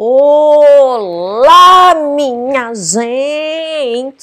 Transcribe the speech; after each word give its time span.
Olá, 0.00 1.92
minha 2.14 2.72
gente! 2.72 4.22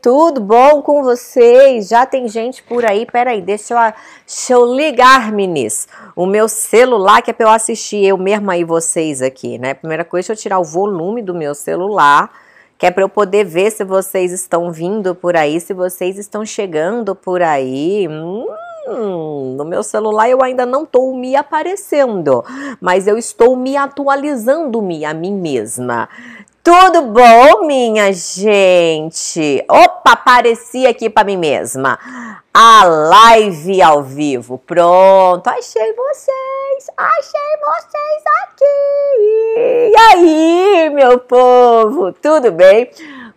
Tudo 0.00 0.40
bom 0.40 0.80
com 0.80 1.02
vocês? 1.02 1.86
Já 1.86 2.06
tem 2.06 2.26
gente 2.26 2.62
por 2.62 2.82
aí? 2.82 3.04
Peraí, 3.04 3.42
deixa 3.42 3.74
eu, 3.74 3.92
deixa 4.26 4.54
eu 4.54 4.74
ligar, 4.74 5.30
meninas. 5.32 5.86
O 6.16 6.24
meu 6.24 6.48
celular, 6.48 7.20
que 7.20 7.30
é 7.30 7.34
pra 7.34 7.44
eu 7.44 7.50
assistir 7.50 8.02
eu 8.06 8.16
mesma 8.16 8.56
e 8.56 8.64
vocês 8.64 9.20
aqui, 9.20 9.58
né? 9.58 9.74
Primeira 9.74 10.02
coisa, 10.02 10.28
deixa 10.28 10.32
eu 10.32 10.42
tirar 10.42 10.58
o 10.60 10.64
volume 10.64 11.20
do 11.20 11.34
meu 11.34 11.54
celular, 11.54 12.30
que 12.78 12.86
é 12.86 12.90
pra 12.90 13.02
eu 13.02 13.08
poder 13.10 13.44
ver 13.44 13.70
se 13.70 13.84
vocês 13.84 14.32
estão 14.32 14.72
vindo 14.72 15.14
por 15.14 15.36
aí, 15.36 15.60
se 15.60 15.74
vocês 15.74 16.16
estão 16.16 16.42
chegando 16.46 17.14
por 17.14 17.42
aí. 17.42 18.08
Hum 18.08 18.46
Hum, 18.88 19.54
no 19.56 19.66
meu 19.66 19.82
celular 19.82 20.30
eu 20.30 20.42
ainda 20.42 20.64
não 20.64 20.84
estou 20.84 21.14
me 21.14 21.36
aparecendo, 21.36 22.42
mas 22.80 23.06
eu 23.06 23.18
estou 23.18 23.54
me 23.54 23.76
atualizando-me 23.76 25.04
a 25.04 25.12
mim 25.12 25.34
mesma. 25.34 26.08
Tudo 26.64 27.02
bom, 27.02 27.66
minha 27.66 28.12
gente? 28.12 29.64
Opa, 29.70 30.12
apareci 30.12 30.86
aqui 30.86 31.08
para 31.08 31.24
mim 31.24 31.36
mesma. 31.36 31.98
A 32.52 32.84
live 32.84 33.80
ao 33.80 34.02
vivo. 34.02 34.58
Pronto, 34.66 35.48
achei 35.48 35.94
vocês. 35.94 36.90
Achei 36.96 37.56
vocês 37.64 38.22
aqui. 38.42 39.92
E 39.92 39.96
aí, 39.96 40.90
meu 40.90 41.18
povo? 41.18 42.12
Tudo 42.12 42.52
bem? 42.52 42.90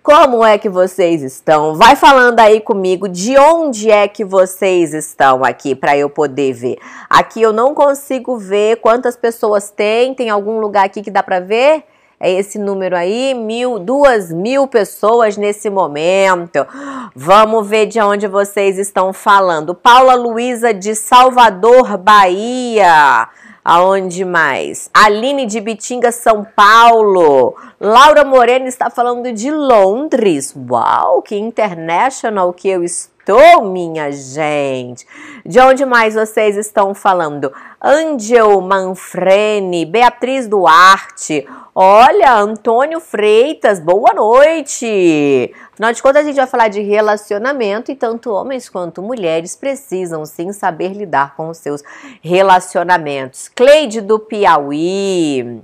Como 0.03 0.43
é 0.43 0.57
que 0.57 0.67
vocês 0.67 1.21
estão? 1.21 1.75
Vai 1.75 1.95
falando 1.95 2.39
aí 2.39 2.59
comigo 2.59 3.07
de 3.07 3.37
onde 3.37 3.91
é 3.91 4.07
que 4.07 4.25
vocês 4.25 4.95
estão 4.95 5.43
aqui 5.43 5.75
para 5.75 5.95
eu 5.95 6.09
poder 6.09 6.53
ver. 6.53 6.79
Aqui 7.07 7.39
eu 7.39 7.53
não 7.53 7.75
consigo 7.75 8.35
ver 8.35 8.77
quantas 8.77 9.15
pessoas 9.15 9.69
tem. 9.69 10.15
Tem 10.15 10.31
algum 10.31 10.59
lugar 10.59 10.85
aqui 10.85 11.03
que 11.03 11.11
dá 11.11 11.21
para 11.21 11.39
ver? 11.39 11.83
É 12.19 12.31
esse 12.31 12.57
número 12.57 12.95
aí, 12.95 13.35
mil, 13.35 13.77
duas 13.77 14.31
mil 14.31 14.67
pessoas 14.67 15.37
nesse 15.37 15.69
momento. 15.69 16.65
Vamos 17.15 17.67
ver 17.67 17.85
de 17.85 18.01
onde 18.01 18.27
vocês 18.27 18.79
estão 18.79 19.13
falando. 19.13 19.75
Paula 19.75 20.15
Luiza 20.15 20.73
de 20.73 20.95
Salvador, 20.95 21.95
Bahia. 21.99 23.29
Aonde 23.63 24.25
mais? 24.25 24.89
Aline 24.91 25.45
de 25.45 25.61
Bitinga, 25.61 26.11
São 26.11 26.43
Paulo. 26.43 27.55
Laura 27.79 28.25
Moreno 28.25 28.65
está 28.65 28.89
falando 28.89 29.31
de 29.31 29.51
Londres. 29.51 30.55
Uau, 30.55 31.21
que 31.21 31.35
international 31.35 32.53
que 32.53 32.67
eu 32.67 32.83
estou, 32.83 33.63
minha 33.65 34.11
gente. 34.11 35.05
De 35.45 35.59
onde 35.59 35.85
mais 35.85 36.15
vocês 36.15 36.57
estão 36.57 36.95
falando? 36.95 37.53
Angel 37.79 38.59
Manfreni, 38.61 39.85
Beatriz 39.85 40.47
Duarte. 40.47 41.47
Olha, 41.73 42.33
Antônio 42.33 42.99
Freitas, 42.99 43.79
boa 43.79 44.13
noite! 44.13 45.53
Afinal 45.71 45.93
de 45.93 46.03
contas, 46.03 46.23
a 46.23 46.27
gente 46.27 46.35
vai 46.35 46.45
falar 46.45 46.67
de 46.67 46.81
relacionamento 46.81 47.89
e 47.89 47.95
tanto 47.95 48.29
homens 48.29 48.67
quanto 48.67 49.01
mulheres 49.01 49.55
precisam 49.55 50.25
sim 50.25 50.51
saber 50.51 50.91
lidar 50.91 51.33
com 51.37 51.47
os 51.47 51.59
seus 51.59 51.81
relacionamentos. 52.21 53.47
Cleide 53.47 54.01
do 54.01 54.19
Piauí. 54.19 55.61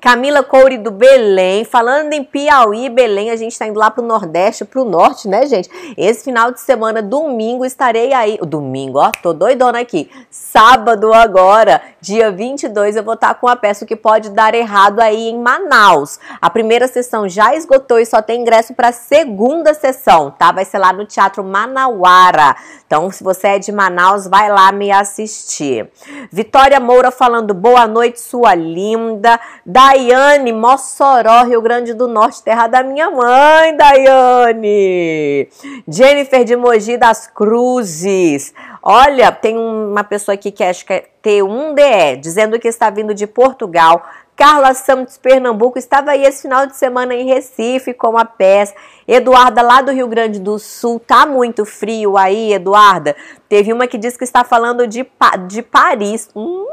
Camila 0.00 0.42
Coure 0.42 0.78
do 0.78 0.90
Belém, 0.90 1.62
falando 1.62 2.14
em 2.14 2.24
Piauí, 2.24 2.88
Belém, 2.88 3.30
a 3.30 3.36
gente 3.36 3.52
está 3.52 3.66
indo 3.66 3.78
lá 3.78 3.90
para 3.90 4.02
o 4.02 4.06
Nordeste, 4.06 4.64
para 4.64 4.80
o 4.80 4.84
Norte, 4.84 5.28
né, 5.28 5.44
gente? 5.46 5.68
Esse 5.96 6.24
final 6.24 6.50
de 6.50 6.60
semana, 6.60 7.02
domingo, 7.02 7.66
estarei 7.66 8.14
aí. 8.14 8.38
Domingo, 8.38 8.98
ó, 8.98 9.10
tô 9.22 9.34
doidona 9.34 9.80
aqui. 9.80 10.10
Sábado 10.30 11.12
agora, 11.12 11.82
dia 12.00 12.30
22, 12.30 12.96
eu 12.96 13.04
vou 13.04 13.12
estar 13.12 13.34
tá 13.34 13.34
com 13.34 13.46
a 13.46 13.54
peça 13.54 13.84
que 13.84 13.94
pode 13.94 14.30
dar 14.30 14.54
errado 14.54 15.00
aí 15.00 15.28
em 15.28 15.38
Manaus. 15.38 16.18
A 16.40 16.48
primeira 16.48 16.88
sessão 16.88 17.28
já 17.28 17.54
esgotou 17.54 17.98
e 17.98 18.06
só 18.06 18.22
tem 18.22 18.40
ingresso 18.40 18.72
para 18.72 18.88
a 18.88 18.92
segunda 18.92 19.74
sessão, 19.74 20.30
tá? 20.30 20.50
Vai 20.50 20.64
ser 20.64 20.78
lá 20.78 20.94
no 20.94 21.04
Teatro 21.04 21.44
Manauara. 21.44 22.56
Então, 22.86 23.10
se 23.10 23.22
você 23.22 23.48
é 23.48 23.58
de 23.58 23.70
Manaus, 23.70 24.26
vai 24.26 24.50
lá 24.50 24.72
me 24.72 24.90
assistir. 24.90 25.88
Vitória 26.32 26.80
Moura 26.80 27.10
falando 27.10 27.52
boa 27.52 27.86
noite, 27.86 28.18
sua 28.18 28.54
linda. 28.54 29.38
Da 29.64 29.90
Daiane, 29.90 30.52
Mossoró, 30.52 31.44
Rio 31.44 31.60
Grande 31.60 31.92
do 31.92 32.08
Norte, 32.08 32.42
terra 32.42 32.66
da 32.66 32.82
minha 32.82 33.10
mãe, 33.10 33.76
Daiane. 33.76 35.48
Jennifer 35.86 36.44
de 36.44 36.56
Mogi 36.56 36.96
das 36.96 37.26
Cruzes. 37.26 38.54
Olha, 38.82 39.30
tem 39.30 39.56
uma 39.58 40.02
pessoa 40.02 40.34
aqui 40.34 40.50
que 40.50 40.64
acho 40.64 40.86
que 40.86 40.92
é 40.92 41.04
T1DE, 41.22 42.20
dizendo 42.20 42.58
que 42.58 42.68
está 42.68 42.88
vindo 42.88 43.12
de 43.12 43.26
Portugal. 43.26 44.02
Carla 44.40 44.72
Santos, 44.72 45.18
Pernambuco, 45.18 45.78
estava 45.78 46.12
aí 46.12 46.24
esse 46.24 46.40
final 46.40 46.66
de 46.66 46.74
semana 46.74 47.14
em 47.14 47.26
Recife 47.26 47.92
com 47.92 48.16
a 48.16 48.24
peça. 48.24 48.74
Eduarda, 49.06 49.60
lá 49.60 49.82
do 49.82 49.92
Rio 49.92 50.08
Grande 50.08 50.40
do 50.40 50.58
Sul, 50.58 50.98
tá 50.98 51.26
muito 51.26 51.66
frio 51.66 52.16
aí, 52.16 52.54
Eduarda? 52.54 53.14
Teve 53.50 53.70
uma 53.70 53.86
que 53.86 53.98
disse 53.98 54.16
que 54.16 54.24
está 54.24 54.42
falando 54.42 54.86
de, 54.86 55.06
de 55.46 55.60
Paris. 55.60 56.30
Hum, 56.34 56.66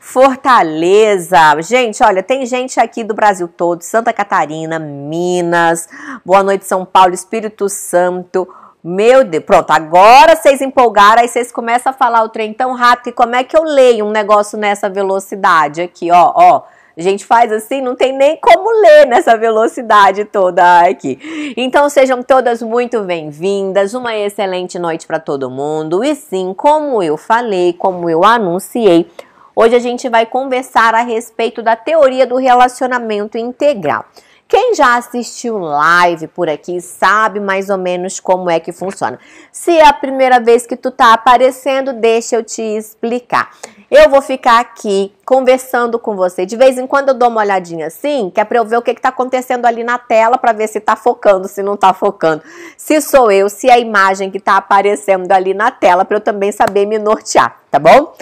Fortaleza. 0.00 1.60
Gente, 1.60 2.02
olha, 2.02 2.22
tem 2.22 2.44
gente 2.46 2.80
aqui 2.80 3.04
do 3.04 3.14
Brasil 3.14 3.48
todo, 3.48 3.82
Santa 3.82 4.12
Catarina, 4.12 4.78
Minas, 4.78 5.88
Boa 6.24 6.42
Noite 6.42 6.64
São 6.64 6.84
Paulo, 6.84 7.14
Espírito 7.14 7.68
Santo. 7.68 8.48
Meu 8.82 9.24
Deus, 9.24 9.44
pronto, 9.44 9.70
agora 9.70 10.34
vocês 10.34 10.62
empolgaram, 10.62 11.20
aí 11.20 11.28
vocês 11.28 11.52
começam 11.52 11.90
a 11.90 11.94
falar 11.94 12.22
o 12.22 12.30
trem 12.30 12.54
tão 12.54 12.74
rápido, 12.74 13.08
e 13.08 13.12
como 13.12 13.36
é 13.36 13.44
que 13.44 13.54
eu 13.54 13.62
leio 13.62 14.06
um 14.06 14.10
negócio 14.10 14.58
nessa 14.58 14.88
velocidade 14.88 15.82
aqui, 15.82 16.10
ó, 16.10 16.32
ó. 16.34 16.62
A 17.00 17.02
gente 17.02 17.24
faz 17.24 17.50
assim, 17.50 17.80
não 17.80 17.96
tem 17.96 18.12
nem 18.12 18.36
como 18.36 18.70
ler 18.82 19.06
nessa 19.06 19.34
velocidade 19.34 20.26
toda 20.26 20.80
aqui. 20.80 21.54
Então 21.56 21.88
sejam 21.88 22.22
todas 22.22 22.60
muito 22.60 23.00
bem-vindas, 23.00 23.94
uma 23.94 24.14
excelente 24.14 24.78
noite 24.78 25.06
para 25.06 25.18
todo 25.18 25.48
mundo. 25.48 26.04
E 26.04 26.14
sim, 26.14 26.52
como 26.54 27.02
eu 27.02 27.16
falei, 27.16 27.72
como 27.72 28.10
eu 28.10 28.22
anunciei, 28.22 29.10
hoje 29.56 29.74
a 29.76 29.78
gente 29.78 30.10
vai 30.10 30.26
conversar 30.26 30.94
a 30.94 31.00
respeito 31.00 31.62
da 31.62 31.74
teoria 31.74 32.26
do 32.26 32.36
relacionamento 32.36 33.38
integral. 33.38 34.04
Quem 34.46 34.74
já 34.74 34.96
assistiu 34.96 35.58
live 35.58 36.26
por 36.26 36.50
aqui 36.50 36.82
sabe 36.82 37.40
mais 37.40 37.70
ou 37.70 37.78
menos 37.78 38.20
como 38.20 38.50
é 38.50 38.60
que 38.60 38.72
funciona. 38.72 39.18
Se 39.50 39.78
é 39.78 39.86
a 39.86 39.92
primeira 39.94 40.38
vez 40.38 40.66
que 40.66 40.76
tu 40.76 40.90
tá 40.90 41.14
aparecendo, 41.14 41.94
deixa 41.94 42.36
eu 42.36 42.44
te 42.44 42.60
explicar. 42.60 43.52
Eu 43.90 44.08
vou 44.08 44.22
ficar 44.22 44.60
aqui 44.60 45.12
conversando 45.26 45.98
com 45.98 46.14
você. 46.14 46.46
De 46.46 46.56
vez 46.56 46.78
em 46.78 46.86
quando 46.86 47.08
eu 47.08 47.14
dou 47.14 47.28
uma 47.28 47.40
olhadinha 47.40 47.88
assim, 47.88 48.30
que 48.30 48.40
é 48.40 48.44
para 48.44 48.58
eu 48.58 48.64
ver 48.64 48.76
o 48.76 48.82
que 48.82 48.92
está 48.92 49.08
acontecendo 49.08 49.66
ali 49.66 49.82
na 49.82 49.98
tela 49.98 50.38
para 50.38 50.52
ver 50.52 50.68
se 50.68 50.78
está 50.78 50.94
focando, 50.94 51.48
se 51.48 51.60
não 51.60 51.74
está 51.74 51.92
focando. 51.92 52.40
Se 52.76 53.00
sou 53.00 53.32
eu, 53.32 53.48
se 53.48 53.68
é 53.68 53.72
a 53.72 53.78
imagem 53.80 54.30
que 54.30 54.38
está 54.38 54.56
aparecendo 54.56 55.32
ali 55.32 55.52
na 55.52 55.72
tela, 55.72 56.04
para 56.04 56.18
eu 56.18 56.20
também 56.20 56.52
saber 56.52 56.86
me 56.86 57.00
nortear, 57.00 57.56
tá 57.68 57.80
bom? 57.80 58.14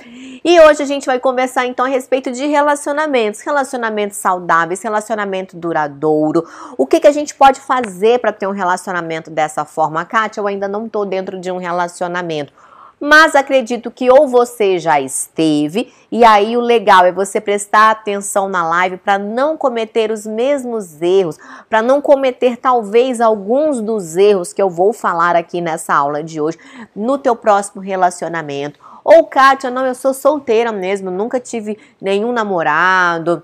E 0.43 0.59
hoje 0.59 0.83
a 0.83 0.87
gente 0.87 1.05
vai 1.05 1.21
conversar 1.21 1.67
então 1.67 1.85
a 1.85 1.89
respeito 1.89 2.33
de 2.33 2.47
relacionamentos, 2.47 3.43
relacionamentos 3.43 4.17
saudáveis, 4.17 4.81
relacionamento 4.81 5.55
duradouro. 5.55 6.49
O 6.79 6.87
que, 6.87 6.99
que 6.99 7.07
a 7.07 7.13
gente 7.13 7.35
pode 7.35 7.61
fazer 7.61 8.21
para 8.21 8.33
ter 8.33 8.47
um 8.47 8.53
relacionamento 8.53 9.31
dessa 9.31 9.67
forma? 9.67 10.03
Kátia, 10.07 10.41
eu 10.41 10.47
ainda 10.47 10.67
não 10.67 10.87
estou 10.87 11.05
dentro 11.05 11.39
de 11.39 11.53
um 11.53 11.59
relacionamento 11.59 12.55
mas 13.01 13.35
acredito 13.35 13.91
que 13.91 14.11
ou 14.11 14.27
você 14.27 14.79
já 14.79 15.01
esteve, 15.01 15.93
e 16.11 16.25
aí 16.25 16.57
o 16.57 16.61
legal 16.61 17.05
é 17.05 17.13
você 17.13 17.41
prestar 17.41 17.91
atenção 17.91 18.49
na 18.49 18.69
live 18.69 18.97
para 18.97 19.19
não 19.19 19.57
cometer 19.57 20.11
os 20.11 20.27
mesmos 20.27 21.01
erros, 21.01 21.39
para 21.69 21.83
não 21.83 22.01
cometer 22.01 22.57
talvez 22.57 23.21
alguns 23.21 23.81
dos 23.81 24.17
erros 24.17 24.53
que 24.53 24.63
eu 24.63 24.71
vou 24.71 24.93
falar 24.93 25.37
aqui 25.37 25.61
nessa 25.61 25.95
aula 25.95 26.23
de 26.23 26.41
hoje 26.41 26.59
no 26.95 27.19
teu 27.19 27.37
próximo 27.37 27.81
relacionamento. 27.81 28.81
Ou 29.05 29.25
Kátia, 29.25 29.71
não, 29.71 29.87
eu 29.87 29.95
sou 29.95 30.13
solteira 30.13 30.71
mesmo, 30.71 31.11
nunca 31.11 31.41
tive 31.41 31.79
nenhum 32.01 32.31
namorado, 32.31 33.43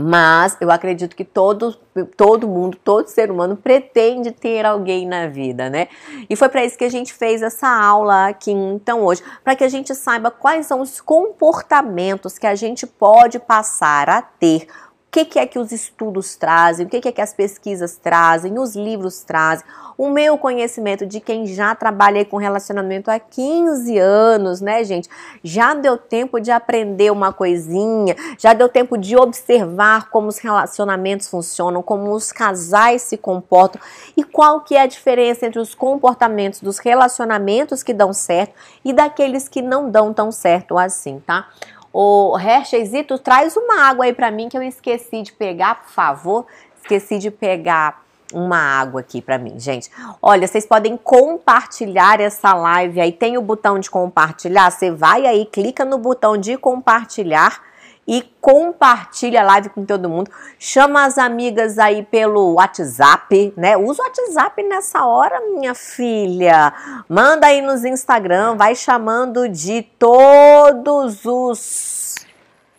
mas 0.00 0.56
eu 0.60 0.70
acredito 0.70 1.16
que 1.16 1.24
todo, 1.24 1.74
todo 2.16 2.46
mundo, 2.46 2.78
todo 2.82 3.08
ser 3.08 3.30
humano 3.30 3.56
pretende 3.56 4.30
ter 4.30 4.64
alguém 4.64 5.06
na 5.06 5.26
vida, 5.26 5.68
né? 5.68 5.88
E 6.30 6.36
foi 6.36 6.48
para 6.48 6.64
isso 6.64 6.78
que 6.78 6.84
a 6.84 6.90
gente 6.90 7.12
fez 7.12 7.42
essa 7.42 7.68
aula 7.68 8.28
aqui 8.28 8.52
então 8.52 9.04
hoje, 9.04 9.22
para 9.42 9.56
que 9.56 9.64
a 9.64 9.68
gente 9.68 9.94
saiba 9.94 10.30
quais 10.30 10.66
são 10.66 10.80
os 10.80 11.00
comportamentos 11.00 12.38
que 12.38 12.46
a 12.46 12.54
gente 12.54 12.86
pode 12.86 13.38
passar 13.40 14.08
a 14.08 14.22
ter 14.22 14.68
que, 15.10 15.24
que, 15.24 15.38
é 15.38 15.46
que 15.46 15.58
os 15.58 15.72
estudos 15.72 16.36
trazem, 16.36 16.86
o 16.86 16.88
que, 16.88 17.00
que, 17.00 17.08
é 17.08 17.12
que 17.12 17.20
as 17.20 17.32
pesquisas 17.32 17.96
trazem, 17.96 18.58
os 18.58 18.76
livros 18.76 19.22
trazem, 19.22 19.64
o 19.96 20.10
meu 20.10 20.38
conhecimento 20.38 21.04
de 21.04 21.18
quem 21.18 21.46
já 21.46 21.74
trabalhei 21.74 22.24
com 22.24 22.36
relacionamento 22.36 23.10
há 23.10 23.18
15 23.18 23.98
anos, 23.98 24.60
né, 24.60 24.84
gente? 24.84 25.08
Já 25.42 25.74
deu 25.74 25.96
tempo 25.96 26.38
de 26.38 26.50
aprender 26.50 27.10
uma 27.10 27.32
coisinha, 27.32 28.14
já 28.38 28.52
deu 28.52 28.68
tempo 28.68 28.96
de 28.96 29.16
observar 29.16 30.10
como 30.10 30.28
os 30.28 30.38
relacionamentos 30.38 31.26
funcionam, 31.26 31.82
como 31.82 32.12
os 32.12 32.30
casais 32.30 33.02
se 33.02 33.16
comportam 33.16 33.80
e 34.16 34.22
qual 34.22 34.60
que 34.60 34.76
é 34.76 34.82
a 34.82 34.86
diferença 34.86 35.46
entre 35.46 35.58
os 35.58 35.74
comportamentos 35.74 36.60
dos 36.60 36.78
relacionamentos 36.78 37.82
que 37.82 37.92
dão 37.92 38.12
certo 38.12 38.54
e 38.84 38.92
daqueles 38.92 39.48
que 39.48 39.62
não 39.62 39.90
dão 39.90 40.12
tão 40.12 40.30
certo 40.30 40.78
assim, 40.78 41.20
tá? 41.26 41.48
O 41.92 42.38
Hersheyzito, 42.38 43.18
traz 43.18 43.56
uma 43.56 43.82
água 43.82 44.04
aí 44.04 44.12
pra 44.12 44.30
mim 44.30 44.48
que 44.48 44.56
eu 44.56 44.62
esqueci 44.62 45.22
de 45.22 45.32
pegar, 45.32 45.82
por 45.82 45.90
favor. 45.90 46.46
Esqueci 46.82 47.18
de 47.18 47.30
pegar 47.30 48.02
uma 48.32 48.58
água 48.58 49.00
aqui 49.00 49.22
para 49.22 49.38
mim, 49.38 49.58
gente. 49.58 49.90
Olha, 50.20 50.46
vocês 50.46 50.66
podem 50.66 50.96
compartilhar 50.96 52.20
essa 52.20 52.52
live 52.54 53.00
aí. 53.00 53.12
Tem 53.12 53.38
o 53.38 53.42
botão 53.42 53.78
de 53.78 53.90
compartilhar. 53.90 54.70
Você 54.70 54.90
vai 54.90 55.26
aí, 55.26 55.46
clica 55.46 55.84
no 55.84 55.98
botão 55.98 56.36
de 56.36 56.56
compartilhar 56.56 57.67
e 58.08 58.22
compartilha 58.40 59.42
a 59.42 59.44
live 59.44 59.68
com 59.68 59.84
todo 59.84 60.08
mundo. 60.08 60.30
Chama 60.58 61.04
as 61.04 61.18
amigas 61.18 61.78
aí 61.78 62.02
pelo 62.02 62.54
WhatsApp, 62.54 63.52
né? 63.54 63.76
Usa 63.76 64.02
o 64.02 64.06
WhatsApp 64.06 64.62
nessa 64.62 65.04
hora, 65.04 65.38
minha 65.54 65.74
filha. 65.74 66.72
Manda 67.06 67.48
aí 67.48 67.60
nos 67.60 67.84
Instagram, 67.84 68.56
vai 68.56 68.74
chamando 68.74 69.46
de 69.46 69.82
todos 69.98 71.26
os 71.26 72.16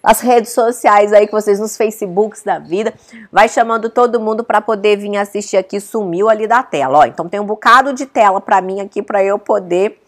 as 0.01 0.21
redes 0.21 0.53
sociais 0.53 1.11
aí 1.11 1.27
que 1.27 1.33
vocês 1.33 1.59
nos 1.59 1.75
Facebooks 1.75 2.41
da 2.41 2.57
vida, 2.57 2.93
vai 3.29 3.49
chamando 3.49 3.89
todo 3.89 4.17
mundo 4.17 4.45
para 4.45 4.61
poder 4.61 4.97
vir 4.97 5.17
assistir 5.17 5.57
aqui, 5.57 5.79
sumiu 5.79 6.29
ali 6.29 6.47
da 6.47 6.63
tela, 6.63 6.99
ó. 6.99 7.05
Então 7.05 7.27
tem 7.27 7.39
um 7.39 7.45
bocado 7.45 7.93
de 7.93 8.05
tela 8.05 8.39
para 8.39 8.61
mim 8.61 8.79
aqui 8.79 9.03
para 9.03 9.21
eu 9.21 9.37
poder 9.37 10.01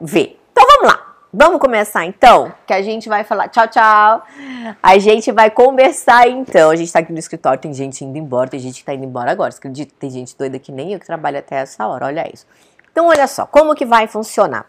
ver. 0.00 0.40
Então 0.52 0.64
vamos 0.64 0.92
lá. 0.92 1.11
Vamos 1.34 1.60
começar 1.60 2.04
então, 2.04 2.52
que 2.66 2.74
a 2.74 2.82
gente 2.82 3.08
vai 3.08 3.24
falar 3.24 3.48
tchau, 3.48 3.66
tchau. 3.66 4.22
A 4.82 4.98
gente 4.98 5.32
vai 5.32 5.50
conversar 5.50 6.28
então. 6.28 6.68
A 6.68 6.76
gente 6.76 6.92
tá 6.92 6.98
aqui 6.98 7.10
no 7.10 7.18
escritório, 7.18 7.58
tem 7.58 7.72
gente 7.72 8.04
indo 8.04 8.18
embora, 8.18 8.50
tem 8.50 8.60
gente 8.60 8.80
que 8.80 8.84
tá 8.84 8.92
indo 8.92 9.06
embora 9.06 9.30
agora. 9.30 9.50
Você? 9.50 9.86
Tem 9.98 10.10
gente 10.10 10.36
doida 10.36 10.58
que 10.58 10.70
nem 10.70 10.92
eu 10.92 11.00
que 11.00 11.06
trabalha 11.06 11.38
até 11.38 11.56
essa 11.56 11.86
hora, 11.86 12.04
olha 12.04 12.30
isso. 12.30 12.46
Então, 12.90 13.06
olha 13.06 13.26
só, 13.26 13.46
como 13.46 13.74
que 13.74 13.86
vai 13.86 14.06
funcionar? 14.06 14.66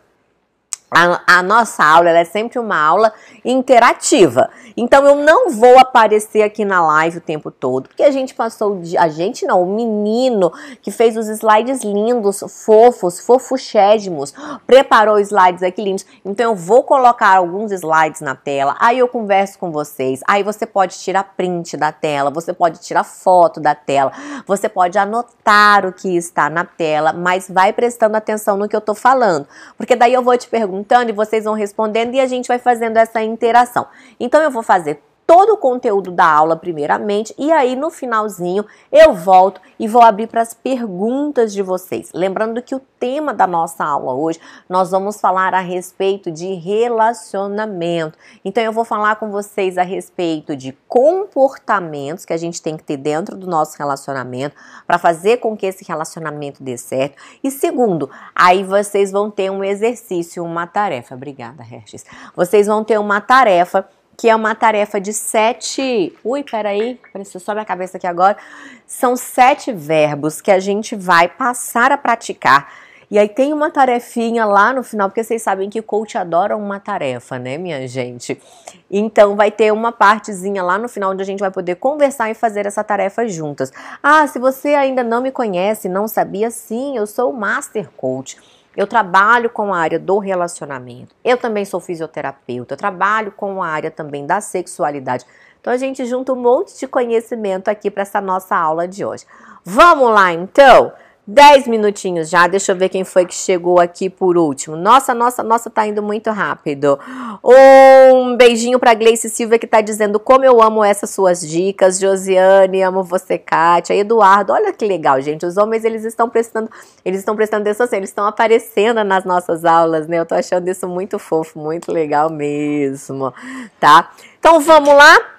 A, 0.95 1.39
a, 1.39 1.43
nossa 1.43 1.83
aula 1.83 2.09
é 2.11 2.23
sempre 2.23 2.59
uma 2.59 2.79
aula 2.79 3.11
interativa. 3.43 4.49
Então 4.77 5.05
eu 5.05 5.15
não 5.15 5.49
vou 5.49 5.79
aparecer 5.79 6.43
aqui 6.43 6.63
na 6.63 6.85
live 6.85 7.17
o 7.17 7.21
tempo 7.21 7.49
todo, 7.49 7.87
porque 7.87 8.03
a 8.03 8.11
gente 8.11 8.35
passou 8.35 8.79
de, 8.79 8.97
a 8.97 9.07
gente 9.07 9.45
não, 9.45 9.63
o 9.63 9.75
menino 9.75 10.51
que 10.81 10.91
fez 10.91 11.17
os 11.17 11.27
slides 11.27 11.83
lindos, 11.83 12.43
fofos, 12.47 13.19
fofuchéssimos, 13.19 14.33
preparou 14.67 15.19
slides 15.19 15.63
aqui 15.63 15.81
lindos. 15.81 16.05
Então 16.23 16.51
eu 16.51 16.55
vou 16.55 16.83
colocar 16.83 17.37
alguns 17.37 17.71
slides 17.71 18.21
na 18.21 18.35
tela, 18.35 18.75
aí 18.79 18.99
eu 18.99 19.07
converso 19.07 19.57
com 19.57 19.71
vocês. 19.71 20.21
Aí 20.27 20.43
você 20.43 20.65
pode 20.65 20.97
tirar 20.99 21.23
print 21.35 21.75
da 21.75 21.91
tela, 21.91 22.29
você 22.29 22.53
pode 22.53 22.79
tirar 22.81 23.03
foto 23.03 23.59
da 23.59 23.73
tela, 23.73 24.11
você 24.45 24.69
pode 24.69 24.97
anotar 24.97 25.87
o 25.87 25.93
que 25.93 26.15
está 26.15 26.49
na 26.49 26.65
tela, 26.65 27.13
mas 27.13 27.49
vai 27.49 27.73
prestando 27.73 28.15
atenção 28.15 28.57
no 28.57 28.69
que 28.69 28.75
eu 28.75 28.81
tô 28.81 28.93
falando, 28.93 29.47
porque 29.75 29.95
daí 29.95 30.13
eu 30.13 30.21
vou 30.21 30.37
te 30.37 30.47
perguntar 30.47 30.82
perguntando 30.83 31.09
e 31.09 31.13
vocês 31.13 31.45
vão 31.45 31.53
respondendo 31.53 32.13
e 32.13 32.19
a 32.19 32.27
gente 32.27 32.47
vai 32.47 32.59
fazendo 32.59 32.97
essa 32.97 33.23
interação. 33.23 33.87
Então 34.19 34.41
eu 34.41 34.51
vou 34.51 34.61
fazer 34.61 35.01
todo 35.25 35.53
o 35.53 35.57
conteúdo 35.57 36.11
da 36.11 36.25
aula 36.25 36.55
primeiramente 36.55 37.33
e 37.37 37.51
aí 37.51 37.75
no 37.75 37.89
finalzinho 37.89 38.65
eu 38.91 39.13
volto 39.13 39.61
e 39.79 39.87
vou 39.87 40.01
abrir 40.01 40.27
para 40.27 40.41
as 40.41 40.53
perguntas 40.53 41.53
de 41.53 41.61
vocês. 41.61 42.11
Lembrando 42.13 42.61
que 42.61 42.75
o 42.75 42.81
tema 42.99 43.33
da 43.33 43.47
nossa 43.47 43.83
aula 43.83 44.13
hoje 44.13 44.39
nós 44.69 44.91
vamos 44.91 45.19
falar 45.19 45.53
a 45.53 45.59
respeito 45.59 46.31
de 46.31 46.53
relacionamento. 46.53 48.17
Então 48.43 48.63
eu 48.63 48.71
vou 48.71 48.85
falar 48.85 49.15
com 49.15 49.29
vocês 49.29 49.77
a 49.77 49.83
respeito 49.83 50.55
de 50.55 50.71
comportamentos 50.87 52.25
que 52.25 52.33
a 52.33 52.37
gente 52.37 52.61
tem 52.61 52.77
que 52.77 52.83
ter 52.83 52.97
dentro 52.97 53.35
do 53.35 53.47
nosso 53.47 53.77
relacionamento 53.77 54.55
para 54.85 54.97
fazer 54.97 55.37
com 55.37 55.55
que 55.55 55.65
esse 55.65 55.83
relacionamento 55.85 56.63
dê 56.63 56.77
certo. 56.77 57.21
E 57.43 57.49
segundo, 57.49 58.09
aí 58.35 58.63
vocês 58.63 59.11
vão 59.11 59.29
ter 59.29 59.49
um 59.49 59.63
exercício, 59.63 60.43
uma 60.43 60.67
tarefa. 60.67 61.15
Obrigada, 61.15 61.63
Hershey. 61.63 62.01
Vocês 62.35 62.67
vão 62.67 62.83
ter 62.83 62.99
uma 62.99 63.19
tarefa 63.19 63.87
que 64.17 64.29
é 64.29 64.35
uma 64.35 64.55
tarefa 64.55 64.99
de 64.99 65.13
sete. 65.13 66.13
Ui, 66.23 66.43
peraí, 66.43 66.99
apareceu 67.09 67.39
só 67.39 67.53
minha 67.53 67.65
cabeça 67.65 67.97
aqui 67.97 68.07
agora. 68.07 68.37
São 68.85 69.15
sete 69.15 69.71
verbos 69.71 70.41
que 70.41 70.51
a 70.51 70.59
gente 70.59 70.95
vai 70.95 71.27
passar 71.27 71.91
a 71.91 71.97
praticar. 71.97 72.71
E 73.13 73.19
aí 73.19 73.29
tem 73.29 73.53
uma 73.53 73.69
tarefinha 73.69 74.43
lá 74.43 74.73
no 74.73 74.81
final, 74.81 75.07
porque 75.07 75.23
vocês 75.23 75.39
sabem 75.39 75.69
que 75.69 75.79
o 75.79 75.83
coach 75.83 76.17
adora 76.17 76.57
uma 76.57 76.79
tarefa, 76.79 77.37
né, 77.37 77.59
minha 77.59 77.87
gente? 77.87 78.41
Então 78.89 79.35
vai 79.35 79.51
ter 79.51 79.71
uma 79.71 79.91
partezinha 79.91 80.63
lá 80.63 80.79
no 80.79 80.89
final 80.89 81.11
onde 81.11 81.21
a 81.21 81.25
gente 81.25 81.39
vai 81.39 81.51
poder 81.51 81.75
conversar 81.75 82.31
e 82.31 82.33
fazer 82.33 82.65
essa 82.65 82.83
tarefa 82.83 83.27
juntas. 83.27 83.71
Ah, 84.01 84.25
se 84.25 84.39
você 84.39 84.69
ainda 84.69 85.03
não 85.03 85.21
me 85.21 85.31
conhece, 85.31 85.87
não 85.87 86.07
sabia, 86.07 86.49
sim, 86.49 86.97
eu 86.97 87.05
sou 87.05 87.29
o 87.29 87.37
Master 87.37 87.87
Coach. 87.95 88.35
Eu 88.75 88.87
trabalho 88.87 89.49
com 89.49 89.73
a 89.73 89.77
área 89.77 89.99
do 89.99 90.17
relacionamento. 90.17 91.15
Eu 91.23 91.37
também 91.37 91.63
sou 91.63 91.79
fisioterapeuta. 91.79 92.73
Eu 92.73 92.77
trabalho 92.77 93.31
com 93.31 93.61
a 93.61 93.67
área 93.67 93.91
também 93.91 94.25
da 94.25 94.41
sexualidade. 94.41 95.25
Então 95.61 95.71
a 95.71 95.77
gente 95.77 96.05
junta 96.05 96.33
um 96.33 96.35
monte 96.35 96.77
de 96.77 96.87
conhecimento 96.87 97.69
aqui 97.69 97.89
para 97.89 98.01
essa 98.01 98.19
nossa 98.19 98.55
aula 98.55 98.87
de 98.87 99.05
hoje. 99.05 99.25
Vamos 99.63 100.11
lá 100.11 100.33
então? 100.33 100.91
10 101.25 101.67
minutinhos 101.67 102.29
já, 102.29 102.47
deixa 102.47 102.73
eu 102.73 102.75
ver 102.75 102.89
quem 102.89 103.05
foi 103.05 103.25
que 103.25 103.33
chegou 103.33 103.79
aqui 103.79 104.09
por 104.09 104.37
último. 104.37 104.75
Nossa, 104.75 105.13
nossa, 105.13 105.41
nossa, 105.41 105.69
tá 105.69 105.87
indo 105.87 106.03
muito 106.03 106.29
rápido. 106.31 106.99
Um 107.41 108.35
beijinho 108.35 108.77
pra 108.77 108.93
Gleice 108.93 109.29
Silva 109.29 109.57
que 109.57 109.65
tá 109.65 109.79
dizendo 109.79 110.19
como 110.19 110.43
eu 110.43 110.61
amo 110.61 110.83
essas 110.83 111.11
suas 111.11 111.39
dicas. 111.39 111.97
Josiane, 111.97 112.81
amo 112.81 113.03
você, 113.03 113.37
Kátia. 113.37 113.95
Eduardo, 113.95 114.51
olha 114.51 114.73
que 114.73 114.85
legal, 114.85 115.21
gente. 115.21 115.45
Os 115.45 115.55
homens, 115.55 115.85
eles 115.85 116.03
estão 116.03 116.29
prestando, 116.29 116.69
eles 117.05 117.19
estão 117.19 117.37
prestando 117.37 117.61
atenção, 117.61 117.85
assim, 117.85 117.95
eles 117.95 118.09
estão 118.09 118.27
aparecendo 118.27 119.01
nas 119.05 119.23
nossas 119.23 119.63
aulas, 119.63 120.07
né? 120.07 120.19
Eu 120.19 120.25
tô 120.25 120.35
achando 120.35 120.67
isso 120.67 120.89
muito 120.89 121.17
fofo, 121.17 121.57
muito 121.57 121.89
legal 121.89 122.29
mesmo, 122.29 123.33
tá? 123.79 124.11
Então 124.39 124.59
vamos 124.59 124.93
lá? 124.93 125.33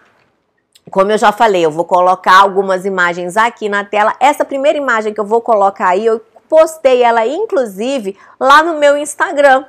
Como 0.91 1.11
eu 1.11 1.19
já 1.19 1.33
falei, 1.33 1.65
eu 1.65 1.71
vou 1.71 1.85
colocar 1.85 2.41
algumas 2.41 2.85
imagens 2.85 3.37
aqui 3.37 3.69
na 3.69 3.85
tela. 3.85 4.15
Essa 4.21 4.45
primeira 4.45 4.79
imagem 4.79 5.15
que 5.15 5.21
eu 5.21 5.25
vou 5.25 5.41
colocar 5.41 5.89
aí, 5.89 6.05
eu 6.05 6.21
postei 6.49 7.03
ela 7.03 7.27
inclusive 7.27 8.17
lá 8.39 8.63
no 8.63 8.79
meu 8.79 8.97
Instagram, 8.97 9.65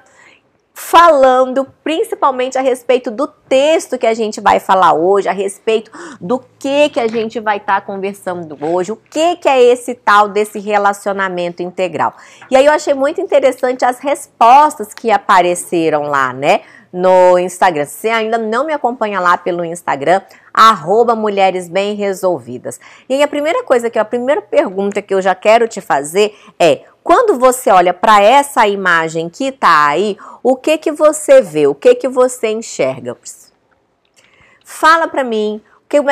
falando 0.74 1.66
principalmente 1.82 2.58
a 2.58 2.62
respeito 2.62 3.10
do 3.10 3.28
texto 3.28 3.98
que 3.98 4.06
a 4.06 4.14
gente 4.14 4.42
vai 4.42 4.60
falar 4.60 4.94
hoje, 4.94 5.30
a 5.30 5.32
respeito 5.32 5.90
do 6.20 6.44
que 6.60 6.90
que 6.90 7.00
a 7.00 7.08
gente 7.08 7.40
vai 7.40 7.58
estar 7.58 7.80
tá 7.80 7.82
conversando 7.82 8.58
hoje, 8.62 8.92
o 8.92 8.98
que 8.98 9.38
que 9.38 9.48
é 9.48 9.64
esse 9.64 9.96
tal 9.96 10.28
desse 10.28 10.60
relacionamento 10.60 11.64
integral. 11.64 12.14
E 12.52 12.58
aí 12.58 12.66
eu 12.66 12.74
achei 12.74 12.94
muito 12.94 13.22
interessante 13.22 13.86
as 13.86 14.00
respostas 14.00 14.94
que 14.94 15.10
apareceram 15.10 16.04
lá, 16.04 16.34
né? 16.34 16.62
No 16.96 17.38
Instagram. 17.38 17.84
Se 17.84 18.08
ainda 18.08 18.38
não 18.38 18.66
me 18.66 18.72
acompanha 18.72 19.20
lá 19.20 19.38
pelo 19.38 19.66
Instagram, 19.66 20.22
arroba 20.54 21.14
Mulheres 21.14 21.68
Bem 21.68 21.94
Resolvidas. 21.94 22.80
E 23.10 23.22
a 23.22 23.28
primeira 23.28 23.66
coisa 23.66 23.90
que 23.90 24.00
a 24.00 24.06
primeira 24.06 24.42
pergunta 24.42 25.02
que 25.02 25.14
eu 25.14 25.22
já 25.22 25.36
quero 25.36 25.68
te 25.68 25.82
fazer 25.82 26.34
é: 26.58 26.86
quando 27.04 27.38
você 27.38 27.70
olha 27.70 27.94
para 27.94 28.24
essa 28.24 28.66
imagem 28.66 29.28
que 29.28 29.52
tá 29.52 29.88
aí, 29.88 30.18
o 30.42 30.56
que 30.56 30.78
que 30.78 30.92
você 30.94 31.42
vê? 31.42 31.68
O 31.68 31.76
que 31.76 31.96
que 31.96 32.08
você 32.08 32.48
enxerga? 32.48 33.18
Fala 34.64 35.10
para 35.10 35.24
mim 35.24 35.62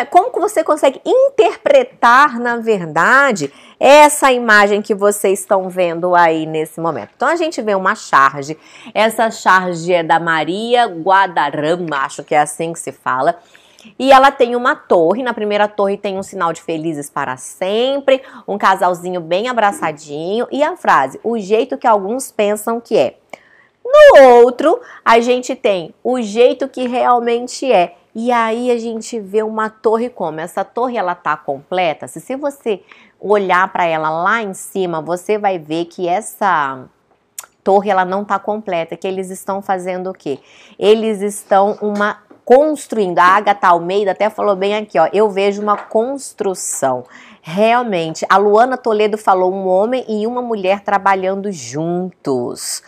como 0.09 0.31
que 0.31 0.39
você 0.39 0.63
consegue 0.63 1.01
interpretar, 1.05 2.39
na 2.39 2.57
verdade, 2.57 3.51
essa 3.79 4.31
imagem 4.31 4.81
que 4.81 4.93
vocês 4.93 5.39
estão 5.39 5.67
vendo 5.69 6.15
aí 6.15 6.45
nesse 6.45 6.79
momento? 6.79 7.09
Então 7.15 7.27
a 7.27 7.35
gente 7.35 7.61
vê 7.61 7.75
uma 7.75 7.95
charge. 7.95 8.57
Essa 8.93 9.31
charge 9.31 9.91
é 9.91 10.03
da 10.03 10.19
Maria 10.19 10.85
Guadarrama, 10.85 11.97
acho 11.97 12.23
que 12.23 12.35
é 12.35 12.39
assim 12.39 12.71
que 12.71 12.79
se 12.79 12.91
fala. 12.91 13.37
E 13.99 14.11
ela 14.11 14.31
tem 14.31 14.55
uma 14.55 14.75
torre. 14.75 15.23
Na 15.23 15.33
primeira 15.33 15.67
torre 15.67 15.97
tem 15.97 16.17
um 16.17 16.23
sinal 16.23 16.53
de 16.53 16.61
felizes 16.61 17.09
para 17.09 17.35
sempre, 17.35 18.21
um 18.47 18.57
casalzinho 18.57 19.19
bem 19.19 19.49
abraçadinho 19.49 20.47
e 20.51 20.63
a 20.63 20.77
frase: 20.77 21.19
o 21.23 21.37
jeito 21.37 21.77
que 21.77 21.87
alguns 21.87 22.31
pensam 22.31 22.79
que 22.79 22.97
é. 22.97 23.15
No 23.83 24.37
outro, 24.37 24.79
a 25.03 25.19
gente 25.19 25.55
tem 25.55 25.93
o 26.03 26.21
jeito 26.21 26.69
que 26.69 26.87
realmente 26.87 27.69
é. 27.71 27.95
E 28.15 28.31
aí 28.31 28.69
a 28.69 28.77
gente 28.77 29.19
vê 29.19 29.41
uma 29.41 29.69
torre 29.69 30.09
como 30.09 30.39
essa 30.39 30.63
torre 30.63 30.97
ela 30.97 31.15
tá 31.15 31.35
completa. 31.35 32.07
Se, 32.07 32.19
se 32.19 32.35
você 32.35 32.81
olhar 33.19 33.71
para 33.71 33.85
ela 33.85 34.09
lá 34.09 34.43
em 34.43 34.53
cima, 34.53 35.01
você 35.01 35.37
vai 35.37 35.57
ver 35.57 35.85
que 35.85 36.07
essa 36.07 36.85
torre 37.63 37.89
ela 37.89 38.05
não 38.05 38.25
tá 38.25 38.37
completa, 38.37 38.97
que 38.97 39.07
eles 39.07 39.29
estão 39.29 39.61
fazendo 39.61 40.09
o 40.09 40.13
quê? 40.13 40.39
Eles 40.77 41.21
estão 41.21 41.77
uma 41.81 42.19
construindo. 42.45 43.19
A 43.19 43.23
Agatha 43.23 43.69
Almeida 43.69 44.11
até 44.11 44.29
falou 44.29 44.55
bem 44.55 44.75
aqui, 44.75 44.99
ó. 44.99 45.07
Eu 45.13 45.29
vejo 45.29 45.61
uma 45.61 45.77
construção. 45.77 47.05
Realmente, 47.45 48.25
a 48.29 48.37
Luana 48.37 48.77
Toledo 48.77 49.17
falou 49.17 49.53
um 49.53 49.67
homem 49.67 50.05
e 50.07 50.25
uma 50.25 50.41
mulher 50.41 50.79
trabalhando 50.79 51.51
juntos. 51.51 52.81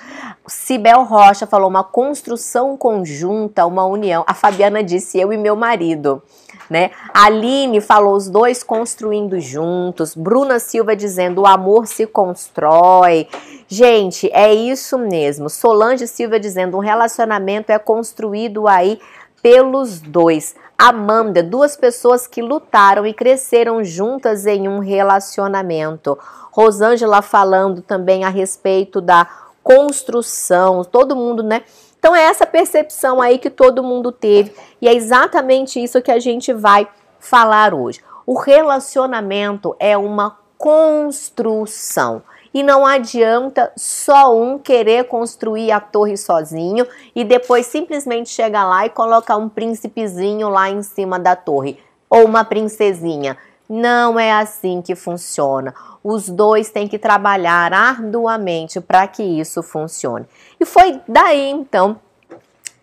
Cibel 0.47 1.03
Rocha 1.03 1.45
falou 1.45 1.69
uma 1.69 1.83
construção 1.83 2.77
conjunta, 2.77 3.65
uma 3.65 3.85
união. 3.85 4.23
A 4.25 4.33
Fabiana 4.33 4.81
disse 4.81 5.19
eu 5.19 5.33
e 5.33 5.37
meu 5.37 5.57
marido. 5.57 6.23
Né? 6.69 6.91
A 7.13 7.25
Aline 7.25 7.81
falou 7.81 8.15
os 8.15 8.29
dois 8.29 8.63
construindo 8.63 9.41
juntos. 9.41 10.15
Bruna 10.15 10.57
Silva 10.57 10.95
dizendo 10.95 11.41
o 11.41 11.45
amor 11.45 11.85
se 11.85 12.07
constrói. 12.07 13.27
Gente, 13.67 14.29
é 14.31 14.53
isso 14.53 14.97
mesmo. 14.97 15.49
Solange 15.49 16.07
Silva 16.07 16.39
dizendo 16.39 16.77
um 16.77 16.81
relacionamento 16.81 17.73
é 17.73 17.77
construído 17.77 18.69
aí 18.69 19.01
pelos 19.41 19.99
dois. 19.99 20.55
Amanda, 20.77 21.41
duas 21.41 21.77
pessoas 21.77 22.27
que 22.27 22.41
lutaram 22.41 23.05
e 23.07 23.13
cresceram 23.13 23.83
juntas 23.83 24.45
em 24.45 24.67
um 24.67 24.79
relacionamento. 24.79 26.17
Rosângela 26.51 27.21
falando 27.21 27.81
também 27.81 28.23
a 28.23 28.29
respeito 28.29 28.99
da 28.99 29.27
construção, 29.63 30.83
todo 30.83 31.15
mundo, 31.15 31.41
né? 31.41 31.63
Então 31.97 32.15
é 32.15 32.23
essa 32.23 32.45
percepção 32.45 33.21
aí 33.21 33.39
que 33.39 33.49
todo 33.49 33.81
mundo 33.81 34.11
teve 34.11 34.53
e 34.81 34.87
é 34.87 34.93
exatamente 34.93 35.81
isso 35.81 36.01
que 36.01 36.11
a 36.11 36.19
gente 36.19 36.53
vai 36.53 36.87
falar 37.19 37.73
hoje. 37.73 37.99
O 38.25 38.37
relacionamento 38.37 39.75
é 39.79 39.97
uma 39.97 40.37
construção. 40.57 42.21
E 42.55 42.63
não 42.63 42.85
adianta 42.85 43.69
só 43.75 44.33
um 44.33 44.57
querer 44.57 45.09
construir 45.09 45.73
a 45.73 45.81
torre 45.81 46.15
sozinho 46.15 46.87
e 47.13 47.25
depois 47.25 47.65
simplesmente 47.65 48.29
chegar 48.29 48.63
lá 48.63 48.85
e 48.85 48.89
colocar 48.89 49.35
um 49.35 49.49
príncipezinho 49.49 50.47
lá 50.47 50.69
em 50.69 50.81
cima 50.81 51.19
da 51.19 51.35
torre 51.35 51.77
ou 52.09 52.23
uma 52.23 52.45
princesinha. 52.45 53.37
Não 53.67 54.17
é 54.17 54.31
assim 54.31 54.81
que 54.81 54.95
funciona. 54.95 55.75
Os 56.01 56.29
dois 56.29 56.69
têm 56.69 56.87
que 56.87 56.97
trabalhar 56.97 57.73
arduamente 57.73 58.79
para 58.79 59.05
que 59.05 59.21
isso 59.21 59.61
funcione. 59.61 60.25
E 60.57 60.63
foi 60.63 61.01
daí 61.05 61.49
então 61.49 61.99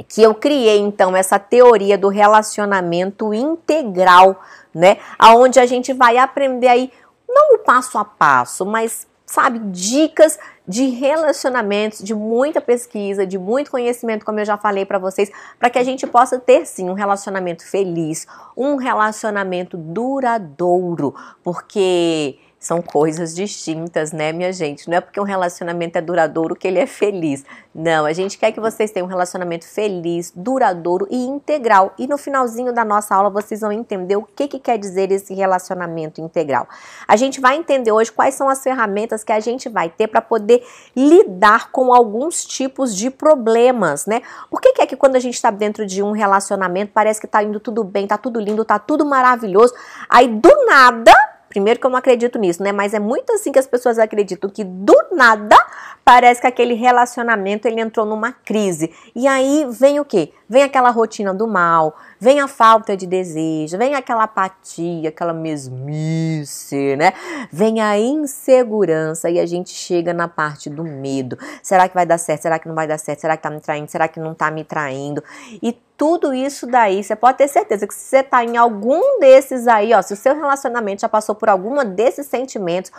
que 0.07 0.23
eu 0.23 0.35
criei 0.35 0.81
então 0.81 1.17
essa 1.17 1.39
teoria 1.39 1.97
do 1.97 2.09
relacionamento 2.09 3.33
integral, 3.33 4.39
né? 4.75 4.99
Aonde 5.19 5.59
a 5.59 5.65
gente 5.65 5.95
vai 5.95 6.19
aprender 6.19 6.69
aí 6.69 6.93
não 7.27 7.55
o 7.55 7.59
passo 7.61 7.97
a 7.97 8.05
passo, 8.05 8.67
mas 8.67 9.07
sabe, 9.33 9.59
dicas 9.71 10.39
de 10.69 10.91
relacionamentos, 10.91 12.01
de 12.01 12.15
muita 12.15 12.61
pesquisa, 12.61 13.27
de 13.27 13.39
muito 13.39 13.71
conhecimento, 13.71 14.27
como 14.27 14.39
eu 14.39 14.45
já 14.45 14.59
falei 14.59 14.85
para 14.85 14.99
vocês, 14.99 15.31
para 15.59 15.71
que 15.71 15.79
a 15.79 15.83
gente 15.83 16.07
possa 16.07 16.39
ter 16.39 16.67
sim 16.67 16.91
um 16.91 16.93
relacionamento 16.93 17.67
feliz, 17.67 18.27
um 18.55 18.77
relacionamento 18.77 19.79
duradouro, 19.79 21.15
porque 21.43 22.39
são 22.63 22.81
coisas 22.81 23.35
distintas, 23.35 24.13
né, 24.13 24.31
minha 24.31 24.53
gente? 24.53 24.89
Não 24.89 24.97
é 24.97 25.01
porque 25.01 25.19
um 25.19 25.25
relacionamento 25.25 25.99
é 25.99 26.01
duradouro 26.01 26.55
que 26.55 26.69
ele 26.69 26.79
é 26.79 26.87
feliz. 26.87 27.45
Não, 27.75 28.07
a 28.07 28.13
gente 28.13 28.39
quer 28.39 28.53
que 28.53 28.61
vocês 28.61 28.93
tenham 28.93 29.07
um 29.07 29.11
relacionamento 29.11 29.67
feliz, 29.67 30.33
duradouro 30.35 31.09
e 31.11 31.17
integral. 31.25 31.93
E 31.99 32.07
no 32.07 32.17
finalzinho 32.17 32.73
da 32.73 32.85
nossa 32.85 33.17
aula 33.17 33.31
vocês 33.31 33.63
vão 33.63 33.73
entender 33.73 34.15
o 34.15 34.23
que, 34.23 34.47
que 34.47 34.61
quer 34.61 34.79
dizer 34.79 35.11
esse 35.11 35.35
relacionamento 35.35 36.21
integral. 36.21 36.69
A 37.09 37.17
gente 37.17 37.41
vai 37.41 37.57
entender 37.57 37.91
hoje 37.91 38.13
quais 38.13 38.37
são 38.37 38.49
as 38.49 38.63
ferramentas 38.63 39.25
que 39.25 39.33
a 39.33 39.41
gente 39.41 39.69
vai 39.69 39.89
ter 39.89 40.07
para 40.07 40.21
poder 40.21 40.65
lidar 40.95 41.73
com 41.73 41.93
alguns 41.93 42.45
tipos 42.45 42.95
de 42.95 43.11
problemas, 43.11 44.07
né? 44.07 44.23
Por 44.49 44.61
que, 44.61 44.73
que 44.75 44.83
é 44.83 44.87
que 44.87 44.97
quando 44.97 45.17
a 45.17 45.21
gente 45.21 45.35
está 45.35 45.51
dentro 45.51 45.85
de 45.85 46.01
um 46.01 46.13
relacionamento 46.13 46.93
parece 46.95 47.19
que 47.19 47.27
está 47.27 47.43
indo 47.43 47.59
tudo 47.59 47.83
bem, 47.83 48.07
tá 48.07 48.17
tudo 48.17 48.39
lindo, 48.39 48.65
tá 48.65 48.79
tudo 48.79 49.05
maravilhoso, 49.05 49.75
aí 50.09 50.29
do 50.29 50.65
nada 50.67 51.32
Primeiro 51.53 51.79
que 51.79 51.85
eu 51.85 51.91
não 51.91 51.99
acredito 51.99 52.39
nisso, 52.39 52.63
né? 52.63 52.73
Mas 52.73 52.95
é 52.95 52.99
muito 52.99 53.31
assim 53.35 53.53
que 53.53 53.59
as 53.59 53.67
pessoas 53.67 53.99
acreditam 53.99 54.49
que 54.49 54.65
do 54.65 54.97
nada 55.13 55.55
parece 56.03 56.41
que 56.41 56.47
aquele 56.47 56.73
relacionamento 56.73 57.69
ele 57.69 57.79
entrou 57.79 58.07
numa 58.07 58.33
crise. 58.33 58.91
E 59.15 59.27
aí 59.27 59.67
vem 59.69 60.01
o 60.01 60.05
quê? 60.05 60.33
Vem 60.49 60.63
aquela 60.63 60.89
rotina 60.89 61.35
do 61.35 61.47
mal, 61.47 61.95
vem 62.23 62.39
a 62.39 62.47
falta 62.47 62.97
de 62.97 63.05
desejo, 63.05 63.77
vem 63.77 63.97
aquela 63.97 64.23
apatia, 64.23 65.09
aquela 65.09 65.33
mesmice, 65.33 66.95
né? 66.95 67.13
Vem 67.51 67.81
a 67.81 67.99
insegurança 67.99 69.29
e 69.29 69.41
a 69.41 69.45
gente 69.45 69.71
chega 69.71 70.15
na 70.15 70.29
parte 70.29 70.71
do 70.71 70.85
medo. 70.85 71.37
Será 71.65 71.89
que 71.89 71.95
vai 71.97 72.07
dar 72.07 72.19
certo? 72.19 72.43
Será 72.43 72.61
que 72.61 72.69
não 72.69 72.77
vai 72.77 72.87
dar 72.87 72.97
certo? 72.97 73.23
Será 73.23 73.37
que 73.37 73.43
tá 73.43 73.51
me 73.51 73.61
traindo? 73.61 73.91
Será 73.91 74.07
que 74.07 74.21
não 74.21 74.35
tá 74.35 74.53
me 74.53 74.63
traindo? 74.63 75.21
E 75.61 75.73
tudo 75.97 76.33
isso 76.33 76.65
daí, 76.65 77.03
você 77.03 77.17
pode 77.17 77.39
ter 77.39 77.49
certeza 77.49 77.89
que 77.89 77.95
se 77.95 78.05
você 78.05 78.23
tá 78.23 78.45
em 78.45 78.57
algum 78.57 79.19
desses 79.19 79.67
aí, 79.67 79.93
ó, 79.93 80.01
se 80.01 80.15
o 80.15 80.17
seu 80.17 80.37
relacionamento 80.37 81.01
já 81.01 81.09
passou 81.09 81.35
por 81.35 81.49
alguma 81.49 81.85
desses 81.85 82.29
sentimentos, 82.29 82.93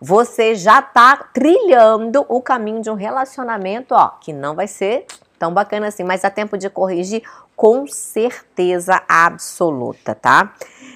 você 0.00 0.54
já 0.54 0.80
tá 0.80 1.28
trilhando 1.34 2.24
o 2.30 2.40
caminho 2.40 2.80
de 2.80 2.88
um 2.88 2.94
relacionamento, 2.94 3.94
ó, 3.94 4.08
que 4.08 4.32
não 4.32 4.54
vai 4.54 4.66
ser 4.66 5.04
tão 5.40 5.54
bacana 5.54 5.88
assim, 5.88 6.04
mas 6.04 6.20
dá 6.20 6.28
tempo 6.28 6.58
de 6.58 6.68
corrigir 6.68 7.22
com 7.56 7.86
certeza 7.86 9.02
absoluta, 9.08 10.14
tá? 10.14 10.52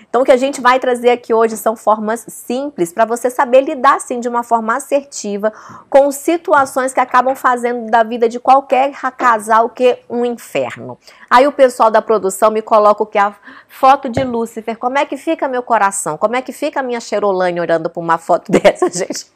Então, 0.07 0.23
o 0.23 0.25
que 0.25 0.31
a 0.31 0.37
gente 0.37 0.61
vai 0.61 0.79
trazer 0.79 1.11
aqui 1.11 1.35
hoje 1.35 1.57
são 1.57 1.75
formas 1.75 2.25
simples 2.29 2.93
para 2.93 3.05
você 3.05 3.29
saber 3.29 3.63
lidar, 3.63 4.01
sim, 4.01 4.21
de 4.21 4.29
uma 4.29 4.45
forma 4.45 4.77
assertiva 4.77 5.53
com 5.91 6.13
situações 6.13 6.93
que 6.93 7.01
acabam 7.01 7.35
fazendo 7.35 7.91
da 7.91 8.05
vida 8.05 8.29
de 8.29 8.39
qualquer 8.39 8.93
casal 9.17 9.71
que 9.71 9.99
um 10.09 10.25
inferno. 10.25 10.97
Aí 11.29 11.49
o 11.49 11.53
pessoal 11.53 11.91
da 11.91 12.01
produção 12.01 12.51
me 12.51 12.63
coloca 12.63 13.03
o 13.03 13.07
que 13.07 13.19
a 13.19 13.35
foto 13.67 14.09
de 14.09 14.23
Lúcifer. 14.23 14.79
Como 14.79 14.99
é 14.99 15.05
que 15.05 15.17
fica 15.17 15.49
meu 15.49 15.63
coração? 15.63 16.17
Como 16.17 16.37
é 16.37 16.43
que 16.43 16.53
fica 16.53 16.79
a 16.79 16.83
minha 16.83 17.01
Cherolane 17.01 17.61
olhando 17.61 17.91
para 17.91 18.01
uma 18.01 18.19
foto 18.19 18.53
dessa, 18.53 18.89
gente? 18.91 19.27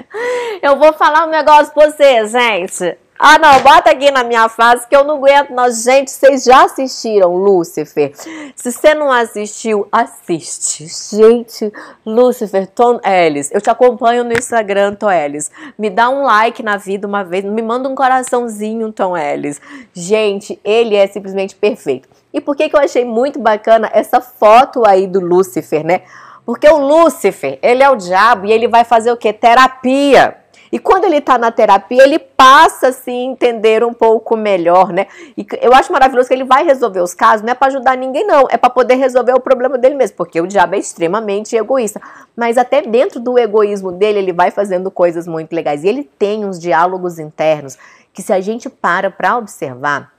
Eu 0.63 0.79
vou 0.79 0.93
falar 0.93 1.27
um 1.27 1.31
negócio 1.31 1.75
pra 1.75 1.91
você, 1.91 2.27
gente. 2.27 3.08
Ah, 3.21 3.37
não, 3.37 3.61
bota 3.63 3.91
aqui 3.91 4.13
na 4.13 4.23
minha 4.23 4.49
fase 4.49 4.87
que 4.87 4.95
eu 4.95 5.03
não 5.03 5.17
aguento. 5.17 5.51
Nós, 5.51 5.83
gente, 5.83 6.09
vocês 6.09 6.45
já 6.45 6.65
assistiram 6.65 7.35
Lúcifer? 7.35 8.13
Se 8.55 8.71
você 8.71 8.95
não 8.95 9.11
assistiu, 9.11 9.89
assiste. 9.91 10.87
Gente, 11.17 11.73
Lúcifer, 12.07 12.69
Tom 12.69 13.01
Ellis. 13.05 13.51
Eu 13.51 13.61
te 13.61 13.69
acompanho 13.69 14.23
no 14.23 14.33
Instagram, 14.33 14.95
Tom 14.95 15.11
Ellis. 15.11 15.51
Me 15.77 15.91
dá 15.91 16.09
um 16.09 16.23
like 16.23 16.63
na 16.63 16.77
vida 16.77 17.09
uma 17.09 17.25
vez, 17.25 17.45
me 17.45 17.61
manda 17.61 17.89
um 17.89 17.95
coraçãozinho, 17.97 18.93
Tom 18.93 19.17
Ellis. 19.17 19.61
Gente, 19.93 20.61
ele 20.63 20.95
é 20.95 21.07
simplesmente 21.09 21.57
perfeito. 21.57 22.09
E 22.33 22.41
por 22.41 22.55
que, 22.55 22.69
que 22.69 22.77
eu 22.77 22.81
achei 22.81 23.05
muito 23.05 23.41
bacana 23.41 23.91
essa 23.93 24.21
foto 24.21 24.87
aí 24.87 25.09
do 25.09 25.19
Lúcifer, 25.19 25.85
né? 25.85 26.03
Porque 26.47 26.69
o 26.69 26.79
Lúcifer, 26.79 27.59
ele 27.61 27.83
é 27.83 27.91
o 27.91 27.97
diabo 27.97 28.47
e 28.47 28.53
ele 28.53 28.69
vai 28.69 28.85
fazer 28.85 29.11
o 29.11 29.17
quê? 29.17 29.33
Terapia. 29.33 30.37
E 30.71 30.79
quando 30.79 31.05
ele 31.05 31.17
está 31.17 31.39
na 31.39 31.51
terapia, 31.51 32.03
ele 32.03 32.19
passa 32.19 32.89
a 32.89 33.11
entender 33.11 33.83
um 33.85 33.93
pouco 33.93 34.37
melhor, 34.37 34.93
né? 34.93 35.07
E 35.37 35.47
eu 35.61 35.73
acho 35.75 35.93
maravilhoso 35.93 36.29
que 36.29 36.35
ele 36.35 36.45
vai 36.45 36.65
resolver 36.65 37.01
os 37.01 37.15
casos, 37.15 37.43
não 37.43 37.53
é 37.53 37.55
para 37.55 37.69
ajudar 37.69 37.97
ninguém, 37.97 38.27
não, 38.27 38.47
é 38.51 38.57
para 38.57 38.71
poder 38.71 38.95
resolver 38.95 39.33
o 39.33 39.41
problema 39.41 39.79
dele 39.79 39.95
mesmo, 39.95 40.17
porque 40.17 40.41
o 40.41 40.47
diabo 40.47 40.75
é 40.75 40.79
extremamente 40.79 41.57
egoísta. 41.57 42.01
Mas 42.37 42.59
até 42.59 42.83
dentro 42.83 43.21
do 43.21 43.39
egoísmo 43.39 43.93
dele, 43.93 44.19
ele 44.19 44.33
vai 44.33 44.51
fazendo 44.51 44.91
coisas 44.91 45.27
muito 45.27 45.53
legais. 45.55 45.85
E 45.85 45.89
ele 45.89 46.05
tem 46.05 46.45
uns 46.45 46.59
diálogos 46.59 47.19
internos 47.19 47.77
que, 48.13 48.23
se 48.23 48.33
a 48.33 48.41
gente 48.41 48.69
para 48.69 49.11
para 49.11 49.37
observar, 49.37 50.13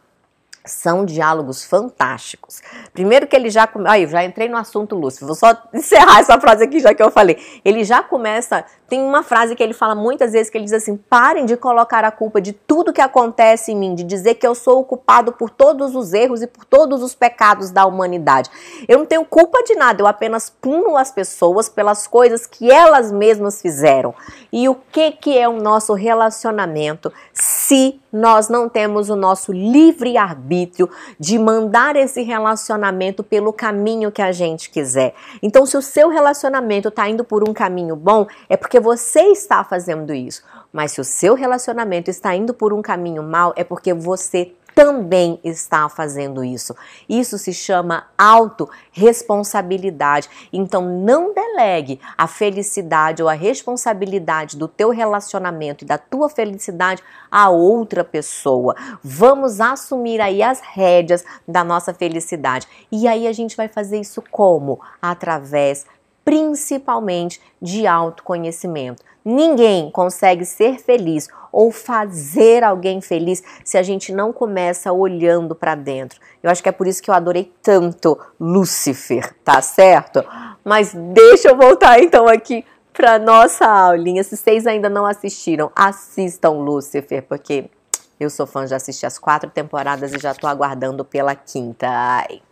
são 0.66 1.06
diálogos 1.06 1.64
fantásticos. 1.64 2.62
Primeiro 2.94 3.28
que 3.28 3.36
ele 3.36 3.50
já... 3.50 3.68
Aí, 3.88 4.06
já 4.08 4.24
entrei 4.24 4.48
no 4.48 4.58
assunto, 4.58 4.96
Lúcio. 4.96 5.26
Vou 5.26 5.36
só 5.36 5.56
encerrar 5.74 6.20
essa 6.20 6.40
frase 6.40 6.64
aqui, 6.64 6.80
já 6.80 6.94
que 6.94 7.02
eu 7.02 7.12
falei. 7.12 7.38
Ele 7.64 7.84
já 7.84 8.04
começa... 8.04 8.64
Tem 8.90 9.02
uma 9.02 9.24
frase 9.24 9.56
que 9.56 9.62
ele 9.62 9.74
fala 9.74 9.94
muitas 9.94 10.32
vezes, 10.32 10.50
que 10.50 10.58
ele 10.58 10.66
diz 10.66 10.74
assim, 10.74 10.98
parem 10.98 11.46
de 11.46 11.56
colocar 11.56 12.04
a 12.04 12.12
culpa 12.12 12.42
de 12.42 12.54
tudo 12.54 12.92
que 12.92 13.02
acontece 13.02 13.72
em 13.72 13.76
mim, 13.76 13.94
de 13.94 14.04
dizer 14.04 14.36
que 14.36 14.48
eu 14.48 14.56
sou 14.56 14.80
o 14.80 14.84
culpado 14.84 15.32
por 15.32 15.50
todos 15.50 15.96
os 15.96 16.12
erros 16.14 16.42
e 16.42 16.48
por 16.48 16.66
todos 16.66 17.04
os 17.04 17.14
pecados 17.14 17.70
da 17.70 17.86
humanidade. 17.86 18.50
Eu 18.88 18.98
não 18.98 19.06
tenho 19.06 19.24
culpa 19.24 19.64
de 19.64 19.76
nada, 19.76 20.02
eu 20.02 20.08
apenas 20.08 20.50
puno 20.50 20.98
as 20.98 21.12
pessoas 21.12 21.70
pelas 21.70 22.08
coisas 22.08 22.48
que 22.48 22.72
elas 22.72 23.12
mesmas 23.12 23.62
fizeram. 23.62 24.14
E 24.52 24.68
o 24.68 24.76
que, 24.76 25.12
que 25.12 25.38
é 25.38 25.48
o 25.48 25.62
nosso 25.62 25.94
relacionamento 25.94 27.14
se 27.34 28.00
nós 28.12 28.50
não 28.50 28.68
temos 28.68 29.10
o 29.10 29.16
nosso 29.16 29.52
livre-arbítrio 29.52 30.90
de 31.20 31.38
mandar 31.38 31.96
esse 31.96 32.24
relacionamento 32.24 33.24
pelo 33.24 33.54
caminho 33.54 34.12
que 34.12 34.22
a 34.22 34.32
gente 34.32 34.70
quiser. 34.70 35.14
Então, 35.42 35.66
se 35.66 35.78
o 35.78 35.82
seu 35.82 36.10
relacionamento 36.10 36.88
está 36.88 37.08
indo 37.08 37.24
por 37.24 37.48
um 37.48 37.54
caminho 37.54 37.96
bom, 37.96 38.28
é 38.50 38.58
porque 38.58 38.79
você 38.80 39.22
está 39.32 39.64
fazendo 39.64 40.14
isso. 40.14 40.44
Mas 40.72 40.92
se 40.92 41.02
o 41.02 41.04
seu 41.04 41.36
relacionamento 41.36 42.10
está 42.10 42.36
indo 42.36 42.54
por 42.54 42.74
um 42.74 42.82
caminho 42.82 43.24
mal, 43.24 43.54
é 43.56 43.64
porque 43.64 43.94
você 43.94 44.54
também 44.80 45.38
está 45.44 45.90
fazendo 45.90 46.42
isso. 46.42 46.74
Isso 47.10 47.38
se 47.38 47.54
chama 47.54 48.08
autorresponsabilidade. 48.18 50.30
Então 50.54 50.82
não 50.82 51.34
delegue 51.34 52.00
a 52.18 52.28
felicidade 52.28 53.22
ou 53.22 53.28
a 53.28 53.34
responsabilidade 53.34 54.56
do 54.56 54.70
teu 54.70 54.90
relacionamento 54.90 55.84
e 55.84 55.88
da 55.88 55.98
tua 55.98 56.30
felicidade 56.30 57.04
a 57.30 57.50
outra 57.50 58.06
pessoa. 58.06 58.74
Vamos 59.04 59.60
assumir 59.60 60.22
aí 60.22 60.42
as 60.42 60.62
rédeas 60.62 61.26
da 61.46 61.62
nossa 61.62 61.94
felicidade. 61.94 62.66
E 62.90 63.06
aí 63.06 63.28
a 63.28 63.34
gente 63.34 63.58
vai 63.58 63.68
fazer 63.68 64.00
isso 64.00 64.24
como? 64.32 64.80
Através 65.02 65.86
principalmente 66.30 67.42
de 67.60 67.88
autoconhecimento. 67.88 69.04
Ninguém 69.26 69.90
consegue 69.90 70.46
ser 70.46 70.78
feliz 70.78 71.28
ou 71.52 71.72
fazer 71.72 72.64
alguém 72.64 73.02
feliz 73.02 73.42
se 73.64 73.80
a 73.80 73.82
gente 73.82 74.14
não 74.14 74.32
começa 74.32 74.94
olhando 74.94 75.56
para 75.56 75.74
dentro. 75.74 76.20
Eu 76.44 76.52
acho 76.52 76.62
que 76.62 76.70
é 76.70 76.72
por 76.72 76.86
isso 76.86 77.02
que 77.02 77.10
eu 77.10 77.16
adorei 77.16 77.52
tanto 77.64 78.16
Lúcifer, 78.40 79.34
tá 79.44 79.60
certo? 79.60 80.24
Mas 80.64 80.94
deixa 80.94 81.50
eu 81.50 81.58
voltar 81.58 82.00
então 82.00 82.28
aqui 82.28 82.64
para 82.94 83.18
nossa 83.18 83.66
aulinha. 83.66 84.24
Se 84.24 84.38
vocês 84.38 84.68
ainda 84.68 84.88
não 84.88 85.08
assistiram, 85.08 85.72
assistam 85.76 86.52
Lúcifer, 86.52 87.24
porque 87.24 87.72
eu 88.20 88.30
sou 88.30 88.46
fã 88.46 88.68
de 88.68 88.76
assistir 88.76 89.08
as 89.08 89.18
quatro 89.18 89.50
temporadas 89.50 90.14
e 90.14 90.20
já 90.20 90.36
tô 90.36 90.46
aguardando 90.46 91.04
pela 91.04 91.34
quinta. 91.34 91.88
Ai. 91.90 92.44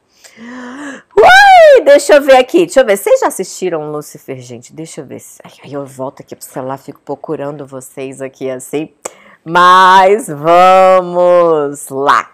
Deixa 1.83 2.15
eu 2.15 2.21
ver 2.21 2.37
aqui, 2.37 2.65
deixa 2.65 2.81
eu 2.81 2.85
ver. 2.85 2.97
Vocês 2.97 3.19
já 3.19 3.27
assistiram 3.27 3.91
Lucifer, 3.91 4.37
gente? 4.39 4.73
Deixa 4.73 5.01
eu 5.01 5.05
ver. 5.05 5.21
Aí 5.63 5.73
eu 5.73 5.85
volto 5.85 6.21
aqui 6.21 6.35
pro 6.35 6.45
celular, 6.45 6.77
fico 6.77 6.99
procurando 6.99 7.65
vocês 7.65 8.21
aqui 8.21 8.49
assim. 8.49 8.89
Mas 9.43 10.27
vamos 10.27 11.87
lá. 11.89 12.31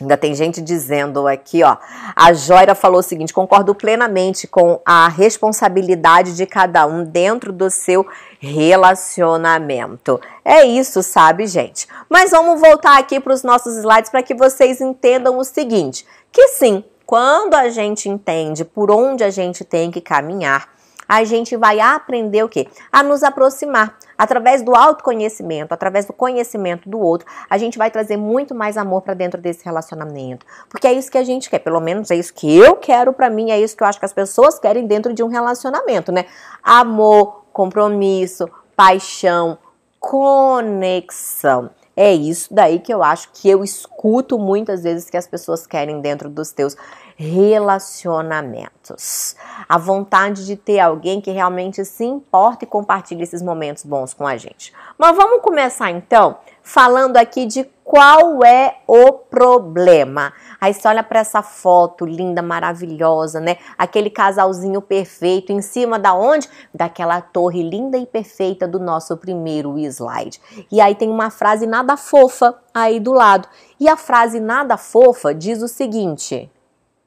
Ainda 0.00 0.16
tem 0.16 0.34
gente 0.34 0.60
dizendo 0.60 1.26
aqui, 1.26 1.62
ó. 1.62 1.78
A 2.14 2.32
Joira 2.34 2.74
falou 2.74 3.00
o 3.00 3.02
seguinte: 3.02 3.32
concordo 3.32 3.74
plenamente 3.74 4.46
com 4.46 4.80
a 4.84 5.08
responsabilidade 5.08 6.36
de 6.36 6.44
cada 6.44 6.86
um 6.86 7.02
dentro 7.02 7.50
do 7.50 7.70
seu 7.70 8.06
relacionamento. 8.38 10.20
É 10.44 10.64
isso, 10.64 11.02
sabe, 11.02 11.46
gente? 11.46 11.88
Mas 12.10 12.30
vamos 12.30 12.60
voltar 12.60 12.98
aqui 12.98 13.18
para 13.18 13.32
os 13.32 13.42
nossos 13.42 13.76
slides 13.78 14.10
para 14.10 14.22
que 14.22 14.34
vocês 14.34 14.82
entendam 14.82 15.38
o 15.38 15.44
seguinte: 15.44 16.06
que 16.30 16.48
sim, 16.48 16.84
quando 17.06 17.54
a 17.54 17.68
gente 17.68 18.08
entende 18.08 18.64
por 18.64 18.90
onde 18.90 19.22
a 19.22 19.30
gente 19.30 19.64
tem 19.64 19.90
que 19.92 20.00
caminhar, 20.00 20.68
a 21.08 21.22
gente 21.22 21.56
vai 21.56 21.78
aprender 21.78 22.42
o 22.42 22.48
quê? 22.48 22.66
A 22.90 23.00
nos 23.02 23.22
aproximar. 23.22 23.96
Através 24.18 24.62
do 24.62 24.74
autoconhecimento, 24.74 25.72
através 25.72 26.06
do 26.06 26.12
conhecimento 26.12 26.88
do 26.88 26.98
outro, 26.98 27.28
a 27.48 27.58
gente 27.58 27.76
vai 27.78 27.90
trazer 27.90 28.16
muito 28.16 28.54
mais 28.54 28.76
amor 28.76 29.02
para 29.02 29.14
dentro 29.14 29.40
desse 29.40 29.64
relacionamento. 29.64 30.44
Porque 30.68 30.86
é 30.86 30.92
isso 30.92 31.10
que 31.10 31.18
a 31.18 31.22
gente 31.22 31.50
quer, 31.50 31.58
pelo 31.58 31.80
menos 31.80 32.10
é 32.10 32.16
isso 32.16 32.32
que 32.34 32.56
eu 32.56 32.76
quero 32.76 33.12
para 33.12 33.30
mim, 33.30 33.50
é 33.50 33.60
isso 33.60 33.76
que 33.76 33.82
eu 33.82 33.86
acho 33.86 33.98
que 33.98 34.06
as 34.06 34.14
pessoas 34.14 34.58
querem 34.58 34.86
dentro 34.86 35.12
de 35.12 35.22
um 35.22 35.28
relacionamento, 35.28 36.10
né? 36.10 36.24
Amor, 36.62 37.44
compromisso, 37.52 38.48
paixão, 38.74 39.58
conexão. 40.00 41.70
É 41.96 42.12
isso 42.12 42.52
daí 42.52 42.78
que 42.78 42.92
eu 42.92 43.02
acho 43.02 43.30
que 43.32 43.48
eu 43.48 43.64
escuto 43.64 44.38
muitas 44.38 44.82
vezes 44.82 45.08
que 45.08 45.16
as 45.16 45.26
pessoas 45.26 45.66
querem 45.66 46.00
dentro 46.02 46.28
dos 46.28 46.52
teus 46.52 46.76
relacionamentos. 47.16 49.34
A 49.68 49.78
vontade 49.78 50.44
de 50.44 50.54
ter 50.54 50.80
alguém 50.80 51.20
que 51.20 51.30
realmente 51.30 51.84
se 51.84 52.04
importa 52.04 52.64
e 52.64 52.68
compartilhe 52.68 53.22
esses 53.22 53.42
momentos 53.42 53.84
bons 53.84 54.12
com 54.12 54.26
a 54.26 54.36
gente. 54.36 54.72
Mas 54.98 55.16
vamos 55.16 55.40
começar 55.40 55.90
então 55.90 56.38
falando 56.62 57.16
aqui 57.16 57.46
de 57.46 57.64
qual 57.82 58.44
é 58.44 58.78
o 58.86 59.12
problema. 59.12 60.32
Aí 60.60 60.74
você 60.74 60.88
olha 60.88 61.04
para 61.04 61.20
essa 61.20 61.40
foto 61.40 62.04
linda, 62.04 62.42
maravilhosa, 62.42 63.38
né? 63.38 63.58
Aquele 63.78 64.10
casalzinho 64.10 64.82
perfeito 64.82 65.52
em 65.52 65.62
cima 65.62 65.96
da 65.96 66.12
onde? 66.12 66.48
Daquela 66.74 67.20
torre 67.20 67.62
linda 67.62 67.96
e 67.96 68.04
perfeita 68.04 68.66
do 68.66 68.80
nosso 68.80 69.16
primeiro 69.16 69.78
slide. 69.78 70.40
E 70.70 70.80
aí 70.80 70.96
tem 70.96 71.08
uma 71.08 71.30
frase 71.30 71.66
nada 71.66 71.96
fofa 71.96 72.56
aí 72.74 72.98
do 72.98 73.12
lado. 73.12 73.48
E 73.78 73.88
a 73.88 73.96
frase 73.96 74.40
nada 74.40 74.76
fofa 74.76 75.32
diz 75.32 75.62
o 75.62 75.68
seguinte: 75.68 76.50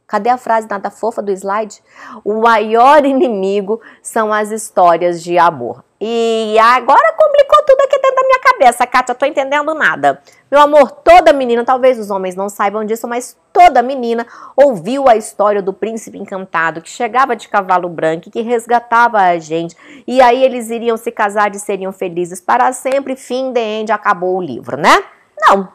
Cadê 0.10 0.30
a 0.30 0.40
frase 0.40 0.68
nada 0.68 0.90
fofa 0.90 1.22
do 1.22 1.32
slide? 1.32 1.84
O 2.26 2.42
maior 2.42 3.06
inimigo 3.06 3.80
são 4.02 4.34
as 4.34 4.50
histórias 4.50 5.22
de 5.22 5.38
amor. 5.38 5.84
E 6.02 6.58
agora 6.60 7.14
complicou 7.16 7.64
tudo 7.64 7.82
aqui 7.82 8.00
dentro 8.02 8.16
da 8.16 8.24
minha 8.24 8.40
cabeça, 8.40 8.88
Kátia, 8.88 9.14
tô 9.14 9.26
entendendo 9.26 9.74
nada. 9.76 10.20
Meu 10.50 10.62
amor, 10.62 10.90
toda 10.90 11.32
menina, 11.32 11.64
talvez 11.64 12.00
os 12.00 12.10
homens 12.10 12.36
não 12.36 12.50
saibam 12.50 12.84
disso, 12.84 13.08
mas 13.08 13.38
toda 13.54 13.84
menina 13.84 14.26
ouviu 14.56 15.08
a 15.08 15.16
história 15.16 15.62
do 15.62 15.74
príncipe 15.74 16.18
encantado 16.18 16.82
que 16.82 16.90
chegava 16.90 17.36
de 17.36 17.48
cavalo 17.48 17.88
branco 17.88 18.30
e 18.30 18.32
que 18.32 18.42
resgatava 18.42 19.20
a 19.20 19.38
gente. 19.38 19.76
E 20.08 20.22
aí 20.22 20.44
eles 20.44 20.72
iriam 20.72 20.98
se 20.98 21.12
casar 21.12 21.54
e 21.54 21.60
seriam 21.60 21.92
felizes 21.92 22.42
para 22.42 22.74
sempre. 22.74 23.16
Fim 23.16 23.52
de 23.52 23.60
end, 23.60 23.92
acabou 23.92 24.38
o 24.38 24.42
livro, 24.42 24.76
né? 24.76 25.04
Não, 25.38 25.70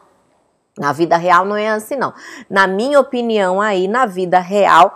na 0.77 0.91
vida 0.91 1.15
real 1.15 1.45
não 1.45 1.55
é 1.55 1.69
assim, 1.69 1.95
não. 1.95 2.13
Na 2.49 2.67
minha 2.67 2.99
opinião, 2.99 3.61
aí, 3.61 3.87
na 3.87 4.05
vida 4.05 4.39
real, 4.39 4.95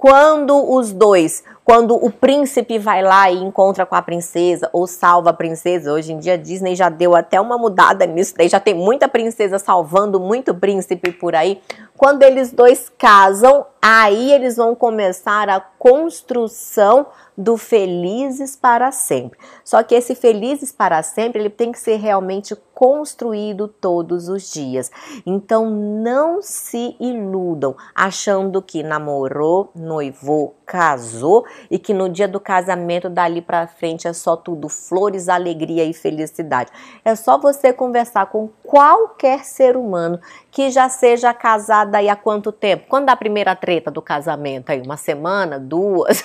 quando 0.00 0.56
os 0.72 0.92
dois, 0.92 1.44
quando 1.62 1.94
o 1.94 2.10
príncipe 2.10 2.78
vai 2.78 3.02
lá 3.02 3.30
e 3.30 3.36
encontra 3.36 3.84
com 3.84 3.94
a 3.94 4.00
princesa 4.00 4.70
ou 4.72 4.86
salva 4.86 5.28
a 5.28 5.34
princesa, 5.34 5.92
hoje 5.92 6.14
em 6.14 6.18
dia 6.18 6.32
a 6.32 6.36
Disney 6.38 6.74
já 6.74 6.88
deu 6.88 7.14
até 7.14 7.38
uma 7.38 7.58
mudada 7.58 8.06
nisso, 8.06 8.34
daí 8.34 8.48
já 8.48 8.58
tem 8.58 8.72
muita 8.72 9.06
princesa 9.06 9.58
salvando 9.58 10.18
muito 10.18 10.54
príncipe 10.54 11.12
por 11.12 11.34
aí. 11.34 11.60
Quando 11.98 12.22
eles 12.22 12.50
dois 12.50 12.90
casam, 12.96 13.66
aí 13.82 14.32
eles 14.32 14.56
vão 14.56 14.74
começar 14.74 15.50
a 15.50 15.60
construção 15.60 17.06
do 17.36 17.56
felizes 17.56 18.56
para 18.56 18.92
sempre. 18.92 19.38
Só 19.64 19.82
que 19.82 19.94
esse 19.94 20.14
felizes 20.14 20.72
para 20.72 21.02
sempre, 21.02 21.40
ele 21.40 21.50
tem 21.50 21.72
que 21.72 21.78
ser 21.78 21.96
realmente 21.96 22.54
construído 22.74 23.68
todos 23.68 24.28
os 24.28 24.50
dias. 24.50 24.90
Então 25.26 25.68
não 25.70 26.40
se 26.40 26.96
iludam 26.98 27.76
achando 27.94 28.62
que 28.62 28.82
namorou, 28.82 29.70
noivou, 29.90 30.54
casou 30.64 31.44
e 31.68 31.76
que 31.76 31.92
no 31.92 32.08
dia 32.08 32.28
do 32.28 32.38
casamento 32.38 33.10
dali 33.10 33.42
para 33.42 33.66
frente 33.66 34.06
é 34.06 34.12
só 34.12 34.36
tudo 34.36 34.68
flores, 34.68 35.28
alegria 35.28 35.84
e 35.84 35.92
felicidade. 35.92 36.70
É 37.04 37.16
só 37.16 37.36
você 37.36 37.72
conversar 37.72 38.26
com 38.26 38.48
qualquer 38.62 39.44
ser 39.44 39.76
humano 39.76 40.20
que 40.52 40.70
já 40.70 40.88
seja 40.88 41.34
casado 41.34 41.96
aí 41.96 42.08
há 42.08 42.14
quanto 42.14 42.52
tempo? 42.52 42.86
Quando 42.88 43.06
dá 43.06 43.12
a 43.12 43.16
primeira 43.16 43.56
treta 43.56 43.90
do 43.90 44.00
casamento 44.00 44.70
aí? 44.70 44.80
Uma 44.80 44.96
semana, 44.96 45.58
duas? 45.58 46.24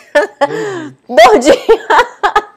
Dois 1.10 1.46
dias. 1.46 2.55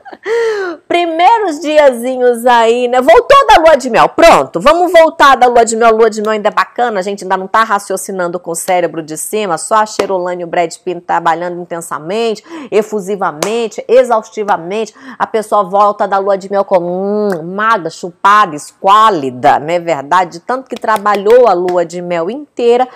Primeiros 0.89 1.61
diazinhos 1.61 2.47
aí, 2.47 2.89
né? 2.89 3.01
Voltou 3.01 3.47
da 3.47 3.61
lua 3.61 3.77
de 3.77 3.91
mel. 3.91 4.09
Pronto, 4.09 4.61
vamos 4.61 4.93
voltar 4.93 5.37
da 5.37 5.47
lua 5.47 5.65
de 5.65 5.77
mel. 5.77 5.95
Lua 5.95 6.11
de 6.11 6.23
mel 6.23 6.33
ainda 6.33 6.49
é 6.49 6.53
bacana, 6.53 7.01
a 7.01 7.03
gente 7.03 7.25
ainda 7.25 7.37
não 7.37 7.47
tá 7.47 7.63
raciocinando 7.63 8.39
com 8.39 8.51
o 8.51 8.55
cérebro 8.55 9.03
de 9.03 9.17
cima, 9.17 9.59
só 9.59 9.77
a 9.77 9.87
Cherolane 9.87 10.43
e 10.43 10.45
o 10.45 10.49
Brad 10.49 10.75
Pitt 10.85 11.01
trabalhando 11.03 11.61
intensamente, 11.61 12.43
efusivamente, 12.71 13.85
exaustivamente. 13.89 14.95
A 15.19 15.27
pessoa 15.27 15.63
volta 15.65 16.07
da 16.07 16.19
lua 16.19 16.37
de 16.37 16.51
mel 16.51 16.65
como 16.65 16.87
hum, 16.87 17.55
magra, 17.55 17.91
chupada, 17.91 18.57
esquálida, 18.57 19.59
não 19.59 19.71
é 19.71 19.79
verdade? 19.79 20.33
De 20.33 20.41
tanto 20.41 20.69
que 20.69 20.77
trabalhou 20.77 21.47
a 21.47 21.53
lua 21.53 21.85
de 21.85 22.01
mel 22.01 22.31
inteira. 22.31 22.89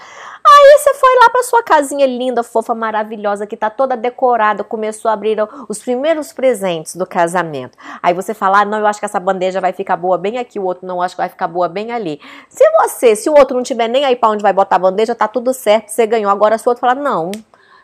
Aí 0.44 0.78
você 0.78 0.94
foi 0.94 1.14
lá 1.20 1.30
para 1.30 1.42
sua 1.44 1.62
casinha 1.62 2.06
linda, 2.06 2.42
fofa, 2.42 2.74
maravilhosa, 2.74 3.46
que 3.46 3.56
tá 3.56 3.70
toda 3.70 3.96
decorada, 3.96 4.64
começou 4.64 5.08
a 5.08 5.14
abrir 5.14 5.38
os 5.68 5.78
primeiros 5.78 6.32
presentes 6.32 6.96
do 6.96 7.06
casamento. 7.06 7.78
Aí 8.02 8.12
você 8.12 8.34
fala: 8.34 8.60
ah, 8.60 8.64
"Não, 8.64 8.78
eu 8.78 8.86
acho 8.86 8.98
que 8.98 9.04
essa 9.04 9.20
bandeja 9.20 9.60
vai 9.60 9.72
ficar 9.72 9.96
boa 9.96 10.18
bem 10.18 10.38
aqui, 10.38 10.58
o 10.58 10.64
outro 10.64 10.86
não 10.86 11.00
acho 11.00 11.14
que 11.14 11.22
vai 11.22 11.28
ficar 11.28 11.46
boa 11.46 11.68
bem 11.68 11.92
ali". 11.92 12.20
Se 12.48 12.64
você, 12.72 13.14
se 13.14 13.30
o 13.30 13.34
outro 13.34 13.56
não 13.56 13.62
tiver 13.62 13.88
nem 13.88 14.04
aí 14.04 14.16
para 14.16 14.30
onde 14.30 14.42
vai 14.42 14.52
botar 14.52 14.76
a 14.76 14.80
bandeja, 14.80 15.14
tá 15.14 15.28
tudo 15.28 15.52
certo, 15.52 15.90
você 15.90 16.06
ganhou. 16.06 16.30
Agora 16.30 16.58
se 16.58 16.66
o 16.66 16.70
outro 16.70 16.80
falar: 16.80 16.96
"Não, 16.96 17.30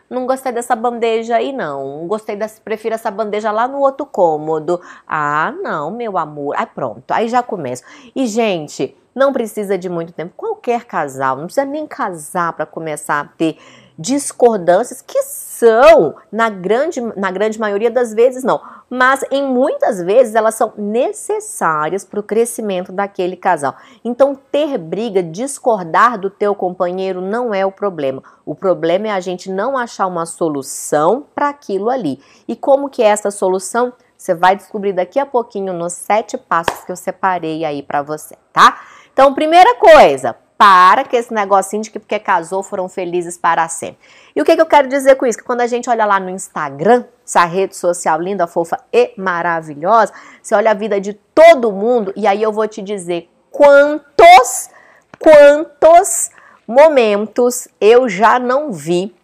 não 0.09 0.25
gostei 0.25 0.51
dessa 0.51 0.75
bandeja 0.75 1.35
aí, 1.35 1.53
não. 1.53 2.07
Gostei 2.07 2.35
dessa, 2.35 2.59
prefiro 2.61 2.95
essa 2.95 3.11
bandeja 3.11 3.51
lá 3.51 3.67
no 3.67 3.79
outro 3.79 4.05
cômodo. 4.05 4.81
Ah, 5.07 5.53
não, 5.61 5.91
meu 5.91 6.17
amor. 6.17 6.55
Aí 6.57 6.65
pronto, 6.65 7.11
aí 7.11 7.27
já 7.27 7.43
começa. 7.43 7.83
E, 8.15 8.25
gente, 8.25 8.97
não 9.13 9.31
precisa 9.31 9.77
de 9.77 9.87
muito 9.87 10.11
tempo. 10.11 10.33
Qualquer 10.35 10.85
casal, 10.85 11.35
não 11.35 11.45
precisa 11.45 11.65
nem 11.65 11.85
casar 11.85 12.53
para 12.53 12.65
começar 12.65 13.19
a 13.19 13.25
ter 13.25 13.57
discordâncias 13.99 15.01
que 15.01 15.21
são, 15.23 16.15
na 16.31 16.49
grande, 16.49 17.01
na 17.17 17.29
grande 17.29 17.59
maioria 17.59 17.91
das 17.91 18.13
vezes, 18.13 18.45
não, 18.45 18.61
mas 18.89 19.25
em 19.29 19.45
muitas 19.45 20.01
vezes 20.01 20.33
elas 20.33 20.55
são 20.55 20.71
necessárias 20.77 22.05
para 22.05 22.21
o 22.21 22.23
crescimento 22.23 22.93
daquele 22.93 23.35
casal. 23.35 23.75
Então, 24.03 24.33
ter 24.33 24.77
briga, 24.77 25.21
discordar 25.21 26.17
do 26.17 26.29
teu 26.29 26.55
companheiro 26.55 27.19
não 27.19 27.53
é 27.53 27.65
o 27.65 27.73
problema. 27.73 28.23
O 28.45 28.55
problema 28.55 29.09
é 29.09 29.11
a 29.11 29.19
gente 29.19 29.51
não 29.51 29.77
achar 29.77 30.07
uma 30.07 30.25
solução 30.25 31.25
para 31.35 31.49
aquilo 31.49 31.89
ali. 31.89 32.21
E 32.47 32.55
como 32.55 32.89
que 32.89 33.03
é 33.03 33.07
essa 33.07 33.29
solução? 33.29 33.91
Você 34.17 34.33
vai 34.33 34.55
descobrir 34.55 34.93
daqui 34.93 35.19
a 35.19 35.25
pouquinho 35.25 35.73
nos 35.73 35.91
sete 35.91 36.37
passos 36.37 36.85
que 36.85 36.91
eu 36.91 36.95
separei 36.95 37.65
aí 37.65 37.83
para 37.83 38.01
você, 38.01 38.35
tá? 38.53 38.79
Então, 39.11 39.33
primeira 39.33 39.75
coisa, 39.75 40.35
para 40.59 41.05
com 41.05 41.15
esse 41.15 41.33
negocinho 41.33 41.81
de 41.81 41.89
que 41.89 41.97
porque 41.97 42.19
casou 42.19 42.61
foram 42.61 42.89
felizes 42.89 43.37
para 43.37 43.69
sempre. 43.69 43.97
E 44.35 44.41
o 44.41 44.43
que, 44.43 44.57
que 44.57 44.61
eu 44.61 44.65
quero 44.65 44.89
dizer 44.89 45.15
com 45.15 45.25
isso? 45.25 45.37
Que 45.37 45.45
quando 45.45 45.61
a 45.61 45.67
gente 45.67 45.89
olha 45.89 46.05
lá 46.05 46.19
no 46.19 46.29
Instagram, 46.29 47.05
essa 47.25 47.45
rede 47.45 47.77
social 47.77 48.19
linda, 48.19 48.45
fofa 48.45 48.77
e 48.91 49.13
maravilhosa, 49.15 50.11
você 50.43 50.53
olha 50.53 50.71
a 50.71 50.73
vida 50.73 50.99
de 50.99 51.13
todo 51.13 51.71
mundo 51.71 52.11
e 52.13 52.27
aí 52.27 52.43
eu 52.43 52.51
vou 52.51 52.67
te 52.67 52.81
dizer 52.81 53.29
quantos, 53.49 54.69
quantos 55.17 56.29
momentos 56.67 57.69
eu 57.79 58.09
já 58.09 58.37
não 58.37 58.73
vi 58.73 59.15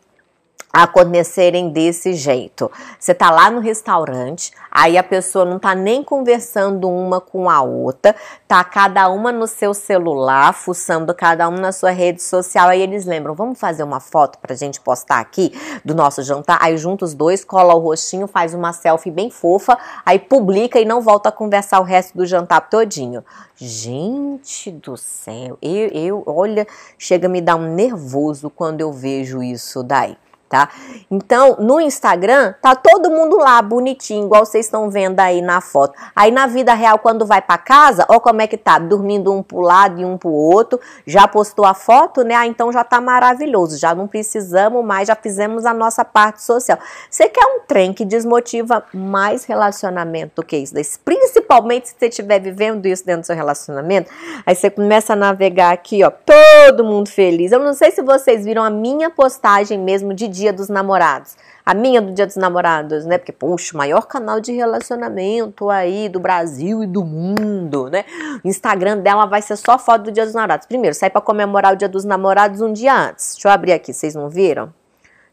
acontecerem 0.84 1.70
desse 1.70 2.14
jeito. 2.14 2.70
Você 3.00 3.14
tá 3.14 3.32
lá 3.32 3.50
no 3.50 3.62
restaurante, 3.62 4.52
aí 4.70 4.98
a 4.98 5.04
pessoa 5.04 5.46
não 5.46 5.58
tá 5.58 5.74
nem 5.74 6.04
conversando 6.04 6.90
uma 6.90 7.22
com 7.22 7.50
a 7.50 7.62
outra, 7.62 8.14
tá 8.46 8.62
cada 8.62 9.08
uma 9.10 9.32
no 9.32 9.48
seu 9.48 9.74
celular, 9.74 10.54
fuçando 10.54 11.14
cada 11.14 11.48
um 11.48 11.56
na 11.56 11.72
sua 11.72 11.92
rede 11.92 12.22
social, 12.22 12.68
aí 12.68 12.82
eles 12.82 13.06
lembram, 13.06 13.34
vamos 13.34 13.58
fazer 13.58 13.84
uma 13.84 14.02
foto 14.02 14.38
pra 14.40 14.54
gente 14.54 14.82
postar 14.82 15.20
aqui 15.20 15.54
do 15.86 15.96
nosso 15.96 16.22
jantar, 16.22 16.58
aí 16.62 16.78
juntos 16.78 17.06
os 17.06 17.14
dois, 17.14 17.46
cola 17.46 17.76
o 17.76 17.80
rostinho, 17.80 18.26
faz 18.26 18.54
uma 18.54 18.74
selfie 18.74 19.12
bem 19.12 19.30
fofa, 19.30 19.78
aí 20.04 20.18
publica 20.18 20.80
e 20.80 20.86
não 20.86 21.02
volta 21.02 21.30
a 21.30 21.32
conversar 21.32 21.80
o 21.80 21.84
resto 21.84 22.18
do 22.18 22.26
jantar 22.26 22.68
todinho. 22.68 23.24
Gente 23.56 24.72
do 24.72 24.98
céu, 24.98 25.58
eu, 25.62 25.88
eu 25.90 26.24
olha, 26.26 26.66
chega 26.98 27.28
a 27.28 27.30
me 27.30 27.42
dar 27.42 27.56
um 27.56 27.76
nervoso 27.76 28.50
quando 28.50 28.82
eu 28.82 28.92
vejo 28.92 29.44
isso 29.44 29.84
daí 29.84 30.18
tá? 30.50 30.70
Então, 31.10 31.58
no 31.60 31.80
Instagram, 31.80 32.54
tá 32.62 32.76
todo 32.76 33.10
mundo 33.10 33.38
lá 33.38 33.62
bonitinho, 33.62 34.26
igual 34.26 34.46
vocês 34.46 34.66
estão 34.66 34.90
vendo 34.90 35.20
aí 35.20 35.42
na 35.42 35.62
foto. 35.62 35.94
Aí 36.16 36.32
na 36.32 36.48
vida 36.48 36.74
real, 36.74 37.00
quando 37.00 37.26
vai 37.26 37.42
para 37.42 37.58
casa, 37.58 38.06
ó 38.10 38.20
como 38.20 38.42
é 38.42 38.48
que 38.48 38.58
tá, 38.58 38.78
dormindo 38.80 39.32
um 39.32 39.42
pro 39.42 39.60
lado 39.60 40.00
e 40.00 40.06
um 40.06 40.18
pro 40.18 40.32
outro, 40.32 40.80
já 41.06 41.28
postou 41.28 41.66
a 41.66 41.74
foto, 41.74 42.24
né? 42.24 42.36
Ah, 42.36 42.48
então 42.48 42.72
já 42.72 42.84
tá 42.84 43.02
maravilhoso, 43.02 43.78
já 43.78 43.94
não 43.96 44.08
precisamos 44.08 44.84
mais, 44.84 45.08
já 45.08 45.16
fizemos 45.16 45.66
a 45.66 45.74
nossa 45.74 46.06
parte 46.06 46.42
social. 46.42 46.78
Você 47.10 47.28
quer 47.30 47.46
um 47.46 47.62
trem 47.68 47.94
que 47.94 48.06
desmotiva 48.06 48.84
mais 48.94 49.46
relacionamento 49.46 50.42
do 50.42 50.46
que 50.46 50.58
isso? 50.58 50.76
Principalmente 51.04 51.90
se 51.90 51.96
você 51.98 52.08
estiver 52.08 52.40
vivendo 52.40 52.86
isso 52.86 53.06
dentro 53.06 53.22
do 53.22 53.26
seu 53.26 53.36
relacionamento, 53.36 54.12
aí 54.46 54.56
você 54.56 54.70
começa 54.70 55.14
a 55.14 55.16
navegar 55.16 55.72
aqui, 55.72 56.04
ó, 56.04 56.12
todo 56.12 56.84
mundo 56.84 57.10
feliz. 57.10 57.52
Eu 57.52 57.60
não 57.60 57.74
sei 57.74 57.92
se 57.92 58.02
vocês 58.02 58.46
viram 58.46 58.64
a 58.64 58.70
minha 58.70 59.10
postagem 59.10 59.80
mesmo 59.80 60.14
de 60.14 60.28
Dia 60.36 60.52
dos 60.52 60.68
Namorados. 60.68 61.38
A 61.66 61.74
minha 61.74 62.02
do 62.02 62.14
Dia 62.14 62.26
dos 62.28 62.36
Namorados, 62.36 63.06
né? 63.06 63.18
Porque, 63.18 63.32
puxa, 63.32 63.74
o 63.74 63.78
maior 63.78 64.06
canal 64.06 64.42
de 64.42 64.52
relacionamento 64.52 65.70
aí 65.70 66.10
do 66.10 66.20
Brasil 66.20 66.84
e 66.84 66.88
do 66.88 67.04
mundo, 67.04 67.90
né? 67.90 68.04
O 68.44 68.48
Instagram 68.48 68.98
dela 68.98 69.26
vai 69.26 69.42
ser 69.42 69.56
só 69.56 69.80
foto 69.80 70.04
do 70.04 70.12
Dia 70.12 70.26
dos 70.26 70.34
Namorados. 70.34 70.68
Primeiro, 70.68 70.94
sai 70.94 71.10
para 71.10 71.22
comemorar 71.22 71.74
o 71.74 71.76
Dia 71.78 71.88
dos 71.88 72.04
Namorados 72.04 72.60
um 72.62 72.74
dia 72.74 72.94
antes. 72.94 73.34
Deixa 73.34 73.48
eu 73.48 73.52
abrir 73.52 73.72
aqui, 73.72 73.94
vocês 73.94 74.14
não 74.14 74.30
viram? 74.30 74.74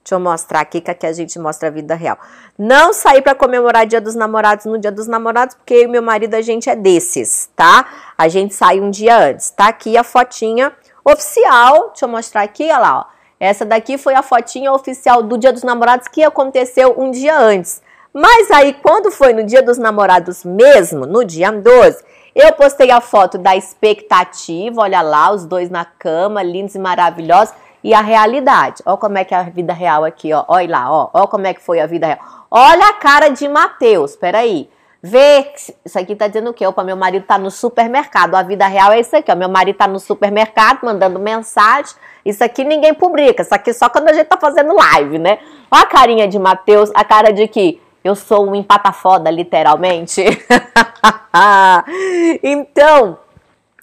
Deixa 0.04 0.14
eu 0.14 0.20
mostrar 0.20 0.60
aqui 0.60 0.80
que 0.80 0.90
aqui 0.90 1.06
a 1.06 1.12
gente 1.12 1.38
mostra 1.38 1.68
a 1.68 1.70
vida 1.70 1.94
real. 1.94 2.18
Não 2.58 2.92
sair 2.92 3.22
para 3.22 3.34
comemorar 3.34 3.86
Dia 3.86 4.00
dos 4.00 4.14
Namorados 4.14 4.64
no 4.66 4.78
Dia 4.78 4.90
dos 4.90 5.06
Namorados, 5.06 5.54
porque 5.54 5.74
eu 5.74 5.82
e 5.82 5.86
meu 5.88 6.02
marido 6.02 6.34
a 6.34 6.40
gente 6.40 6.70
é 6.70 6.76
desses, 6.76 7.50
tá? 7.54 7.86
A 8.16 8.28
gente 8.28 8.54
sai 8.54 8.80
um 8.80 8.90
dia 8.90 9.16
antes. 9.16 9.50
Tá 9.50 9.68
aqui 9.68 9.96
a 9.96 10.02
fotinha 10.04 10.72
oficial. 11.04 11.90
Deixa 11.90 12.04
eu 12.04 12.08
mostrar 12.08 12.42
aqui, 12.42 12.64
olha 12.64 12.78
lá, 12.78 12.98
ó. 13.00 13.21
Essa 13.42 13.64
daqui 13.64 13.98
foi 13.98 14.14
a 14.14 14.22
fotinha 14.22 14.72
oficial 14.72 15.20
do 15.20 15.36
Dia 15.36 15.52
dos 15.52 15.64
Namorados 15.64 16.06
que 16.06 16.22
aconteceu 16.22 16.94
um 16.96 17.10
dia 17.10 17.36
antes. 17.36 17.82
Mas 18.14 18.48
aí, 18.52 18.72
quando 18.72 19.10
foi 19.10 19.32
no 19.32 19.42
Dia 19.42 19.60
dos 19.60 19.78
Namorados 19.78 20.44
mesmo, 20.44 21.06
no 21.06 21.24
dia 21.24 21.50
12, 21.50 22.04
eu 22.36 22.52
postei 22.52 22.92
a 22.92 23.00
foto 23.00 23.38
da 23.38 23.56
expectativa, 23.56 24.82
olha 24.82 25.02
lá, 25.02 25.32
os 25.32 25.44
dois 25.44 25.68
na 25.70 25.84
cama, 25.84 26.40
lindos 26.40 26.76
e 26.76 26.78
maravilhosos, 26.78 27.52
e 27.82 27.92
a 27.92 28.00
realidade. 28.00 28.80
Olha 28.86 28.96
como 28.96 29.18
é 29.18 29.24
que 29.24 29.34
é 29.34 29.38
a 29.38 29.42
vida 29.42 29.72
real 29.72 30.04
aqui, 30.04 30.32
ó. 30.32 30.44
Olha 30.46 30.70
lá, 30.70 30.92
ó. 30.92 31.10
Olha 31.12 31.26
como 31.26 31.44
é 31.44 31.52
que 31.52 31.60
foi 31.60 31.80
a 31.80 31.86
vida 31.86 32.06
real. 32.06 32.20
Olha 32.48 32.90
a 32.90 32.92
cara 32.92 33.28
de 33.28 33.48
Matheus, 33.48 34.14
peraí. 34.14 34.70
Vê, 35.04 35.52
isso 35.84 35.98
aqui 35.98 36.14
tá 36.14 36.28
dizendo 36.28 36.50
o 36.50 36.54
quê? 36.54 36.64
Opa, 36.64 36.84
meu 36.84 36.96
marido 36.96 37.26
tá 37.26 37.36
no 37.36 37.50
supermercado. 37.50 38.36
A 38.36 38.42
vida 38.42 38.68
real 38.68 38.92
é 38.92 39.00
isso 39.00 39.16
aqui, 39.16 39.32
ó. 39.32 39.34
Meu 39.34 39.48
marido 39.48 39.76
tá 39.76 39.88
no 39.88 39.98
supermercado 39.98 40.84
mandando 40.84 41.18
mensagem. 41.18 41.96
Isso 42.24 42.44
aqui 42.44 42.62
ninguém 42.62 42.94
publica. 42.94 43.42
Isso 43.42 43.52
aqui 43.52 43.72
só 43.72 43.88
quando 43.88 44.08
a 44.08 44.12
gente 44.12 44.26
tá 44.26 44.38
fazendo 44.38 44.72
live, 44.72 45.18
né? 45.18 45.40
Olha 45.68 45.82
a 45.82 45.86
carinha 45.86 46.28
de 46.28 46.38
Matheus, 46.38 46.92
a 46.94 47.04
cara 47.04 47.32
de 47.32 47.48
que 47.48 47.82
eu 48.04 48.14
sou 48.14 48.48
um 48.48 48.54
empata 48.54 48.92
foda, 48.92 49.28
literalmente. 49.28 50.22
então, 52.40 53.18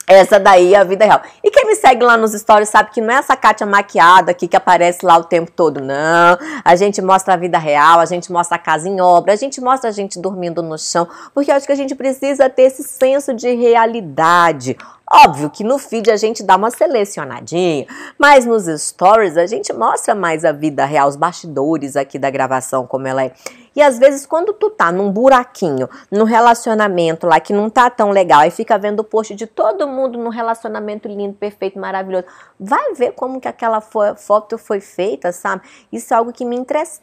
essa 0.10 0.40
daí 0.40 0.74
é 0.74 0.78
a 0.80 0.84
vida 0.84 1.06
real. 1.06 1.22
E 1.44 1.52
quem 1.52 1.68
me 1.68 1.76
segue 1.76 2.04
lá 2.04 2.18
nos 2.18 2.34
stories 2.34 2.68
sabe 2.68 2.90
que 2.90 3.00
não 3.00 3.14
é 3.14 3.18
essa 3.18 3.38
Kátia 3.38 3.68
maquiada 3.68 4.32
aqui 4.32 4.48
que 4.48 4.58
aparece 4.58 5.06
lá 5.06 5.16
o 5.18 5.24
tempo 5.24 5.52
todo, 5.52 5.80
não. 5.80 6.36
A 6.66 6.76
gente 6.76 7.00
mostra 7.00 7.36
a 7.36 7.38
vida 7.38 7.60
real, 7.60 8.00
a 8.00 8.06
gente 8.06 8.32
mostra 8.32 8.56
a 8.56 8.60
casa 8.60 8.90
em 8.90 9.00
obra, 9.00 9.34
a 9.34 9.36
gente 9.36 9.62
mostra 9.62 9.90
a 9.90 9.94
gente 9.94 10.20
dormindo 10.20 10.64
no 10.64 10.80
chão, 10.80 11.08
porque 11.32 11.52
eu 11.52 11.56
acho 11.56 11.68
que 11.68 11.72
a 11.72 11.76
gente 11.76 11.94
precisa 11.94 12.50
ter 12.50 12.64
esse 12.64 12.82
senso 12.82 13.36
de 13.36 13.54
realidade. 13.54 14.76
Óbvio 15.12 15.50
que 15.50 15.64
no 15.64 15.80
feed 15.80 16.12
a 16.12 16.18
gente 16.18 16.44
dá 16.44 16.56
uma 16.56 16.70
selecionadinha, 16.70 17.88
mas 18.16 18.46
nos 18.46 18.66
stories 18.80 19.38
a 19.38 19.48
gente 19.48 19.74
mostra 19.74 20.14
mais 20.14 20.46
a 20.46 20.52
vida 20.52 20.86
real, 20.86 21.08
os 21.08 21.16
bastidores 21.16 21.96
aqui 21.96 22.20
da 22.20 22.30
gravação, 22.30 22.86
como 22.86 23.08
ela 23.08 23.26
é. 23.26 23.32
E 23.76 23.82
às 23.82 23.98
vezes, 23.98 24.26
quando 24.26 24.54
tu 24.54 24.70
tá 24.70 24.92
num 24.92 25.12
buraquinho, 25.12 25.90
num 26.12 26.26
relacionamento 26.26 27.26
lá 27.26 27.40
que 27.40 27.54
não 27.54 27.70
tá 27.72 27.90
tão 27.90 28.12
legal, 28.12 28.42
aí 28.42 28.52
fica 28.52 28.78
vendo 28.78 29.00
o 29.00 29.04
post 29.04 29.34
de 29.34 29.48
todo 29.48 29.88
mundo 29.88 30.20
num 30.20 30.30
relacionamento 30.30 31.08
lindo, 31.08 31.34
perfeito, 31.34 31.80
maravilhoso, 31.80 32.26
vai 32.60 32.94
ver 32.94 33.14
como 33.14 33.42
que 33.42 33.48
aquela 33.48 33.82
foto 33.82 34.58
foi 34.60 34.80
feita, 34.80 35.32
sabe? 35.32 35.64
Isso 35.92 36.14
é 36.14 36.18
algo 36.18 36.32
que 36.32 36.46
me 36.46 36.56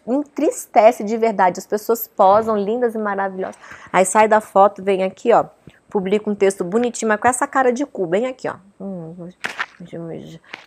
entristece 0.07 1.03
de 1.03 1.17
verdade. 1.17 1.59
As 1.59 1.67
pessoas 1.67 2.07
posam 2.07 2.57
lindas 2.57 2.95
e 2.95 2.99
maravilhosas. 2.99 3.57
Aí 3.93 4.05
sai 4.05 4.29
da 4.29 4.41
foto, 4.41 4.83
vem 4.83 5.03
aqui, 5.03 5.33
ó 5.33 5.47
publica 5.89 6.29
um 6.29 6.35
texto 6.35 6.65
bonitinho, 6.65 7.09
mas 7.09 7.21
com 7.21 7.29
essa 7.29 7.47
cara 7.47 7.73
de 7.73 7.87
cu, 7.87 8.07
bem 8.07 8.27
aqui, 8.27 8.49
ó. 8.49 8.55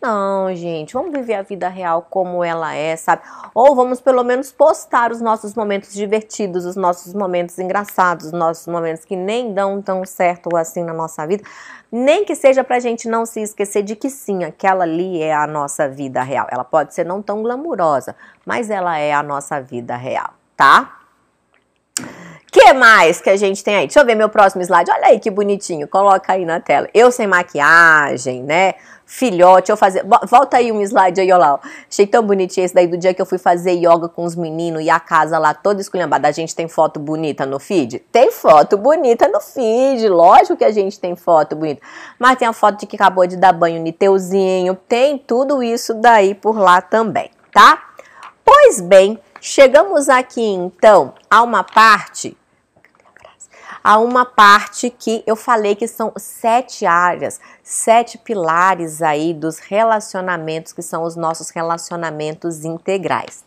Não, 0.01 0.53
gente, 0.55 0.93
vamos 0.93 1.11
viver 1.11 1.33
a 1.33 1.41
vida 1.41 1.67
real 1.67 2.05
como 2.09 2.43
ela 2.43 2.75
é, 2.75 2.95
sabe? 2.95 3.23
Ou 3.55 3.75
vamos 3.75 3.99
pelo 3.99 4.23
menos 4.23 4.51
postar 4.51 5.11
os 5.11 5.19
nossos 5.19 5.55
momentos 5.55 5.93
divertidos, 5.93 6.65
os 6.65 6.75
nossos 6.75 7.13
momentos 7.13 7.57
engraçados, 7.57 8.27
os 8.27 8.31
nossos 8.31 8.67
momentos 8.67 9.05
que 9.05 9.15
nem 9.15 9.53
dão 9.53 9.81
tão 9.81 10.05
certo 10.05 10.55
assim 10.55 10.83
na 10.83 10.93
nossa 10.93 11.25
vida. 11.25 11.43
Nem 11.91 12.23
que 12.23 12.35
seja 12.35 12.63
pra 12.63 12.79
gente 12.79 13.07
não 13.07 13.25
se 13.25 13.41
esquecer 13.41 13.81
de 13.81 13.95
que 13.95 14.11
sim, 14.11 14.43
aquela 14.43 14.83
ali 14.83 15.21
é 15.21 15.33
a 15.33 15.47
nossa 15.47 15.89
vida 15.89 16.21
real. 16.21 16.47
Ela 16.51 16.63
pode 16.63 16.93
ser 16.93 17.03
não 17.03 17.19
tão 17.19 17.41
glamurosa, 17.41 18.15
mas 18.45 18.69
ela 18.69 18.97
é 18.99 19.11
a 19.11 19.23
nossa 19.23 19.59
vida 19.59 19.95
real, 19.95 20.33
tá? 20.55 20.98
Que 22.51 22.73
mais 22.73 23.21
que 23.21 23.29
a 23.29 23.35
gente 23.35 23.63
tem 23.63 23.75
aí? 23.75 23.85
Deixa 23.87 23.99
eu 23.99 24.05
ver 24.05 24.15
meu 24.15 24.29
próximo 24.29 24.61
slide. 24.61 24.89
Olha 24.91 25.07
aí 25.07 25.19
que 25.19 25.29
bonitinho. 25.29 25.87
Coloca 25.87 26.33
aí 26.33 26.45
na 26.45 26.59
tela. 26.59 26.87
Eu 26.93 27.11
sem 27.11 27.27
maquiagem, 27.27 28.43
né? 28.43 28.73
Filhote, 29.05 29.71
eu 29.71 29.77
fazer. 29.77 30.05
Volta 30.27 30.57
aí 30.57 30.71
um 30.71 30.81
slide 30.81 31.19
aí, 31.19 31.31
olha 31.31 31.37
lá. 31.37 31.59
Achei 31.89 32.05
tão 32.05 32.21
bonitinho 32.21 32.63
esse 32.63 32.75
daí 32.75 32.85
do 32.85 32.95
dia 32.95 33.11
que 33.11 33.19
eu 33.19 33.25
fui 33.25 33.39
fazer 33.39 33.71
yoga 33.71 34.07
com 34.07 34.23
os 34.23 34.35
meninos 34.35 34.83
e 34.83 34.89
a 34.89 34.99
casa 34.99 35.39
lá 35.39 35.51
toda 35.51 35.81
esculhambada. 35.81 36.27
A 36.27 36.31
gente 36.31 36.55
tem 36.55 36.67
foto 36.67 36.99
bonita 36.99 37.43
no 37.43 37.59
feed? 37.59 37.99
Tem 38.11 38.31
foto 38.31 38.77
bonita 38.77 39.27
no 39.27 39.41
feed. 39.41 40.07
Lógico 40.07 40.57
que 40.57 40.63
a 40.63 40.71
gente 40.71 40.99
tem 40.99 41.15
foto 41.15 41.55
bonita. 41.55 41.81
Mas 42.19 42.37
tem 42.37 42.47
a 42.47 42.53
foto 42.53 42.79
de 42.79 42.85
que 42.85 42.95
acabou 42.95 43.25
de 43.25 43.35
dar 43.35 43.51
banho 43.51 43.83
no 43.83 43.91
teuzinho. 43.91 44.77
Tem 44.87 45.17
tudo 45.17 45.63
isso 45.63 45.95
daí 45.95 46.35
por 46.35 46.57
lá 46.57 46.79
também, 46.79 47.31
tá? 47.51 47.81
Pois 48.45 48.79
bem, 48.79 49.19
chegamos 49.41 50.09
aqui 50.09 50.41
então 50.41 51.13
a 51.29 51.41
uma 51.41 51.63
parte 51.63 52.37
a 53.83 53.97
uma 53.97 54.25
parte 54.25 54.89
que 54.89 55.23
eu 55.25 55.35
falei 55.35 55.75
que 55.75 55.87
são 55.87 56.11
sete 56.17 56.85
áreas, 56.85 57.39
sete 57.63 58.17
pilares 58.17 59.01
aí 59.01 59.33
dos 59.33 59.59
relacionamentos, 59.59 60.73
que 60.73 60.81
são 60.81 61.03
os 61.03 61.15
nossos 61.15 61.49
relacionamentos 61.49 62.65
integrais. 62.65 63.43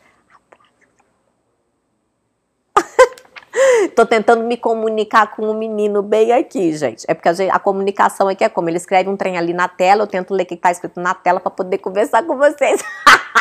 Tô 3.94 4.06
tentando 4.06 4.44
me 4.44 4.56
comunicar 4.56 5.34
com 5.34 5.50
o 5.50 5.54
menino 5.54 6.02
bem 6.02 6.32
aqui, 6.32 6.72
gente. 6.76 7.04
É 7.08 7.14
porque 7.14 7.28
a, 7.28 7.32
gente, 7.32 7.50
a, 7.50 7.58
comunicação 7.58 8.28
aqui 8.28 8.44
é 8.44 8.48
como? 8.48 8.68
Ele 8.68 8.76
escreve 8.76 9.08
um 9.08 9.16
trem 9.16 9.36
ali 9.36 9.52
na 9.52 9.68
tela, 9.68 10.02
eu 10.02 10.06
tento 10.06 10.34
ler 10.34 10.44
o 10.44 10.46
que 10.46 10.56
tá 10.56 10.70
escrito 10.70 11.00
na 11.00 11.14
tela 11.14 11.40
para 11.40 11.50
poder 11.50 11.78
conversar 11.78 12.22
com 12.22 12.36
vocês. 12.36 12.82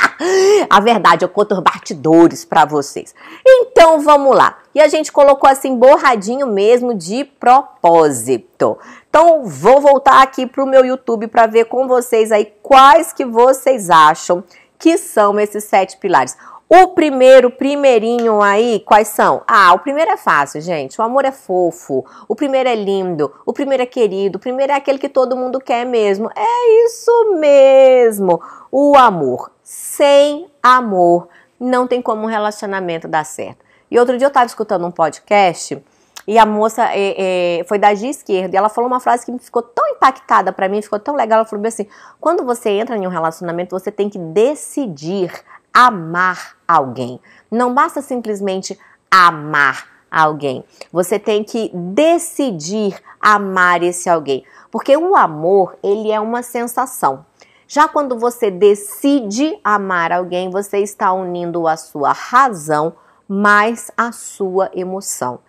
a 0.70 0.80
verdade, 0.80 1.24
eu 1.24 1.30
conto 1.30 1.54
os 1.54 1.60
bastidores 1.62 2.44
para 2.44 2.66
vocês. 2.66 3.16
Então, 3.46 4.00
vamos 4.00 4.36
lá. 4.36 4.58
E 4.76 4.82
a 4.82 4.88
gente 4.88 5.12
colocou 5.12 5.50
assim, 5.50 5.76
borradinho 5.78 6.48
mesmo, 6.48 6.94
de 6.94 7.24
propósito. 7.24 8.78
Então, 9.10 9.46
vou 9.46 9.82
voltar 9.82 10.22
aqui 10.22 10.46
pro 10.46 10.66
meu 10.66 10.86
YouTube 10.86 11.28
para 11.28 11.48
ver 11.48 11.66
com 11.66 11.88
vocês 11.88 12.32
aí 12.32 12.54
quais 12.62 13.12
que 13.14 13.26
vocês 13.26 13.90
acham 13.90 14.44
que 14.82 14.98
são 14.98 15.40
esses 15.40 15.66
sete 15.66 15.98
pilares. 15.98 16.36
O 16.74 16.88
primeiro, 16.88 17.52
primeirinho 17.52 18.42
aí, 18.42 18.80
quais 18.86 19.10
são? 19.10 19.44
Ah, 19.46 19.74
o 19.74 19.80
primeiro 19.80 20.10
é 20.10 20.16
fácil, 20.16 20.62
gente. 20.62 21.02
O 21.02 21.04
amor 21.04 21.26
é 21.26 21.32
fofo. 21.34 22.06
O 22.30 22.34
primeiro 22.34 22.70
é 22.70 22.76
lindo. 22.76 23.30
O 23.46 23.52
primeiro 23.52 23.84
é 23.84 23.86
querido. 23.86 24.38
O 24.38 24.40
primeiro 24.40 24.72
é 24.72 24.78
aquele 24.78 24.98
que 24.98 25.10
todo 25.10 25.36
mundo 25.36 25.60
quer 25.60 25.86
mesmo. 25.86 26.30
É 26.34 26.86
isso 26.86 27.36
mesmo. 27.38 28.42
O 28.72 28.96
amor. 28.96 29.52
Sem 29.62 30.48
amor, 30.64 31.28
não 31.60 31.86
tem 31.86 32.02
como 32.02 32.24
um 32.24 32.28
relacionamento 32.28 33.06
dar 33.06 33.26
certo. 33.26 33.66
E 33.92 34.00
outro 34.00 34.18
dia 34.18 34.28
eu 34.28 34.30
estava 34.30 34.46
escutando 34.46 34.88
um 34.88 34.92
podcast 34.92 35.78
e 36.26 36.38
a 36.38 36.46
moça 36.46 36.86
é, 36.94 37.60
é, 37.60 37.64
foi 37.66 37.80
da 37.80 37.94
G 37.94 38.08
esquerda 38.08 38.56
e 38.56 38.58
ela 38.58 38.70
falou 38.70 38.90
uma 38.90 39.00
frase 39.00 39.26
que 39.26 39.32
me 39.32 39.40
ficou 39.40 39.62
tão 39.62 39.86
impactada 39.90 40.54
para 40.54 40.70
mim, 40.70 40.82
ficou 40.82 41.00
tão 41.00 41.16
legal. 41.16 41.40
Ela 41.40 41.46
falou 41.46 41.66
assim: 41.68 41.88
quando 42.20 42.46
você 42.46 42.70
entra 42.70 42.96
em 42.96 43.06
um 43.06 43.10
relacionamento, 43.10 43.78
você 43.78 43.92
tem 43.92 44.10
que 44.10 44.18
decidir 44.18 45.32
amar 45.74 46.58
alguém. 46.68 47.20
Não 47.50 47.74
basta 47.74 48.02
simplesmente 48.02 48.78
amar 49.10 49.88
alguém. 50.10 50.64
Você 50.92 51.18
tem 51.18 51.44
que 51.44 51.72
decidir 51.74 53.00
amar 53.20 53.82
esse 53.84 54.10
alguém, 54.10 54.44
porque 54.70 54.96
o 54.98 55.16
amor, 55.16 55.78
ele 55.84 56.12
é 56.12 56.20
uma 56.20 56.44
sensação. 56.44 57.26
Já 57.68 57.88
quando 57.88 58.20
você 58.20 58.52
decide 58.52 59.58
amar 59.64 60.12
alguém, 60.12 60.50
você 60.50 60.80
está 60.80 61.14
unindo 61.14 61.68
a 61.68 61.78
sua 61.78 62.12
razão 62.12 62.94
mais 63.32 63.90
a 63.96 64.12
sua 64.12 64.70
emoção. 64.74 65.40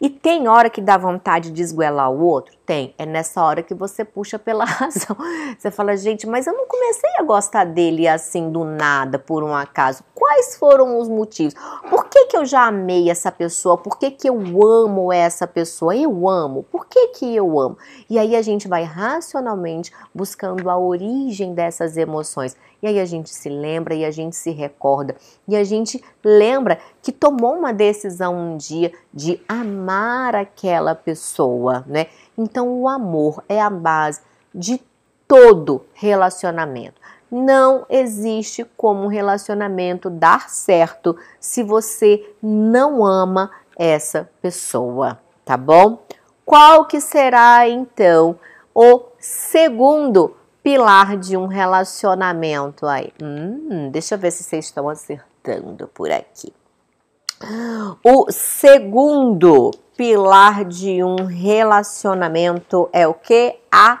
E 0.00 0.10
tem 0.10 0.48
hora 0.48 0.68
que 0.68 0.80
dá 0.80 0.98
vontade 0.98 1.52
de 1.52 1.62
esguelar 1.62 2.10
o 2.10 2.20
outro? 2.20 2.57
Tem. 2.68 2.94
É 2.98 3.06
nessa 3.06 3.42
hora 3.42 3.62
que 3.62 3.72
você 3.72 4.04
puxa 4.04 4.38
pela 4.38 4.62
razão. 4.68 5.16
Você 5.58 5.70
fala, 5.70 5.96
gente, 5.96 6.26
mas 6.26 6.46
eu 6.46 6.52
não 6.52 6.66
comecei 6.66 7.08
a 7.18 7.22
gostar 7.22 7.64
dele 7.64 8.06
assim 8.06 8.50
do 8.50 8.62
nada, 8.62 9.18
por 9.18 9.42
um 9.42 9.54
acaso. 9.54 10.04
Quais 10.14 10.54
foram 10.54 10.98
os 10.98 11.08
motivos? 11.08 11.54
Por 11.88 12.04
que, 12.10 12.26
que 12.26 12.36
eu 12.36 12.44
já 12.44 12.66
amei 12.66 13.08
essa 13.08 13.32
pessoa? 13.32 13.78
Por 13.78 13.98
que, 13.98 14.10
que 14.10 14.28
eu 14.28 14.36
amo 14.62 15.10
essa 15.10 15.46
pessoa? 15.46 15.96
Eu 15.96 16.28
amo. 16.28 16.62
Por 16.64 16.84
que, 16.84 17.08
que 17.08 17.34
eu 17.34 17.58
amo? 17.58 17.78
E 18.10 18.18
aí 18.18 18.36
a 18.36 18.42
gente 18.42 18.68
vai 18.68 18.82
racionalmente 18.82 19.90
buscando 20.14 20.68
a 20.68 20.76
origem 20.76 21.54
dessas 21.54 21.96
emoções. 21.96 22.54
E 22.82 22.86
aí 22.86 23.00
a 23.00 23.04
gente 23.04 23.30
se 23.30 23.48
lembra 23.48 23.94
e 23.94 24.04
a 24.04 24.10
gente 24.10 24.36
se 24.36 24.50
recorda. 24.50 25.16
E 25.48 25.56
a 25.56 25.64
gente 25.64 26.04
lembra 26.22 26.78
que 27.02 27.10
tomou 27.10 27.54
uma 27.54 27.72
decisão 27.72 28.36
um 28.36 28.56
dia 28.56 28.92
de 29.12 29.40
amar 29.48 30.36
aquela 30.36 30.94
pessoa, 30.94 31.82
né? 31.86 32.06
Então 32.38 32.68
o 32.80 32.88
amor 32.88 33.42
é 33.48 33.60
a 33.60 33.68
base 33.68 34.20
de 34.54 34.80
todo 35.26 35.84
relacionamento. 35.92 37.00
Não 37.30 37.84
existe 37.90 38.64
como 38.76 39.04
um 39.04 39.08
relacionamento 39.08 40.08
dar 40.08 40.48
certo 40.48 41.16
se 41.38 41.62
você 41.62 42.32
não 42.42 43.04
ama 43.04 43.50
essa 43.76 44.30
pessoa, 44.40 45.18
tá 45.44 45.56
bom? 45.56 45.98
Qual 46.46 46.86
que 46.86 47.00
será 47.00 47.68
então 47.68 48.38
o 48.74 49.02
segundo 49.18 50.34
pilar 50.62 51.18
de 51.18 51.36
um 51.36 51.46
relacionamento 51.46 52.86
aí? 52.86 53.12
Hum, 53.22 53.90
deixa 53.90 54.14
eu 54.14 54.18
ver 54.18 54.30
se 54.30 54.42
vocês 54.42 54.64
estão 54.64 54.88
acertando 54.88 55.86
por 55.88 56.10
aqui. 56.10 56.54
O 58.02 58.32
segundo 58.32 59.70
pilar 59.98 60.64
de 60.64 61.02
um 61.02 61.26
relacionamento 61.26 62.88
é 62.92 63.08
o 63.08 63.12
que? 63.12 63.56
A 63.68 63.98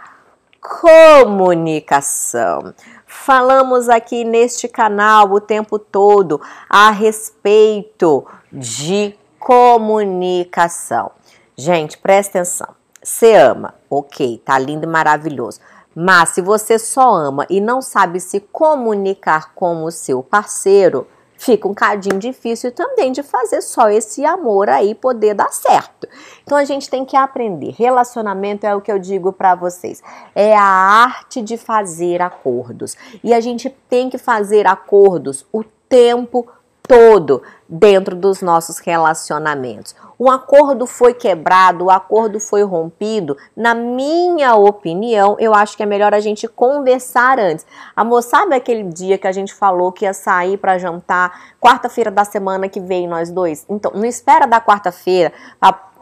comunicação. 0.60 2.72
Falamos 3.04 3.88
aqui 3.88 4.22
neste 4.22 4.68
canal 4.68 5.32
o 5.32 5.40
tempo 5.40 5.76
todo 5.76 6.40
a 6.70 6.90
respeito 6.90 8.24
de 8.52 9.18
comunicação. 9.40 11.10
Gente, 11.56 11.98
presta 11.98 12.38
atenção. 12.38 12.68
Você 13.02 13.34
ama, 13.34 13.74
ok, 13.90 14.40
tá 14.44 14.56
lindo 14.56 14.84
e 14.84 14.88
maravilhoso. 14.88 15.58
Mas 15.96 16.28
se 16.28 16.40
você 16.40 16.78
só 16.78 17.12
ama 17.12 17.44
e 17.50 17.60
não 17.60 17.82
sabe 17.82 18.20
se 18.20 18.38
comunicar 18.38 19.52
com 19.52 19.82
o 19.82 19.90
seu 19.90 20.22
parceiro, 20.22 21.08
fica 21.38 21.68
um 21.68 21.72
cadinho 21.72 22.18
difícil 22.18 22.72
também 22.72 23.12
de 23.12 23.22
fazer 23.22 23.62
só 23.62 23.88
esse 23.88 24.26
amor 24.26 24.68
aí 24.68 24.94
poder 24.94 25.34
dar 25.34 25.50
certo. 25.52 26.06
Então 26.42 26.58
a 26.58 26.64
gente 26.64 26.90
tem 26.90 27.04
que 27.04 27.16
aprender. 27.16 27.70
Relacionamento 27.78 28.66
é 28.66 28.74
o 28.74 28.80
que 28.80 28.90
eu 28.90 28.98
digo 28.98 29.32
para 29.32 29.54
vocês. 29.54 30.02
É 30.34 30.54
a 30.54 30.62
arte 30.62 31.40
de 31.40 31.56
fazer 31.56 32.20
acordos. 32.20 32.96
E 33.22 33.32
a 33.32 33.40
gente 33.40 33.70
tem 33.88 34.10
que 34.10 34.18
fazer 34.18 34.66
acordos 34.66 35.46
o 35.52 35.62
tempo 35.88 36.46
todo 36.82 37.42
dentro 37.68 38.16
dos 38.16 38.42
nossos 38.42 38.78
relacionamentos. 38.78 39.94
O 40.18 40.28
acordo 40.28 40.84
foi 40.84 41.14
quebrado, 41.14 41.84
o 41.84 41.90
acordo 41.90 42.40
foi 42.40 42.64
rompido. 42.64 43.36
Na 43.56 43.72
minha 43.72 44.56
opinião, 44.56 45.36
eu 45.38 45.54
acho 45.54 45.76
que 45.76 45.82
é 45.82 45.86
melhor 45.86 46.12
a 46.12 46.18
gente 46.18 46.48
conversar 46.48 47.38
antes. 47.38 47.64
Amor, 47.94 48.22
sabe 48.22 48.56
aquele 48.56 48.82
dia 48.82 49.16
que 49.16 49.28
a 49.28 49.32
gente 49.32 49.54
falou 49.54 49.92
que 49.92 50.04
ia 50.04 50.12
sair 50.12 50.56
para 50.56 50.76
jantar, 50.76 51.54
quarta-feira 51.60 52.10
da 52.10 52.24
semana 52.24 52.68
que 52.68 52.80
vem 52.80 53.06
nós 53.06 53.30
dois? 53.30 53.64
Então, 53.68 53.92
não 53.94 54.04
espera 54.04 54.44
da 54.44 54.60
quarta-feira 54.60 55.32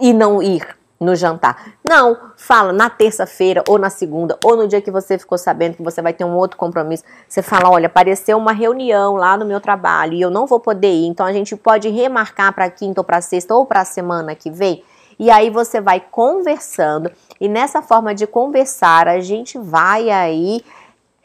e 0.01 0.15
não 0.15 0.43
ir 0.43 0.67
no 0.99 1.15
jantar. 1.15 1.75
Não, 1.87 2.17
fala 2.37 2.73
na 2.73 2.89
terça-feira 2.89 3.63
ou 3.69 3.79
na 3.79 3.91
segunda 3.91 4.39
ou 4.45 4.57
no 4.57 4.67
dia 4.67 4.81
que 4.81 4.91
você 4.91 5.19
ficou 5.19 5.37
sabendo 5.37 5.77
que 5.77 5.83
você 5.83 6.01
vai 6.01 6.13
ter 6.13 6.25
um 6.25 6.35
outro 6.35 6.57
compromisso. 6.57 7.05
Você 7.29 7.43
fala, 7.43 7.71
olha, 7.71 7.87
apareceu 7.87 8.39
uma 8.39 8.53
reunião 8.53 9.17
lá 9.17 9.37
no 9.37 9.45
meu 9.45 9.61
trabalho 9.61 10.15
e 10.15 10.21
eu 10.21 10.31
não 10.31 10.47
vou 10.47 10.59
poder 10.59 10.93
ir, 10.93 11.07
então 11.07 11.27
a 11.27 11.33
gente 11.33 11.55
pode 11.57 11.89
remarcar 11.89 12.53
para 12.55 12.71
quinta 12.71 13.01
ou 13.01 13.05
para 13.05 13.21
sexta 13.21 13.55
ou 13.55 13.67
para 13.67 13.83
a 13.83 13.85
semana 13.85 14.35
que 14.35 14.51
vem. 14.51 14.83
E 15.19 15.31
aí 15.31 15.49
você 15.49 15.81
vai 15.81 16.01
conversando 16.01 17.11
e 17.41 17.49
nessa 17.49 17.81
forma 17.81 18.15
de 18.15 18.27
conversar 18.27 19.09
a 19.09 19.21
gente 19.21 19.59
vai 19.59 20.11
aí 20.11 20.63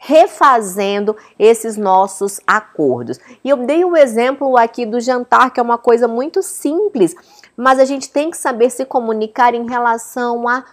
refazendo 0.04 1.16
esses 1.38 1.76
nossos 1.76 2.40
acordos. 2.44 3.20
E 3.44 3.48
eu 3.48 3.56
dei 3.58 3.84
o 3.84 3.90
um 3.90 3.96
exemplo 3.96 4.56
aqui 4.56 4.84
do 4.84 5.00
jantar, 5.00 5.52
que 5.52 5.60
é 5.60 5.62
uma 5.62 5.78
coisa 5.78 6.08
muito 6.08 6.42
simples, 6.42 7.14
mas 7.56 7.78
a 7.78 7.84
gente 7.84 8.10
tem 8.10 8.30
que 8.30 8.36
saber 8.36 8.70
se 8.70 8.84
comunicar 8.84 9.54
em 9.54 9.68
relação 9.68 10.48
a 10.48 10.64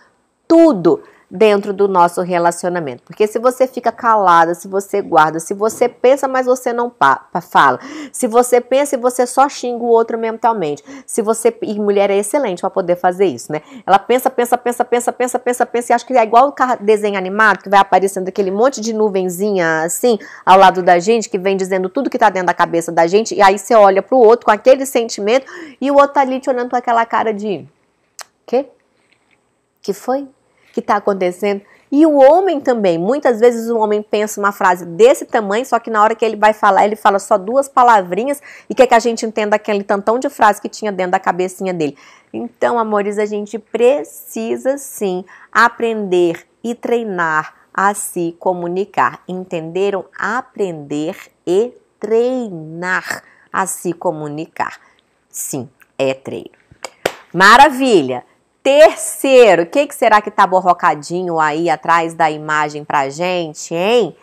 tudo 0.47 1.03
dentro 1.29 1.71
do 1.71 1.87
nosso 1.87 2.21
relacionamento. 2.21 3.03
Porque 3.03 3.27
se 3.27 3.37
você 3.37 3.67
fica 3.67 3.91
calada, 3.91 4.55
se 4.55 4.67
você 4.67 5.01
guarda, 5.01 5.39
se 5.39 5.53
você 5.53 5.87
pensa, 5.87 6.27
mas 6.27 6.45
você 6.45 6.73
não 6.73 6.91
fala, 7.41 7.79
se 8.11 8.27
você 8.27 8.59
pensa 8.59 8.95
e 8.95 8.97
você 8.97 9.27
só 9.27 9.47
xinga 9.47 9.83
o 9.83 9.87
outro 9.87 10.17
mentalmente, 10.17 10.83
se 11.05 11.21
você. 11.21 11.55
E 11.61 11.79
mulher 11.79 12.09
é 12.09 12.17
excelente 12.17 12.61
para 12.61 12.69
poder 12.69 12.95
fazer 12.95 13.25
isso, 13.25 13.51
né? 13.51 13.61
Ela 13.85 13.99
pensa, 13.99 14.29
pensa, 14.29 14.57
pensa, 14.57 14.83
pensa, 14.83 15.11
pensa, 15.11 15.39
pensa, 15.39 15.65
pensa, 15.65 15.91
e 15.91 15.93
acha 15.93 16.05
que 16.05 16.13
é 16.13 16.23
igual 16.23 16.49
o 16.49 16.83
desenho 16.83 17.17
animado, 17.17 17.59
que 17.59 17.69
vai 17.69 17.79
aparecendo 17.79 18.27
aquele 18.27 18.51
monte 18.51 18.81
de 18.81 18.93
nuvenzinha 18.93 19.83
assim 19.83 20.17
ao 20.45 20.57
lado 20.57 20.81
da 20.81 20.99
gente, 20.99 21.29
que 21.29 21.37
vem 21.37 21.55
dizendo 21.55 21.89
tudo 21.89 22.09
que 22.09 22.17
tá 22.17 22.29
dentro 22.29 22.47
da 22.47 22.53
cabeça 22.53 22.91
da 22.91 23.05
gente, 23.05 23.35
e 23.35 23.41
aí 23.41 23.57
você 23.57 23.75
olha 23.75 24.01
pro 24.01 24.17
outro 24.17 24.45
com 24.45 24.51
aquele 24.51 24.85
sentimento 24.85 25.45
e 25.79 25.91
o 25.91 25.95
outro 25.95 26.13
tá 26.13 26.21
ali 26.21 26.39
te 26.39 26.49
olhando 26.49 26.69
com 26.69 26.75
aquela 26.75 27.05
cara 27.05 27.33
de. 27.33 27.67
Quê? 28.45 28.65
Que 29.81 29.93
foi? 29.93 30.27
Que 30.81 30.83
está 30.85 30.95
acontecendo. 30.95 31.61
E 31.91 32.05
o 32.05 32.17
homem 32.17 32.59
também, 32.61 32.99
muitas 32.99 33.39
vezes 33.39 33.69
o 33.69 33.77
homem 33.77 34.01
pensa 34.01 34.39
uma 34.39 34.51
frase 34.51 34.85
desse 34.85 35.25
tamanho, 35.25 35.65
só 35.65 35.79
que 35.79 35.89
na 35.89 36.03
hora 36.03 36.13
que 36.13 36.23
ele 36.23 36.35
vai 36.35 36.53
falar, 36.53 36.85
ele 36.85 36.95
fala 36.95 37.17
só 37.17 37.35
duas 37.35 37.67
palavrinhas 37.67 38.41
e 38.69 38.75
quer 38.75 38.85
que 38.85 38.93
a 38.93 38.99
gente 38.99 39.25
entenda 39.25 39.55
aquele 39.55 39.83
tantão 39.83 40.19
de 40.19 40.29
frase 40.29 40.61
que 40.61 40.69
tinha 40.69 40.91
dentro 40.91 41.13
da 41.13 41.19
cabecinha 41.19 41.73
dele. 41.73 41.97
Então, 42.31 42.77
amores, 42.77 43.17
a 43.17 43.25
gente 43.25 43.57
precisa 43.57 44.77
sim 44.77 45.25
aprender 45.51 46.45
e 46.63 46.75
treinar 46.75 47.55
a 47.73 47.93
se 47.95 48.35
comunicar. 48.39 49.23
Entenderam? 49.27 50.05
Aprender 50.17 51.15
e 51.45 51.73
treinar 51.99 53.23
a 53.51 53.65
se 53.65 53.93
comunicar. 53.93 54.79
Sim, 55.27 55.67
é 55.97 56.13
treino. 56.13 56.51
Maravilha! 57.33 58.28
Terceiro, 58.69 59.63
o 59.63 59.65
que, 59.65 59.87
que 59.87 59.95
será 59.95 60.21
que 60.21 60.29
tá 60.29 60.45
borrocadinho 60.45 61.39
aí 61.39 61.71
atrás 61.71 62.13
da 62.13 62.29
imagem 62.29 62.85
pra 62.85 63.09
gente, 63.09 63.73
hein? 63.73 64.15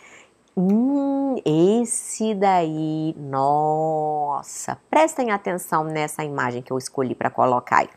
Hum, 0.57 1.35
esse 1.45 2.33
daí, 2.33 3.13
nossa, 3.19 4.79
prestem 4.89 5.33
atenção 5.33 5.83
nessa 5.83 6.23
imagem 6.23 6.63
que 6.63 6.73
eu 6.73 6.79
escolhi 6.79 7.13
para 7.13 7.29
colocar 7.29 7.79
aí. 7.79 7.89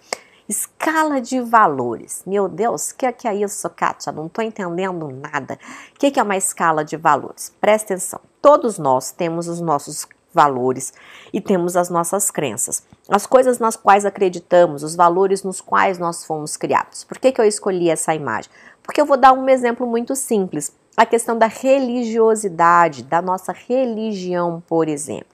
Escala 0.50 1.22
de 1.22 1.40
valores. 1.40 2.24
Meu 2.26 2.50
Deus, 2.50 2.90
o 2.90 2.96
que, 2.96 3.12
que 3.12 3.28
é 3.28 3.36
isso, 3.36 3.70
Kátia? 3.70 4.12
Não 4.12 4.26
estou 4.26 4.44
entendendo 4.44 5.08
nada. 5.08 5.60
O 5.96 6.00
que, 6.00 6.10
que 6.10 6.20
é 6.20 6.24
uma 6.24 6.36
escala 6.36 6.84
de 6.84 6.98
valores? 6.98 7.56
Presta 7.62 7.94
atenção. 7.94 8.22
Todos 8.42 8.80
nós 8.80 9.12
temos 9.12 9.48
os 9.48 9.62
nossos 9.62 10.04
valores 10.34 10.94
e 11.34 11.42
temos 11.42 11.76
as 11.76 11.90
nossas 11.90 12.30
crenças, 12.30 12.84
as 13.10 13.26
coisas 13.26 13.60
nas 13.60 13.76
quais 13.76 14.06
acreditamos, 14.06 14.84
os 14.84 14.96
valores 14.96 15.44
nos 15.44 15.62
quais 15.62 15.98
nós 15.98 16.26
fomos 16.26 16.56
criados. 16.56 17.04
Por 17.04 17.18
que, 17.18 17.32
que 17.32 17.42
eu 17.42 17.46
escolhi 17.46 17.90
essa 17.90 18.14
imagem? 18.14 18.52
Porque 18.84 19.02
eu 19.02 19.06
vou 19.06 19.18
dar 19.18 19.34
um 19.34 19.48
exemplo 19.50 19.86
muito 19.86 20.16
simples. 20.16 20.72
A 20.98 21.06
questão 21.06 21.38
da 21.38 21.48
religiosidade, 21.48 23.04
da 23.04 23.22
nossa 23.22 23.54
religião, 23.54 24.62
por 24.68 24.88
exemplo. 24.88 25.28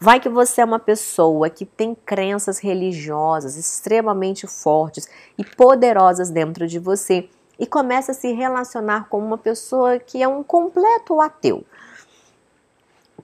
Vai 0.00 0.18
que 0.18 0.28
você 0.28 0.60
é 0.60 0.64
uma 0.64 0.78
pessoa 0.78 1.50
que 1.50 1.64
tem 1.64 1.94
crenças 1.94 2.58
religiosas 2.58 3.56
extremamente 3.56 4.46
fortes 4.46 5.08
e 5.36 5.44
poderosas 5.44 6.30
dentro 6.30 6.66
de 6.66 6.78
você 6.78 7.28
e 7.58 7.66
começa 7.66 8.12
a 8.12 8.14
se 8.14 8.32
relacionar 8.32 9.08
com 9.08 9.18
uma 9.18 9.38
pessoa 9.38 9.98
que 9.98 10.22
é 10.22 10.26
um 10.26 10.42
completo 10.42 11.20
ateu. 11.20 11.64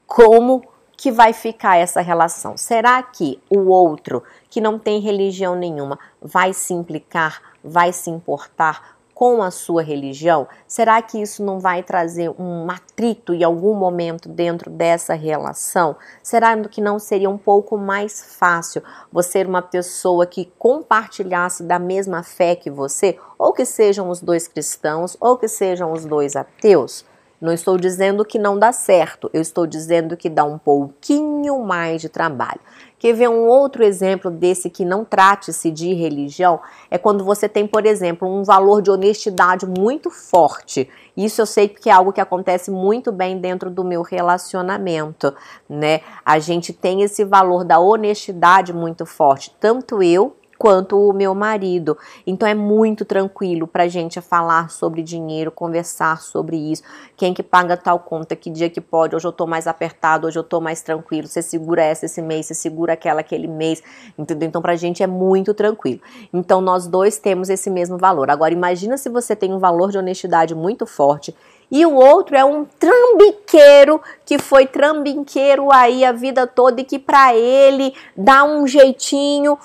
Como 0.07 0.63
que 0.99 1.13
vai 1.13 1.33
ficar 1.33 1.77
essa 1.77 2.01
relação? 2.01 2.57
Será 2.57 3.01
que 3.05 3.41
o 3.49 3.69
outro, 3.69 4.25
que 4.51 4.61
não 4.61 4.81
tem 4.81 4.99
religião 4.99 5.55
nenhuma, 5.55 5.97
vai 6.21 6.53
se 6.53 6.75
implicar, 6.75 7.41
vai 7.63 7.93
se 7.93 8.11
importar 8.11 8.99
com 9.15 9.41
a 9.41 9.53
sua 9.53 9.81
religião? 9.81 10.49
Será 10.67 11.01
que 11.01 11.23
isso 11.23 11.45
não 11.45 11.61
vai 11.61 11.85
trazer 11.85 12.31
um 12.31 12.69
atrito 12.69 13.33
em 13.33 13.45
algum 13.45 13.75
momento 13.75 14.29
dentro 14.29 14.69
dessa 14.71 15.15
relação? 15.15 15.95
Será 16.21 16.57
que 16.65 16.81
não 16.81 16.99
seria 16.99 17.31
um 17.31 17.39
pouco 17.39 17.79
mais 17.79 18.37
fácil 18.37 18.83
você 19.13 19.31
ser 19.31 19.47
uma 19.47 19.63
pessoa 19.63 20.27
que 20.27 20.51
compartilhasse 20.59 21.63
da 21.63 21.79
mesma 21.79 22.25
fé 22.25 22.57
que 22.57 22.71
você? 22.71 23.17
Ou 23.39 23.53
que 23.53 23.65
sejam 23.65 24.09
os 24.11 24.21
dois 24.21 24.49
cristãos, 24.49 25.17
ou 25.21 25.37
que 25.37 25.47
sejam 25.47 25.93
os 25.93 26.05
dois 26.05 26.35
ateus? 26.35 27.05
Não 27.41 27.53
estou 27.53 27.77
dizendo 27.77 28.25
que 28.25 28.39
não 28.39 28.59
dá 28.59 28.73
certo, 28.73 29.31
eu 29.33 29.41
estou 29.41 29.65
dizendo 29.65 30.17
que 30.17 30.29
dá 30.29 30.45
um 30.45 30.59
pouquinho 30.59 31.61
mais 31.65 32.01
de 32.01 32.09
trabalho. 32.09 32.61
Quer 32.99 33.13
ver 33.13 33.29
um 33.29 33.47
outro 33.47 33.85
exemplo 33.85 34.29
desse 34.29 34.69
que 34.69 34.85
não 34.85 35.05
trate-se 35.05 35.71
de 35.71 35.95
religião? 35.95 36.59
É 36.91 36.99
quando 36.99 37.25
você 37.25 37.49
tem, 37.49 37.65
por 37.65 37.87
exemplo, 37.87 38.29
um 38.29 38.43
valor 38.43 38.83
de 38.83 38.91
honestidade 38.91 39.67
muito 39.67 40.11
forte. 40.11 40.91
Isso 41.17 41.41
eu 41.41 41.47
sei 41.47 41.69
que 41.69 41.89
é 41.89 41.93
algo 41.93 42.13
que 42.13 42.21
acontece 42.21 42.73
muito 42.73 43.13
bem 43.13 43.39
dentro 43.39 43.71
do 43.71 43.85
meu 43.85 44.03
relacionamento, 44.03 45.33
né? 45.69 46.01
A 46.25 46.41
gente 46.41 46.73
tem 46.73 47.03
esse 47.03 47.25
valor 47.25 47.63
da 47.63 47.79
honestidade 47.79 48.73
muito 48.73 49.07
forte, 49.07 49.55
tanto 49.61 50.03
eu 50.03 50.35
quanto 50.59 50.99
o 50.99 51.13
meu 51.13 51.35
marido. 51.35 51.97
Então 52.27 52.49
é 52.49 52.55
muito 52.55 53.05
tranquilo 53.05 53.67
pra 53.67 53.87
gente 53.87 54.21
falar 54.21 54.71
sobre 54.71 55.03
dinheiro, 55.03 55.51
conversar 55.51 56.21
sobre 56.21 56.57
isso. 56.57 56.83
Quem 57.17 57.33
que 57.33 57.43
paga 57.43 57.77
tal 57.77 58.01
conta, 58.01 58.35
que 58.35 58.51
dia 58.51 58.69
que 58.69 58.81
pode, 58.81 59.15
hoje 59.15 59.27
eu 59.27 59.33
tô 59.33 59.47
mais 59.47 59.67
apertado, 59.67 60.27
hoje 60.27 60.39
eu 60.39 60.45
tô 60.45 60.61
mais 60.61 60.83
tranquilo. 60.83 61.29
Você 61.29 61.41
segura 61.41 61.83
essa 61.83 62.07
esse 62.07 62.21
mês, 62.21 62.47
você 62.47 62.55
segura 62.55 62.95
aquela 62.95 63.21
aquele 63.21 63.47
mês, 63.47 63.83
entendeu? 64.19 64.49
Então 64.49 64.61
pra 64.61 64.75
gente 64.75 65.03
é 65.03 65.07
muito 65.07 65.55
tranquilo. 65.55 66.01
Então 66.33 66.61
nós 66.61 66.87
dois 66.87 67.19
temos 67.19 67.49
esse 67.49 67.71
mesmo 67.71 67.97
valor. 67.97 68.31
Agora 68.31 68.53
imagina 68.53 68.97
se 68.97 69.09
você 69.09 69.37
tem 69.37 69.53
um 69.53 69.59
valor 69.59 69.91
de 69.91 69.99
honestidade 69.99 70.55
muito 70.55 70.87
forte 70.87 71.35
e 71.71 71.85
o 71.85 71.95
outro 71.95 72.35
é 72.35 72.45
um 72.45 72.65
trambiqueiro 72.65 74.01
que 74.25 74.39
foi 74.39 74.67
trambiqueiro 74.67 75.71
aí 75.71 76.05
a 76.05 76.13
vida 76.13 76.47
toda 76.47 76.81
e 76.81 76.85
que 76.85 76.99
para 76.99 77.35
ele 77.35 77.95
dá 78.17 78.43
um 78.43 78.67
jeitinho 78.67 79.59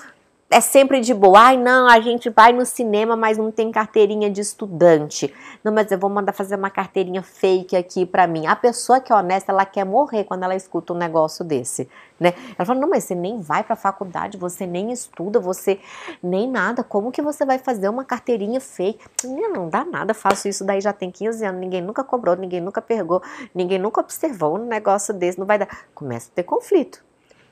é 0.54 0.60
sempre 0.60 1.00
de 1.00 1.12
boa. 1.12 1.36
Ai, 1.40 1.56
não, 1.56 1.88
a 1.88 1.98
gente 1.98 2.30
vai 2.30 2.52
no 2.52 2.64
cinema, 2.64 3.16
mas 3.16 3.36
não 3.36 3.50
tem 3.50 3.72
carteirinha 3.72 4.30
de 4.30 4.40
estudante. 4.40 5.34
Não, 5.64 5.72
mas 5.72 5.90
eu 5.90 5.98
vou 5.98 6.08
mandar 6.08 6.32
fazer 6.32 6.54
uma 6.54 6.70
carteirinha 6.70 7.24
fake 7.24 7.74
aqui 7.74 8.06
para 8.06 8.24
mim. 8.28 8.46
A 8.46 8.54
pessoa 8.54 9.00
que 9.00 9.12
é 9.12 9.16
honesta, 9.16 9.50
ela 9.50 9.66
quer 9.66 9.84
morrer 9.84 10.22
quando 10.22 10.44
ela 10.44 10.54
escuta 10.54 10.92
um 10.92 10.96
negócio 10.96 11.44
desse, 11.44 11.88
né? 12.20 12.34
Ela 12.56 12.64
fala: 12.64 12.78
"Não, 12.78 12.88
mas 12.88 13.02
você 13.02 13.16
nem 13.16 13.40
vai 13.40 13.64
para 13.64 13.74
faculdade, 13.74 14.38
você 14.38 14.64
nem 14.64 14.92
estuda, 14.92 15.40
você 15.40 15.80
nem 16.22 16.48
nada. 16.48 16.84
Como 16.84 17.10
que 17.10 17.20
você 17.20 17.44
vai 17.44 17.58
fazer 17.58 17.88
uma 17.88 18.04
carteirinha 18.04 18.60
fake?" 18.60 19.04
Não, 19.24 19.52
não 19.52 19.68
dá 19.68 19.84
nada, 19.84 20.14
faço 20.14 20.46
isso 20.46 20.64
daí 20.64 20.80
já 20.80 20.92
tem 20.92 21.10
15 21.10 21.44
anos, 21.44 21.60
ninguém 21.60 21.82
nunca 21.82 22.04
cobrou, 22.04 22.36
ninguém 22.36 22.60
nunca 22.60 22.80
pergou, 22.80 23.20
ninguém 23.52 23.80
nunca 23.80 24.00
observou 24.00 24.54
um 24.56 24.66
negócio 24.66 25.12
desse, 25.12 25.36
não 25.36 25.46
vai 25.46 25.58
dar. 25.58 25.68
Começa 25.92 26.30
a 26.30 26.34
ter 26.36 26.44
conflito. 26.44 27.03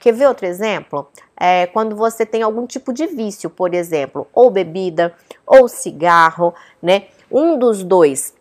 Quer 0.02 0.14
ver 0.14 0.26
outro 0.26 0.44
exemplo? 0.44 1.08
É 1.38 1.64
quando 1.68 1.94
você 1.94 2.26
tem 2.26 2.42
algum 2.42 2.66
tipo 2.66 2.92
de 2.92 3.06
vício, 3.06 3.48
por 3.48 3.72
exemplo, 3.72 4.26
ou 4.34 4.50
bebida, 4.50 5.14
ou 5.46 5.68
cigarro, 5.68 6.52
né? 6.82 7.04
Um 7.30 7.56
dos 7.56 7.84
dois 7.84 8.34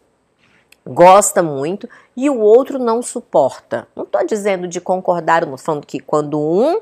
gosta 0.83 1.43
muito 1.43 1.87
e 2.17 2.31
o 2.31 2.39
outro 2.39 2.79
não 2.79 3.03
suporta. 3.03 3.87
Não 3.95 4.05
estou 4.05 4.25
dizendo 4.25 4.67
de 4.67 4.81
concordar, 4.81 5.45
não 5.45 5.55
falando 5.55 5.85
que 5.85 5.99
quando 5.99 6.39
um 6.41 6.81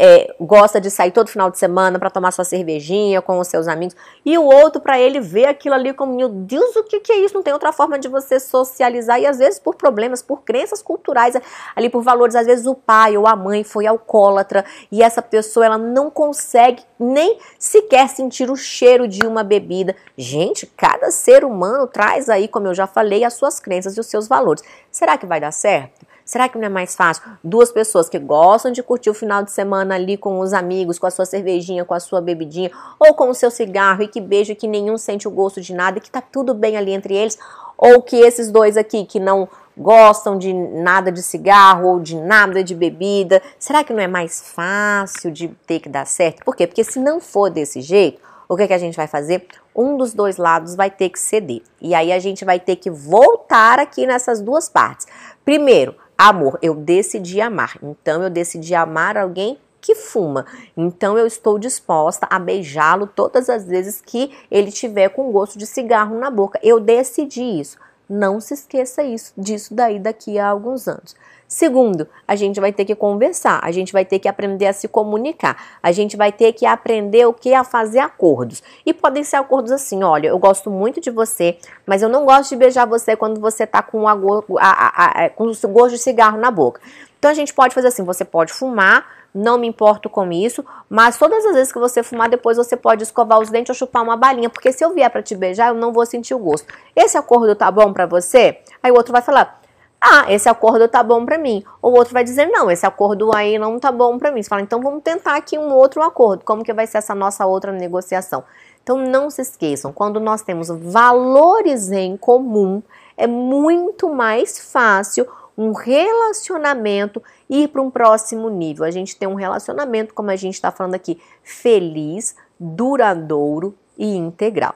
é, 0.00 0.32
gosta 0.38 0.80
de 0.80 0.92
sair 0.92 1.10
todo 1.10 1.28
final 1.28 1.50
de 1.50 1.58
semana 1.58 1.98
para 1.98 2.08
tomar 2.08 2.30
sua 2.30 2.44
cervejinha 2.44 3.20
com 3.20 3.40
os 3.40 3.48
seus 3.48 3.66
amigos, 3.66 3.96
e 4.24 4.38
o 4.38 4.44
outro 4.44 4.80
para 4.80 4.96
ele 4.96 5.18
ver 5.18 5.46
aquilo 5.46 5.74
ali 5.74 5.92
como, 5.92 6.14
meu 6.14 6.28
Deus, 6.28 6.76
o 6.76 6.84
que, 6.84 7.00
que 7.00 7.12
é 7.12 7.16
isso? 7.16 7.34
Não 7.34 7.42
tem 7.42 7.52
outra 7.52 7.72
forma 7.72 7.98
de 7.98 8.06
você 8.06 8.38
socializar, 8.38 9.20
e 9.20 9.26
às 9.26 9.38
vezes 9.38 9.58
por 9.58 9.74
problemas, 9.74 10.22
por 10.22 10.42
crenças 10.42 10.80
culturais, 10.80 11.34
ali 11.74 11.90
por 11.90 12.00
valores, 12.00 12.36
às 12.36 12.46
vezes 12.46 12.64
o 12.66 12.76
pai 12.76 13.16
ou 13.16 13.26
a 13.26 13.34
mãe 13.34 13.64
foi 13.64 13.88
alcoólatra, 13.88 14.64
e 14.92 15.02
essa 15.02 15.20
pessoa 15.20 15.66
ela 15.66 15.78
não 15.78 16.08
consegue 16.10 16.84
nem 16.96 17.38
sequer 17.58 18.08
sentir 18.08 18.50
o 18.50 18.56
cheiro 18.56 19.08
de 19.08 19.26
uma 19.26 19.42
bebida. 19.42 19.96
Gente, 20.16 20.64
cada 20.76 21.10
ser 21.10 21.44
humano 21.44 21.88
traz 21.88 22.28
aí, 22.28 22.46
como 22.46 22.68
eu 22.68 22.74
já 22.74 22.86
falei, 22.86 23.24
as 23.24 23.34
suas 23.34 23.58
crenças 23.58 23.96
e 23.96 24.00
os 24.00 24.06
seus 24.06 24.28
valores. 24.28 24.62
Será 24.92 25.18
que 25.18 25.26
vai 25.26 25.40
dar 25.40 25.52
certo? 25.52 26.06
Será 26.28 26.46
que 26.46 26.58
não 26.58 26.66
é 26.66 26.68
mais 26.68 26.94
fácil 26.94 27.22
duas 27.42 27.72
pessoas 27.72 28.06
que 28.06 28.18
gostam 28.18 28.70
de 28.70 28.82
curtir 28.82 29.08
o 29.08 29.14
final 29.14 29.42
de 29.42 29.50
semana 29.50 29.94
ali 29.94 30.14
com 30.14 30.40
os 30.40 30.52
amigos, 30.52 30.98
com 30.98 31.06
a 31.06 31.10
sua 31.10 31.24
cervejinha, 31.24 31.86
com 31.86 31.94
a 31.94 32.00
sua 32.00 32.20
bebidinha, 32.20 32.70
ou 33.00 33.14
com 33.14 33.30
o 33.30 33.34
seu 33.34 33.50
cigarro 33.50 34.02
e 34.02 34.08
que 34.08 34.20
beijo 34.20 34.54
que 34.54 34.68
nenhum 34.68 34.98
sente 34.98 35.26
o 35.26 35.30
gosto 35.30 35.58
de 35.58 35.72
nada 35.72 35.96
e 35.96 36.02
que 36.02 36.10
tá 36.10 36.20
tudo 36.20 36.52
bem 36.52 36.76
ali 36.76 36.92
entre 36.92 37.14
eles, 37.14 37.38
ou 37.78 38.02
que 38.02 38.16
esses 38.16 38.50
dois 38.50 38.76
aqui 38.76 39.06
que 39.06 39.18
não 39.18 39.48
gostam 39.74 40.36
de 40.36 40.52
nada 40.52 41.10
de 41.10 41.22
cigarro 41.22 41.88
ou 41.88 41.98
de 41.98 42.14
nada 42.14 42.62
de 42.62 42.74
bebida, 42.74 43.40
será 43.58 43.82
que 43.82 43.94
não 43.94 44.02
é 44.02 44.06
mais 44.06 44.52
fácil 44.52 45.30
de 45.30 45.48
ter 45.66 45.80
que 45.80 45.88
dar 45.88 46.06
certo? 46.06 46.44
Por 46.44 46.54
quê? 46.54 46.66
Porque 46.66 46.84
se 46.84 47.00
não 47.00 47.20
for 47.20 47.48
desse 47.48 47.80
jeito, 47.80 48.20
o 48.46 48.54
que, 48.54 48.66
que 48.66 48.74
a 48.74 48.78
gente 48.78 48.96
vai 48.96 49.06
fazer? 49.06 49.46
Um 49.74 49.96
dos 49.96 50.12
dois 50.12 50.36
lados 50.36 50.74
vai 50.74 50.90
ter 50.90 51.08
que 51.08 51.18
ceder. 51.18 51.62
E 51.80 51.94
aí 51.94 52.12
a 52.12 52.18
gente 52.18 52.44
vai 52.44 52.60
ter 52.60 52.76
que 52.76 52.90
voltar 52.90 53.78
aqui 53.78 54.06
nessas 54.06 54.42
duas 54.42 54.68
partes. 54.68 55.06
Primeiro, 55.42 55.94
Amor, 56.20 56.58
eu 56.60 56.74
decidi 56.74 57.40
amar. 57.40 57.78
Então 57.80 58.20
eu 58.24 58.28
decidi 58.28 58.74
amar 58.74 59.16
alguém 59.16 59.56
que 59.80 59.94
fuma. 59.94 60.44
Então 60.76 61.16
eu 61.16 61.24
estou 61.28 61.60
disposta 61.60 62.26
a 62.28 62.40
beijá-lo 62.40 63.06
todas 63.06 63.48
as 63.48 63.64
vezes 63.64 64.00
que 64.04 64.36
ele 64.50 64.72
tiver 64.72 65.10
com 65.10 65.30
gosto 65.30 65.56
de 65.56 65.64
cigarro 65.64 66.18
na 66.18 66.28
boca. 66.28 66.58
Eu 66.60 66.80
decidi 66.80 67.60
isso. 67.60 67.78
Não 68.10 68.40
se 68.40 68.54
esqueça 68.54 69.04
isso, 69.04 69.32
disso 69.38 69.72
daí 69.74 70.00
daqui 70.00 70.40
a 70.40 70.48
alguns 70.48 70.88
anos. 70.88 71.14
Segundo, 71.48 72.06
a 72.26 72.36
gente 72.36 72.60
vai 72.60 72.74
ter 72.74 72.84
que 72.84 72.94
conversar, 72.94 73.58
a 73.62 73.72
gente 73.72 73.90
vai 73.90 74.04
ter 74.04 74.18
que 74.18 74.28
aprender 74.28 74.66
a 74.66 74.72
se 74.74 74.86
comunicar, 74.86 75.56
a 75.82 75.90
gente 75.90 76.14
vai 76.14 76.30
ter 76.30 76.52
que 76.52 76.66
aprender 76.66 77.24
o 77.26 77.32
que 77.32 77.54
a 77.54 77.64
fazer 77.64 78.00
acordos. 78.00 78.62
E 78.84 78.92
podem 78.92 79.24
ser 79.24 79.36
acordos 79.36 79.72
assim, 79.72 80.02
olha, 80.04 80.28
eu 80.28 80.38
gosto 80.38 80.70
muito 80.70 81.00
de 81.00 81.10
você, 81.10 81.56
mas 81.86 82.02
eu 82.02 82.08
não 82.10 82.26
gosto 82.26 82.50
de 82.50 82.56
beijar 82.56 82.86
você 82.86 83.16
quando 83.16 83.40
você 83.40 83.66
tá 83.66 83.80
com, 83.80 84.06
a, 84.06 84.12
a, 84.60 85.24
a, 85.24 85.30
com 85.30 85.44
o 85.46 85.68
gosto 85.68 85.92
de 85.92 85.98
cigarro 85.98 86.36
na 86.36 86.50
boca. 86.50 86.82
Então 87.18 87.30
a 87.30 87.34
gente 87.34 87.54
pode 87.54 87.74
fazer 87.74 87.88
assim, 87.88 88.04
você 88.04 88.26
pode 88.26 88.52
fumar, 88.52 89.06
não 89.34 89.56
me 89.56 89.66
importo 89.66 90.10
com 90.10 90.30
isso, 90.30 90.62
mas 90.88 91.16
todas 91.16 91.46
as 91.46 91.54
vezes 91.54 91.72
que 91.72 91.78
você 91.78 92.02
fumar, 92.02 92.28
depois 92.28 92.58
você 92.58 92.76
pode 92.76 93.02
escovar 93.02 93.40
os 93.40 93.48
dentes 93.48 93.70
ou 93.70 93.74
chupar 93.74 94.02
uma 94.02 94.18
balinha, 94.18 94.50
porque 94.50 94.70
se 94.70 94.84
eu 94.84 94.92
vier 94.92 95.08
para 95.08 95.22
te 95.22 95.34
beijar, 95.34 95.68
eu 95.68 95.74
não 95.74 95.94
vou 95.94 96.04
sentir 96.04 96.34
o 96.34 96.38
gosto. 96.38 96.66
Esse 96.94 97.16
acordo 97.16 97.54
tá 97.54 97.70
bom 97.70 97.90
para 97.90 98.04
você? 98.04 98.58
Aí 98.82 98.92
o 98.92 98.94
outro 98.94 99.12
vai 99.12 99.22
falar: 99.22 99.58
ah, 100.00 100.26
esse 100.28 100.48
acordo 100.48 100.86
tá 100.86 101.02
bom 101.02 101.26
para 101.26 101.36
mim. 101.36 101.64
O 101.82 101.88
outro 101.88 102.14
vai 102.14 102.22
dizer, 102.22 102.46
não, 102.46 102.70
esse 102.70 102.86
acordo 102.86 103.34
aí 103.34 103.58
não 103.58 103.78
tá 103.78 103.90
bom 103.90 104.16
para 104.16 104.30
mim. 104.30 104.42
Você 104.42 104.48
fala, 104.48 104.62
então 104.62 104.80
vamos 104.80 105.02
tentar 105.02 105.36
aqui 105.36 105.58
um 105.58 105.72
outro 105.72 106.02
acordo. 106.02 106.44
Como 106.44 106.62
que 106.62 106.72
vai 106.72 106.86
ser 106.86 106.98
essa 106.98 107.14
nossa 107.14 107.44
outra 107.46 107.72
negociação? 107.72 108.44
Então 108.82 108.96
não 108.96 109.28
se 109.28 109.42
esqueçam, 109.42 109.92
quando 109.92 110.18
nós 110.18 110.40
temos 110.40 110.68
valores 110.68 111.90
em 111.90 112.16
comum, 112.16 112.82
é 113.16 113.26
muito 113.26 114.08
mais 114.08 114.72
fácil 114.72 115.26
um 115.58 115.72
relacionamento 115.72 117.22
ir 117.50 117.68
para 117.68 117.82
um 117.82 117.90
próximo 117.90 118.48
nível. 118.48 118.84
A 118.84 118.90
gente 118.90 119.16
tem 119.16 119.28
um 119.28 119.34
relacionamento, 119.34 120.14
como 120.14 120.30
a 120.30 120.36
gente 120.36 120.54
está 120.54 120.70
falando 120.70 120.94
aqui, 120.94 121.20
feliz, 121.42 122.36
duradouro 122.58 123.74
e 123.98 124.16
integral 124.16 124.74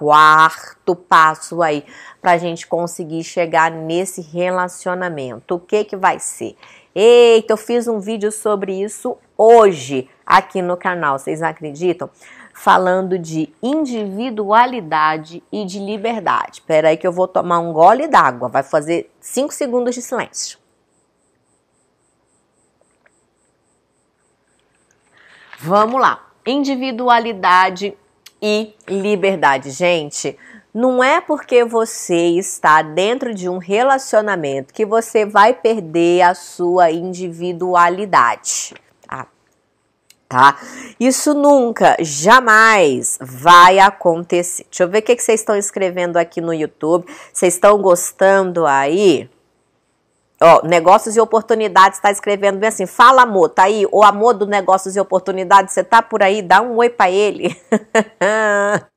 quarto 0.00 0.96
passo 0.96 1.60
aí 1.60 1.84
para 2.22 2.32
a 2.32 2.38
gente 2.38 2.66
conseguir 2.66 3.22
chegar 3.22 3.70
nesse 3.70 4.22
relacionamento. 4.22 5.56
O 5.56 5.60
que 5.60 5.84
que 5.84 5.94
vai 5.94 6.18
ser? 6.18 6.56
Eita, 6.94 7.52
eu 7.52 7.56
fiz 7.58 7.86
um 7.86 8.00
vídeo 8.00 8.32
sobre 8.32 8.72
isso 8.82 9.18
hoje 9.36 10.08
aqui 10.24 10.62
no 10.62 10.74
canal, 10.74 11.18
vocês 11.18 11.42
acreditam? 11.42 12.08
Falando 12.54 13.18
de 13.18 13.52
individualidade 13.62 15.42
e 15.52 15.66
de 15.66 15.78
liberdade. 15.78 16.60
Espera 16.60 16.88
aí 16.88 16.96
que 16.96 17.06
eu 17.06 17.12
vou 17.12 17.28
tomar 17.28 17.58
um 17.58 17.70
gole 17.70 18.08
d'água, 18.08 18.48
vai 18.48 18.62
fazer 18.62 19.12
5 19.20 19.52
segundos 19.52 19.94
de 19.94 20.00
silêncio. 20.00 20.58
Vamos 25.58 26.00
lá. 26.00 26.26
Individualidade 26.46 27.94
e 28.42 28.74
liberdade. 28.88 29.70
Gente, 29.70 30.36
Não 30.72 31.02
é 31.02 31.20
porque 31.20 31.64
você 31.64 32.28
está 32.38 32.80
dentro 32.80 33.34
de 33.34 33.48
um 33.48 33.58
relacionamento 33.58 34.72
que 34.72 34.86
você 34.86 35.26
vai 35.26 35.52
perder 35.52 36.22
a 36.22 36.32
sua 36.32 36.92
individualidade. 36.92 38.74
Tá? 39.04 39.26
tá? 40.28 40.60
Isso 41.00 41.34
nunca, 41.34 41.96
jamais 41.98 43.18
vai 43.20 43.80
acontecer. 43.80 44.64
Deixa 44.70 44.84
eu 44.84 44.88
ver 44.88 44.98
o 45.00 45.02
que 45.02 45.18
vocês 45.18 45.40
estão 45.40 45.56
escrevendo 45.56 46.16
aqui 46.16 46.40
no 46.40 46.54
YouTube. 46.54 47.04
Vocês 47.32 47.54
estão 47.54 47.82
gostando 47.82 48.64
aí? 48.64 49.28
Ó, 50.42 50.66
negócios 50.66 51.16
e 51.16 51.20
oportunidades 51.20 51.98
está 51.98 52.10
escrevendo 52.10 52.58
bem 52.58 52.68
assim. 52.68 52.86
Fala, 52.86 53.22
amor, 53.22 53.50
tá 53.50 53.64
aí? 53.64 53.86
O 53.92 54.02
amor 54.02 54.32
do 54.32 54.46
negócios 54.46 54.96
e 54.96 55.00
oportunidades, 55.00 55.74
você 55.74 55.84
tá 55.84 56.00
por 56.00 56.22
aí? 56.22 56.40
Dá 56.40 56.62
um 56.62 56.76
oi 56.76 56.88
para 56.88 57.10
ele. 57.10 57.48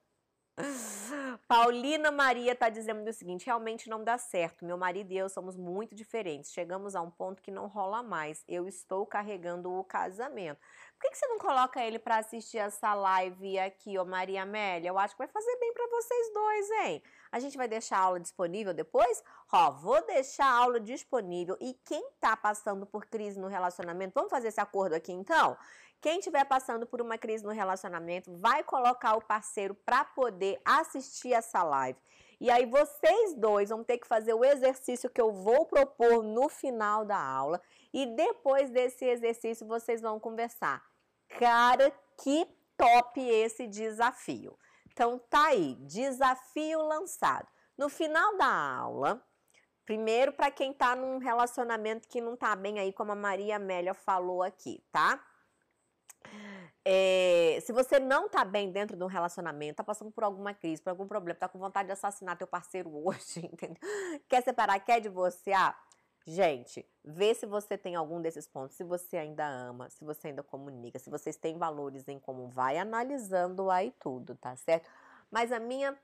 Paulina 1.54 2.10
Maria 2.10 2.54
está 2.54 2.68
dizendo 2.68 3.08
o 3.08 3.14
seguinte: 3.14 3.46
realmente 3.46 3.88
não 3.88 4.04
dá 4.04 4.18
certo. 4.18 4.66
Meu 4.66 4.76
marido 4.76 5.12
e 5.12 5.18
eu 5.18 5.30
somos 5.30 5.56
muito 5.56 5.94
diferentes. 5.94 6.52
Chegamos 6.52 6.96
a 6.96 7.02
um 7.02 7.12
ponto 7.12 7.44
que 7.44 7.52
não 7.52 7.68
rola 7.68 8.02
mais. 8.02 8.44
Eu 8.48 8.68
estou 8.68 9.06
carregando 9.06 9.72
o 9.72 9.84
casamento. 9.84 10.60
Por 10.98 11.02
que, 11.02 11.12
que 11.12 11.18
você 11.18 11.28
não 11.28 11.38
coloca 11.38 11.84
ele 11.84 12.00
para 12.00 12.18
assistir 12.18 12.58
essa 12.58 12.96
live 12.96 13.60
aqui, 13.60 14.00
ô 14.00 14.06
Maria 14.06 14.42
Amélia? 14.42 14.90
Eu 14.90 14.98
acho 14.98 15.14
que 15.14 15.20
vai 15.20 15.28
fazer 15.28 15.56
bem 15.60 15.74
para 15.74 15.88
vocês 15.90 16.34
dois, 16.34 16.72
hein? 16.72 17.04
A 17.34 17.40
gente 17.40 17.58
vai 17.58 17.68
deixar 17.68 17.98
a 17.98 18.02
aula 18.02 18.20
disponível 18.20 18.76
depois? 18.76 19.24
Ó, 19.52 19.72
vou 19.72 20.06
deixar 20.06 20.46
a 20.46 20.56
aula 20.56 20.80
disponível. 20.80 21.58
E 21.60 21.74
quem 21.84 22.08
tá 22.20 22.38
passando 22.38 22.86
por 22.86 23.08
crise 23.08 23.40
no 23.40 23.48
relacionamento, 23.48 24.14
vamos 24.14 24.30
fazer 24.30 24.50
esse 24.50 24.62
acordo 24.62 24.94
aqui 24.94 25.12
então? 25.12 25.58
Quem 26.00 26.20
estiver 26.20 26.46
passando 26.46 26.86
por 26.86 27.02
uma 27.02 27.18
crise 27.18 27.44
no 27.44 27.50
relacionamento, 27.50 28.32
vai 28.38 28.64
colocar 28.64 29.16
o 29.16 29.22
parceiro 29.22 29.74
para 29.74 30.06
poder 30.06 30.62
assistir 30.64 31.34
essa 31.34 31.64
live. 31.64 32.00
E 32.40 32.52
aí 32.52 32.68
vocês 32.68 33.34
dois 33.34 33.70
vão 33.70 33.84
ter 33.84 33.98
que 33.98 34.08
fazer 34.08 34.36
o 34.36 34.46
exercício 34.46 35.10
que 35.10 35.20
eu 35.20 35.32
vou 35.32 35.66
propor 35.66 36.22
no 36.22 36.48
final 36.50 37.04
da 37.04 37.18
aula 37.18 37.60
e 37.92 38.06
depois 38.06 38.70
desse 38.70 39.06
exercício 39.06 39.66
vocês 39.66 40.02
vão 40.02 40.20
conversar. 40.20 40.84
Cara, 41.40 41.92
que 42.22 42.46
top 42.78 43.20
esse 43.20 43.66
desafio. 43.66 44.56
Então 44.94 45.18
tá 45.18 45.48
aí, 45.48 45.76
desafio 45.82 46.82
lançado. 46.84 47.48
No 47.76 47.90
final 47.90 48.38
da 48.38 48.78
aula, 48.78 49.26
primeiro 49.86 50.32
para 50.32 50.52
quem 50.52 50.72
tá 50.72 50.96
num 50.96 51.18
relacionamento 51.18 52.08
que 52.08 52.22
não 52.22 52.38
tá 52.38 52.56
bem 52.56 52.80
aí, 52.80 52.94
como 52.94 53.12
a 53.12 53.16
Maria 53.16 53.56
Amélia 53.56 53.94
falou 53.94 54.44
aqui, 54.44 54.84
tá? 54.92 55.22
É, 56.86 57.60
se 57.62 57.72
você 57.72 58.00
não 58.00 58.30
tá 58.30 58.46
bem 58.46 58.72
dentro 58.72 58.96
de 58.96 59.04
um 59.04 59.08
relacionamento, 59.08 59.78
tá 59.78 59.84
passando 59.84 60.12
por 60.12 60.24
alguma 60.24 60.54
crise, 60.54 60.82
por 60.82 60.90
algum 60.92 61.08
problema, 61.08 61.40
tá 61.40 61.48
com 61.48 61.58
vontade 61.58 61.88
de 61.88 61.94
assassinar 61.94 62.38
teu 62.38 62.48
parceiro 62.48 62.90
hoje, 63.08 63.40
entendeu? 63.52 63.80
Quer 64.30 64.44
separar, 64.44 64.80
quer 64.80 65.00
divorciar? 65.02 65.78
Gente, 66.26 66.88
vê 67.04 67.34
se 67.34 67.46
você 67.46 67.78
tem 67.78 67.96
algum 67.96 68.22
desses 68.22 68.48
pontos, 68.48 68.78
se 68.78 68.84
você 68.84 69.18
ainda 69.18 69.46
ama, 69.46 69.90
se 69.90 70.06
você 70.06 70.28
ainda 70.28 70.42
comunica, 70.42 70.98
se 70.98 71.10
vocês 71.10 71.36
têm 71.36 71.58
valores 71.58 72.08
em 72.08 72.18
comum, 72.18 72.50
vai 72.50 72.78
analisando 72.78 73.70
aí 73.70 73.92
tudo, 74.00 74.36
tá 74.36 74.56
certo? 74.56 74.90
Mas 75.30 75.52
a 75.52 75.60
minha 75.60 75.98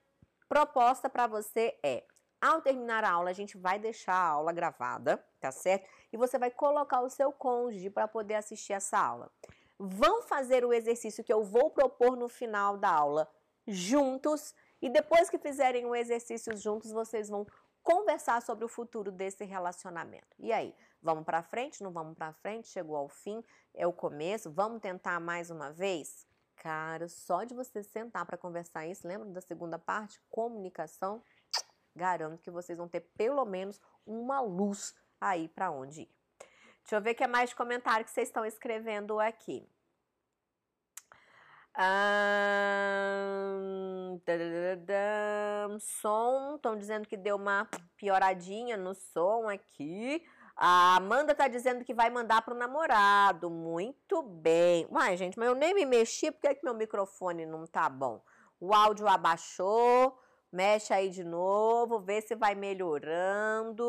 proposta 0.50 1.10
para 1.10 1.26
você 1.26 1.78
é, 1.82 2.04
ao 2.42 2.62
terminar 2.62 3.04
a 3.04 3.12
aula, 3.12 3.30
a 3.30 3.34
gente 3.34 3.58
vai 3.58 3.80
deixar 3.80 4.14
a 4.14 4.30
aula 4.30 4.52
gravada, 4.52 5.24
tá 5.40 5.52
certo? 5.52 5.88
E 6.12 6.18
você 6.18 6.38
vai 6.38 6.52
colocar 6.52 7.02
o 7.02 7.10
seu 7.10 7.32
cônjuge 7.32 7.90
para 7.90 8.08
poder 8.08 8.36
assistir 8.36 8.74
essa 8.74 8.98
aula 8.98 9.32
vão 9.80 10.22
fazer 10.22 10.66
o 10.66 10.74
exercício 10.74 11.24
que 11.24 11.32
eu 11.32 11.42
vou 11.42 11.70
propor 11.70 12.18
no 12.18 12.28
final 12.28 12.78
da 12.78 12.90
aula 12.90 13.32
juntos 13.66 14.54
e 14.82 14.90
depois 14.90 15.30
que 15.30 15.38
fizerem 15.38 15.86
o 15.86 15.96
exercício 15.96 16.56
juntos, 16.58 16.92
vocês 16.92 17.30
vão 17.30 17.48
conversar 17.84 18.42
sobre 18.42 18.66
o 18.66 18.68
futuro 18.68 19.12
desse 19.12 19.44
relacionamento. 19.46 20.36
E 20.38 20.52
aí, 20.52 20.76
vamos 21.02 21.24
para 21.24 21.42
frente? 21.44 21.84
Não 21.84 21.92
vamos 21.92 22.18
para 22.18 22.34
frente? 22.34 22.68
Chegou 22.68 22.96
ao 22.96 23.10
fim? 23.10 23.44
É 23.74 23.88
o 23.88 23.94
começo? 23.94 24.52
Vamos 24.52 24.82
tentar 24.82 25.20
mais 25.20 25.50
uma 25.50 25.72
vez? 25.72 26.28
Cara, 26.56 27.08
só 27.08 27.44
de 27.44 27.54
você 27.54 27.82
sentar 27.82 28.26
para 28.26 28.38
conversar 28.38 28.86
isso, 28.86 29.08
lembra 29.08 29.30
da 29.30 29.42
segunda 29.42 29.80
parte? 29.80 30.22
Comunicação. 30.30 31.24
Garanto 31.96 32.42
que 32.42 32.52
vocês 32.52 32.78
vão 32.78 32.88
ter 32.88 33.02
pelo 33.18 33.46
menos 33.46 33.80
uma 34.06 34.42
luz 34.42 34.94
aí 35.20 35.48
para 35.48 35.72
onde 35.72 36.02
ir. 36.02 36.20
Deixa 36.82 36.96
eu 36.96 37.02
ver 37.02 37.12
o 37.12 37.16
que 37.16 37.24
é 37.24 37.28
mais 37.28 37.54
comentário 37.54 38.04
que 38.04 38.12
vocês 38.12 38.28
estão 38.28 38.46
escrevendo 38.46 39.20
aqui. 39.20 39.68
Um, 41.80 42.20
som, 45.80 46.56
estão 46.56 46.76
dizendo 46.76 47.08
que 47.08 47.16
deu 47.16 47.38
uma 47.38 47.70
pioradinha 47.96 48.76
no 48.76 48.94
som 48.94 49.48
aqui. 49.48 50.22
A 50.58 50.98
Amanda 50.98 51.34
tá 51.34 51.48
dizendo 51.48 51.86
que 51.86 51.94
vai 51.94 52.10
mandar 52.10 52.42
pro 52.42 52.54
namorado. 52.54 53.50
Muito 53.50 54.22
bem. 54.22 54.86
Uai, 54.92 55.16
gente, 55.16 55.40
mas 55.40 55.48
eu 55.48 55.56
nem 55.56 55.74
me 55.74 55.86
mexi, 55.86 56.32
porque 56.32 56.48
é 56.50 56.54
que 56.54 56.66
meu 56.66 56.74
microfone 56.74 57.46
não 57.46 57.66
tá 57.66 57.88
bom? 57.88 58.22
O 58.60 58.74
áudio 58.74 59.08
abaixou. 59.08 60.20
Mexe 60.52 60.92
aí 60.94 61.10
de 61.10 61.24
novo, 61.24 62.02
vê 62.02 62.22
se 62.22 62.36
vai 62.36 62.56
melhorando. 62.56 63.86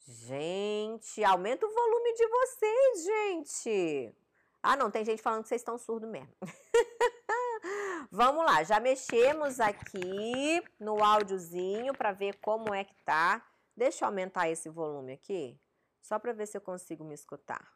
Gente, 0.00 1.22
aumenta 1.22 1.64
o 1.64 1.72
volume 1.72 2.14
de 2.14 2.26
vocês, 2.26 3.04
gente. 3.04 4.16
Ah, 4.62 4.76
não, 4.76 4.90
tem 4.90 5.04
gente 5.04 5.22
falando 5.22 5.42
que 5.42 5.48
vocês 5.48 5.60
estão 5.60 5.78
surdos 5.78 6.08
mesmo. 6.08 6.34
Vamos 8.10 8.44
lá, 8.44 8.62
já 8.62 8.80
mexemos 8.80 9.60
aqui 9.60 10.62
no 10.78 11.02
áudiozinho 11.02 11.94
para 11.94 12.12
ver 12.12 12.38
como 12.40 12.74
é 12.74 12.84
que 12.84 12.94
tá. 13.04 13.44
Deixa 13.76 14.04
eu 14.04 14.08
aumentar 14.08 14.48
esse 14.48 14.68
volume 14.68 15.14
aqui, 15.14 15.58
só 16.02 16.18
para 16.18 16.32
ver 16.32 16.46
se 16.46 16.56
eu 16.56 16.60
consigo 16.60 17.04
me 17.04 17.14
escutar. 17.14 17.72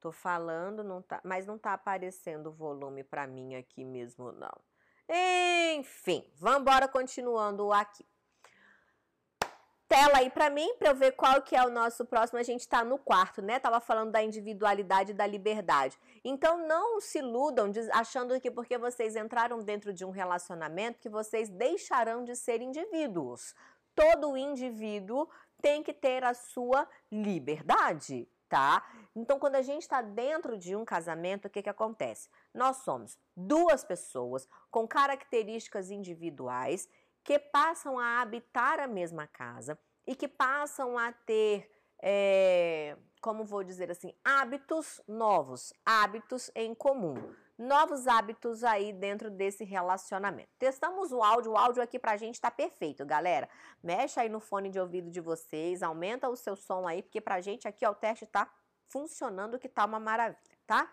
Tô 0.00 0.12
falando, 0.12 0.84
não 0.84 1.00
tá, 1.00 1.20
mas 1.24 1.46
não 1.46 1.58
tá 1.58 1.72
aparecendo 1.72 2.48
o 2.48 2.52
volume 2.52 3.02
para 3.02 3.26
mim 3.26 3.54
aqui 3.54 3.84
mesmo 3.84 4.32
não. 4.32 4.60
Enfim, 5.76 6.24
vamos 6.36 6.60
embora 6.60 6.86
continuando 6.86 7.72
aqui 7.72 8.04
tela 9.92 10.20
aí 10.20 10.30
para 10.30 10.48
mim, 10.48 10.74
para 10.78 10.88
eu 10.88 10.94
ver 10.94 11.12
qual 11.12 11.42
que 11.42 11.54
é 11.54 11.62
o 11.62 11.68
nosso 11.68 12.06
próximo. 12.06 12.38
A 12.38 12.42
gente 12.42 12.60
está 12.60 12.82
no 12.82 12.96
quarto, 12.96 13.42
né? 13.42 13.58
Tava 13.58 13.78
falando 13.78 14.10
da 14.10 14.22
individualidade 14.22 15.10
e 15.10 15.14
da 15.14 15.26
liberdade. 15.26 15.98
Então 16.24 16.66
não 16.66 16.98
se 16.98 17.18
iludam 17.18 17.70
achando 17.92 18.40
que 18.40 18.50
porque 18.50 18.78
vocês 18.78 19.14
entraram 19.16 19.62
dentro 19.62 19.92
de 19.92 20.02
um 20.02 20.10
relacionamento 20.10 20.98
que 20.98 21.10
vocês 21.10 21.50
deixarão 21.50 22.24
de 22.24 22.34
ser 22.34 22.62
indivíduos. 22.62 23.54
Todo 23.94 24.34
indivíduo 24.34 25.28
tem 25.60 25.82
que 25.82 25.92
ter 25.92 26.24
a 26.24 26.32
sua 26.32 26.88
liberdade, 27.10 28.26
tá? 28.48 28.82
Então, 29.14 29.38
quando 29.38 29.56
a 29.56 29.62
gente 29.62 29.82
está 29.82 30.00
dentro 30.00 30.56
de 30.56 30.74
um 30.74 30.86
casamento, 30.86 31.46
o 31.46 31.50
que, 31.50 31.62
que 31.62 31.68
acontece? 31.68 32.30
Nós 32.54 32.78
somos 32.78 33.18
duas 33.36 33.84
pessoas 33.84 34.48
com 34.70 34.88
características 34.88 35.90
individuais 35.90 36.88
que 37.24 37.38
passam 37.38 37.98
a 37.98 38.20
habitar 38.20 38.80
a 38.80 38.86
mesma 38.86 39.26
casa 39.26 39.78
e 40.06 40.14
que 40.14 40.26
passam 40.26 40.98
a 40.98 41.12
ter, 41.12 41.70
é, 42.02 42.96
como 43.20 43.44
vou 43.44 43.62
dizer 43.62 43.90
assim, 43.90 44.12
hábitos 44.24 45.00
novos, 45.06 45.72
hábitos 45.84 46.50
em 46.54 46.74
comum. 46.74 47.14
Novos 47.58 48.08
hábitos 48.08 48.64
aí 48.64 48.92
dentro 48.92 49.30
desse 49.30 49.62
relacionamento. 49.62 50.48
Testamos 50.58 51.12
o 51.12 51.22
áudio, 51.22 51.52
o 51.52 51.56
áudio 51.56 51.82
aqui 51.82 51.98
pra 51.98 52.16
gente 52.16 52.40
tá 52.40 52.50
perfeito, 52.50 53.06
galera. 53.06 53.48
Mexe 53.82 54.18
aí 54.18 54.28
no 54.28 54.40
fone 54.40 54.68
de 54.68 54.80
ouvido 54.80 55.10
de 55.10 55.20
vocês, 55.20 55.82
aumenta 55.82 56.28
o 56.28 56.34
seu 56.34 56.56
som 56.56 56.88
aí, 56.88 57.02
porque 57.02 57.20
pra 57.20 57.40
gente 57.40 57.68
aqui 57.68 57.86
ó, 57.86 57.90
o 57.90 57.94
teste 57.94 58.26
tá 58.26 58.50
funcionando 58.88 59.58
que 59.58 59.68
tá 59.68 59.84
uma 59.84 60.00
maravilha, 60.00 60.38
tá? 60.66 60.92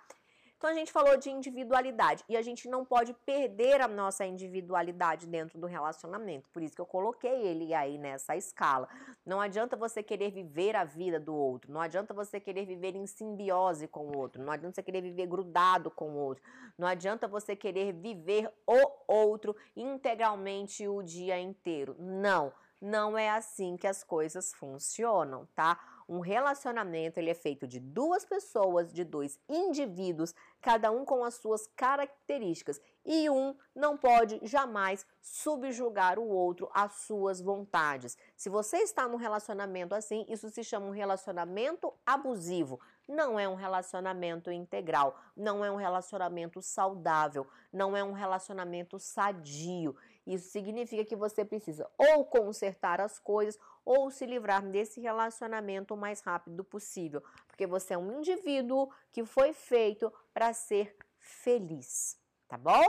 Então 0.59 0.69
a 0.69 0.73
gente 0.73 0.91
falou 0.91 1.15
de 1.15 1.31
individualidade 1.31 2.21
e 2.27 2.35
a 2.35 2.41
gente 2.41 2.67
não 2.67 2.83
pode 2.83 3.13
perder 3.25 3.79
a 3.79 3.87
nossa 3.87 4.25
individualidade 4.25 5.25
dentro 5.25 5.57
do 5.57 5.65
relacionamento. 5.65 6.49
Por 6.49 6.61
isso 6.61 6.75
que 6.75 6.81
eu 6.81 6.85
coloquei 6.85 7.47
ele 7.47 7.73
aí 7.73 7.97
nessa 7.97 8.35
escala. 8.35 8.89
Não 9.25 9.39
adianta 9.39 9.77
você 9.77 10.03
querer 10.03 10.31
viver 10.31 10.75
a 10.75 10.83
vida 10.83 11.17
do 11.17 11.33
outro, 11.33 11.71
não 11.71 11.79
adianta 11.79 12.13
você 12.13 12.41
querer 12.41 12.65
viver 12.65 12.93
em 12.93 13.07
simbiose 13.07 13.87
com 13.87 14.07
o 14.07 14.17
outro, 14.17 14.43
não 14.43 14.51
adianta 14.51 14.75
você 14.75 14.83
querer 14.83 15.01
viver 15.01 15.27
grudado 15.27 15.89
com 15.89 16.09
o 16.09 16.17
outro, 16.17 16.43
não 16.77 16.89
adianta 16.89 17.25
você 17.25 17.55
querer 17.55 17.93
viver 17.93 18.51
o 18.67 18.91
outro 19.07 19.55
integralmente 19.77 20.85
o 20.85 21.01
dia 21.01 21.39
inteiro. 21.39 21.95
Não, 21.97 22.51
não 22.81 23.17
é 23.17 23.29
assim 23.29 23.77
que 23.77 23.87
as 23.87 24.03
coisas 24.03 24.53
funcionam, 24.53 25.47
tá? 25.55 25.79
Um 26.09 26.21
relacionamento 26.21 27.19
ele 27.19 27.29
é 27.29 27.35
feito 27.35 27.67
de 27.67 27.79
duas 27.79 28.25
pessoas, 28.25 28.91
de 28.91 29.03
dois 29.03 29.39
indivíduos, 29.47 30.33
cada 30.59 30.89
um 30.89 31.05
com 31.05 31.23
as 31.23 31.35
suas 31.35 31.67
características, 31.75 32.81
e 33.05 33.29
um 33.29 33.55
não 33.75 33.95
pode 33.95 34.39
jamais 34.41 35.05
subjugar 35.21 36.17
o 36.17 36.27
outro 36.27 36.67
às 36.73 36.93
suas 36.93 37.39
vontades. 37.39 38.17
Se 38.35 38.49
você 38.49 38.77
está 38.77 39.07
num 39.07 39.17
relacionamento 39.17 39.93
assim, 39.93 40.25
isso 40.27 40.49
se 40.49 40.63
chama 40.63 40.87
um 40.87 40.91
relacionamento 40.91 41.93
abusivo. 42.03 42.79
Não 43.07 43.39
é 43.39 43.47
um 43.47 43.55
relacionamento 43.55 44.51
integral, 44.51 45.15
não 45.35 45.63
é 45.63 45.71
um 45.71 45.75
relacionamento 45.75 46.59
saudável, 46.59 47.45
não 47.71 47.95
é 47.95 48.03
um 48.03 48.13
relacionamento 48.13 48.97
sadio. 48.97 49.95
Isso 50.25 50.49
significa 50.49 51.03
que 51.03 51.15
você 51.15 51.43
precisa 51.43 51.89
ou 51.97 52.23
consertar 52.25 53.01
as 53.01 53.17
coisas 53.17 53.59
ou 53.89 54.11
se 54.11 54.23
livrar 54.23 54.61
desse 54.61 55.01
relacionamento 55.01 55.95
o 55.95 55.97
mais 55.97 56.21
rápido 56.21 56.63
possível, 56.63 57.23
porque 57.47 57.65
você 57.65 57.95
é 57.95 57.97
um 57.97 58.19
indivíduo 58.19 58.87
que 59.11 59.25
foi 59.25 59.51
feito 59.51 60.13
para 60.31 60.53
ser 60.53 60.95
feliz, 61.17 62.15
tá 62.47 62.55
bom? 62.55 62.83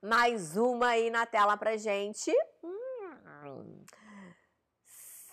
Mais 0.00 0.56
uma 0.56 0.90
aí 0.90 1.10
na 1.10 1.26
tela 1.26 1.56
pra 1.56 1.76
gente. 1.76 2.32
Hum. 2.62 3.84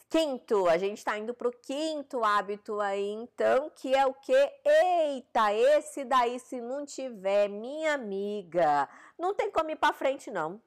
Quinto, 0.09 0.67
a 0.67 0.79
gente 0.79 0.97
está 0.97 1.15
indo 1.15 1.35
para 1.35 1.47
o 1.47 1.51
quinto 1.51 2.23
hábito 2.23 2.79
aí, 2.79 3.11
então, 3.11 3.69
que 3.75 3.93
é 3.93 4.03
o 4.07 4.15
que? 4.15 4.51
Eita, 4.65 5.53
esse 5.53 6.05
daí, 6.05 6.39
se 6.39 6.59
não 6.59 6.87
tiver, 6.87 7.47
minha 7.49 7.93
amiga, 7.93 8.89
não 9.17 9.35
tem 9.35 9.51
como 9.51 9.69
ir 9.69 9.75
para 9.75 9.93
frente, 9.93 10.31
não. 10.31 10.59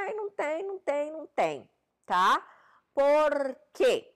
Tem, 0.00 0.16
não 0.16 0.30
tem, 0.30 0.66
não 0.66 0.78
tem, 0.78 1.12
não 1.12 1.26
tem, 1.26 1.70
tá? 2.06 2.46
Por 2.94 3.56
quê? 3.74 4.12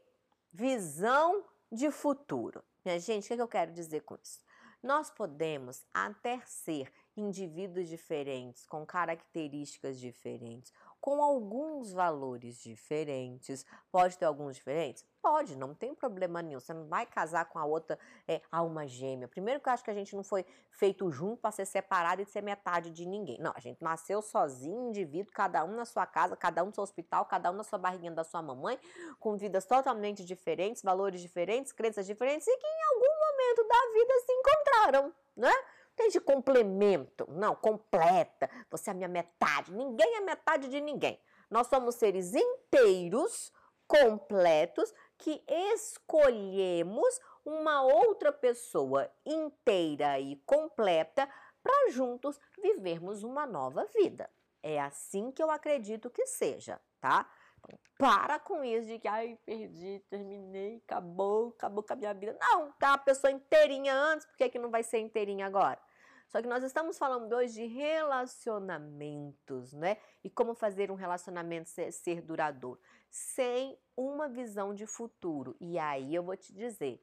Visão 0.52 1.44
de 1.70 1.90
futuro. 1.90 2.64
Minha 2.84 2.98
gente, 2.98 3.24
o 3.24 3.28
que, 3.28 3.36
que 3.36 3.42
eu 3.42 3.48
quero 3.48 3.72
dizer 3.72 4.00
com 4.02 4.16
isso? 4.22 4.40
Nós 4.82 5.10
podemos 5.10 5.86
até 5.92 6.40
ser 6.44 6.92
indivíduos 7.16 7.88
diferentes, 7.88 8.66
com 8.66 8.84
características 8.84 9.98
diferentes, 9.98 10.72
com 11.04 11.22
alguns 11.22 11.92
valores 11.92 12.62
diferentes. 12.62 13.66
Pode 13.92 14.16
ter 14.16 14.24
alguns 14.24 14.56
diferentes? 14.56 15.04
Pode, 15.20 15.54
não 15.54 15.74
tem 15.74 15.94
problema 15.94 16.40
nenhum. 16.40 16.58
Você 16.58 16.72
não 16.72 16.86
vai 16.86 17.04
casar 17.04 17.44
com 17.44 17.58
a 17.58 17.64
outra 17.66 17.98
é, 18.26 18.40
alma 18.50 18.86
gêmea. 18.86 19.28
Primeiro 19.28 19.60
que 19.60 19.68
eu 19.68 19.72
acho 19.74 19.84
que 19.84 19.90
a 19.90 19.94
gente 19.94 20.16
não 20.16 20.24
foi 20.24 20.46
feito 20.70 21.10
junto 21.10 21.42
para 21.42 21.50
ser 21.50 21.66
separado 21.66 22.22
e 22.22 22.24
ser 22.24 22.40
metade 22.40 22.88
de 22.88 23.04
ninguém. 23.04 23.38
Não, 23.38 23.52
a 23.54 23.60
gente 23.60 23.84
nasceu 23.84 24.22
sozinho, 24.22 24.88
indivíduo, 24.88 25.30
cada 25.30 25.62
um 25.62 25.76
na 25.76 25.84
sua 25.84 26.06
casa, 26.06 26.38
cada 26.38 26.62
um 26.62 26.68
no 26.68 26.74
seu 26.74 26.82
hospital, 26.82 27.26
cada 27.26 27.50
um 27.50 27.54
na 27.54 27.64
sua 27.64 27.78
barriguinha 27.78 28.12
da 28.12 28.24
sua 28.24 28.40
mamãe, 28.40 28.78
com 29.20 29.36
vidas 29.36 29.66
totalmente 29.66 30.24
diferentes, 30.24 30.82
valores 30.82 31.20
diferentes, 31.20 31.70
crenças 31.70 32.06
diferentes 32.06 32.46
e 32.46 32.56
que 32.56 32.66
em 32.66 32.82
algum 32.94 33.14
momento 33.26 33.68
da 33.68 33.92
vida 33.92 34.14
se 34.24 34.32
encontraram, 34.32 35.14
né? 35.36 35.52
Tem 35.96 36.08
de 36.08 36.20
complemento, 36.20 37.26
não, 37.30 37.54
completa. 37.54 38.50
Você 38.70 38.90
é 38.90 38.92
a 38.92 38.96
minha 38.96 39.08
metade. 39.08 39.72
Ninguém 39.72 40.16
é 40.16 40.20
metade 40.20 40.68
de 40.68 40.80
ninguém. 40.80 41.20
Nós 41.50 41.66
somos 41.68 41.94
seres 41.94 42.34
inteiros, 42.34 43.52
completos, 43.86 44.92
que 45.18 45.42
escolhemos 45.46 47.20
uma 47.44 47.82
outra 47.82 48.32
pessoa 48.32 49.10
inteira 49.24 50.18
e 50.18 50.36
completa 50.46 51.28
para 51.62 51.90
juntos 51.90 52.38
vivermos 52.60 53.22
uma 53.22 53.46
nova 53.46 53.84
vida. 53.94 54.28
É 54.62 54.80
assim 54.80 55.30
que 55.30 55.42
eu 55.42 55.50
acredito 55.50 56.10
que 56.10 56.26
seja, 56.26 56.80
tá? 57.00 57.30
Então, 57.58 57.78
para 57.98 58.38
com 58.38 58.62
isso 58.64 58.86
de 58.86 58.98
que, 58.98 59.08
ai, 59.08 59.38
perdi, 59.44 60.02
terminei, 60.10 60.82
acabou, 60.86 61.48
acabou 61.48 61.82
com 61.82 61.92
a 61.92 61.96
minha 61.96 62.14
vida. 62.14 62.36
Não, 62.40 62.72
tá 62.72 62.94
a 62.94 62.98
pessoa 62.98 63.30
inteirinha 63.30 63.94
antes, 63.94 64.26
por 64.26 64.36
que, 64.36 64.50
que 64.50 64.58
não 64.58 64.70
vai 64.70 64.82
ser 64.82 64.98
inteirinha 64.98 65.46
agora? 65.46 65.80
Só 66.28 66.42
que 66.42 66.48
nós 66.48 66.64
estamos 66.64 66.98
falando 66.98 67.32
hoje 67.32 67.54
de 67.54 67.66
relacionamentos, 67.66 69.72
né? 69.72 69.96
E 70.22 70.30
como 70.30 70.54
fazer 70.54 70.90
um 70.90 70.96
relacionamento 70.96 71.70
ser, 71.70 71.92
ser 71.92 72.20
duradouro 72.22 72.80
sem 73.14 73.78
uma 73.96 74.28
visão 74.28 74.74
de 74.74 74.86
futuro. 74.86 75.56
E 75.60 75.78
aí 75.78 76.14
eu 76.14 76.24
vou 76.24 76.36
te 76.36 76.52
dizer, 76.52 77.00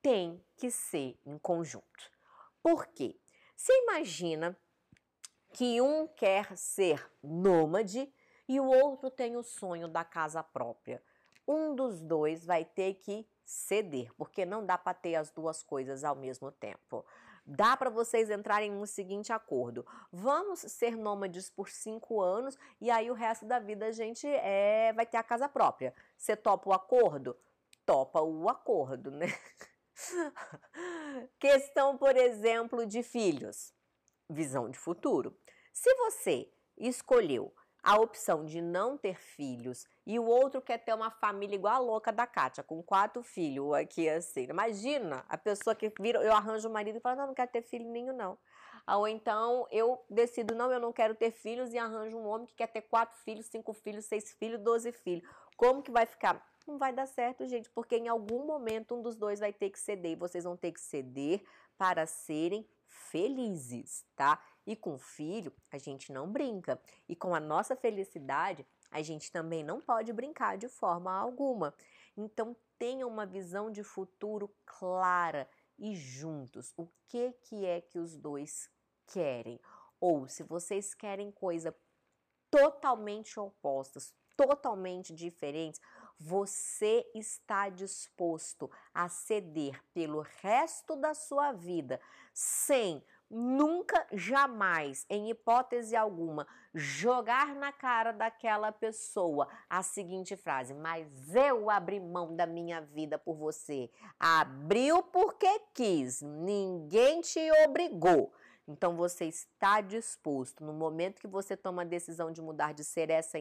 tem 0.00 0.42
que 0.56 0.70
ser 0.70 1.20
em 1.26 1.38
conjunto. 1.38 2.10
Por 2.62 2.86
quê? 2.86 3.20
Você 3.54 3.70
imagina 3.82 4.56
que 5.52 5.78
um 5.82 6.08
quer 6.08 6.56
ser 6.56 7.06
nômade 7.22 8.10
e 8.48 8.58
o 8.58 8.64
outro 8.64 9.10
tem 9.10 9.36
o 9.36 9.42
sonho 9.42 9.86
da 9.86 10.02
casa 10.02 10.42
própria. 10.42 11.02
Um 11.46 11.74
dos 11.74 12.00
dois 12.00 12.46
vai 12.46 12.64
ter 12.64 12.94
que 12.94 13.28
ceder, 13.44 14.14
porque 14.14 14.46
não 14.46 14.64
dá 14.64 14.78
para 14.78 14.94
ter 14.94 15.16
as 15.16 15.30
duas 15.30 15.62
coisas 15.62 16.04
ao 16.04 16.16
mesmo 16.16 16.50
tempo. 16.52 17.04
Dá 17.52 17.76
para 17.76 17.90
vocês 17.90 18.30
entrarem 18.30 18.70
no 18.70 18.86
seguinte 18.86 19.32
acordo: 19.32 19.84
vamos 20.12 20.60
ser 20.60 20.96
nômades 20.96 21.50
por 21.50 21.68
cinco 21.68 22.20
anos 22.20 22.56
e 22.80 22.88
aí 22.92 23.10
o 23.10 23.14
resto 23.14 23.44
da 23.44 23.58
vida 23.58 23.86
a 23.86 23.90
gente 23.92 24.24
é, 24.24 24.92
vai 24.92 25.04
ter 25.04 25.16
a 25.16 25.22
casa 25.24 25.48
própria. 25.48 25.92
Você 26.16 26.36
topa 26.36 26.70
o 26.70 26.72
acordo? 26.72 27.36
Topa 27.84 28.20
o 28.20 28.48
acordo, 28.48 29.10
né? 29.10 29.26
Questão, 31.40 31.98
por 31.98 32.16
exemplo, 32.16 32.86
de 32.86 33.02
filhos. 33.02 33.74
Visão 34.28 34.70
de 34.70 34.78
futuro. 34.78 35.36
Se 35.72 35.92
você 35.96 36.48
escolheu 36.78 37.52
a 37.82 37.96
opção 37.96 38.44
de 38.44 38.60
não 38.60 38.96
ter 38.96 39.16
filhos 39.16 39.86
e 40.06 40.18
o 40.18 40.24
outro 40.24 40.60
quer 40.60 40.78
ter 40.78 40.94
uma 40.94 41.10
família 41.10 41.54
igual 41.54 41.74
a 41.74 41.78
louca 41.78 42.12
da 42.12 42.26
Kátia, 42.26 42.62
com 42.62 42.82
quatro 42.82 43.22
filhos 43.22 43.72
aqui 43.74 44.08
assim. 44.08 44.44
Imagina 44.44 45.24
a 45.28 45.38
pessoa 45.38 45.74
que 45.74 45.92
vira, 46.00 46.22
eu 46.22 46.32
arranjo 46.32 46.68
o 46.68 46.72
marido 46.72 46.98
e 46.98 47.00
fala, 47.00 47.16
não, 47.16 47.26
não 47.28 47.34
quero 47.34 47.50
ter 47.50 47.62
filho 47.62 47.88
nenhum, 47.88 48.14
não. 48.14 48.38
Ou 48.86 49.06
então 49.06 49.66
eu 49.70 50.02
decido, 50.08 50.54
não, 50.54 50.70
eu 50.72 50.80
não 50.80 50.92
quero 50.92 51.14
ter 51.14 51.30
filhos 51.30 51.72
e 51.72 51.78
arranjo 51.78 52.16
um 52.16 52.26
homem 52.26 52.46
que 52.46 52.54
quer 52.54 52.66
ter 52.66 52.82
quatro 52.82 53.16
filhos, 53.18 53.46
cinco 53.46 53.72
filhos, 53.72 54.04
seis 54.04 54.32
filhos, 54.32 54.60
doze 54.60 54.92
filhos. 54.92 55.28
Como 55.56 55.82
que 55.82 55.90
vai 55.90 56.06
ficar? 56.06 56.44
Não 56.66 56.78
vai 56.78 56.92
dar 56.92 57.06
certo, 57.06 57.46
gente, 57.46 57.70
porque 57.70 57.96
em 57.96 58.08
algum 58.08 58.46
momento 58.46 58.94
um 58.94 59.02
dos 59.02 59.16
dois 59.16 59.40
vai 59.40 59.52
ter 59.52 59.70
que 59.70 59.78
ceder 59.78 60.12
e 60.12 60.16
vocês 60.16 60.44
vão 60.44 60.56
ter 60.56 60.72
que 60.72 60.80
ceder 60.80 61.42
para 61.76 62.06
serem 62.06 62.66
felizes, 62.86 64.04
tá? 64.14 64.42
E 64.70 64.76
com 64.76 64.96
filho, 64.96 65.52
a 65.68 65.78
gente 65.78 66.12
não 66.12 66.30
brinca. 66.30 66.80
E 67.08 67.16
com 67.16 67.34
a 67.34 67.40
nossa 67.40 67.74
felicidade, 67.74 68.64
a 68.88 69.02
gente 69.02 69.32
também 69.32 69.64
não 69.64 69.80
pode 69.80 70.12
brincar 70.12 70.56
de 70.56 70.68
forma 70.68 71.12
alguma. 71.12 71.74
Então, 72.16 72.54
tenha 72.78 73.04
uma 73.04 73.26
visão 73.26 73.68
de 73.68 73.82
futuro 73.82 74.48
clara 74.64 75.50
e 75.76 75.96
juntos. 75.96 76.72
O 76.76 76.86
que 77.08 77.32
que 77.42 77.66
é 77.66 77.80
que 77.80 77.98
os 77.98 78.16
dois 78.16 78.70
querem? 79.08 79.58
Ou 79.98 80.28
se 80.28 80.44
vocês 80.44 80.94
querem 80.94 81.32
coisa 81.32 81.76
totalmente 82.48 83.40
opostas, 83.40 84.14
totalmente 84.36 85.12
diferentes, 85.12 85.80
você 86.16 87.10
está 87.12 87.68
disposto 87.68 88.70
a 88.94 89.08
ceder 89.08 89.82
pelo 89.92 90.20
resto 90.20 90.94
da 90.94 91.12
sua 91.12 91.50
vida 91.50 92.00
sem 92.32 93.04
nunca, 93.30 94.06
jamais, 94.12 95.06
em 95.08 95.30
hipótese 95.30 95.94
alguma, 95.94 96.46
jogar 96.74 97.54
na 97.54 97.72
cara 97.72 98.12
daquela 98.12 98.72
pessoa 98.72 99.48
a 99.68 99.82
seguinte 99.82 100.36
frase: 100.36 100.74
Mas 100.74 101.34
eu 101.34 101.70
abri 101.70 102.00
mão 102.00 102.34
da 102.34 102.46
minha 102.46 102.80
vida 102.80 103.18
por 103.18 103.36
você. 103.36 103.90
Abriu 104.18 105.02
porque 105.02 105.60
quis, 105.72 106.20
ninguém 106.20 107.20
te 107.20 107.40
obrigou. 107.64 108.32
Então 108.66 108.96
você 108.96 109.24
está 109.24 109.80
disposto, 109.80 110.64
no 110.64 110.72
momento 110.72 111.20
que 111.20 111.26
você 111.26 111.56
toma 111.56 111.82
a 111.82 111.84
decisão 111.84 112.30
de 112.30 112.40
mudar 112.40 112.72
de 112.72 112.84
ser 112.84 113.10
essa 113.10 113.36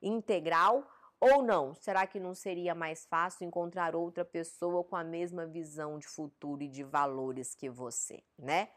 integral 0.00 0.86
ou 1.20 1.42
não? 1.42 1.74
Será 1.74 2.06
que 2.06 2.18
não 2.18 2.34
seria 2.34 2.74
mais 2.74 3.04
fácil 3.04 3.46
encontrar 3.46 3.94
outra 3.94 4.24
pessoa 4.24 4.82
com 4.82 4.96
a 4.96 5.04
mesma 5.04 5.46
visão 5.46 5.98
de 5.98 6.08
futuro 6.08 6.62
e 6.62 6.68
de 6.68 6.82
valores 6.82 7.54
que 7.54 7.68
você, 7.68 8.22
né? 8.38 8.70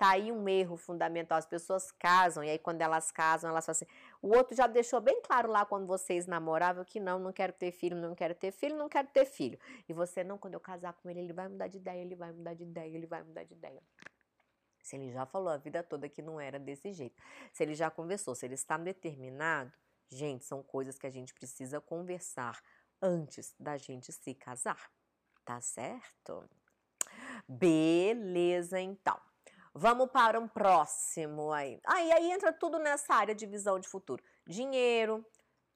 Tá 0.00 0.12
aí 0.12 0.32
um 0.32 0.48
erro 0.48 0.78
fundamental. 0.78 1.36
As 1.36 1.44
pessoas 1.44 1.92
casam 1.92 2.42
e 2.42 2.48
aí 2.48 2.58
quando 2.58 2.80
elas 2.80 3.10
casam, 3.10 3.50
elas 3.50 3.66
falam 3.66 3.76
assim: 3.76 3.86
o 4.22 4.34
outro 4.34 4.56
já 4.56 4.66
deixou 4.66 4.98
bem 4.98 5.20
claro 5.20 5.50
lá 5.52 5.66
quando 5.66 5.86
vocês 5.86 6.26
namoravam 6.26 6.82
que 6.86 6.98
não, 6.98 7.18
não 7.18 7.30
quero 7.30 7.52
ter 7.52 7.70
filho, 7.70 7.94
não 7.94 8.14
quero 8.14 8.34
ter 8.34 8.50
filho, 8.50 8.78
não 8.78 8.88
quero 8.88 9.08
ter 9.08 9.26
filho. 9.26 9.58
E 9.86 9.92
você 9.92 10.24
não, 10.24 10.38
quando 10.38 10.54
eu 10.54 10.60
casar 10.60 10.94
com 10.94 11.10
ele, 11.10 11.20
ele 11.20 11.34
vai 11.34 11.48
mudar 11.48 11.68
de 11.68 11.76
ideia, 11.76 12.00
ele 12.00 12.16
vai 12.16 12.32
mudar 12.32 12.54
de 12.54 12.62
ideia, 12.62 12.96
ele 12.96 13.06
vai 13.06 13.22
mudar 13.22 13.44
de 13.44 13.52
ideia. 13.52 13.82
Se 14.82 14.96
ele 14.96 15.12
já 15.12 15.26
falou 15.26 15.50
a 15.50 15.58
vida 15.58 15.82
toda 15.82 16.08
que 16.08 16.22
não 16.22 16.40
era 16.40 16.58
desse 16.58 16.94
jeito, 16.94 17.22
se 17.52 17.62
ele 17.62 17.74
já 17.74 17.90
conversou, 17.90 18.34
se 18.34 18.46
ele 18.46 18.54
está 18.54 18.78
determinado, 18.78 19.70
gente, 20.08 20.46
são 20.46 20.62
coisas 20.62 20.98
que 20.98 21.06
a 21.06 21.10
gente 21.10 21.34
precisa 21.34 21.78
conversar 21.78 22.58
antes 23.02 23.54
da 23.60 23.76
gente 23.76 24.10
se 24.14 24.34
casar, 24.34 24.90
tá 25.44 25.60
certo? 25.60 26.48
Beleza, 27.46 28.80
então. 28.80 29.20
Vamos 29.72 30.10
para 30.10 30.38
um 30.40 30.48
próximo 30.48 31.52
aí. 31.52 31.80
Aí, 31.86 32.12
aí 32.12 32.30
entra 32.32 32.52
tudo 32.52 32.78
nessa 32.78 33.14
área 33.14 33.34
de 33.34 33.46
visão 33.46 33.78
de 33.78 33.88
futuro: 33.88 34.22
dinheiro, 34.46 35.24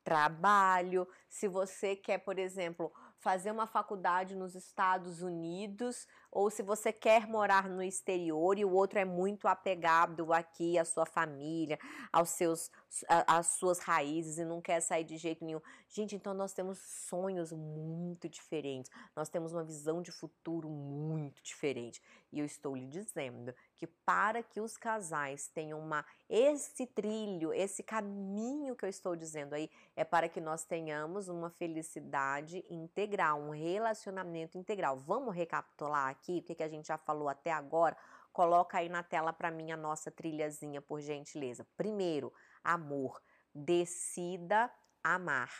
trabalho, 0.03 1.09
se 1.28 1.49
você 1.49 1.97
quer, 1.97 2.18
por 2.18 2.38
exemplo, 2.38 2.92
fazer 3.18 3.51
uma 3.51 3.66
faculdade 3.66 4.36
nos 4.36 4.55
Estados 4.55 5.22
Unidos 5.22 6.07
ou 6.35 6.51
se 6.51 6.62
você 6.62 6.93
quer 6.93 7.28
morar 7.28 7.68
no 7.68 7.80
exterior 7.80 8.59
e 8.59 8.64
o 8.64 8.72
outro 8.72 8.99
é 8.99 9.05
muito 9.05 9.47
apegado 9.47 10.32
aqui 10.32 10.76
à 10.76 10.85
sua 10.85 11.07
família, 11.07 11.78
aos 12.12 12.30
seus, 12.30 12.70
às 13.09 13.47
suas 13.47 13.78
raízes 13.78 14.39
e 14.39 14.45
não 14.45 14.61
quer 14.61 14.80
sair 14.80 15.05
de 15.05 15.16
jeito 15.16 15.45
nenhum. 15.45 15.61
Gente, 15.89 16.16
então 16.16 16.35
nós 16.35 16.53
temos 16.53 16.78
sonhos 16.78 17.53
muito 17.53 18.28
diferentes, 18.28 18.91
nós 19.14 19.28
temos 19.28 19.53
uma 19.53 19.62
visão 19.62 20.03
de 20.03 20.11
futuro 20.11 20.68
muito 20.68 21.41
diferente. 21.41 22.03
E 22.32 22.41
eu 22.41 22.45
estou 22.45 22.74
lhe 22.74 22.89
dizendo 22.89 23.55
que 23.76 23.87
para 23.87 24.43
que 24.43 24.61
os 24.61 24.76
casais 24.76 25.47
tenham 25.47 25.78
uma 25.78 26.05
esse 26.28 26.85
trilho, 26.85 27.55
esse 27.55 27.80
caminho 27.80 28.74
que 28.74 28.85
eu 28.85 28.89
estou 28.89 29.14
dizendo 29.14 29.55
aí, 29.55 29.70
é 29.95 30.03
para 30.03 30.28
que 30.28 30.41
nós 30.41 30.64
tenhamos 30.64 31.28
uma 31.28 31.49
felicidade 31.51 32.64
integral, 32.68 33.41
um 33.41 33.51
relacionamento 33.51 34.59
integral. 34.59 34.97
Vamos 34.99 35.32
recapitular 35.32 36.09
aqui 36.09 36.23
o 36.32 36.42
que, 36.42 36.54
que 36.54 36.62
a 36.62 36.68
gente 36.68 36.88
já 36.88 36.98
falou 36.98 37.28
até 37.28 37.52
agora? 37.52 37.96
Coloca 38.32 38.78
aí 38.78 38.88
na 38.88 39.02
tela 39.02 39.32
para 39.32 39.50
mim 39.50 39.70
a 39.70 39.76
nossa 39.76 40.10
trilhazinha, 40.10 40.82
por 40.82 41.00
gentileza. 41.00 41.66
Primeiro, 41.76 42.32
amor. 42.62 43.22
Decida 43.54 44.70
amar. 45.02 45.50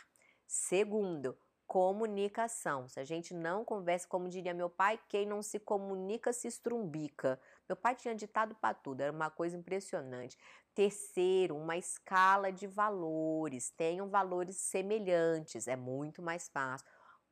Segundo, 0.45 1.37
comunicação. 1.65 2.87
Se 2.87 2.99
a 2.99 3.03
gente 3.03 3.33
não 3.33 3.65
conversa, 3.65 4.07
como 4.07 4.29
diria 4.29 4.53
meu 4.53 4.69
pai, 4.69 4.99
quem 5.07 5.25
não 5.25 5.41
se 5.41 5.59
comunica 5.59 6.31
se 6.31 6.47
estrumbica. 6.47 7.39
Meu 7.67 7.75
pai 7.75 7.95
tinha 7.95 8.13
ditado 8.13 8.55
para 8.55 8.73
tudo, 8.73 9.01
era 9.01 9.11
uma 9.11 9.29
coisa 9.29 9.57
impressionante. 9.57 10.37
Terceiro, 10.73 11.55
uma 11.55 11.77
escala 11.77 12.51
de 12.51 12.67
valores. 12.67 13.71
Tenham 13.71 14.09
valores 14.09 14.57
semelhantes, 14.57 15.67
é 15.67 15.75
muito 15.75 16.21
mais 16.21 16.49
fácil. 16.49 16.85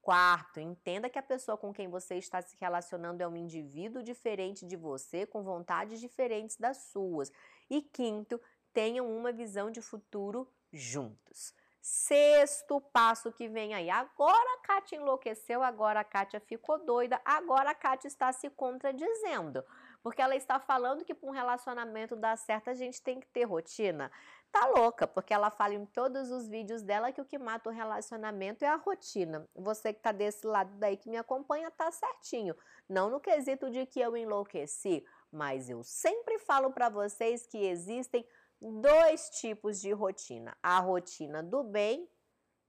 Quarto, 0.03 0.59
entenda 0.59 1.09
que 1.09 1.17
a 1.17 1.23
pessoa 1.23 1.57
com 1.57 1.73
quem 1.73 1.87
você 1.87 2.15
está 2.15 2.41
se 2.41 2.57
relacionando 2.59 3.23
é 3.23 3.27
um 3.27 3.37
indivíduo 3.37 4.03
diferente 4.03 4.65
de 4.65 4.75
você, 4.75 5.25
com 5.25 5.43
vontades 5.43 5.97
diferentes 5.97 6.57
das 6.57 6.75
suas. 6.91 7.31
E 7.69 7.81
quinto, 7.81 8.37
tenham 8.73 9.09
uma 9.09 9.31
visão 9.31 9.71
de 9.71 9.81
futuro 9.81 10.45
juntos. 10.73 11.55
Sexto 11.81 12.81
passo 12.81 13.31
que 13.31 13.47
vem 13.47 13.73
aí. 13.73 13.89
Agora 13.89 14.53
a 14.55 14.67
Kátia 14.67 14.97
enlouqueceu, 14.97 15.63
agora 15.63 16.01
a 16.01 16.03
Kátia 16.03 16.41
ficou 16.41 16.83
doida, 16.83 17.21
agora 17.23 17.69
a 17.69 17.75
Kátia 17.75 18.09
está 18.09 18.29
se 18.33 18.49
contradizendo. 18.49 19.63
Porque 20.01 20.21
ela 20.21 20.35
está 20.35 20.59
falando 20.59 21.05
que 21.05 21.13
para 21.13 21.29
um 21.29 21.33
relacionamento 21.33 22.13
dar 22.13 22.37
certo 22.37 22.69
a 22.69 22.73
gente 22.73 23.01
tem 23.01 23.21
que 23.21 23.27
ter 23.27 23.45
rotina. 23.45 24.11
Tá 24.53 24.67
louca, 24.67 25.07
porque 25.07 25.33
ela 25.33 25.49
fala 25.49 25.73
em 25.73 25.83
todos 25.83 26.29
os 26.29 26.47
vídeos 26.47 26.83
dela 26.83 27.11
que 27.11 27.19
o 27.19 27.25
que 27.25 27.39
mata 27.39 27.71
o 27.71 27.73
relacionamento 27.73 28.63
é 28.63 28.67
a 28.67 28.75
rotina. 28.75 29.49
Você 29.55 29.91
que 29.91 29.99
tá 29.99 30.11
desse 30.11 30.45
lado 30.45 30.77
daí 30.77 30.95
que 30.95 31.09
me 31.09 31.17
acompanha 31.17 31.71
tá 31.71 31.91
certinho. 31.91 32.55
Não 32.87 33.09
no 33.09 33.19
quesito 33.19 33.71
de 33.71 33.87
que 33.87 33.99
eu 33.99 34.15
enlouqueci, 34.15 35.03
mas 35.31 35.71
eu 35.71 35.83
sempre 35.83 36.37
falo 36.37 36.71
para 36.71 36.87
vocês 36.87 37.47
que 37.47 37.57
existem 37.65 38.23
dois 38.61 39.27
tipos 39.31 39.81
de 39.81 39.91
rotina. 39.91 40.55
A 40.61 40.79
rotina 40.79 41.41
do 41.41 41.63
bem. 41.63 42.07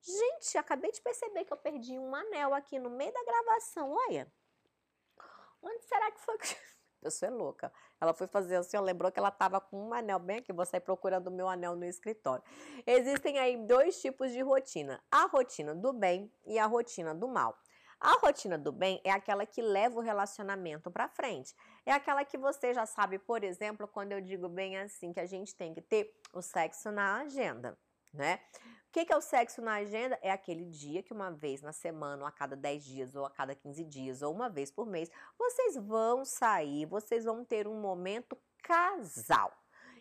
Gente, 0.00 0.56
acabei 0.56 0.90
de 0.90 1.02
perceber 1.02 1.44
que 1.44 1.52
eu 1.52 1.58
perdi 1.58 1.98
um 1.98 2.14
anel 2.14 2.54
aqui 2.54 2.78
no 2.78 2.88
meio 2.88 3.12
da 3.12 3.24
gravação. 3.24 3.92
Olha. 4.08 4.32
Onde 5.60 5.82
será 5.82 6.10
que 6.10 6.20
foi? 6.20 6.36
A 6.36 6.38
pessoa 7.04 7.30
é 7.30 7.34
louca. 7.34 7.70
Ela 8.04 8.14
foi 8.14 8.26
fazer 8.26 8.56
assim, 8.56 8.78
lembrou 8.78 9.10
que 9.10 9.18
ela 9.18 9.30
estava 9.30 9.60
com 9.60 9.88
um 9.88 9.94
anel 9.94 10.18
bem 10.18 10.38
aqui, 10.38 10.52
vou 10.52 10.66
sair 10.66 10.80
procurando 10.80 11.28
o 11.28 11.30
meu 11.30 11.48
anel 11.48 11.74
no 11.74 11.84
escritório. 11.84 12.44
Existem 12.86 13.38
aí 13.38 13.56
dois 13.66 14.00
tipos 14.00 14.30
de 14.30 14.40
rotina: 14.42 15.02
a 15.10 15.26
rotina 15.26 15.74
do 15.74 15.92
bem 15.92 16.30
e 16.44 16.58
a 16.58 16.66
rotina 16.66 17.14
do 17.14 17.26
mal. 17.26 17.58
A 17.98 18.18
rotina 18.18 18.58
do 18.58 18.70
bem 18.70 19.00
é 19.02 19.10
aquela 19.10 19.46
que 19.46 19.62
leva 19.62 19.96
o 19.98 20.02
relacionamento 20.02 20.90
para 20.90 21.08
frente. 21.08 21.54
É 21.86 21.92
aquela 21.92 22.22
que 22.22 22.36
você 22.36 22.74
já 22.74 22.84
sabe, 22.84 23.18
por 23.18 23.42
exemplo, 23.42 23.88
quando 23.88 24.12
eu 24.12 24.20
digo 24.20 24.46
bem 24.46 24.76
assim, 24.76 25.10
que 25.10 25.20
a 25.20 25.26
gente 25.26 25.54
tem 25.54 25.72
que 25.72 25.80
ter 25.80 26.14
o 26.34 26.42
sexo 26.42 26.90
na 26.90 27.22
agenda. 27.22 27.78
Né? 28.12 28.38
Que, 28.94 29.04
que 29.04 29.12
é 29.12 29.16
o 29.16 29.20
sexo 29.20 29.60
na 29.60 29.74
agenda? 29.74 30.16
É 30.22 30.30
aquele 30.30 30.66
dia 30.66 31.02
que 31.02 31.12
uma 31.12 31.28
vez 31.28 31.60
na 31.60 31.72
semana, 31.72 32.22
ou 32.22 32.28
a 32.28 32.30
cada 32.30 32.54
10 32.54 32.84
dias, 32.84 33.16
ou 33.16 33.26
a 33.26 33.30
cada 33.30 33.52
15 33.52 33.82
dias, 33.82 34.22
ou 34.22 34.32
uma 34.32 34.48
vez 34.48 34.70
por 34.70 34.86
mês, 34.86 35.10
vocês 35.36 35.76
vão 35.76 36.24
sair, 36.24 36.86
vocês 36.86 37.24
vão 37.24 37.44
ter 37.44 37.66
um 37.66 37.80
momento 37.80 38.38
casal. 38.62 39.52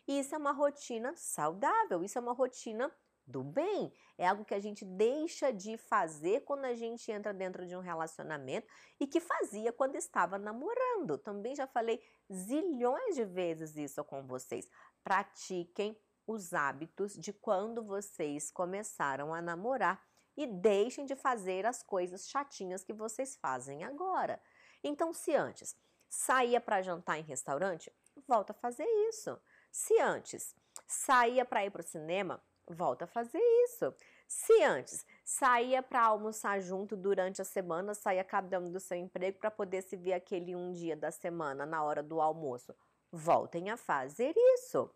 Isso 0.08 0.36
é 0.36 0.38
uma 0.38 0.52
rotina 0.52 1.12
saudável, 1.16 2.04
isso 2.04 2.20
é 2.20 2.22
uma 2.22 2.34
rotina 2.34 2.96
do 3.26 3.44
bem. 3.44 3.91
É 4.16 4.28
algo 4.28 4.46
que 4.46 4.54
a 4.54 4.60
gente 4.60 4.86
deixa 4.86 5.52
de 5.52 5.76
fazer 5.76 6.41
quando 6.41 6.66
a 6.66 6.76
gente 6.76 7.12
entra 7.12 7.34
dentro 7.34 7.66
de 7.66 7.76
um 7.76 7.82
relacionamento 7.82 8.68
e 9.00 9.08
que 9.08 9.20
fazia 9.20 9.74
quando 9.74 9.96
estava 9.96 10.38
namorando. 10.38 11.18
Também 11.18 11.56
já 11.56 11.66
falei 11.66 12.00
zilhões 12.32 13.16
de 13.16 13.26
vezes 13.26 13.76
isso 13.76 14.04
com 14.04 14.22
vocês. 14.28 14.70
Pratiquem 15.04 15.98
os 16.26 16.54
hábitos 16.54 17.14
de 17.14 17.34
quando 17.34 17.84
vocês 17.84 18.50
começaram 18.50 19.34
a 19.34 19.42
namorar 19.42 20.02
e 20.36 20.48
deixem 20.48 21.06
de 21.06 21.16
fazer 21.16 21.66
as 21.66 21.84
coisas 21.84 22.28
chatinhas 22.28 22.84
que 22.84 22.94
vocês 22.94 23.36
fazem 23.36 23.84
agora. 23.84 24.42
Então, 24.84 25.14
se 25.14 25.36
antes 25.36 25.76
saía 26.10 26.60
para 26.60 26.82
jantar 26.82 27.20
em 27.20 27.24
restaurante, 27.24 27.92
volta 28.28 28.52
a 28.52 28.56
fazer 28.56 28.86
isso. 29.10 29.40
Se 29.72 30.00
antes 30.00 30.56
saía 30.88 31.46
para 31.46 31.66
ir 31.66 31.72
para 31.72 31.82
o 31.82 31.86
cinema, 31.86 32.42
volta 32.68 33.06
a 33.06 33.08
fazer 33.08 33.42
isso. 33.66 33.94
Se 34.28 34.64
antes 34.64 35.06
saía 35.24 35.84
para 35.84 36.06
almoçar 36.06 36.60
junto 36.60 36.96
durante 36.96 37.42
a 37.42 37.46
semana, 37.46 37.94
saía 37.94 38.24
cada 38.24 38.60
um 38.60 38.72
do 38.72 38.80
seu 38.80 38.98
emprego 38.98 39.40
para 39.40 39.52
poder 39.52 39.84
se 39.84 39.96
ver 39.96 40.14
aquele 40.14 40.56
um 40.56 40.72
dia 40.72 40.96
da 40.96 41.12
semana 41.12 41.66
na 41.66 41.84
hora 41.84 42.02
do 42.02 42.20
almoço, 42.20 42.76
voltem 43.12 43.70
a 43.70 43.78
fazer 43.78 44.34
isso. 44.56 44.90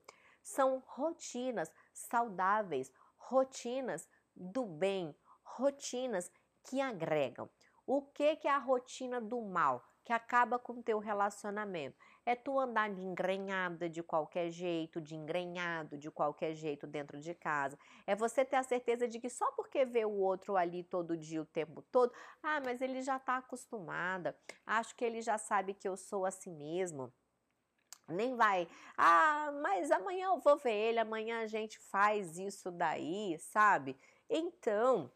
São 0.48 0.82
rotinas 0.88 1.70
saudáveis, 1.93 2.91
rotinas 3.18 4.08
do 4.34 4.66
bem, 4.66 5.14
rotinas 5.43 6.32
que 6.64 6.80
agregam. 6.80 7.50
O 7.86 8.02
que, 8.02 8.38
que 8.38 8.48
é 8.48 8.52
a 8.52 8.58
rotina 8.58 9.20
do 9.20 9.41
mal? 9.41 9.84
que 10.08 10.14
acaba 10.14 10.58
com 10.58 10.72
o 10.72 10.82
teu 10.82 11.00
relacionamento. 11.00 11.98
É 12.26 12.34
tu 12.34 12.58
andar 12.58 12.89
de 12.89 13.02
engrenhada 13.02 13.89
de 13.89 14.02
qualquer 14.02 14.50
jeito, 14.50 15.02
de 15.02 15.16
engrenhado 15.16 15.98
de 15.98 16.10
qualquer 16.10 16.54
jeito 16.54 16.88
dentro 16.88 17.20
de 17.20 17.34
casa. 17.34 17.78
É 18.06 18.16
você 18.16 18.45
ter 18.45 18.56
a 18.56 18.64
certeza 18.64 19.06
de 19.06 19.20
que 19.20 19.30
só 19.30 19.52
porque 19.52 19.84
vê 19.84 20.06
o 20.06 20.18
outro 20.18 20.56
ali 20.56 20.82
todo 20.82 21.18
dia, 21.18 21.41
o 21.41 21.45
tempo 21.45 21.82
todo, 21.82 22.14
ah, 22.41 22.62
mas 22.64 22.80
ele 22.80 23.02
já 23.02 23.18
está 23.18 23.36
acostumada. 23.36 24.34
Acho 24.66 24.95
que 24.95 25.04
ele 25.04 25.22
já 25.22 25.38
sabe 25.38 25.74
que 25.74 25.89
eu 25.89 25.98
sou 25.98 26.26
assim 26.26 26.56
mesmo. 26.56 27.12
Nem 28.10 28.36
vai, 28.36 28.68
ah, 28.97 29.51
mas 29.62 29.91
amanhã 29.91 30.28
eu 30.28 30.39
vou 30.39 30.58
ver 30.58 30.72
ele, 30.72 30.99
amanhã 30.99 31.41
a 31.41 31.47
gente 31.47 31.78
faz 31.78 32.38
isso 32.38 32.72
daí, 32.72 33.38
sabe? 33.39 33.97
Então, 34.30 35.12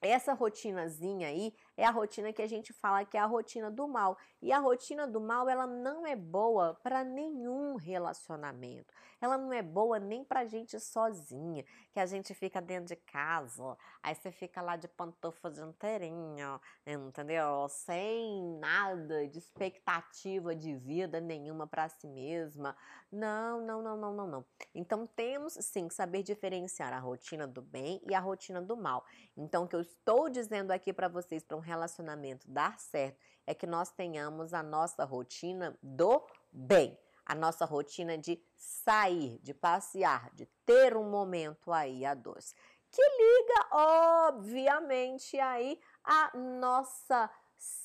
essa 0.00 0.32
rotinazinha 0.32 1.28
aí 1.28 1.54
é 1.76 1.84
a 1.84 1.90
rotina 1.90 2.32
que 2.32 2.42
a 2.42 2.46
gente 2.46 2.72
fala 2.72 3.04
que 3.04 3.16
é 3.16 3.20
a 3.20 3.26
rotina 3.26 3.70
do 3.70 3.88
mal. 3.88 4.18
E 4.40 4.52
a 4.52 4.58
rotina 4.58 5.06
do 5.06 5.20
mal, 5.20 5.48
ela 5.48 5.66
não 5.66 6.06
é 6.06 6.14
boa 6.14 6.74
para 6.82 7.04
nenhum 7.04 7.76
relacionamento. 7.76 8.92
Ela 9.20 9.38
não 9.38 9.52
é 9.52 9.62
boa 9.62 9.98
nem 10.00 10.24
pra 10.24 10.44
gente 10.44 10.78
sozinha, 10.80 11.64
que 11.92 12.00
a 12.00 12.06
gente 12.06 12.34
fica 12.34 12.60
dentro 12.60 12.86
de 12.86 12.96
casa, 12.96 13.76
aí 14.02 14.14
você 14.14 14.32
fica 14.32 14.60
lá 14.60 14.76
de 14.76 14.88
pantufa 14.88 15.48
de 15.48 15.60
inteirinho, 15.60 16.60
entendeu? 16.84 17.68
Sem 17.68 18.58
nada 18.58 19.28
de 19.28 19.38
expectativa 19.38 20.56
de 20.56 20.74
vida 20.74 21.20
nenhuma 21.20 21.68
para 21.68 21.88
si 21.88 22.08
mesma. 22.08 22.76
Não, 23.12 23.60
não, 23.60 23.82
não, 23.82 23.94
não, 23.94 24.14
não, 24.14 24.26
não. 24.26 24.44
Então 24.74 25.06
temos 25.06 25.52
sim 25.60 25.86
que 25.86 25.92
saber 25.92 26.22
diferenciar 26.22 26.94
a 26.94 26.98
rotina 26.98 27.46
do 27.46 27.60
bem 27.60 28.00
e 28.08 28.14
a 28.14 28.20
rotina 28.20 28.62
do 28.62 28.74
mal. 28.74 29.04
Então 29.36 29.66
que 29.66 29.76
eu 29.76 29.82
estou 29.82 30.30
dizendo 30.30 30.70
aqui 30.70 30.94
para 30.94 31.08
vocês, 31.08 31.44
para 31.44 31.58
um 31.58 31.60
relacionamento 31.60 32.50
dar 32.50 32.80
certo, 32.80 33.20
é 33.46 33.52
que 33.52 33.66
nós 33.66 33.90
tenhamos 33.90 34.54
a 34.54 34.62
nossa 34.62 35.04
rotina 35.04 35.78
do 35.82 36.26
bem. 36.50 36.98
A 37.26 37.34
nossa 37.34 37.66
rotina 37.66 38.16
de 38.16 38.42
sair, 38.56 39.38
de 39.42 39.52
passear, 39.52 40.30
de 40.34 40.46
ter 40.64 40.96
um 40.96 41.10
momento 41.10 41.70
aí 41.70 42.06
a 42.06 42.14
dois. 42.14 42.54
Que 42.90 43.02
liga, 43.02 43.66
obviamente, 43.70 45.38
aí 45.38 45.78
a 46.02 46.36
nossa 46.36 47.30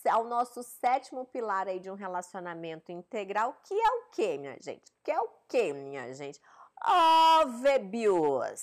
ao 0.09 0.23
nosso 0.23 0.63
sétimo 0.63 1.25
pilar 1.25 1.67
aí 1.67 1.79
de 1.79 1.89
um 1.89 1.95
relacionamento 1.95 2.91
integral, 2.91 3.57
que 3.63 3.73
é 3.73 3.89
o 3.91 4.09
que, 4.11 4.37
minha 4.37 4.57
gente? 4.61 4.93
Que 5.03 5.11
é 5.11 5.19
o 5.19 5.29
que, 5.47 5.73
minha 5.73 6.13
gente? 6.13 6.41
Óbvios! 6.85 8.61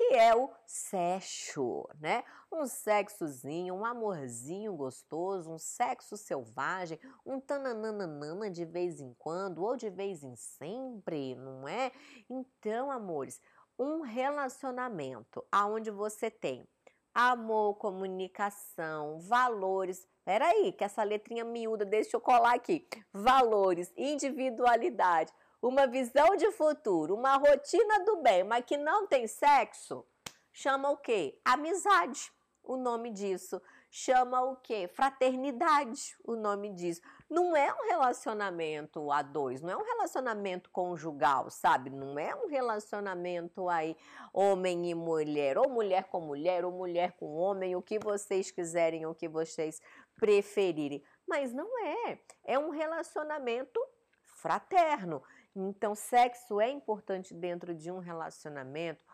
que 0.00 0.14
é 0.14 0.34
o 0.34 0.48
sexo, 0.66 1.86
né? 2.00 2.24
Um 2.50 2.66
sexozinho, 2.66 3.74
um 3.74 3.84
amorzinho 3.84 4.72
gostoso, 4.72 5.52
um 5.52 5.58
sexo 5.58 6.16
selvagem, 6.16 6.98
um 7.24 7.38
tananana 7.38 8.50
de 8.50 8.64
vez 8.64 8.98
em 8.98 9.12
quando 9.18 9.62
ou 9.62 9.76
de 9.76 9.90
vez 9.90 10.24
em 10.24 10.34
sempre, 10.36 11.34
não 11.34 11.68
é? 11.68 11.92
Então, 12.30 12.90
amores, 12.90 13.42
um 13.78 14.00
relacionamento 14.00 15.44
aonde 15.52 15.90
você 15.90 16.30
tem 16.30 16.66
amor, 17.14 17.74
comunicação, 17.74 19.18
valores. 19.20 20.08
Peraí, 20.30 20.70
que 20.70 20.84
essa 20.84 21.02
letrinha 21.02 21.44
miúda, 21.44 21.84
deixa 21.84 22.16
eu 22.16 22.20
colar 22.20 22.54
aqui. 22.54 22.86
Valores, 23.12 23.92
individualidade, 23.96 25.32
uma 25.60 25.88
visão 25.88 26.36
de 26.36 26.52
futuro, 26.52 27.16
uma 27.16 27.34
rotina 27.34 28.04
do 28.04 28.22
bem, 28.22 28.44
mas 28.44 28.64
que 28.64 28.76
não 28.76 29.08
tem 29.08 29.26
sexo, 29.26 30.06
chama 30.52 30.88
o 30.88 30.96
quê? 30.96 31.36
Amizade 31.44 32.30
o 32.62 32.76
nome 32.76 33.10
disso. 33.10 33.60
Chama 33.90 34.40
o 34.42 34.54
quê? 34.54 34.86
Fraternidade, 34.86 36.16
o 36.24 36.36
nome 36.36 36.70
disso. 36.70 37.00
Não 37.28 37.56
é 37.56 37.72
um 37.72 37.88
relacionamento 37.88 39.10
a 39.10 39.20
dois, 39.22 39.60
não 39.60 39.70
é 39.70 39.76
um 39.76 39.84
relacionamento 39.84 40.70
conjugal, 40.70 41.50
sabe? 41.50 41.90
Não 41.90 42.16
é 42.16 42.32
um 42.34 42.46
relacionamento 42.48 43.68
aí 43.68 43.96
homem 44.32 44.90
e 44.90 44.94
mulher, 44.94 45.58
ou 45.58 45.68
mulher 45.68 46.04
com 46.04 46.20
mulher, 46.20 46.64
ou 46.64 46.70
mulher 46.70 47.12
com 47.12 47.34
homem, 47.34 47.74
o 47.74 47.82
que 47.82 47.98
vocês 47.98 48.50
quiserem, 48.50 49.06
o 49.06 49.14
que 49.14 49.28
vocês 49.28 49.80
preferirem. 50.20 51.02
Mas 51.26 51.52
não 51.52 51.68
é. 51.84 52.20
É 52.44 52.58
um 52.58 52.70
relacionamento 52.70 53.80
fraterno. 54.22 55.22
Então, 55.56 55.94
sexo 55.94 56.60
é 56.60 56.68
importante 56.70 57.34
dentro 57.34 57.74
de 57.74 57.90
um 57.90 57.98
relacionamento 57.98 59.04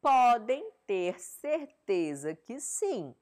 podem 0.00 0.68
ter 0.84 1.18
certeza 1.20 2.34
que 2.34 2.60
sim, 2.60 3.14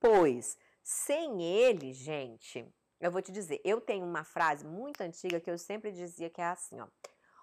pois 0.00 0.56
sem 0.82 1.42
ele, 1.42 1.92
gente, 1.92 2.66
eu 2.98 3.10
vou 3.10 3.20
te 3.20 3.30
dizer, 3.30 3.60
eu 3.62 3.78
tenho 3.80 4.06
uma 4.06 4.24
frase 4.24 4.66
muito 4.66 5.02
antiga 5.02 5.38
que 5.38 5.50
eu 5.50 5.58
sempre 5.58 5.92
dizia 5.92 6.30
que 6.30 6.40
é 6.40 6.46
assim, 6.46 6.80
ó. 6.80 6.88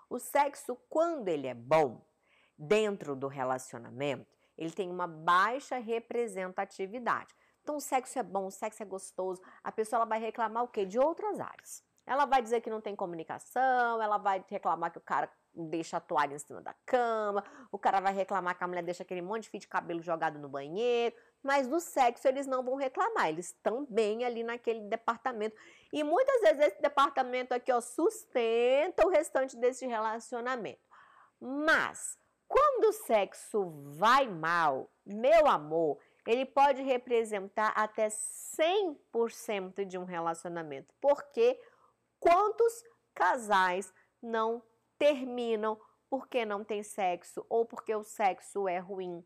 O 0.09 0.19
sexo, 0.19 0.75
quando 0.89 1.27
ele 1.27 1.47
é 1.47 1.53
bom, 1.53 2.03
dentro 2.57 3.15
do 3.15 3.27
relacionamento, 3.27 4.27
ele 4.57 4.71
tem 4.71 4.89
uma 4.89 5.07
baixa 5.07 5.77
representatividade. 5.77 7.33
Então, 7.61 7.75
o 7.75 7.81
sexo 7.81 8.17
é 8.17 8.23
bom, 8.23 8.47
o 8.47 8.51
sexo 8.51 8.81
é 8.81 8.85
gostoso, 8.85 9.41
a 9.63 9.71
pessoa 9.71 9.99
ela 9.99 10.05
vai 10.05 10.19
reclamar 10.19 10.63
o 10.63 10.67
quê? 10.67 10.85
De 10.85 10.99
outras 10.99 11.39
áreas. 11.39 11.83
Ela 12.05 12.25
vai 12.25 12.41
dizer 12.41 12.61
que 12.61 12.69
não 12.69 12.81
tem 12.81 12.95
comunicação, 12.95 14.01
ela 14.01 14.17
vai 14.17 14.43
reclamar 14.49 14.91
que 14.91 14.97
o 14.97 15.01
cara 15.01 15.31
deixa 15.53 15.97
a 15.97 15.99
toalha 15.99 16.35
em 16.35 16.39
cima 16.39 16.61
da 16.61 16.73
cama, 16.85 17.43
o 17.71 17.77
cara 17.77 17.99
vai 17.99 18.13
reclamar 18.13 18.57
que 18.57 18.63
a 18.63 18.67
mulher 18.67 18.83
deixa 18.83 19.03
aquele 19.03 19.21
monte 19.21 19.43
de 19.43 19.49
fio 19.49 19.59
de 19.59 19.67
cabelo 19.67 20.01
jogado 20.01 20.39
no 20.39 20.49
banheiro, 20.49 21.15
mas 21.43 21.67
do 21.67 21.79
sexo 21.79 22.27
eles 22.27 22.47
não 22.47 22.63
vão 22.63 22.75
reclamar, 22.75 23.29
eles 23.29 23.47
estão 23.47 23.85
bem 23.89 24.23
ali 24.23 24.43
naquele 24.43 24.81
departamento. 24.81 25.55
E 25.91 26.03
muitas 26.03 26.41
vezes 26.41 26.67
esse 26.67 26.81
departamento 26.81 27.53
aqui, 27.53 27.71
ó, 27.71 27.81
sustenta 27.81 29.05
o 29.05 29.09
restante 29.09 29.57
desse 29.57 29.85
relacionamento. 29.85 30.81
Mas, 31.39 32.17
quando 32.47 32.89
o 32.89 32.93
sexo 32.93 33.69
vai 33.97 34.27
mal, 34.27 34.89
meu 35.05 35.47
amor, 35.47 35.97
ele 36.25 36.45
pode 36.45 36.81
representar 36.81 37.73
até 37.75 38.07
100% 38.07 39.85
de 39.85 39.97
um 39.97 40.03
relacionamento. 40.03 40.93
Porque 41.01 41.59
quantos 42.19 42.83
casais 43.13 43.91
não 44.21 44.63
terminam 44.97 45.79
porque 46.09 46.45
não 46.45 46.63
tem 46.63 46.83
sexo 46.83 47.45
ou 47.49 47.65
porque 47.65 47.95
o 47.95 48.03
sexo 48.03 48.67
é 48.67 48.77
ruim 48.77 49.25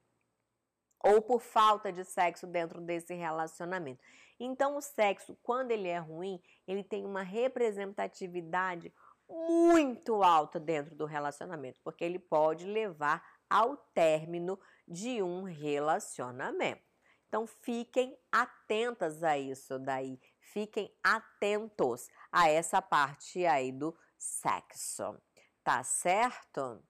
ou 1.04 1.22
por 1.22 1.42
falta 1.42 1.92
de 1.92 2.04
sexo 2.04 2.48
dentro 2.48 2.82
desse 2.82 3.14
relacionamento. 3.14 4.02
Então, 4.40 4.76
o 4.76 4.82
sexo, 4.82 5.38
quando 5.44 5.72
ele 5.72 5.88
é 5.88 5.98
ruim, 5.98 6.42
ele 6.68 6.84
tem 6.84 7.06
uma 7.06 7.22
representatividade 7.22 8.94
muito 9.30 10.24
alta 10.24 10.60
dentro 10.60 10.96
do 10.96 11.06
relacionamento, 11.06 11.80
porque 11.84 12.04
ele 12.04 12.20
pode 12.20 12.66
levar 12.66 13.24
ao 13.50 13.78
término 13.78 14.60
de 14.88 15.22
um 15.22 15.44
relacionamento. 15.44 16.84
Então, 17.28 17.48
fiquem 17.48 18.18
atentas 18.32 19.24
a 19.24 19.38
isso 19.38 19.78
daí, 19.80 20.20
fiquem 20.40 20.94
atentos 21.04 22.08
a 22.32 22.50
essa 22.50 22.82
parte 22.82 23.46
aí 23.46 23.72
do 23.72 23.98
sexo. 24.18 25.18
Tá 25.64 25.84
certo? 25.84 26.84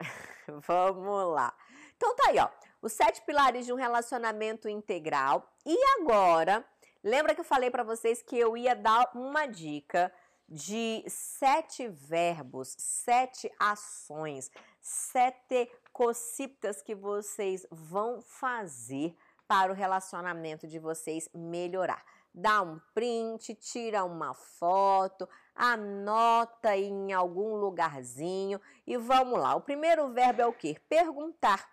Vamos 0.66 1.34
lá. 1.34 1.56
Então 1.96 2.14
tá 2.16 2.30
aí, 2.30 2.38
ó. 2.38 2.48
Os 2.80 2.92
sete 2.92 3.22
pilares 3.22 3.64
de 3.64 3.72
um 3.72 3.76
relacionamento 3.76 4.68
integral. 4.68 5.48
E 5.64 5.76
agora, 6.00 6.64
lembra 7.02 7.34
que 7.34 7.40
eu 7.40 7.44
falei 7.44 7.70
para 7.70 7.84
vocês 7.84 8.22
que 8.22 8.36
eu 8.36 8.56
ia 8.56 8.74
dar 8.74 9.10
uma 9.14 9.46
dica 9.46 10.12
de 10.48 11.04
sete 11.06 11.88
verbos, 11.88 12.74
sete 12.76 13.50
ações, 13.58 14.50
sete 14.80 15.70
cositas 15.92 16.82
que 16.82 16.94
vocês 16.94 17.66
vão 17.70 18.20
fazer 18.22 19.16
para 19.46 19.70
o 19.70 19.74
relacionamento 19.74 20.66
de 20.66 20.78
vocês 20.78 21.28
melhorar 21.34 22.04
dá 22.34 22.62
um 22.62 22.80
print, 22.94 23.54
tira 23.54 24.04
uma 24.04 24.34
foto, 24.34 25.28
anota 25.54 26.76
em 26.76 27.12
algum 27.12 27.56
lugarzinho 27.56 28.60
e 28.86 28.96
vamos 28.96 29.38
lá. 29.38 29.54
O 29.54 29.60
primeiro 29.60 30.08
verbo 30.12 30.42
é 30.42 30.46
o 30.46 30.52
quê? 30.52 30.80
Perguntar. 30.88 31.70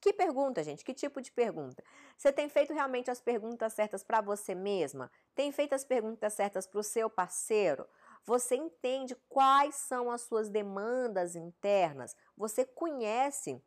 Que 0.00 0.12
pergunta, 0.12 0.62
gente? 0.62 0.84
Que 0.84 0.94
tipo 0.94 1.20
de 1.20 1.32
pergunta? 1.32 1.82
Você 2.16 2.32
tem 2.32 2.48
feito 2.48 2.72
realmente 2.72 3.10
as 3.10 3.20
perguntas 3.20 3.72
certas 3.72 4.02
para 4.02 4.20
você 4.20 4.54
mesma? 4.54 5.10
Tem 5.34 5.50
feito 5.50 5.74
as 5.74 5.84
perguntas 5.84 6.32
certas 6.34 6.66
para 6.66 6.80
o 6.80 6.82
seu 6.82 7.08
parceiro? 7.08 7.86
Você 8.26 8.56
entende 8.56 9.14
quais 9.28 9.76
são 9.76 10.10
as 10.10 10.22
suas 10.22 10.48
demandas 10.48 11.36
internas? 11.36 12.14
Você 12.36 12.64
conhece 12.64 13.62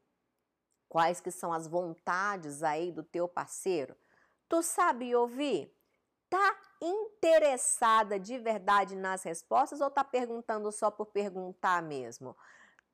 quais 0.87 1.21
que 1.21 1.31
são 1.31 1.53
as 1.53 1.67
vontades 1.67 2.61
aí 2.61 2.91
do 2.91 3.03
teu 3.03 3.27
parceiro? 3.27 3.95
Tu 4.47 4.61
sabe 4.61 5.15
ouvir? 5.15 5.73
tá 6.29 6.55
interessada 6.79 8.19
de 8.19 8.37
verdade 8.37 8.95
nas 8.95 9.23
respostas 9.23 9.81
ou 9.81 9.89
tá 9.89 10.03
perguntando 10.03 10.71
só 10.71 10.91
por 10.91 11.07
perguntar 11.07 11.81
mesmo? 11.81 12.37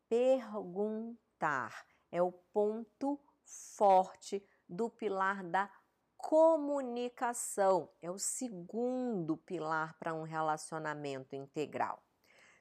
Perguntar 0.08 1.86
é 2.12 2.22
o 2.22 2.32
ponto 2.32 3.20
forte 3.44 4.44
do 4.68 4.90
pilar 4.90 5.44
da 5.44 5.70
comunicação. 6.26 7.88
É 8.02 8.10
o 8.10 8.18
segundo 8.18 9.38
pilar 9.38 9.96
para 10.00 10.12
um 10.12 10.24
relacionamento 10.24 11.36
integral. 11.36 12.02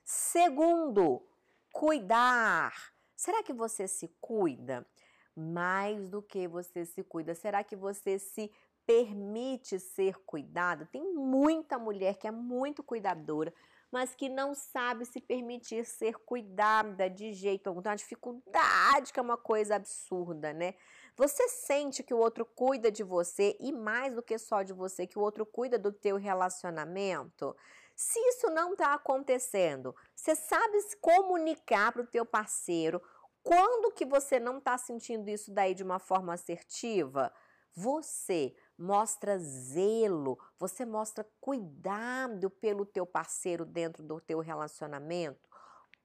Segundo, 0.05 1.27
cuidar. 1.73 2.75
Será 3.17 3.43
que 3.43 3.55
você 3.55 3.89
se 3.89 4.09
cuida? 4.21 4.87
Mais 5.35 6.11
do 6.11 6.21
que 6.21 6.47
você 6.47 6.85
se 6.85 7.03
cuida, 7.03 7.35
será 7.35 7.65
que 7.65 7.75
você 7.75 8.19
se 8.19 8.53
permite 8.85 9.81
ser 9.81 10.19
cuidado. 10.27 10.87
Tem 10.93 11.15
muita 11.15 11.79
mulher 11.79 12.19
que 12.19 12.27
é 12.27 12.31
muito 12.31 12.83
cuidadora, 12.83 13.53
mas 13.95 14.13
que 14.13 14.29
não 14.29 14.57
sabe 14.57 15.07
se 15.07 15.21
permitir 15.21 15.85
ser 15.85 16.17
cuidada 16.27 17.09
de 17.09 17.33
jeito 17.33 17.69
algum. 17.69 17.81
Tem 17.81 17.93
uma 17.93 17.97
dificuldade 17.97 19.13
que 19.13 19.21
é 19.21 19.23
uma 19.23 19.37
coisa 19.37 19.77
absurda, 19.77 20.53
né? 20.53 20.75
Você 21.17 21.49
sente 21.49 22.03
que 22.03 22.13
o 22.13 22.19
outro 22.19 22.45
cuida 22.45 22.91
de 22.91 23.05
você 23.05 23.57
e 23.61 23.71
mais 23.71 24.13
do 24.13 24.21
que 24.21 24.37
só 24.37 24.65
de 24.65 24.73
você, 24.73 25.07
que 25.07 25.17
o 25.17 25.23
outro 25.23 25.47
cuida 25.47 25.79
do 25.79 25.93
teu 25.93 26.17
relacionamento? 26.17 27.57
Se 27.95 28.19
isso 28.31 28.51
não 28.51 28.73
está 28.73 28.95
acontecendo, 28.95 29.95
você 30.13 30.35
sabe 30.35 30.81
se 30.81 30.97
comunicar 30.97 31.93
para 31.93 32.03
o 32.03 32.07
teu 32.09 32.27
parceiro 32.27 33.01
quando 33.45 33.93
que 33.93 34.05
você 34.05 34.41
não 34.41 34.59
está 34.59 34.77
sentindo 34.77 35.31
isso 35.31 35.53
daí 35.53 35.73
de 35.73 35.85
uma 35.85 36.01
forma 36.01 36.35
assertiva? 36.35 37.33
Você 37.77 38.57
mostra 38.79 39.39
zelo, 39.39 40.39
você 40.59 40.85
mostra 40.85 41.27
cuidado 41.41 42.51
pelo 42.51 42.85
teu 42.85 43.07
parceiro 43.07 43.65
dentro 43.65 44.03
do 44.03 44.21
teu 44.21 44.41
relacionamento. 44.41 45.49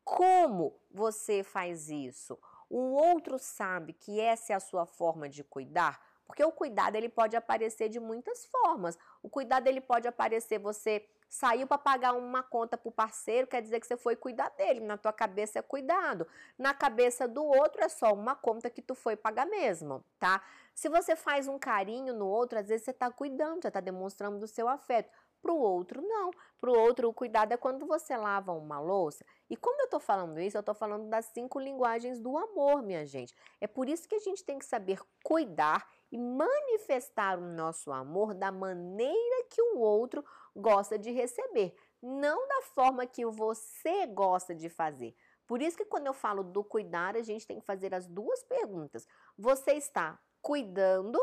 Como 0.03 0.79
você 0.91 1.43
faz 1.43 1.89
isso? 1.89 2.37
O 2.69 2.93
outro 2.93 3.39
sabe 3.39 3.93
que 3.93 4.19
essa 4.19 4.53
é 4.53 4.55
a 4.55 4.59
sua 4.59 4.85
forma 4.85 5.27
de 5.27 5.43
cuidar, 5.43 5.99
porque 6.25 6.43
o 6.43 6.51
cuidado 6.51 6.95
ele 6.95 7.09
pode 7.09 7.35
aparecer 7.35 7.89
de 7.89 7.99
muitas 7.99 8.45
formas. 8.45 8.97
O 9.23 9.29
cuidado 9.29 9.67
ele 9.67 9.81
pode 9.81 10.07
aparecer 10.07 10.59
você 10.59 11.09
Saiu 11.29 11.67
para 11.67 11.77
pagar 11.77 12.13
uma 12.15 12.41
conta 12.41 12.75
pro 12.75 12.91
parceiro, 12.91 13.45
quer 13.45 13.61
dizer 13.61 13.79
que 13.79 13.85
você 13.85 13.95
foi 13.95 14.15
cuidar 14.15 14.49
dele. 14.49 14.79
Na 14.79 14.97
tua 14.97 15.13
cabeça 15.13 15.59
é 15.59 15.61
cuidado. 15.61 16.27
Na 16.57 16.73
cabeça 16.73 17.27
do 17.27 17.45
outro 17.45 17.83
é 17.83 17.87
só 17.87 18.11
uma 18.11 18.35
conta 18.35 18.67
que 18.67 18.81
tu 18.81 18.95
foi 18.95 19.15
pagar 19.15 19.45
mesmo, 19.45 20.03
tá? 20.17 20.41
Se 20.73 20.89
você 20.89 21.15
faz 21.15 21.47
um 21.47 21.59
carinho 21.59 22.15
no 22.15 22.27
outro, 22.27 22.57
às 22.57 22.67
vezes 22.67 22.83
você 22.83 22.93
tá 22.93 23.11
cuidando, 23.11 23.61
já 23.61 23.69
tá 23.69 23.79
demonstrando 23.79 24.39
do 24.39 24.47
seu 24.47 24.67
afeto. 24.67 25.11
Para 25.41 25.53
o 25.53 25.57
outro, 25.57 26.01
não. 26.01 26.31
Para 26.59 26.69
o 26.69 26.77
outro, 26.77 27.07
o 27.07 27.13
cuidado 27.13 27.53
é 27.53 27.57
quando 27.57 27.85
você 27.85 28.17
lava 28.17 28.51
uma 28.51 28.79
louça. 28.79 29.23
E 29.49 29.55
como 29.55 29.79
eu 29.81 29.85
estou 29.85 29.99
falando 29.99 30.39
isso, 30.39 30.57
eu 30.57 30.61
estou 30.61 30.75
falando 30.75 31.07
das 31.09 31.25
cinco 31.25 31.59
linguagens 31.59 32.19
do 32.19 32.37
amor, 32.37 32.81
minha 32.81 33.05
gente. 33.05 33.33
É 33.61 33.67
por 33.67 33.87
isso 33.87 34.07
que 34.07 34.15
a 34.15 34.19
gente 34.19 34.43
tem 34.43 34.59
que 34.59 34.65
saber 34.65 34.99
cuidar 35.23 35.87
e 36.11 36.17
manifestar 36.17 37.37
o 37.37 37.41
nosso 37.41 37.91
amor 37.91 38.33
da 38.33 38.51
maneira 38.51 39.45
que 39.49 39.61
o 39.61 39.79
outro 39.79 40.25
gosta 40.55 40.97
de 40.97 41.11
receber, 41.11 41.75
não 42.01 42.47
da 42.47 42.61
forma 42.73 43.05
que 43.05 43.25
você 43.25 44.05
gosta 44.07 44.53
de 44.53 44.69
fazer. 44.69 45.15
Por 45.45 45.61
isso 45.61 45.77
que 45.77 45.85
quando 45.85 46.07
eu 46.07 46.13
falo 46.13 46.43
do 46.43 46.63
cuidar, 46.63 47.15
a 47.15 47.23
gente 47.23 47.47
tem 47.47 47.59
que 47.59 47.65
fazer 47.65 47.93
as 47.93 48.05
duas 48.05 48.43
perguntas. 48.43 49.07
Você 49.37 49.71
está 49.73 50.19
cuidando 50.41 51.19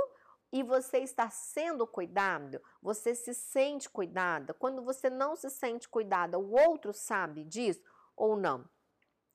e 0.53 0.63
você 0.63 0.99
está 0.99 1.31
sendo 1.31 1.87
cuidado, 1.87 2.61
você 2.81 3.15
se 3.15 3.35
sente 3.35 3.89
cuidada. 3.89 4.55
Quando 4.55 4.83
você 4.83 5.11
não 5.11 5.37
se 5.37 5.51
sente 5.51 5.89
cuidada, 5.89 6.39
o 6.39 6.53
outro 6.53 6.93
sabe 6.93 7.45
disso 7.45 7.83
ou 8.17 8.37
não? 8.37 8.69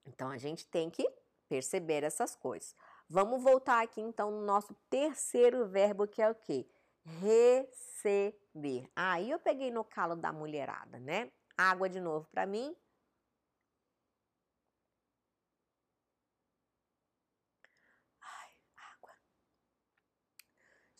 Então 0.05 0.29
a 0.29 0.37
gente 0.37 0.67
tem 0.67 0.89
que 0.89 1.07
perceber 1.47 2.03
essas 2.03 2.35
coisas. 2.35 2.75
Vamos 3.09 3.43
voltar 3.43 3.83
aqui 3.83 4.01
então 4.01 4.31
no 4.31 4.45
nosso 4.45 4.73
terceiro 4.89 5.67
verbo 5.67 6.07
que 6.07 6.21
é 6.21 6.29
o 6.29 6.35
quê? 6.35 6.67
Receber. 7.05 8.89
Aí 8.95 9.29
eu 9.31 9.39
peguei 9.39 9.71
no 9.71 9.83
calo 9.83 10.15
da 10.15 10.31
mulherada, 10.31 10.99
né? 10.99 11.31
Água 11.57 11.89
de 11.89 11.99
novo 11.99 12.27
para 12.31 12.45
mim. 12.45 12.75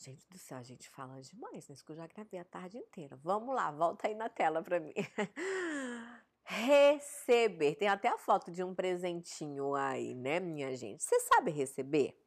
Gente 0.03 0.27
do 0.29 0.37
céu, 0.39 0.57
a 0.57 0.63
gente 0.63 0.89
fala 0.89 1.21
demais, 1.21 1.67
né? 1.67 1.75
Isso 1.75 1.85
que 1.85 1.91
eu 1.91 1.95
já 1.95 2.07
gravei 2.07 2.39
a 2.39 2.43
tarde 2.43 2.75
inteira. 2.75 3.15
Vamos 3.17 3.53
lá, 3.53 3.69
volta 3.69 4.07
aí 4.07 4.15
na 4.15 4.29
tela 4.29 4.63
para 4.63 4.79
mim. 4.79 4.93
Receber. 6.43 7.75
Tem 7.75 7.87
até 7.87 8.07
a 8.07 8.17
foto 8.17 8.51
de 8.51 8.63
um 8.63 8.73
presentinho 8.73 9.75
aí, 9.75 10.15
né, 10.15 10.39
minha 10.39 10.75
gente? 10.75 11.03
Você 11.03 11.19
sabe 11.19 11.51
receber? 11.51 12.19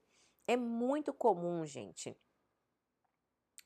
É 0.47 0.57
muito 0.57 1.12
comum, 1.12 1.66
gente, 1.66 2.16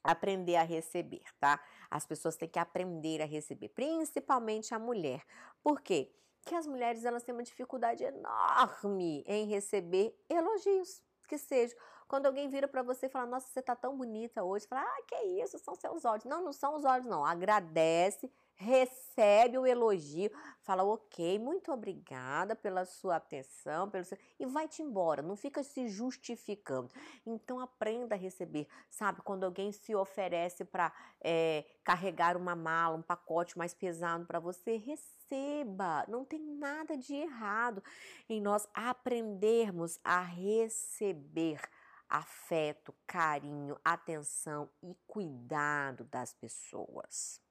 aprender 0.02 0.56
a 0.56 0.62
receber, 0.62 1.22
tá? 1.38 1.60
As 1.90 2.06
pessoas 2.06 2.36
têm 2.36 2.48
que 2.48 2.58
aprender 2.58 3.22
a 3.22 3.26
receber, 3.26 3.68
principalmente 3.70 4.74
a 4.74 4.78
mulher. 4.78 5.22
Por 5.62 5.80
quê? 5.80 6.12
Porque 6.40 6.54
as 6.54 6.66
mulheres 6.66 7.04
elas 7.04 7.22
têm 7.22 7.34
uma 7.34 7.42
dificuldade 7.42 8.04
enorme 8.04 9.24
em 9.26 9.46
receber 9.46 10.14
elogios 10.28 11.02
que 11.28 11.36
seja. 11.36 11.76
Quando 12.08 12.24
alguém 12.24 12.48
vira 12.48 12.66
para 12.66 12.82
você 12.82 13.06
e 13.06 13.08
fala, 13.10 13.26
nossa, 13.26 13.46
você 13.48 13.60
tá 13.60 13.76
tão 13.76 13.96
bonita 13.96 14.42
hoje, 14.42 14.66
fala, 14.66 14.82
ah, 14.82 15.02
que 15.06 15.14
isso, 15.42 15.58
são 15.58 15.74
seus 15.74 16.06
olhos. 16.06 16.24
Não, 16.24 16.42
não 16.42 16.52
são 16.54 16.74
os 16.74 16.84
olhos, 16.84 17.06
não. 17.06 17.22
Agradece, 17.22 18.32
recebe 18.58 19.56
o 19.56 19.64
elogio, 19.64 20.30
fala, 20.62 20.82
ok, 20.82 21.38
muito 21.38 21.72
obrigada 21.72 22.56
pela 22.56 22.84
sua 22.84 23.16
atenção, 23.16 23.88
pelo 23.88 24.04
seu... 24.04 24.18
e 24.38 24.44
vai-te 24.46 24.82
embora, 24.82 25.22
não 25.22 25.36
fica 25.36 25.62
se 25.62 25.88
justificando. 25.88 26.92
Então 27.24 27.60
aprenda 27.60 28.16
a 28.16 28.18
receber, 28.18 28.66
sabe? 28.90 29.22
Quando 29.22 29.44
alguém 29.44 29.70
se 29.70 29.94
oferece 29.94 30.64
para 30.64 30.92
é, 31.20 31.64
carregar 31.84 32.36
uma 32.36 32.56
mala, 32.56 32.96
um 32.96 33.02
pacote 33.02 33.56
mais 33.56 33.72
pesado 33.72 34.26
para 34.26 34.40
você, 34.40 34.76
receba, 34.76 36.04
não 36.08 36.24
tem 36.24 36.40
nada 36.40 36.96
de 36.96 37.14
errado 37.14 37.82
em 38.28 38.40
nós 38.40 38.68
aprendermos 38.74 40.00
a 40.02 40.20
receber 40.20 41.60
afeto, 42.08 42.92
carinho, 43.06 43.78
atenção 43.84 44.68
e 44.82 44.96
cuidado 45.06 46.04
das 46.04 46.32
pessoas. 46.32 47.47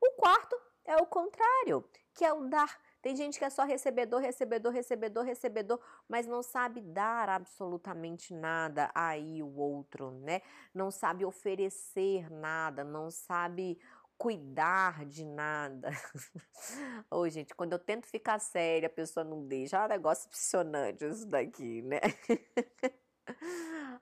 O 0.00 0.12
quarto 0.12 0.56
é 0.84 0.96
o 0.96 1.06
contrário, 1.06 1.84
que 2.14 2.24
é 2.24 2.32
o 2.32 2.48
dar. 2.48 2.78
Tem 3.02 3.16
gente 3.16 3.38
que 3.38 3.44
é 3.44 3.50
só 3.50 3.64
recebedor, 3.64 4.20
recebedor, 4.20 4.72
recebedor, 4.72 5.24
recebedor, 5.24 5.80
mas 6.08 6.26
não 6.26 6.42
sabe 6.42 6.80
dar 6.82 7.28
absolutamente 7.28 8.34
nada 8.34 8.90
aí 8.94 9.42
o 9.42 9.56
outro, 9.56 10.10
né? 10.10 10.42
Não 10.74 10.90
sabe 10.90 11.24
oferecer 11.24 12.30
nada, 12.30 12.84
não 12.84 13.10
sabe 13.10 13.78
cuidar 14.18 15.06
de 15.06 15.24
nada. 15.24 15.90
Ô, 17.10 17.26
gente, 17.28 17.54
quando 17.54 17.72
eu 17.72 17.78
tento 17.78 18.06
ficar 18.06 18.38
séria, 18.38 18.86
a 18.86 18.90
pessoa 18.90 19.24
não 19.24 19.46
deixa. 19.46 19.78
É 19.78 19.84
um 19.86 19.88
negócio 19.88 20.26
impressionante 20.26 21.04
isso 21.06 21.26
daqui, 21.26 21.80
né? 21.80 22.00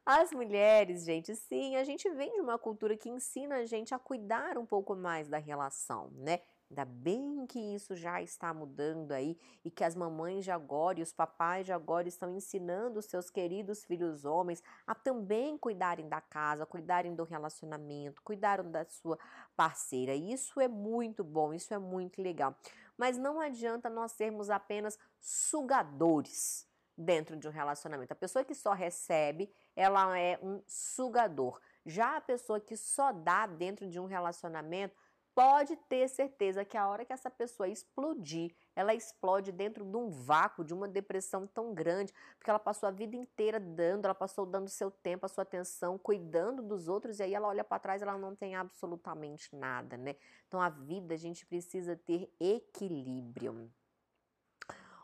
As 0.05 0.33
mulheres, 0.33 1.05
gente, 1.05 1.35
sim, 1.37 1.77
a 1.77 1.85
gente 1.85 2.09
vem 2.11 2.33
de 2.33 2.41
uma 2.41 2.59
cultura 2.59 2.97
que 2.97 3.11
ensina 3.11 3.57
a 3.57 3.67
gente 3.67 3.95
a 3.95 3.99
cuidar 3.99 4.57
um 4.57 4.65
pouco 4.65 4.97
mais 4.97 5.29
da 5.29 5.39
relação, 5.39 6.11
né? 6.15 6.41
Ainda 6.71 6.85
bem 6.85 7.47
que 7.47 7.59
isso 7.59 7.97
já 7.97 8.21
está 8.21 8.53
mudando 8.53 9.13
aí 9.13 9.39
e 9.65 9.71
que 9.71 9.83
as 9.83 9.95
mamães 9.95 10.45
de 10.45 10.51
agora 10.51 11.01
e 11.01 11.03
os 11.03 11.15
papais 11.15 11.65
de 11.65 11.73
agora 11.73 12.07
estão 12.07 12.31
ensinando 12.37 12.99
os 12.99 13.07
seus 13.07 13.31
queridos 13.31 13.85
filhos 13.87 14.27
homens 14.27 14.63
a 14.87 14.95
também 14.95 15.57
cuidarem 15.57 16.07
da 16.07 16.21
casa, 16.21 16.67
cuidarem 16.67 17.15
do 17.15 17.25
relacionamento, 17.25 18.23
cuidarem 18.23 18.71
da 18.71 18.85
sua 18.85 19.19
parceira. 19.57 20.15
Isso 20.15 20.61
é 20.61 20.69
muito 20.69 21.25
bom, 21.25 21.55
isso 21.55 21.73
é 21.73 21.79
muito 21.79 22.21
legal. 22.21 22.55
Mas 22.99 23.17
não 23.17 23.41
adianta 23.41 23.89
nós 23.89 24.13
sermos 24.13 24.51
apenas 24.51 24.99
sugadores 25.19 26.68
dentro 26.99 27.37
de 27.37 27.47
um 27.47 27.51
relacionamento. 27.53 28.13
A 28.13 28.17
pessoa 28.17 28.45
que 28.45 28.55
só 28.55 28.73
recebe, 28.73 29.49
ela 29.77 30.19
é 30.19 30.37
um 30.43 30.61
sugador. 30.67 31.61
Já 31.87 32.17
a 32.17 32.21
pessoa 32.21 32.59
que 32.59 32.77
só 32.77 33.13
dá 33.13 33.47
dentro 33.47 33.89
de 33.89 34.01
um 34.01 34.07
relacionamento, 34.07 34.97
pode 35.39 35.77
ter 35.89 36.09
certeza 36.09 36.65
que 36.65 36.77
a 36.77 36.89
hora 36.89 37.05
que 37.05 37.13
essa 37.13 37.31
pessoa 37.31 37.69
explodir, 37.69 38.53
ela 38.75 38.93
explode 38.93 39.53
dentro 39.53 39.85
de 39.85 39.97
um 39.97 40.11
vácuo, 40.11 40.65
de 40.65 40.75
uma 40.75 40.89
depressão 40.89 41.47
tão 41.47 41.73
grande, 41.73 42.13
porque 42.37 42.51
ela 42.51 42.59
passou 42.59 42.89
a 42.89 42.91
vida 42.91 43.15
inteira 43.15 43.61
dando, 43.61 44.07
ela 44.07 44.15
passou 44.17 44.45
dando 44.45 44.69
seu 44.69 44.91
tempo, 44.91 45.25
a 45.25 45.29
sua 45.29 45.43
atenção, 45.43 45.97
cuidando 45.97 46.61
dos 46.61 46.89
outros, 46.89 47.21
e 47.21 47.23
aí 47.23 47.35
ela 47.35 47.47
olha 47.47 47.63
para 47.63 47.79
trás, 47.79 48.03
ela 48.03 48.19
não 48.19 48.35
tem 48.35 48.57
absolutamente 48.57 49.55
nada, 49.55 49.97
né? 49.97 50.17
Então 50.49 50.61
a 50.61 50.69
vida 50.69 51.15
a 51.15 51.17
gente 51.17 51.47
precisa 51.47 51.95
ter 51.95 52.29
equilíbrio. 52.41 53.71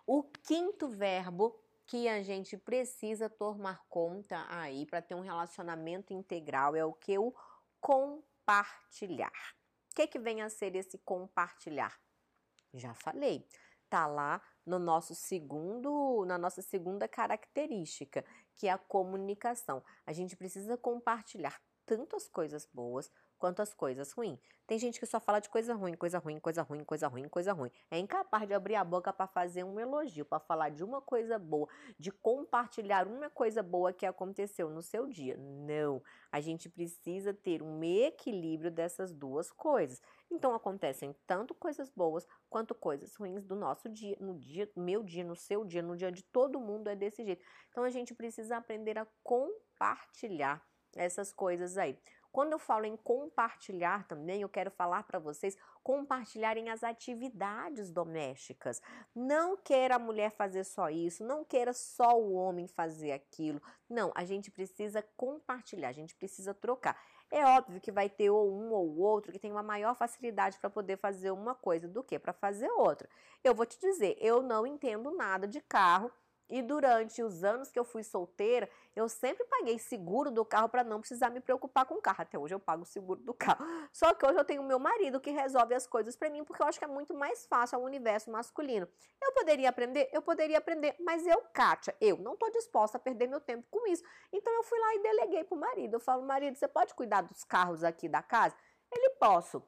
O 0.04 0.24
quinto 0.24 0.88
verbo 0.88 1.63
que 1.86 2.08
a 2.08 2.22
gente 2.22 2.56
precisa 2.56 3.28
tomar 3.28 3.84
conta 3.88 4.46
aí 4.48 4.86
para 4.86 5.02
ter 5.02 5.14
um 5.14 5.20
relacionamento 5.20 6.12
integral 6.12 6.74
é 6.74 6.84
o 6.84 6.92
que 6.92 7.18
o 7.18 7.34
compartilhar. 7.80 9.54
O 9.92 9.94
que, 9.94 10.06
que 10.06 10.18
vem 10.18 10.42
a 10.42 10.48
ser 10.48 10.74
esse 10.74 10.98
compartilhar? 10.98 11.98
Já 12.72 12.94
falei, 12.94 13.46
tá 13.88 14.06
lá 14.06 14.42
no 14.66 14.78
nosso 14.78 15.14
segundo, 15.14 16.24
na 16.26 16.38
nossa 16.38 16.62
segunda 16.62 17.06
característica, 17.06 18.24
que 18.54 18.66
é 18.66 18.72
a 18.72 18.78
comunicação. 18.78 19.84
A 20.06 20.12
gente 20.12 20.36
precisa 20.36 20.76
compartilhar 20.76 21.60
tanto 21.86 22.16
as 22.16 22.28
coisas 22.28 22.66
boas 22.72 23.12
quanto 23.38 23.60
as 23.60 23.74
coisas 23.74 24.12
ruins. 24.12 24.38
Tem 24.66 24.78
gente 24.78 24.98
que 24.98 25.04
só 25.04 25.20
fala 25.20 25.40
de 25.40 25.48
coisa 25.50 25.74
ruim, 25.74 25.94
coisa 25.94 26.18
ruim, 26.18 26.40
coisa 26.40 26.62
ruim, 26.62 26.82
coisa 26.84 27.06
ruim, 27.06 27.28
coisa 27.28 27.52
ruim. 27.52 27.70
É 27.90 27.98
incapaz 27.98 28.48
de 28.48 28.54
abrir 28.54 28.76
a 28.76 28.84
boca 28.84 29.12
para 29.12 29.26
fazer 29.26 29.62
um 29.62 29.78
elogio, 29.78 30.24
para 30.24 30.40
falar 30.40 30.70
de 30.70 30.82
uma 30.82 31.02
coisa 31.02 31.38
boa, 31.38 31.68
de 31.98 32.10
compartilhar 32.10 33.06
uma 33.06 33.28
coisa 33.28 33.62
boa 33.62 33.92
que 33.92 34.06
aconteceu 34.06 34.70
no 34.70 34.80
seu 34.80 35.06
dia. 35.06 35.36
Não, 35.36 36.02
a 36.32 36.40
gente 36.40 36.68
precisa 36.70 37.34
ter 37.34 37.62
um 37.62 37.84
equilíbrio 37.84 38.70
dessas 38.70 39.12
duas 39.12 39.52
coisas. 39.52 40.00
Então 40.30 40.54
acontecem 40.54 41.14
tanto 41.26 41.54
coisas 41.54 41.90
boas 41.90 42.26
quanto 42.48 42.74
coisas 42.74 43.14
ruins 43.16 43.44
do 43.44 43.54
nosso 43.54 43.88
dia, 43.90 44.16
no 44.18 44.34
dia, 44.38 44.70
meu 44.74 45.02
dia, 45.02 45.24
no 45.24 45.36
seu 45.36 45.64
dia, 45.64 45.82
no 45.82 45.96
dia 45.96 46.10
de 46.10 46.22
todo 46.24 46.58
mundo 46.58 46.88
é 46.88 46.96
desse 46.96 47.22
jeito. 47.22 47.44
Então 47.68 47.84
a 47.84 47.90
gente 47.90 48.14
precisa 48.14 48.56
aprender 48.56 48.98
a 48.98 49.06
compartilhar 49.22 50.64
essas 50.96 51.32
coisas 51.32 51.76
aí. 51.76 51.98
Quando 52.34 52.50
eu 52.50 52.58
falo 52.58 52.84
em 52.84 52.96
compartilhar 52.96 54.08
também, 54.08 54.42
eu 54.42 54.48
quero 54.48 54.68
falar 54.68 55.04
para 55.04 55.20
vocês 55.20 55.56
compartilharem 55.84 56.68
as 56.68 56.82
atividades 56.82 57.92
domésticas. 57.92 58.82
Não 59.14 59.56
queira 59.56 59.94
a 59.94 60.00
mulher 60.00 60.32
fazer 60.32 60.64
só 60.64 60.90
isso, 60.90 61.22
não 61.22 61.44
queira 61.44 61.72
só 61.72 62.20
o 62.20 62.32
homem 62.32 62.66
fazer 62.66 63.12
aquilo. 63.12 63.62
Não, 63.88 64.10
a 64.16 64.24
gente 64.24 64.50
precisa 64.50 65.00
compartilhar, 65.16 65.90
a 65.90 65.92
gente 65.92 66.12
precisa 66.16 66.52
trocar. 66.52 67.00
É 67.30 67.46
óbvio 67.46 67.80
que 67.80 67.92
vai 67.92 68.10
ter 68.10 68.30
ou 68.30 68.52
um 68.52 68.72
ou 68.72 68.98
outro 68.98 69.30
que 69.30 69.38
tem 69.38 69.52
uma 69.52 69.62
maior 69.62 69.94
facilidade 69.94 70.58
para 70.58 70.68
poder 70.68 70.96
fazer 70.96 71.30
uma 71.30 71.54
coisa 71.54 71.86
do 71.86 72.02
que 72.02 72.18
para 72.18 72.32
fazer 72.32 72.68
outra. 72.72 73.08
Eu 73.44 73.54
vou 73.54 73.64
te 73.64 73.78
dizer, 73.78 74.16
eu 74.18 74.42
não 74.42 74.66
entendo 74.66 75.12
nada 75.12 75.46
de 75.46 75.60
carro 75.60 76.10
e 76.48 76.62
durante 76.62 77.22
os 77.22 77.42
anos 77.42 77.70
que 77.70 77.78
eu 77.78 77.84
fui 77.84 78.02
solteira, 78.02 78.68
eu 78.94 79.08
sempre 79.08 79.44
paguei 79.46 79.78
seguro 79.78 80.30
do 80.30 80.44
carro 80.44 80.68
para 80.68 80.84
não 80.84 81.00
precisar 81.00 81.30
me 81.30 81.40
preocupar 81.40 81.86
com 81.86 81.94
o 81.94 82.02
carro. 82.02 82.22
Até 82.22 82.38
hoje 82.38 82.54
eu 82.54 82.60
pago 82.60 82.82
o 82.82 82.86
seguro 82.86 83.20
do 83.20 83.32
carro. 83.32 83.64
Só 83.92 84.12
que 84.14 84.26
hoje 84.26 84.38
eu 84.38 84.44
tenho 84.44 84.62
meu 84.62 84.78
marido 84.78 85.20
que 85.20 85.30
resolve 85.30 85.74
as 85.74 85.86
coisas 85.86 86.16
para 86.16 86.28
mim, 86.28 86.44
porque 86.44 86.62
eu 86.62 86.66
acho 86.66 86.78
que 86.78 86.84
é 86.84 86.88
muito 86.88 87.14
mais 87.14 87.46
fácil 87.46 87.78
ao 87.78 87.84
universo 87.84 88.30
masculino. 88.30 88.88
Eu 89.22 89.32
poderia 89.32 89.68
aprender? 89.68 90.08
Eu 90.12 90.22
poderia 90.22 90.58
aprender, 90.58 90.94
mas 91.00 91.26
eu, 91.26 91.40
Kátia, 91.52 91.96
eu 92.00 92.18
não 92.18 92.34
estou 92.34 92.50
disposta 92.50 92.98
a 92.98 93.00
perder 93.00 93.26
meu 93.26 93.40
tempo 93.40 93.66
com 93.70 93.86
isso. 93.86 94.04
Então 94.32 94.52
eu 94.52 94.62
fui 94.62 94.78
lá 94.78 94.94
e 94.94 95.02
deleguei 95.02 95.44
pro 95.44 95.56
marido. 95.56 95.94
Eu 95.94 96.00
falo, 96.00 96.22
marido, 96.22 96.56
você 96.56 96.68
pode 96.68 96.94
cuidar 96.94 97.22
dos 97.22 97.42
carros 97.42 97.82
aqui 97.82 98.08
da 98.08 98.22
casa? 98.22 98.54
Ele, 98.92 99.10
posso. 99.18 99.62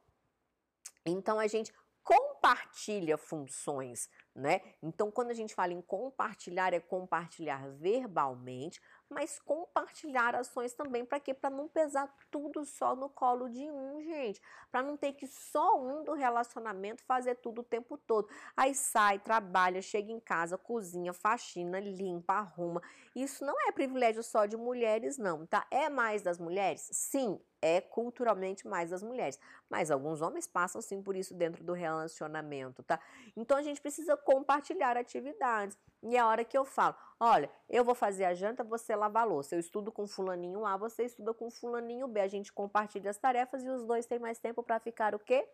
Então 1.04 1.38
a 1.38 1.46
gente 1.46 1.72
compartilha 2.02 3.18
funções 3.18 4.08
né? 4.36 4.60
Então, 4.82 5.10
quando 5.10 5.30
a 5.30 5.34
gente 5.34 5.54
fala 5.54 5.72
em 5.72 5.80
compartilhar, 5.80 6.74
é 6.74 6.78
compartilhar 6.78 7.66
verbalmente, 7.70 8.80
mas 9.08 9.38
compartilhar 9.38 10.34
ações 10.34 10.74
também, 10.74 11.04
para 11.04 11.18
quê? 11.18 11.32
Para 11.32 11.48
não 11.48 11.68
pesar 11.68 12.14
tudo 12.30 12.64
só 12.64 12.94
no 12.94 13.08
colo 13.08 13.48
de 13.48 13.70
um, 13.70 14.02
gente. 14.02 14.42
Para 14.70 14.82
não 14.82 14.96
ter 14.96 15.12
que 15.14 15.26
só 15.26 15.80
um 15.80 16.04
do 16.04 16.12
relacionamento 16.12 17.02
fazer 17.04 17.36
tudo 17.36 17.60
o 17.60 17.64
tempo 17.64 17.96
todo. 17.96 18.28
Aí 18.56 18.74
sai, 18.74 19.18
trabalha, 19.18 19.80
chega 19.80 20.12
em 20.12 20.20
casa, 20.20 20.58
cozinha, 20.58 21.12
faxina, 21.12 21.80
limpa, 21.80 22.34
arruma. 22.34 22.82
Isso 23.14 23.44
não 23.44 23.54
é 23.66 23.72
privilégio 23.72 24.22
só 24.22 24.44
de 24.44 24.56
mulheres, 24.56 25.16
não, 25.16 25.46
tá? 25.46 25.66
É 25.70 25.88
mais 25.88 26.20
das 26.20 26.38
mulheres? 26.38 26.88
Sim, 26.92 27.40
é 27.62 27.80
culturalmente 27.80 28.66
mais 28.66 28.90
das 28.90 29.02
mulheres. 29.02 29.38
Mas 29.68 29.90
alguns 29.90 30.20
homens 30.20 30.46
passam 30.46 30.80
sim 30.80 31.02
por 31.02 31.16
isso 31.16 31.34
dentro 31.34 31.64
do 31.64 31.72
relacionamento, 31.72 32.82
tá? 32.82 33.00
Então 33.36 33.56
a 33.56 33.62
gente 33.62 33.80
precisa 33.80 34.16
compartilhar 34.26 34.96
atividades. 34.96 35.78
E 36.02 36.16
é 36.16 36.18
a 36.18 36.26
hora 36.26 36.44
que 36.44 36.58
eu 36.58 36.64
falo, 36.64 36.96
olha, 37.18 37.48
eu 37.68 37.84
vou 37.84 37.94
fazer 37.94 38.24
a 38.24 38.34
janta, 38.34 38.64
você 38.64 38.94
lava 38.94 39.20
a 39.20 39.24
louça. 39.24 39.54
Eu 39.54 39.60
estudo 39.60 39.92
com 39.92 40.06
fulaninho 40.06 40.66
A, 40.66 40.76
você 40.76 41.04
estuda 41.04 41.32
com 41.32 41.48
fulaninho 41.48 42.08
B. 42.08 42.20
A 42.20 42.28
gente 42.28 42.52
compartilha 42.52 43.08
as 43.08 43.16
tarefas 43.16 43.64
e 43.64 43.68
os 43.68 43.84
dois 43.84 44.04
têm 44.04 44.18
mais 44.18 44.38
tempo 44.38 44.62
para 44.62 44.80
ficar 44.80 45.14
o 45.14 45.18
quê? 45.18 45.48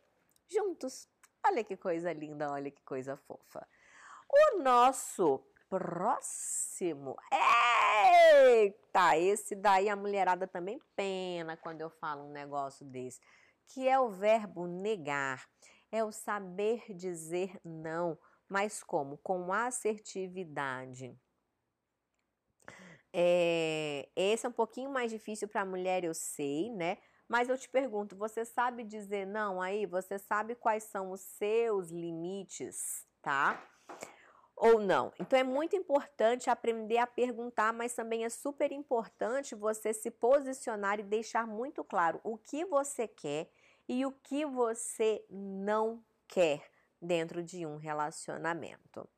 Juntos. 0.49 1.07
Olha 1.47 1.62
que 1.62 1.77
coisa 1.77 2.12
linda, 2.12 2.51
olha 2.51 2.70
que 2.70 2.83
coisa 2.83 3.16
fofa. 3.16 3.66
O 4.29 4.62
nosso 4.62 5.45
próximo. 5.68 7.16
Eita, 7.31 9.18
esse 9.18 9.55
daí 9.55 9.89
a 9.89 9.97
mulherada 9.97 10.47
também 10.47 10.81
pena 10.97 11.57
quando 11.57 11.83
eu 11.83 11.91
falo 11.91 12.25
um 12.25 12.31
negócio 12.31 12.87
desse, 12.87 13.20
que 13.68 13.87
é 13.89 13.99
o 13.99 14.09
verbo 14.09 14.66
negar. 14.66 15.47
É 15.91 16.03
o 16.03 16.11
saber 16.11 16.85
dizer 16.95 17.61
não, 17.62 18.18
mas 18.53 18.83
como? 18.83 19.17
Com 19.17 19.51
assertividade. 19.51 21.19
É, 23.11 24.11
esse 24.15 24.45
é 24.45 24.49
um 24.49 24.53
pouquinho 24.53 24.91
mais 24.91 25.11
difícil 25.11 25.49
para 25.49 25.63
a 25.63 25.67
mulher, 25.67 26.05
eu 26.05 26.13
sei, 26.13 26.71
né? 26.71 26.99
Mas 27.27 27.49
eu 27.49 27.57
te 27.57 27.67
pergunto, 27.67 28.15
você 28.15 28.45
sabe 28.45 28.85
dizer 28.85 29.27
não 29.27 29.63
aí? 29.63 29.87
Você 29.87 30.19
sabe 30.19 30.55
quais 30.55 30.85
são 30.85 31.13
os 31.13 31.23
seus 31.23 31.91
limites, 31.91 33.07
tá? 33.23 33.67
ou 34.55 34.79
não. 34.79 35.13
Então 35.19 35.37
é 35.39 35.43
muito 35.43 35.75
importante 35.75 36.51
aprender 36.51 36.99
a 36.99 37.07
perguntar, 37.07 37.73
mas 37.73 37.95
também 37.95 38.25
é 38.25 38.29
super 38.29 38.71
importante 38.71 39.57
você 39.57 39.93
se 39.93 40.11
posicionar 40.11 41.01
e 41.01 41.03
deixar 41.03 41.49
muito 41.49 41.83
claro 41.83 42.21
o 42.23 42.39
que 42.39 42.65
você 42.67 43.09
quer 43.09 43.51
e 43.89 44.07
o 44.07 44.13
que 44.13 44.47
você 44.47 45.25
não 45.29 46.05
quer 46.29 46.72
dentro 47.03 47.43
de 47.43 47.67
um 47.67 47.77
relacionamento. 47.77 49.09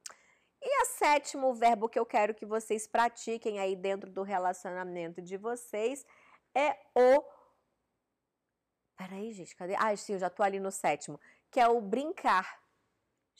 E 0.63 0.83
a 0.83 0.85
sétimo 0.87 1.55
verbo 1.55 1.89
que 1.89 1.99
eu 1.99 2.07
quero 2.07 2.35
que 2.35 2.47
vocês 2.47 2.87
pratiquem 2.87 3.59
aí 3.61 3.77
dentro 3.77 4.11
do 4.11 4.23
relacionamento 4.23 5.21
de 5.21 5.37
vocês 5.37 6.05
é 6.55 6.77
o 6.95 7.23
Peraí, 8.97 9.33
gente, 9.33 9.57
cadê? 9.57 9.75
Ah, 9.77 9.95
sim, 9.97 10.13
eu 10.13 10.19
já 10.21 10.31
tô 10.31 10.43
ali 10.43 10.61
no 10.61 10.71
sétimo, 10.71 11.21
que 11.51 11.59
é 11.59 11.67
o 11.67 11.81
brincar. 11.81 12.63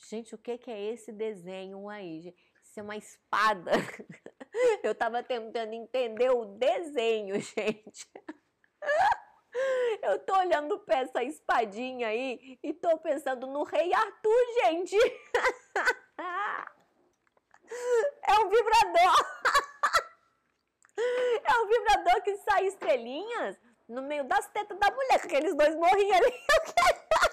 Gente, 0.09 0.35
o 0.35 0.37
que, 0.37 0.57
que 0.57 0.69
é 0.69 0.81
esse 0.93 1.13
desenho 1.13 1.87
aí? 1.87 2.35
Isso 2.61 2.79
é 2.79 2.83
uma 2.83 2.97
espada. 2.97 3.71
Eu 4.83 4.93
tava 4.93 5.23
tentando 5.23 5.73
entender 5.73 6.29
o 6.29 6.45
desenho, 6.45 7.39
gente. 7.39 8.09
Eu 10.05 10.19
tô 10.19 10.37
olhando 10.37 10.77
pra 10.79 10.99
essa 10.99 11.23
espadinha 11.23 12.09
aí 12.09 12.59
e 12.61 12.71
tô 12.73 12.95
pensando 12.99 13.47
no 13.47 13.63
Rei 13.63 13.93
Arthur, 13.93 14.45
gente. 14.63 14.95
É 18.27 18.39
um 18.39 18.49
vibrador. 18.49 19.15
É 20.97 21.59
um 21.59 21.67
vibrador 21.67 22.21
que 22.23 22.37
sai 22.37 22.67
estrelinhas 22.67 23.57
no 23.87 24.01
meio 24.01 24.23
das 24.23 24.47
tetas 24.47 24.77
da 24.79 24.89
mulher, 24.91 25.19
que 25.19 25.27
aqueles 25.27 25.55
dois 25.55 25.75
morrinhos 25.75 26.15
ali. 26.15 26.31
Eu 26.55 27.24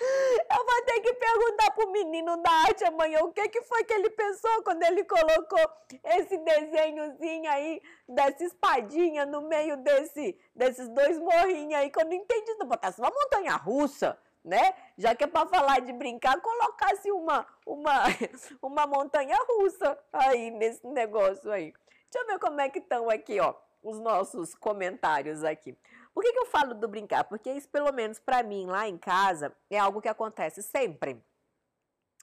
vou 0.00 0.82
ter 0.86 1.00
que 1.00 1.12
perguntar 1.14 1.70
pro 1.72 1.90
menino 1.90 2.36
da 2.38 2.50
arte 2.50 2.84
amanhã 2.84 3.20
o 3.22 3.32
que, 3.32 3.48
que 3.48 3.62
foi 3.62 3.84
que 3.84 3.92
ele 3.92 4.10
pensou 4.10 4.62
quando 4.62 4.82
ele 4.82 5.04
colocou 5.04 5.60
esse 6.04 6.38
desenhozinho 6.38 7.50
aí, 7.50 7.82
dessa 8.08 8.44
espadinha 8.44 9.26
no 9.26 9.42
meio 9.42 9.76
desse, 9.76 10.38
desses 10.54 10.88
dois 10.88 11.18
morrinhos 11.18 11.74
aí, 11.74 11.90
que 11.90 12.00
eu 12.00 12.06
não 12.06 12.12
entendi. 12.12 12.54
Não 12.54 12.66
botasse 12.66 13.00
uma 13.00 13.10
montanha 13.10 13.56
russa, 13.56 14.18
né? 14.44 14.74
Já 14.96 15.14
que 15.14 15.24
é 15.24 15.26
pra 15.26 15.46
falar 15.46 15.80
de 15.80 15.92
brincar, 15.92 16.40
colocasse 16.40 17.10
uma, 17.10 17.46
uma, 17.66 18.04
uma 18.62 18.86
montanha 18.86 19.36
russa 19.48 19.98
aí 20.12 20.50
nesse 20.50 20.86
negócio 20.86 21.50
aí. 21.50 21.72
Deixa 22.10 22.24
eu 22.24 22.26
ver 22.26 22.38
como 22.38 22.60
é 22.60 22.68
que 22.68 22.78
estão 22.78 23.08
aqui, 23.08 23.38
ó, 23.38 23.54
os 23.82 24.00
nossos 24.00 24.54
comentários 24.54 25.44
aqui. 25.44 25.76
Por 26.12 26.22
que, 26.22 26.32
que 26.32 26.38
eu 26.38 26.46
falo 26.46 26.74
do 26.74 26.88
brincar? 26.88 27.24
Porque 27.24 27.50
isso, 27.52 27.68
pelo 27.68 27.92
menos 27.92 28.18
para 28.18 28.42
mim, 28.42 28.66
lá 28.66 28.88
em 28.88 28.98
casa, 28.98 29.56
é 29.68 29.78
algo 29.78 30.00
que 30.00 30.08
acontece 30.08 30.62
sempre. 30.62 31.22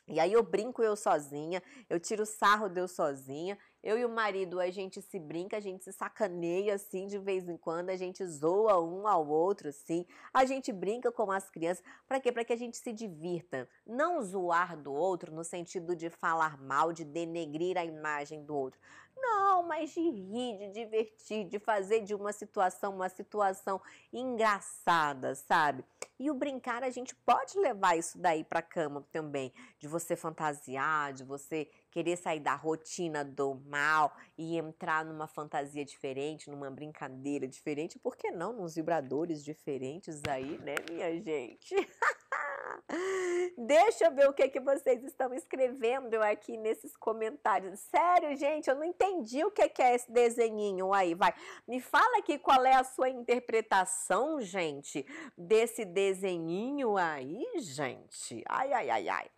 E 0.08 0.20
aí 0.20 0.32
eu 0.32 0.42
brinco 0.42 0.82
eu 0.82 0.96
sozinha, 0.96 1.62
eu 1.90 2.00
tiro 2.00 2.26
sarro 2.26 2.70
de 2.70 2.80
eu 2.80 2.88
sozinha, 2.88 3.58
eu 3.84 3.98
e 3.98 4.06
o 4.06 4.10
marido, 4.10 4.60
a 4.60 4.70
gente 4.70 5.02
se 5.02 5.20
brinca, 5.20 5.58
a 5.58 5.60
gente 5.60 5.84
se 5.84 5.94
sacaneia 5.94 6.76
assim 6.76 7.08
de 7.08 7.18
vez 7.18 7.48
em 7.48 7.58
quando, 7.58 7.90
a 7.90 7.96
gente 7.96 8.26
zoa 8.26 8.82
um 8.82 9.08
ao 9.08 9.28
outro 9.28 9.70
assim, 9.70 10.06
a 10.34 10.46
gente 10.46 10.72
brinca 10.74 11.12
com 11.12 11.32
as 11.32 11.50
crianças, 11.50 11.84
para 12.08 12.20
quê? 12.20 12.32
Para 12.32 12.44
que 12.44 12.54
a 12.54 12.58
gente 12.58 12.78
se 12.78 12.92
divirta. 12.92 13.68
Não 13.86 14.22
zoar 14.22 14.76
do 14.76 14.94
outro 14.94 15.34
no 15.34 15.44
sentido 15.44 15.96
de 15.96 16.10
falar 16.10 16.58
mal, 16.58 16.92
de 16.92 17.06
denegrir 17.06 17.78
a 17.78 17.86
imagem 17.86 18.44
do 18.44 18.56
outro. 18.56 18.80
Não, 19.20 19.64
mas 19.64 19.92
de 19.92 20.02
rir, 20.02 20.58
de 20.58 20.70
divertir, 20.72 21.46
de 21.46 21.58
fazer 21.60 22.02
de 22.02 22.14
uma 22.14 22.32
situação 22.32 22.96
uma 22.96 23.10
situação 23.10 23.82
engraçada, 24.14 25.34
sabe? 25.34 25.84
E 26.20 26.30
o 26.30 26.34
brincar, 26.34 26.84
a 26.84 26.90
gente 26.90 27.16
pode 27.16 27.58
levar 27.58 27.98
isso 27.98 28.18
daí 28.18 28.44
para 28.44 28.62
cama 28.62 29.06
também, 29.12 29.54
de 29.80 29.88
você 29.88 30.16
fantasiar, 30.16 31.14
de 31.14 31.24
você 31.24 31.70
querer 31.98 32.16
sair 32.16 32.40
da 32.40 32.54
rotina 32.54 33.26
do 33.26 33.56
mal 33.66 34.16
e 34.38 34.56
entrar 34.56 35.04
numa 35.04 35.26
fantasia 35.26 35.84
diferente, 35.84 36.48
numa 36.48 36.70
brincadeira 36.70 37.48
diferente, 37.48 37.98
por 37.98 38.16
que 38.16 38.30
não 38.30 38.54
nos 38.54 38.76
vibradores 38.76 39.44
diferentes 39.44 40.22
aí, 40.30 40.60
né, 40.60 40.76
minha 40.88 41.20
gente? 41.20 41.74
Deixa 43.58 44.06
eu 44.06 44.14
ver 44.14 44.30
o 44.30 44.34
que, 44.34 44.48
que 44.48 44.60
vocês 44.60 45.04
estão 45.04 45.34
escrevendo 45.34 46.22
aqui 46.22 46.56
nesses 46.56 46.96
comentários. 46.96 47.80
Sério, 47.80 48.36
gente, 48.36 48.70
eu 48.70 48.76
não 48.76 48.84
entendi 48.84 49.44
o 49.44 49.50
que, 49.50 49.68
que 49.68 49.82
é 49.82 49.96
esse 49.96 50.12
desenhinho 50.12 50.94
aí. 50.94 51.16
Vai, 51.16 51.34
me 51.68 51.82
fala 51.82 52.20
aqui 52.20 52.38
qual 52.38 52.64
é 52.64 52.76
a 52.76 52.84
sua 52.84 53.10
interpretação, 53.10 54.40
gente, 54.40 55.04
desse 55.36 55.84
desenhinho 55.84 56.96
aí, 56.96 57.44
gente. 57.58 58.44
Ai, 58.48 58.72
ai, 58.72 58.90
ai, 58.92 59.10
ai. 59.10 59.37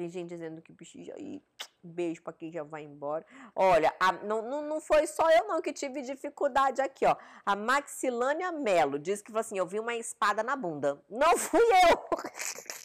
Tem 0.00 0.08
gente 0.08 0.30
dizendo 0.30 0.62
que 0.62 0.72
precisa 0.72 1.12
ir. 1.18 1.42
Beijo 1.82 2.22
para 2.22 2.32
quem 2.32 2.50
já 2.50 2.62
vai 2.62 2.82
embora. 2.82 3.22
Olha, 3.54 3.94
a, 4.00 4.12
não, 4.12 4.40
não, 4.40 4.62
não 4.66 4.80
foi 4.80 5.06
só 5.06 5.30
eu 5.30 5.46
não 5.46 5.60
que 5.60 5.74
tive 5.74 6.00
dificuldade 6.00 6.80
aqui, 6.80 7.04
ó. 7.04 7.14
A 7.44 7.54
Maxilânia 7.54 8.50
Melo 8.50 8.98
diz 8.98 9.20
que 9.20 9.36
assim, 9.36 9.58
eu 9.58 9.66
vi 9.66 9.78
uma 9.78 9.94
espada 9.94 10.42
na 10.42 10.56
bunda. 10.56 10.98
Não 11.06 11.36
fui 11.36 11.60
eu! 11.60 12.00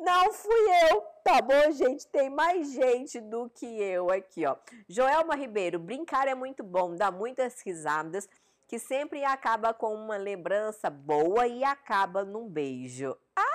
Não 0.00 0.32
fui 0.32 0.90
eu, 0.90 1.02
tá 1.22 1.42
bom, 1.42 1.70
gente? 1.70 2.06
Tem 2.06 2.30
mais 2.30 2.72
gente 2.72 3.20
do 3.20 3.50
que 3.50 3.66
eu 3.66 4.10
aqui, 4.10 4.46
ó. 4.46 4.56
Joelma 4.88 5.34
Ribeiro, 5.34 5.78
brincar 5.78 6.26
é 6.26 6.34
muito 6.34 6.64
bom, 6.64 6.96
dá 6.96 7.10
muitas 7.10 7.60
risadas, 7.60 8.26
que 8.66 8.78
sempre 8.78 9.22
acaba 9.24 9.74
com 9.74 9.94
uma 9.94 10.16
lembrança 10.16 10.88
boa 10.88 11.46
e 11.46 11.62
acaba 11.62 12.24
num 12.24 12.48
beijo. 12.48 13.14
Ah, 13.36 13.47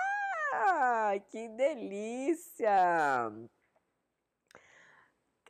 que 1.29 1.47
delícia! 1.49 3.31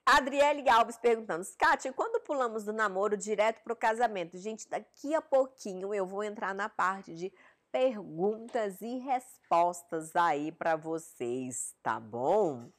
Adriele 0.06 0.68
Alves 0.70 0.98
perguntando, 0.98 1.46
Kátia, 1.58 1.94
quando 1.94 2.22
pulamos 2.22 2.66
do 2.66 2.74
namoro 2.74 3.16
direto 3.16 3.62
para 3.64 3.72
o 3.72 3.76
casamento? 3.76 4.38
Gente, 4.38 4.68
daqui 4.68 5.16
a 5.16 5.22
pouquinho 5.22 5.94
eu 5.94 6.06
vou 6.06 6.24
entrar 6.24 6.54
na 6.54 6.68
parte 6.68 7.16
de 7.16 7.32
perguntas 7.72 8.82
e 8.82 9.00
respostas 9.00 10.16
aí 10.16 10.52
para 10.52 10.76
vocês, 10.76 11.74
tá 11.82 12.00
bom? 12.00 12.70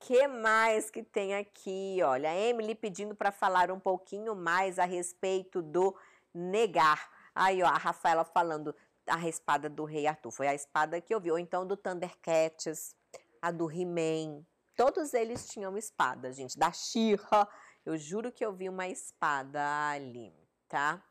Que 0.00 0.26
mais 0.26 0.90
que 0.90 1.02
tem 1.02 1.34
aqui? 1.34 1.98
Olha, 2.02 2.30
a 2.30 2.34
Emily 2.34 2.74
pedindo 2.74 3.14
para 3.14 3.30
falar 3.30 3.70
um 3.70 3.78
pouquinho 3.78 4.34
mais 4.34 4.78
a 4.78 4.84
respeito 4.84 5.62
do 5.62 5.94
negar. 6.34 7.10
Aí, 7.34 7.62
ó, 7.62 7.66
a 7.66 7.78
Rafaela 7.78 8.24
falando, 8.24 8.74
a 9.06 9.28
espada 9.28 9.68
do 9.68 9.84
Rei 9.84 10.06
Arthur. 10.06 10.30
Foi 10.30 10.46
a 10.46 10.54
espada 10.54 11.00
que 11.00 11.14
eu 11.14 11.20
vi. 11.20 11.30
Ou 11.30 11.38
então 11.38 11.66
do 11.66 11.76
Thundercats, 11.76 12.94
a 13.40 13.50
do 13.50 13.70
He-Man. 13.70 14.44
Todos 14.76 15.14
eles 15.14 15.48
tinham 15.48 15.76
espada, 15.76 16.32
gente. 16.32 16.58
Da 16.58 16.72
She-Ra. 16.72 17.48
Eu 17.84 17.98
juro 17.98 18.32
que 18.32 18.44
eu 18.44 18.52
vi 18.52 18.68
uma 18.68 18.88
espada 18.88 19.60
ali, 19.90 20.32
tá? 20.68 21.04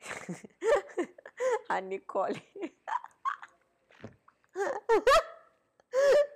a 1.68 1.80
Nicole. 1.80 2.42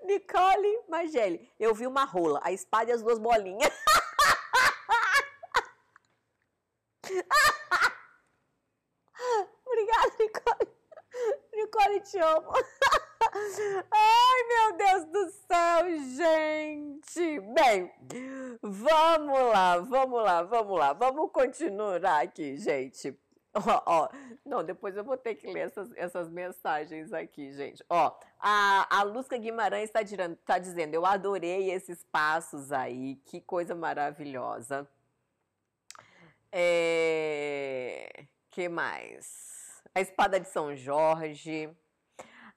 Nicole 0.04 0.84
Mageli, 0.88 1.52
eu 1.58 1.74
vi 1.74 1.84
uma 1.86 2.04
rola, 2.04 2.40
a 2.42 2.52
espada 2.52 2.90
e 2.90 2.94
as 2.94 3.02
duas 3.02 3.18
bolinhas. 3.18 3.72
Obrigada, 9.66 10.12
Nicole. 10.18 10.68
Nicole, 11.98 12.00
te 12.00 12.18
amo. 12.18 12.52
Ai, 13.92 14.44
meu 14.48 14.76
Deus 14.76 15.04
do 15.06 15.30
céu, 15.30 15.98
gente. 16.16 17.40
Bem, 17.54 17.92
vamos 18.62 19.40
lá, 19.52 19.78
vamos 19.78 20.22
lá, 20.22 20.42
vamos 20.42 20.78
lá. 20.78 20.92
Vamos 20.92 21.30
continuar 21.32 22.22
aqui, 22.22 22.56
gente. 22.56 23.18
Ó, 23.54 23.82
ó, 23.86 24.08
não, 24.44 24.62
depois 24.62 24.96
eu 24.96 25.02
vou 25.02 25.16
ter 25.16 25.34
que 25.34 25.46
ler 25.50 25.66
essas, 25.66 25.90
essas 25.96 26.28
mensagens 26.28 27.12
aqui, 27.12 27.52
gente. 27.52 27.84
Ó, 27.88 28.16
a, 28.38 28.98
a 28.98 29.02
Luzca 29.02 29.36
Guimarães 29.36 29.90
está 29.90 30.00
tá 30.44 30.58
dizendo, 30.58 30.94
eu 30.94 31.04
adorei 31.04 31.70
esses 31.70 32.04
passos 32.04 32.70
aí, 32.70 33.16
que 33.24 33.40
coisa 33.40 33.74
maravilhosa. 33.74 34.88
É, 36.52 38.24
que 38.50 38.68
mais? 38.68 39.82
A 39.94 40.00
espada 40.00 40.38
de 40.38 40.48
São 40.48 40.76
Jorge. 40.76 41.74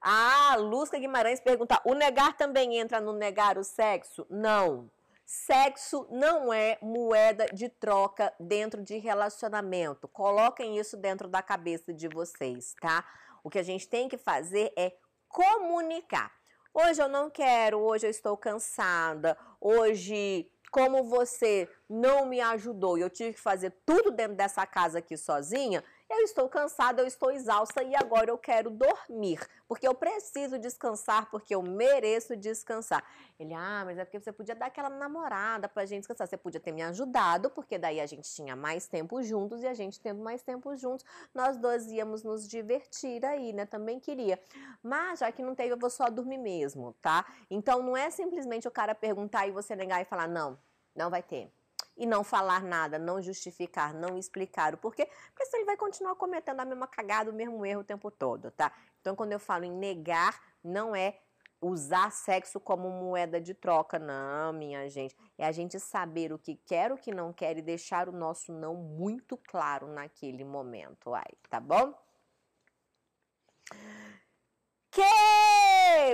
Ah, 0.02 0.56
Luzca 0.58 0.98
Guimarães 0.98 1.40
pergunta: 1.40 1.80
o 1.84 1.94
negar 1.94 2.36
também 2.36 2.76
entra 2.76 3.00
no 3.00 3.12
negar 3.12 3.56
o 3.56 3.62
sexo? 3.62 4.26
Não. 4.28 4.90
Sexo 5.24 6.06
não 6.10 6.52
é 6.52 6.76
moeda 6.82 7.46
de 7.46 7.68
troca 7.68 8.34
dentro 8.38 8.82
de 8.82 8.98
relacionamento. 8.98 10.08
Coloquem 10.08 10.76
isso 10.76 10.96
dentro 10.96 11.28
da 11.28 11.40
cabeça 11.40 11.94
de 11.94 12.08
vocês, 12.08 12.74
tá? 12.80 13.04
O 13.44 13.48
que 13.48 13.58
a 13.58 13.62
gente 13.62 13.88
tem 13.88 14.08
que 14.08 14.18
fazer 14.18 14.72
é 14.76 14.92
comunicar. 15.28 16.30
Hoje 16.74 17.00
eu 17.00 17.08
não 17.08 17.30
quero, 17.30 17.78
hoje 17.78 18.06
eu 18.06 18.10
estou 18.10 18.36
cansada, 18.36 19.38
hoje 19.60 20.50
como 20.70 21.04
você 21.04 21.68
não 21.88 22.24
me 22.24 22.40
ajudou 22.40 22.96
e 22.96 23.02
eu 23.02 23.10
tive 23.10 23.34
que 23.34 23.40
fazer 23.40 23.74
tudo 23.84 24.10
dentro 24.10 24.34
dessa 24.34 24.66
casa 24.66 25.00
aqui 25.00 25.18
sozinha, 25.18 25.84
eu 26.12 26.24
estou 26.24 26.48
cansada, 26.48 27.02
eu 27.02 27.06
estou 27.06 27.30
exausta 27.30 27.82
e 27.82 27.94
agora 27.94 28.30
eu 28.30 28.38
quero 28.38 28.70
dormir, 28.70 29.40
porque 29.66 29.86
eu 29.86 29.94
preciso 29.94 30.58
descansar, 30.58 31.30
porque 31.30 31.54
eu 31.54 31.62
mereço 31.62 32.36
descansar. 32.36 33.02
Ele, 33.38 33.54
ah, 33.54 33.82
mas 33.84 33.98
é 33.98 34.04
porque 34.04 34.20
você 34.20 34.32
podia 34.32 34.54
dar 34.54 34.66
aquela 34.66 34.90
namorada 34.90 35.68
pra 35.68 35.84
gente 35.86 36.00
descansar. 36.00 36.26
Você 36.26 36.36
podia 36.36 36.60
ter 36.60 36.72
me 36.72 36.82
ajudado, 36.82 37.50
porque 37.50 37.78
daí 37.78 38.00
a 38.00 38.06
gente 38.06 38.30
tinha 38.32 38.54
mais 38.54 38.86
tempo 38.86 39.22
juntos 39.22 39.62
e 39.62 39.66
a 39.66 39.74
gente 39.74 40.00
tendo 40.00 40.22
mais 40.22 40.42
tempo 40.42 40.76
juntos, 40.76 41.04
nós 41.34 41.56
dois 41.56 41.86
íamos 41.90 42.22
nos 42.22 42.46
divertir 42.48 43.24
aí, 43.24 43.52
né? 43.52 43.66
Também 43.66 43.98
queria. 43.98 44.40
Mas 44.82 45.20
já 45.20 45.32
que 45.32 45.42
não 45.42 45.54
teve, 45.54 45.72
eu 45.72 45.78
vou 45.78 45.90
só 45.90 46.08
dormir 46.10 46.38
mesmo, 46.38 46.94
tá? 47.00 47.26
Então 47.50 47.82
não 47.82 47.96
é 47.96 48.10
simplesmente 48.10 48.68
o 48.68 48.70
cara 48.70 48.94
perguntar 48.94 49.46
e 49.46 49.50
você 49.50 49.74
negar 49.74 50.00
e 50.00 50.04
falar, 50.04 50.28
não, 50.28 50.58
não 50.94 51.10
vai 51.10 51.22
ter 51.22 51.50
e 51.96 52.06
não 52.06 52.24
falar 52.24 52.62
nada, 52.62 52.98
não 52.98 53.20
justificar, 53.20 53.92
não 53.94 54.16
explicar 54.18 54.74
o 54.74 54.78
porquê, 54.78 55.06
porque 55.28 55.46
senão 55.46 55.60
ele 55.60 55.66
vai 55.66 55.76
continuar 55.76 56.14
cometendo 56.16 56.60
a 56.60 56.64
mesma 56.64 56.86
cagada, 56.86 57.30
o 57.30 57.34
mesmo 57.34 57.64
erro 57.64 57.80
o 57.80 57.84
tempo 57.84 58.10
todo, 58.10 58.50
tá? 58.50 58.72
Então, 59.00 59.14
quando 59.14 59.32
eu 59.32 59.38
falo 59.38 59.64
em 59.64 59.72
negar, 59.72 60.40
não 60.62 60.96
é 60.96 61.18
usar 61.60 62.10
sexo 62.10 62.58
como 62.58 62.90
moeda 62.90 63.40
de 63.40 63.54
troca, 63.54 63.98
não, 63.98 64.52
minha 64.52 64.88
gente. 64.90 65.16
É 65.38 65.46
a 65.46 65.52
gente 65.52 65.78
saber 65.78 66.32
o 66.32 66.38
que 66.38 66.56
quer, 66.56 66.90
o 66.92 66.98
que 66.98 67.14
não 67.14 67.32
quer 67.32 67.56
e 67.56 67.62
deixar 67.62 68.08
o 68.08 68.12
nosso 68.12 68.52
não 68.52 68.74
muito 68.74 69.36
claro 69.36 69.86
naquele 69.86 70.44
momento, 70.44 71.14
ai, 71.14 71.32
tá 71.48 71.60
bom? 71.60 71.94
Que 74.90 75.02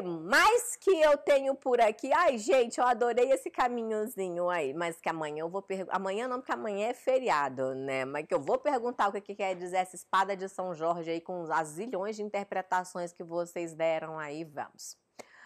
mais 0.02 0.76
que 0.76 0.90
eu 0.90 1.16
tenho 1.18 1.54
por 1.54 1.80
aqui? 1.80 2.12
Ai, 2.12 2.38
gente, 2.38 2.78
eu 2.78 2.86
adorei 2.86 3.30
esse 3.32 3.50
caminhozinho 3.50 4.48
aí, 4.48 4.72
mas 4.74 5.00
que 5.00 5.08
amanhã 5.08 5.40
eu 5.40 5.48
vou 5.48 5.62
perguntar. 5.62 5.96
Amanhã 5.96 6.28
não, 6.28 6.38
porque 6.38 6.52
amanhã 6.52 6.88
é 6.88 6.94
feriado, 6.94 7.74
né? 7.74 8.04
Mas 8.04 8.26
que 8.26 8.34
eu 8.34 8.40
vou 8.40 8.58
perguntar 8.58 9.08
o 9.08 9.12
que, 9.12 9.20
que 9.20 9.34
quer 9.34 9.54
dizer 9.54 9.78
essa 9.78 9.96
espada 9.96 10.36
de 10.36 10.48
São 10.48 10.74
Jorge 10.74 11.10
aí 11.10 11.20
com 11.20 11.42
as 11.52 11.68
zilhões 11.68 12.16
de 12.16 12.22
interpretações 12.22 13.12
que 13.12 13.24
vocês 13.24 13.74
deram 13.74 14.18
aí. 14.18 14.44
Vamos. 14.44 14.96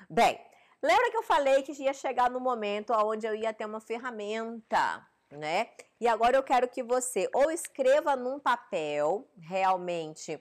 Bem, 0.09 0.39
lembra 0.83 1.11
que 1.11 1.17
eu 1.17 1.23
falei 1.23 1.63
que 1.63 1.73
ia 1.83 1.95
chegar 1.95 2.31
no 2.31 2.41
momento 2.41 2.93
onde 2.93 3.27
eu 3.27 3.35
ia 3.35 3.53
ter 3.53 3.65
uma 3.65 3.81
ferramenta 3.81 5.07
né? 5.33 5.69
E 6.01 6.07
agora 6.07 6.37
eu 6.37 6.43
quero 6.43 6.69
que 6.69 6.83
você 6.83 7.29
ou 7.35 7.51
escreva 7.51 8.15
num 8.17 8.39
papel 8.39 9.29
realmente 9.39 10.39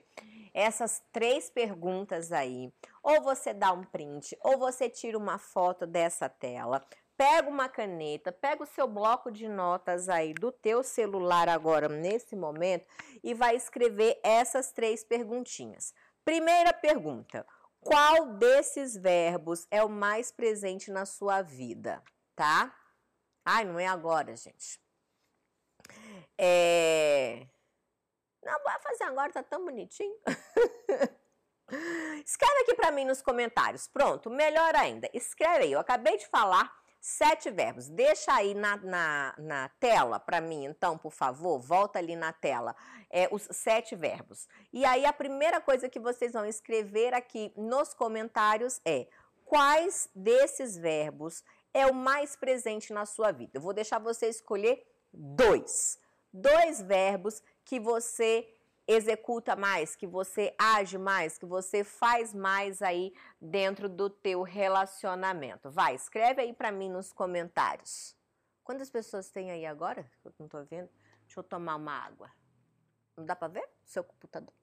essas 0.54 1.02
três 1.12 1.50
perguntas 1.50 2.32
aí, 2.32 2.72
ou 3.02 3.22
você 3.22 3.54
dá 3.54 3.72
um 3.72 3.84
print, 3.84 4.36
ou 4.42 4.58
você 4.58 4.88
tira 4.88 5.16
uma 5.16 5.38
foto 5.38 5.86
dessa 5.86 6.28
tela, 6.28 6.84
pega 7.16 7.48
uma 7.48 7.68
caneta, 7.68 8.32
pega 8.32 8.62
o 8.62 8.66
seu 8.66 8.88
bloco 8.88 9.30
de 9.30 9.48
notas 9.48 10.08
aí 10.08 10.34
do 10.34 10.50
teu 10.50 10.82
celular 10.82 11.48
agora 11.48 11.88
nesse 11.88 12.34
momento 12.34 12.86
e 13.22 13.34
vai 13.34 13.56
escrever 13.56 14.18
essas 14.22 14.72
três 14.72 15.04
perguntinhas. 15.04 15.94
Primeira 16.24 16.72
pergunta: 16.72 17.46
qual 17.80 18.34
desses 18.34 18.96
verbos 18.96 19.66
é 19.70 19.82
o 19.82 19.88
mais 19.88 20.30
presente 20.30 20.90
na 20.90 21.04
sua 21.06 21.42
vida, 21.42 22.02
tá? 22.34 22.74
Ai, 23.44 23.64
não 23.64 23.78
é 23.78 23.86
agora, 23.86 24.34
gente. 24.36 24.80
É... 26.38 27.46
Não, 28.42 28.62
vai 28.62 28.80
fazer 28.80 29.04
agora, 29.04 29.32
tá 29.32 29.42
tão 29.42 29.64
bonitinho. 29.64 30.16
Escreve 32.26 32.60
aqui 32.62 32.74
para 32.74 32.90
mim 32.90 33.04
nos 33.04 33.22
comentários. 33.22 33.88
Pronto, 33.88 34.28
melhor 34.28 34.74
ainda. 34.74 35.08
Escreve 35.14 35.64
aí. 35.64 35.72
Eu 35.72 35.80
acabei 35.80 36.18
de 36.18 36.26
falar 36.26 36.70
sete 37.00 37.50
verbos. 37.50 37.88
Deixa 37.88 38.32
aí 38.32 38.54
na, 38.54 38.76
na, 38.76 39.34
na 39.38 39.68
tela 39.80 40.20
para 40.20 40.40
mim, 40.40 40.64
então, 40.64 40.98
por 40.98 41.12
favor. 41.12 41.58
Volta 41.58 41.98
ali 41.98 42.14
na 42.14 42.32
tela. 42.32 42.76
É, 43.10 43.28
os 43.32 43.48
sete 43.50 43.96
verbos. 43.96 44.48
E 44.72 44.84
aí, 44.84 45.04
a 45.04 45.12
primeira 45.12 45.60
coisa 45.60 45.88
que 45.88 45.98
vocês 45.98 46.32
vão 46.32 46.44
escrever 46.44 47.14
aqui 47.14 47.52
nos 47.56 47.94
comentários 47.94 48.80
é 48.84 49.08
quais 49.44 50.10
desses 50.14 50.76
verbos 50.76 51.42
é 51.74 51.86
o 51.86 51.94
mais 51.94 52.36
presente 52.36 52.92
na 52.92 53.06
sua 53.06 53.32
vida. 53.32 53.52
Eu 53.54 53.60
vou 53.60 53.72
deixar 53.72 53.98
você 53.98 54.28
escolher 54.28 54.86
dois. 55.12 55.98
Dois 56.32 56.80
verbos 56.80 57.42
que 57.64 57.78
você 57.80 58.48
executa 58.86 59.54
mais, 59.54 59.94
que 59.94 60.06
você 60.06 60.54
age 60.58 60.98
mais, 60.98 61.38
que 61.38 61.46
você 61.46 61.84
faz 61.84 62.34
mais 62.34 62.82
aí 62.82 63.12
dentro 63.40 63.88
do 63.88 64.10
teu 64.10 64.42
relacionamento. 64.42 65.70
Vai, 65.70 65.94
escreve 65.94 66.42
aí 66.42 66.52
para 66.52 66.72
mim 66.72 66.90
nos 66.90 67.12
comentários. 67.12 68.16
Quantas 68.64 68.90
pessoas 68.90 69.30
tem 69.30 69.50
aí 69.50 69.66
agora? 69.66 70.10
Eu 70.24 70.32
não 70.38 70.48
tô 70.48 70.62
vendo. 70.64 70.88
Deixa 71.22 71.40
eu 71.40 71.44
tomar 71.44 71.76
uma 71.76 71.92
água. 71.92 72.30
Não 73.16 73.24
dá 73.24 73.34
para 73.34 73.48
ver? 73.48 73.68
Seu 73.84 74.04
computador. 74.04 74.54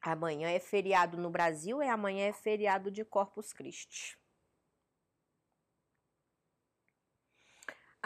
Amanhã 0.00 0.50
é 0.50 0.60
feriado 0.60 1.16
no 1.16 1.30
Brasil 1.30 1.82
e 1.82 1.88
amanhã 1.88 2.26
é 2.26 2.32
feriado 2.32 2.90
de 2.90 3.04
Corpus 3.04 3.54
Christi. 3.54 4.18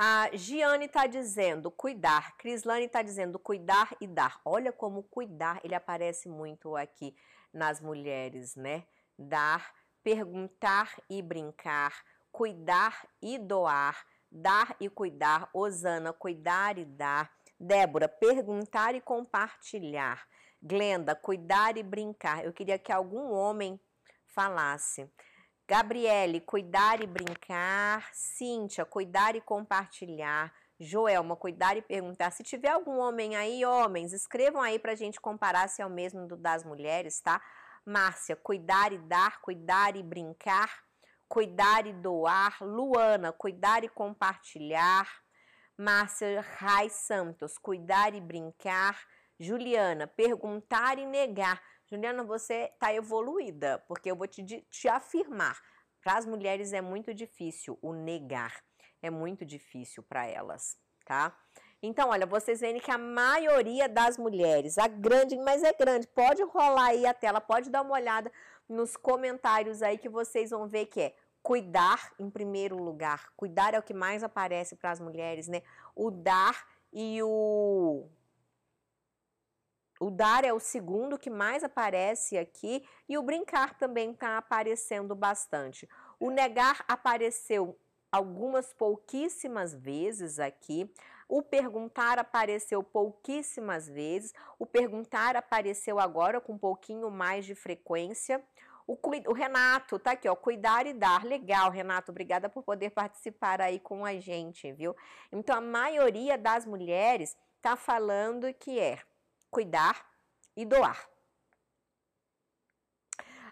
A 0.00 0.30
Giane 0.32 0.84
está 0.84 1.08
dizendo 1.08 1.72
cuidar. 1.72 2.36
Crislane 2.36 2.84
está 2.84 3.02
dizendo 3.02 3.36
cuidar 3.36 3.96
e 4.00 4.06
dar. 4.06 4.40
Olha 4.44 4.70
como 4.72 5.02
cuidar, 5.02 5.60
ele 5.64 5.74
aparece 5.74 6.28
muito 6.28 6.76
aqui 6.76 7.16
nas 7.52 7.80
mulheres, 7.80 8.54
né? 8.54 8.86
Dar, 9.18 9.74
perguntar 10.00 10.96
e 11.10 11.20
brincar, 11.20 12.04
cuidar 12.30 13.08
e 13.20 13.38
doar, 13.38 14.06
dar 14.30 14.76
e 14.78 14.88
cuidar. 14.88 15.50
Osana, 15.52 16.12
cuidar 16.12 16.78
e 16.78 16.84
dar. 16.84 17.32
Débora, 17.58 18.08
perguntar 18.08 18.94
e 18.94 19.00
compartilhar. 19.00 20.28
Glenda, 20.62 21.16
cuidar 21.16 21.76
e 21.76 21.82
brincar. 21.82 22.44
Eu 22.44 22.52
queria 22.52 22.78
que 22.78 22.92
algum 22.92 23.32
homem 23.32 23.80
falasse. 24.26 25.10
Gabriele, 25.68 26.40
cuidar 26.40 27.02
e 27.02 27.06
brincar. 27.06 28.08
Cíntia, 28.14 28.86
cuidar 28.86 29.36
e 29.36 29.40
compartilhar. 29.42 30.50
Joelma, 30.80 31.36
cuidar 31.36 31.76
e 31.76 31.82
perguntar. 31.82 32.30
Se 32.30 32.42
tiver 32.42 32.70
algum 32.70 32.98
homem 32.98 33.36
aí, 33.36 33.66
homens, 33.66 34.14
escrevam 34.14 34.62
aí 34.62 34.78
pra 34.78 34.94
gente 34.94 35.20
comparar 35.20 35.68
se 35.68 35.82
é 35.82 35.86
o 35.86 35.90
mesmo 35.90 36.26
do 36.26 36.38
das 36.38 36.64
mulheres, 36.64 37.20
tá? 37.20 37.38
Márcia, 37.84 38.34
cuidar 38.34 38.94
e 38.94 38.98
dar, 38.98 39.42
cuidar 39.42 39.94
e 39.94 40.02
brincar, 40.02 40.72
cuidar 41.28 41.86
e 41.86 41.92
doar. 41.92 42.56
Luana, 42.62 43.30
cuidar 43.30 43.84
e 43.84 43.90
compartilhar. 43.90 45.06
Márcia 45.76 46.40
Rai 46.56 46.88
Santos, 46.88 47.58
cuidar 47.58 48.14
e 48.14 48.22
brincar. 48.22 48.98
Juliana, 49.38 50.06
perguntar 50.06 50.98
e 50.98 51.04
negar. 51.04 51.60
Juliana, 51.90 52.22
você 52.22 52.70
está 52.72 52.92
evoluída, 52.92 53.82
porque 53.88 54.10
eu 54.10 54.16
vou 54.16 54.26
te, 54.26 54.44
te 54.44 54.88
afirmar. 54.88 55.58
Para 56.02 56.18
as 56.18 56.26
mulheres 56.26 56.72
é 56.72 56.80
muito 56.80 57.12
difícil 57.14 57.78
o 57.82 57.92
negar, 57.92 58.62
é 59.02 59.10
muito 59.10 59.44
difícil 59.44 60.02
para 60.02 60.26
elas, 60.26 60.76
tá? 61.04 61.36
Então, 61.82 62.10
olha, 62.10 62.26
vocês 62.26 62.60
veem 62.60 62.78
que 62.78 62.90
a 62.90 62.98
maioria 62.98 63.88
das 63.88 64.18
mulheres, 64.18 64.78
a 64.78 64.86
grande, 64.88 65.36
mas 65.36 65.62
é 65.62 65.72
grande, 65.72 66.06
pode 66.08 66.42
rolar 66.42 66.88
aí 66.88 67.06
a 67.06 67.14
tela, 67.14 67.40
pode 67.40 67.70
dar 67.70 67.82
uma 67.82 67.94
olhada 67.94 68.30
nos 68.68 68.96
comentários 68.96 69.82
aí 69.82 69.96
que 69.96 70.08
vocês 70.08 70.50
vão 70.50 70.68
ver 70.68 70.86
que 70.86 71.00
é 71.00 71.14
cuidar 71.42 72.12
em 72.18 72.28
primeiro 72.28 72.76
lugar. 72.76 73.32
Cuidar 73.36 73.74
é 73.74 73.78
o 73.78 73.82
que 73.82 73.94
mais 73.94 74.22
aparece 74.22 74.76
para 74.76 74.90
as 74.90 75.00
mulheres, 75.00 75.48
né? 75.48 75.62
O 75.94 76.10
dar 76.10 76.66
e 76.92 77.22
o 77.22 78.08
o 80.00 80.10
dar 80.10 80.44
é 80.44 80.52
o 80.52 80.60
segundo 80.60 81.18
que 81.18 81.30
mais 81.30 81.64
aparece 81.64 82.38
aqui 82.38 82.86
e 83.08 83.18
o 83.18 83.22
brincar 83.22 83.74
também 83.74 84.12
está 84.12 84.38
aparecendo 84.38 85.14
bastante. 85.14 85.88
O 86.20 86.30
negar 86.30 86.84
apareceu 86.86 87.78
algumas 88.10 88.72
pouquíssimas 88.72 89.74
vezes 89.74 90.38
aqui. 90.38 90.90
O 91.28 91.42
perguntar 91.42 92.18
apareceu 92.18 92.82
pouquíssimas 92.82 93.88
vezes. 93.88 94.32
O 94.58 94.64
perguntar 94.64 95.36
apareceu 95.36 95.98
agora 95.98 96.40
com 96.40 96.54
um 96.54 96.58
pouquinho 96.58 97.10
mais 97.10 97.44
de 97.44 97.54
frequência. 97.54 98.42
O, 98.86 98.96
o, 99.26 99.32
Renato 99.34 99.98
tá 99.98 100.12
aqui, 100.12 100.26
ó, 100.28 100.34
cuidar 100.34 100.86
e 100.86 100.94
dar. 100.94 101.22
Legal, 101.22 101.70
Renato, 101.70 102.10
obrigada 102.10 102.48
por 102.48 102.62
poder 102.62 102.90
participar 102.90 103.60
aí 103.60 103.78
com 103.78 104.04
a 104.04 104.14
gente, 104.14 104.72
viu? 104.72 104.96
Então 105.30 105.54
a 105.54 105.60
maioria 105.60 106.38
das 106.38 106.64
mulheres 106.64 107.36
tá 107.60 107.76
falando 107.76 108.50
que 108.54 108.80
é 108.80 108.98
cuidar 109.50 110.06
e 110.56 110.64
doar. 110.64 111.08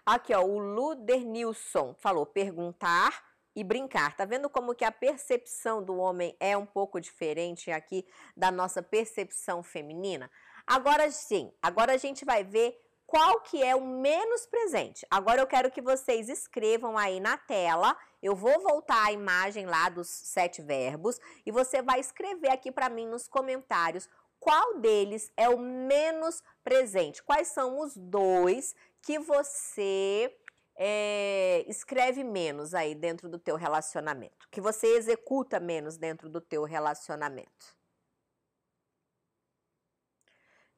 Aqui, 0.05 0.33
ó, 0.33 0.41
o 0.41 0.57
Ludernilson 0.57 1.93
falou 1.95 2.25
perguntar 2.25 3.23
e 3.55 3.63
brincar. 3.63 4.15
Tá 4.15 4.23
vendo 4.23 4.49
como 4.49 4.75
que 4.75 4.85
a 4.85 4.91
percepção 4.91 5.83
do 5.83 5.97
homem 5.97 6.35
é 6.39 6.55
um 6.55 6.65
pouco 6.65 7.01
diferente 7.01 7.71
aqui 7.71 8.05
da 8.35 8.51
nossa 8.51 8.81
percepção 8.81 9.63
feminina? 9.63 10.29
Agora 10.65 11.09
sim, 11.11 11.51
agora 11.61 11.93
a 11.93 11.97
gente 11.97 12.23
vai 12.23 12.43
ver 12.43 12.79
qual 13.07 13.39
que 13.41 13.63
é 13.63 13.75
o 13.75 13.83
menos 13.83 14.45
presente. 14.45 15.07
Agora 15.09 15.41
eu 15.41 15.47
quero 15.47 15.71
que 15.71 15.81
vocês 15.81 16.29
escrevam 16.29 16.97
aí 16.97 17.19
na 17.19 17.37
tela. 17.37 17.97
Eu 18.21 18.35
vou 18.35 18.61
voltar 18.61 19.07
a 19.07 19.11
imagem 19.11 19.65
lá 19.65 19.89
dos 19.89 20.07
sete 20.07 20.61
verbos 20.61 21.19
e 21.45 21.51
você 21.51 21.81
vai 21.81 21.99
escrever 21.99 22.49
aqui 22.49 22.71
para 22.71 22.89
mim 22.89 23.07
nos 23.07 23.27
comentários 23.27 24.07
qual 24.47 24.79
deles 24.79 25.29
é 25.35 25.49
o 25.49 25.59
menos 25.59 26.41
presente? 26.63 27.21
Quais 27.21 27.49
são 27.49 27.81
os 27.81 27.97
dois 27.97 28.73
que 29.01 29.19
você 29.19 30.33
é, 30.73 31.65
escreve 31.67 32.23
menos 32.23 32.73
aí 32.73 32.95
dentro 32.95 33.27
do 33.27 33.37
teu 33.37 33.57
relacionamento? 33.57 34.47
Que 34.49 34.61
você 34.61 34.87
executa 34.95 35.59
menos 35.59 35.97
dentro 35.97 36.29
do 36.29 36.39
teu 36.39 36.63
relacionamento? 36.63 37.75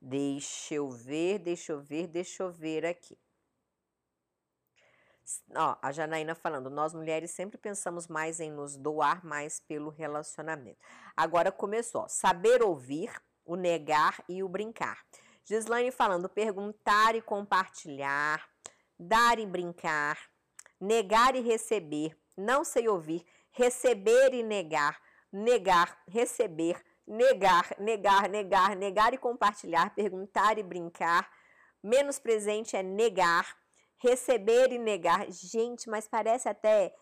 Deixa 0.02 0.74
eu 0.74 0.90
ver, 0.90 1.38
deixa 1.38 1.72
eu 1.72 1.80
ver, 1.80 2.08
deixa 2.08 2.41
eu 2.41 2.52
ver 2.52 2.88
aqui. 2.88 3.16
Ó, 5.56 5.78
a 5.80 5.91
Janaína 5.91 6.34
falando, 6.34 6.72
nós 6.72 6.96
mulheres 6.96 7.30
sempre 7.30 7.60
pensamos 7.60 8.08
mais 8.08 8.40
em 8.40 8.50
nos 8.50 8.76
doar 8.76 9.24
mais 9.24 9.60
pelo 9.60 9.91
relacionamento. 9.91 10.84
Agora 11.16 11.52
começou, 11.52 12.02
ó, 12.02 12.08
saber 12.08 12.64
ouvir, 12.64 13.14
o 13.49 13.55
negar 13.55 14.23
e 14.30 14.43
o 14.43 14.47
brincar. 14.47 15.03
Gislaine 15.43 15.91
falando 15.91 16.30
perguntar 16.30 17.15
e 17.15 17.21
compartilhar, 17.21 18.47
dar 18.97 19.39
e 19.39 19.45
brincar, 19.47 20.19
negar 20.80 21.35
e 21.35 21.41
receber, 21.41 22.15
não 22.38 22.63
sei 22.63 22.88
ouvir, 22.88 23.26
receber 23.51 24.35
e 24.35 24.43
negar, 24.43 25.01
negar, 25.34 25.99
receber, 26.07 26.80
negar, 27.07 27.76
negar, 27.80 28.30
negar, 28.30 28.76
negar 28.76 29.13
e 29.15 29.17
compartilhar, 29.17 29.95
perguntar 29.95 30.59
e 30.59 30.63
brincar, 30.63 31.27
menos 31.81 32.19
presente 32.19 32.77
é 32.77 32.84
negar, 32.84 33.57
receber 33.97 34.71
e 34.71 34.77
negar. 34.77 35.26
Gente, 35.31 35.89
mas 35.89 36.07
parece 36.07 36.47
até 36.47 36.93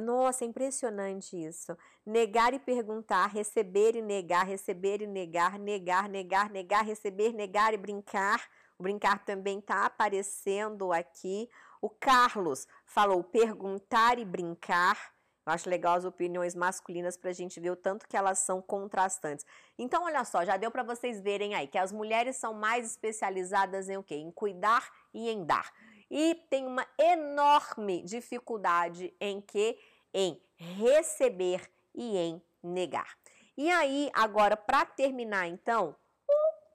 nossa, 0.00 0.44
é 0.44 0.48
impressionante 0.48 1.36
isso. 1.36 1.76
Negar 2.04 2.54
e 2.54 2.58
perguntar, 2.58 3.26
receber 3.26 3.96
e 3.96 4.02
negar, 4.02 4.46
receber 4.46 5.02
e 5.02 5.06
negar, 5.06 5.58
negar, 5.58 6.08
negar, 6.08 6.50
negar, 6.50 6.84
receber, 6.84 7.32
negar 7.32 7.74
e 7.74 7.76
brincar. 7.76 8.48
O 8.78 8.82
brincar 8.82 9.24
também 9.24 9.58
está 9.58 9.86
aparecendo 9.86 10.92
aqui. 10.92 11.48
O 11.80 11.88
Carlos 11.88 12.66
falou 12.84 13.22
perguntar 13.22 14.18
e 14.18 14.24
brincar. 14.24 15.12
Eu 15.46 15.52
acho 15.52 15.68
legal 15.68 15.96
as 15.96 16.04
opiniões 16.04 16.54
masculinas 16.54 17.16
para 17.16 17.30
a 17.30 17.32
gente 17.32 17.58
ver 17.58 17.70
o 17.70 17.76
tanto 17.76 18.06
que 18.06 18.16
elas 18.16 18.40
são 18.40 18.60
contrastantes. 18.60 19.44
Então, 19.78 20.04
olha 20.04 20.24
só, 20.24 20.44
já 20.44 20.56
deu 20.56 20.70
para 20.70 20.82
vocês 20.82 21.20
verem 21.20 21.54
aí 21.54 21.66
que 21.66 21.78
as 21.78 21.92
mulheres 21.92 22.36
são 22.36 22.52
mais 22.52 22.86
especializadas 22.86 23.88
em 23.88 23.96
o 23.96 24.02
quê? 24.02 24.16
Em 24.16 24.30
cuidar 24.30 24.88
e 25.12 25.28
em 25.28 25.44
dar 25.44 25.72
e 26.10 26.34
tem 26.50 26.66
uma 26.66 26.86
enorme 26.98 28.02
dificuldade 28.02 29.14
em 29.20 29.40
que 29.40 29.78
em 30.12 30.40
receber 30.56 31.70
e 31.94 32.16
em 32.16 32.42
negar. 32.62 33.16
E 33.56 33.70
aí, 33.70 34.10
agora 34.12 34.56
para 34.56 34.84
terminar 34.84 35.46
então, 35.46 35.94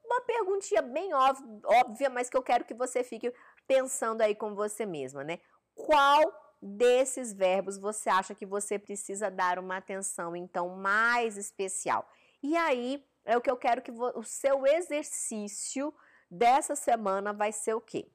uma 0.06 0.22
perguntinha 0.22 0.82
bem 0.82 1.12
óbvia, 1.14 2.10
mas 2.10 2.30
que 2.30 2.38
eu 2.38 2.44
quero 2.44 2.64
que 2.64 2.74
você 2.74 3.04
fique 3.04 3.34
pensando 3.68 4.22
aí 4.22 4.34
com 4.34 4.56
você 4.56 4.86
mesma, 4.86 5.24
né? 5.24 5.40
Qual 5.74 6.22
desses 6.62 7.34
verbos 7.34 7.78
você 7.78 8.10
acha 8.10 8.34
que 8.34 8.46
você 8.46 8.80
precisa 8.80 9.30
dar 9.30 9.60
uma 9.60 9.78
atenção 9.78 10.36
então 10.36 10.70
mais 10.70 11.38
especial? 11.38 12.08
E 12.42 12.56
aí, 12.56 13.04
é 13.26 13.36
o 13.36 13.42
que 13.42 13.50
eu 13.50 13.58
quero 13.58 13.82
que 13.82 13.92
o 13.92 14.24
seu 14.24 14.66
exercício 14.66 15.94
dessa 16.30 16.76
semana 16.76 17.34
vai 17.34 17.52
ser 17.52 17.74
o 17.74 17.82
quê? 17.82 18.08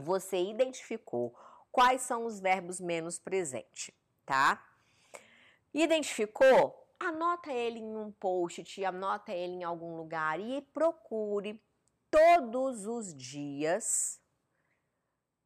Você 0.00 0.42
identificou 0.42 1.34
quais 1.70 2.02
são 2.02 2.26
os 2.26 2.40
verbos 2.40 2.80
menos 2.80 3.18
presentes, 3.18 3.92
tá? 4.26 4.64
Identificou? 5.72 6.76
Anota 6.98 7.50
ele 7.52 7.78
em 7.78 7.96
um 7.96 8.10
post, 8.12 8.84
anota 8.84 9.32
ele 9.32 9.54
em 9.54 9.64
algum 9.64 9.96
lugar 9.96 10.38
e 10.38 10.60
procure 10.60 11.60
todos 12.10 12.86
os 12.86 13.14
dias. 13.14 14.20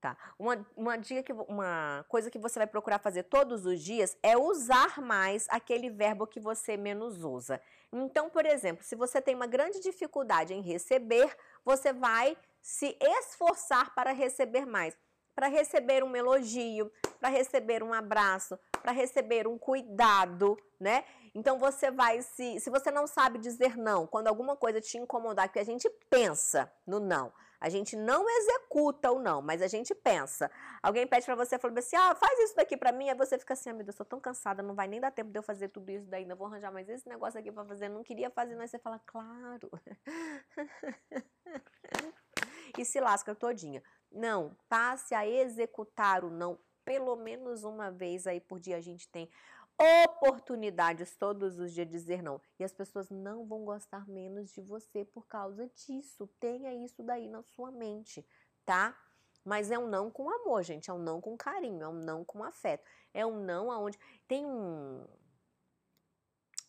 Tá? 0.01 0.17
Uma, 0.39 0.67
uma, 0.77 0.97
dica 0.99 1.23
que, 1.23 1.33
uma 1.33 2.05
coisa 2.09 2.31
que 2.31 2.39
você 2.39 2.59
vai 2.59 2.67
procurar 2.67 2.99
fazer 2.99 3.23
todos 3.23 3.65
os 3.65 3.81
dias 3.81 4.19
é 4.23 4.37
usar 4.37 5.01
mais 5.01 5.47
aquele 5.49 5.89
verbo 5.89 6.27
que 6.27 6.41
você 6.41 6.77
menos 6.77 7.23
usa. 7.23 7.61
Então, 7.91 8.29
por 8.29 8.45
exemplo, 8.45 8.85
se 8.85 8.97
você 8.97 9.23
tem 9.23 9.35
uma 9.35 9.47
grande 9.47 9.81
dificuldade 9.81 10.53
em 10.53 10.61
receber, 10.61 11.35
você 11.65 11.93
vai 11.93 12.37
se 12.65 12.97
esforçar 12.99 13.95
para 13.95 14.13
receber 14.13 14.65
mais, 14.65 14.97
para 15.35 15.49
receber 15.49 16.03
um 16.03 16.17
elogio, 16.17 16.91
para 17.21 17.29
receber 17.29 17.83
um 17.83 17.93
abraço, 17.93 18.59
para 18.81 18.91
receber 18.91 19.47
um 19.47 19.59
cuidado, 19.59 20.57
né? 20.81 21.05
Então 21.35 21.59
você 21.59 21.91
vai 21.91 22.23
se 22.23 22.59
se 22.59 22.71
você 22.71 22.91
não 22.91 23.07
sabe 23.07 23.39
dizer 23.39 23.77
não, 23.77 24.07
quando 24.07 24.29
alguma 24.29 24.57
coisa 24.57 24.81
te 24.81 24.97
incomodar, 24.97 25.53
que 25.53 25.59
a 25.59 25.65
gente 25.65 25.91
pensa 26.09 26.73
no 26.87 26.99
não. 26.99 27.31
A 27.61 27.69
gente 27.69 27.97
não 27.97 28.29
executa 28.29 29.11
o 29.11 29.19
não, 29.19 29.43
mas 29.43 29.61
a 29.61 29.67
gente 29.67 29.95
pensa. 29.95 30.51
Alguém 30.83 31.07
pede 31.07 31.27
para 31.27 31.35
você, 31.35 31.59
fala 31.59 31.79
assim: 31.79 31.97
"Ah, 31.97 32.15
faz 32.15 32.39
isso 32.41 32.57
daqui 32.57 32.79
para 32.79 32.93
mim". 32.93 33.11
Aí 33.11 33.15
você 33.15 33.39
fica 33.39 33.53
assim: 33.53 33.71
"Ah, 33.71 33.75
meu 33.75 33.85
Deus, 33.85 33.99
eu 33.99 34.07
tão 34.07 34.21
cansada, 34.21 34.63
não 34.63 34.75
vai 34.75 34.89
nem 34.89 35.01
dar 35.01 35.11
tempo 35.11 35.31
de 35.31 35.39
eu 35.39 35.43
fazer 35.43 35.69
tudo 35.69 35.91
isso 35.91 36.07
daí, 36.07 36.23
ainda 36.23 36.35
vou 36.35 36.47
arranjar 36.47 36.73
mais 36.73 36.89
esse 36.89 37.07
negócio 37.09 37.39
aqui 37.39 37.53
para 37.53 37.65
fazer, 37.67 37.91
não 37.91 38.03
queria 38.03 38.31
fazer". 38.31 38.57
Mas 38.57 38.71
você 38.71 38.79
fala: 38.79 38.99
"Claro". 39.07 39.71
e 42.79 42.85
se 42.85 43.01
lasca 43.01 43.35
todinha. 43.35 43.83
Não, 44.11 44.57
passe 44.69 45.15
a 45.15 45.27
executar 45.27 46.25
o 46.25 46.31
não 46.31 46.59
pelo 46.85 47.17
menos 47.17 47.65
uma 47.65 47.91
vez 47.91 48.27
aí 48.27 48.41
por 48.41 48.61
dia 48.61 48.77
a 48.77 48.81
gente 48.81 49.09
tem 49.09 49.29
oportunidades 50.05 51.17
todos 51.17 51.59
os 51.59 51.73
dias 51.73 51.87
de 51.87 51.93
dizer 51.93 52.23
não. 52.23 52.41
E 52.59 52.65
as 52.65 52.73
pessoas 52.73 53.11
não 53.11 53.45
vão 53.47 53.65
gostar 53.65 54.07
menos 54.09 54.53
de 54.53 54.61
você 54.61 55.05
por 55.05 55.27
causa 55.27 55.69
disso. 55.69 56.29
Tenha 56.39 56.73
isso 56.75 57.03
daí 57.03 57.29
na 57.29 57.43
sua 57.43 57.71
mente, 57.73 58.25
tá? 58.65 58.97
Mas 59.45 59.71
é 59.71 59.79
um 59.79 59.89
não 59.89 60.11
com 60.11 60.31
amor, 60.31 60.63
gente. 60.63 60.91
É 60.91 60.93
um 60.93 60.99
não 60.99 61.21
com 61.21 61.37
carinho, 61.37 61.83
é 61.83 61.89
um 61.89 61.93
não 61.93 62.25
com 62.25 62.45
afeto. 62.45 62.85
É 63.13 63.27
um 63.27 63.41
não 63.41 63.71
aonde. 63.71 63.99
Tem 64.29 64.47
um, 64.47 65.05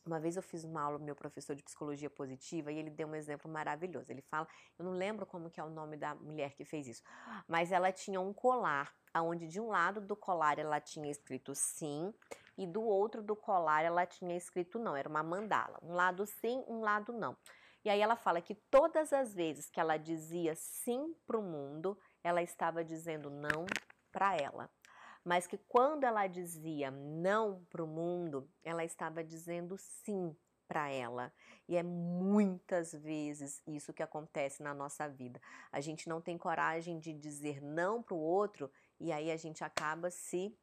uma 0.06 0.20
vez 0.20 0.36
eu 0.36 0.44
fiz 0.44 0.64
uma 0.64 0.82
aula 0.82 1.00
meu 1.00 1.16
professor 1.16 1.56
de 1.56 1.64
psicologia 1.64 2.10
positiva 2.10 2.72
e 2.72 2.78
ele 2.78 2.90
deu 2.90 3.08
um 3.08 3.16
exemplo 3.16 3.50
maravilhoso. 3.50 4.12
Ele 4.12 4.22
fala, 4.22 4.48
eu 4.78 4.86
não 4.86 4.92
lembro 4.92 5.26
como 5.26 5.50
que 5.50 5.60
é 5.60 5.64
o 5.64 5.70
nome 5.70 5.98
da 5.98 6.14
mulher 6.16 6.54
que 6.54 6.64
fez 6.64 6.88
isso, 6.88 7.04
mas 7.48 7.72
ela 7.72 7.92
tinha 7.92 8.22
um 8.22 8.34
colar, 8.34 8.94
onde 9.16 9.48
de 9.48 9.60
um 9.60 9.68
lado 9.68 10.00
do 10.00 10.16
colar 10.16 10.60
ela 10.60 10.80
tinha 10.80 11.10
escrito 11.10 11.56
sim 11.56 12.14
e 12.58 12.68
do 12.68 12.84
outro 12.84 13.22
do 13.22 13.36
colar 13.36 13.84
ela 13.84 14.06
tinha 14.06 14.36
escrito 14.36 14.78
não. 14.78 14.96
Era 14.96 15.10
uma 15.10 15.24
mandala, 15.24 15.80
um 15.82 15.94
lado 15.94 16.26
sim, 16.26 16.64
um 16.68 16.82
lado 16.82 17.12
não. 17.12 17.36
E 17.84 17.90
aí 17.90 18.02
ela 18.02 18.16
fala 18.16 18.42
que 18.42 18.56
todas 18.56 19.14
as 19.14 19.34
vezes 19.34 19.70
que 19.70 19.80
ela 19.80 19.98
dizia 19.98 20.56
sim 20.56 21.16
para 21.26 21.38
o 21.38 21.44
mundo, 21.44 21.98
ela 22.24 22.42
estava 22.42 22.84
dizendo 22.84 23.30
não 23.30 23.66
para 24.12 24.36
ela 24.36 24.70
mas 25.26 25.48
que 25.48 25.58
quando 25.58 26.04
ela 26.04 26.28
dizia 26.28 26.92
não 26.92 27.66
para 27.66 27.84
o 27.84 27.88
mundo, 27.88 28.48
ela 28.64 28.86
estava 28.86 29.24
dizendo 29.24 29.76
sim 29.76 30.38
para 30.68 30.90
ela. 30.90 31.34
E 31.68 31.76
é 31.76 31.82
muitas 31.82 32.94
vezes 32.94 33.62
isso 33.66 33.92
que 33.92 34.04
acontece 34.04 34.62
na 34.62 34.74
nossa 34.74 35.10
vida. 35.10 35.42
A 35.72 35.82
gente 35.82 36.08
não 36.08 36.22
tem 36.22 36.38
coragem 36.38 37.00
de 37.00 37.12
dizer 37.12 37.60
não 37.62 38.04
para 38.04 38.14
o 38.14 38.20
outro 38.20 38.72
e 39.00 39.12
aí 39.12 39.32
a 39.32 39.38
gente 39.38 39.64
acaba 39.64 40.12
se 40.12 40.56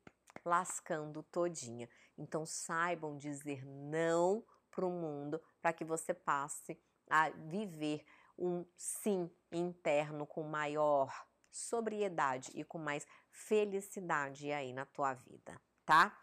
lascando 0.44 1.24
todinha. 1.24 1.88
Então 2.16 2.46
saibam 2.46 3.16
dizer 3.16 3.66
não 3.66 4.44
para 4.70 4.86
o 4.86 4.90
mundo 4.90 5.42
para 5.60 5.72
que 5.72 5.84
você 5.84 6.14
passe 6.14 6.80
a 7.10 7.30
viver 7.30 8.04
um 8.38 8.64
sim 8.76 9.28
interno 9.50 10.24
com 10.24 10.42
maior 10.42 11.12
sobriedade 11.50 12.50
e 12.54 12.64
com 12.64 12.78
mais 12.78 13.06
felicidade 13.32 14.52
aí 14.52 14.72
na 14.72 14.86
tua 14.86 15.14
vida, 15.14 15.60
tá? 15.84 16.16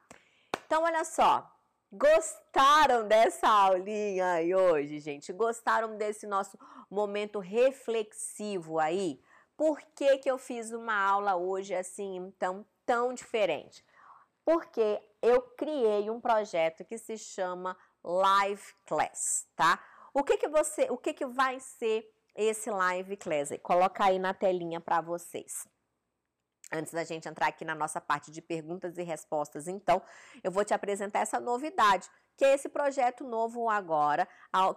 Então 0.65 0.83
olha 0.83 1.03
só, 1.03 1.51
Gostaram 1.91 3.07
dessa 3.07 3.47
aulinha 3.47 4.33
aí 4.33 4.53
hoje, 4.53 4.99
gente? 4.99 5.33
Gostaram 5.33 5.97
desse 5.97 6.27
nosso 6.27 6.55
momento 6.87 7.39
reflexivo 7.39 8.77
aí? 8.77 9.19
Por 9.57 9.81
que, 9.95 10.19
que 10.19 10.29
eu 10.29 10.37
fiz 10.37 10.71
uma 10.71 10.93
aula 10.93 11.35
hoje 11.35 11.73
assim, 11.73 12.15
então, 12.17 12.63
tão 12.85 13.11
diferente? 13.11 13.83
Porque 14.45 15.01
eu 15.19 15.41
criei 15.41 16.11
um 16.11 16.21
projeto 16.21 16.85
que 16.85 16.97
se 16.99 17.17
chama 17.17 17.75
Live 18.03 18.71
Class, 18.85 19.47
tá? 19.55 19.83
O 20.13 20.23
que 20.23 20.37
que 20.37 20.47
você, 20.47 20.87
o 20.91 20.97
que 20.97 21.11
que 21.11 21.25
vai 21.25 21.59
ser 21.59 22.07
esse 22.35 22.69
Live 22.69 23.17
Class? 23.17 23.49
Coloca 23.63 24.05
aí 24.05 24.19
na 24.19 24.33
telinha 24.33 24.79
para 24.79 25.01
vocês. 25.01 25.67
Antes 26.71 26.93
da 26.93 27.03
gente 27.03 27.27
entrar 27.27 27.47
aqui 27.47 27.65
na 27.65 27.73
nossa 27.73 27.99
parte 27.99 28.29
de 28.31 28.41
perguntas 28.41 28.97
e 28.97 29.03
respostas, 29.03 29.67
então, 29.67 30.01
eu 30.43 30.51
vou 30.51 30.63
te 30.63 30.73
apresentar 30.73 31.19
essa 31.19 31.39
novidade, 31.39 32.07
que 32.39 32.45
é 32.45 32.53
esse 32.53 32.69
projeto 32.69 33.25
novo 33.25 33.69
agora, 33.69 34.25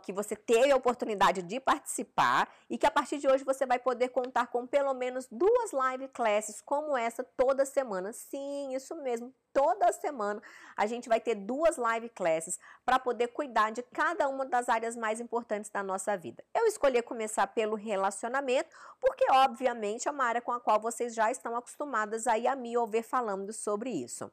que 0.03 0.13
você 0.13 0.35
teve 0.35 0.73
a 0.73 0.77
oportunidade 0.77 1.43
de 1.43 1.61
participar 1.61 2.53
e 2.69 2.77
que 2.77 2.85
a 2.85 2.91
partir 2.91 3.19
de 3.19 3.29
hoje 3.29 3.45
você 3.45 3.65
vai 3.65 3.79
poder 3.79 4.09
contar 4.09 4.49
com 4.49 4.67
pelo 4.67 4.93
menos 4.93 5.29
duas 5.31 5.71
live 5.71 6.09
classes 6.09 6.61
como 6.61 6.97
essa 6.97 7.23
toda 7.23 7.65
semana. 7.65 8.13
Sim, 8.13 8.75
isso 8.75 8.97
mesmo, 8.97 9.33
toda 9.53 9.93
semana 9.93 10.43
a 10.77 10.87
gente 10.87 11.09
vai 11.09 11.21
ter 11.21 11.37
duas 11.37 11.77
live 11.77 12.09
classes 12.09 12.59
para 12.85 12.99
poder 12.99 13.29
cuidar 13.29 13.71
de 13.71 13.81
cada 13.81 14.29
uma 14.29 14.45
das 14.45 14.69
áreas 14.69 14.97
mais 14.97 15.21
importantes 15.21 15.71
da 15.71 15.85
nossa 15.85 16.17
vida. 16.17 16.43
Eu 16.53 16.67
escolhi 16.67 17.01
começar 17.01 17.47
pelo 17.47 17.77
relacionamento, 17.77 18.71
porque 19.01 19.25
obviamente 19.31 20.09
é 20.09 20.11
uma 20.11 20.25
área 20.25 20.43
com 20.43 20.51
a 20.51 20.59
qual 20.59 20.81
vocês 20.81 21.15
já 21.15 21.31
estão 21.31 21.55
acostumadas 21.55 22.27
aí 22.27 22.49
a 22.49 22.57
me 22.57 22.77
ouvir 22.77 23.05
falando 23.05 23.53
sobre 23.53 23.91
isso. 23.91 24.29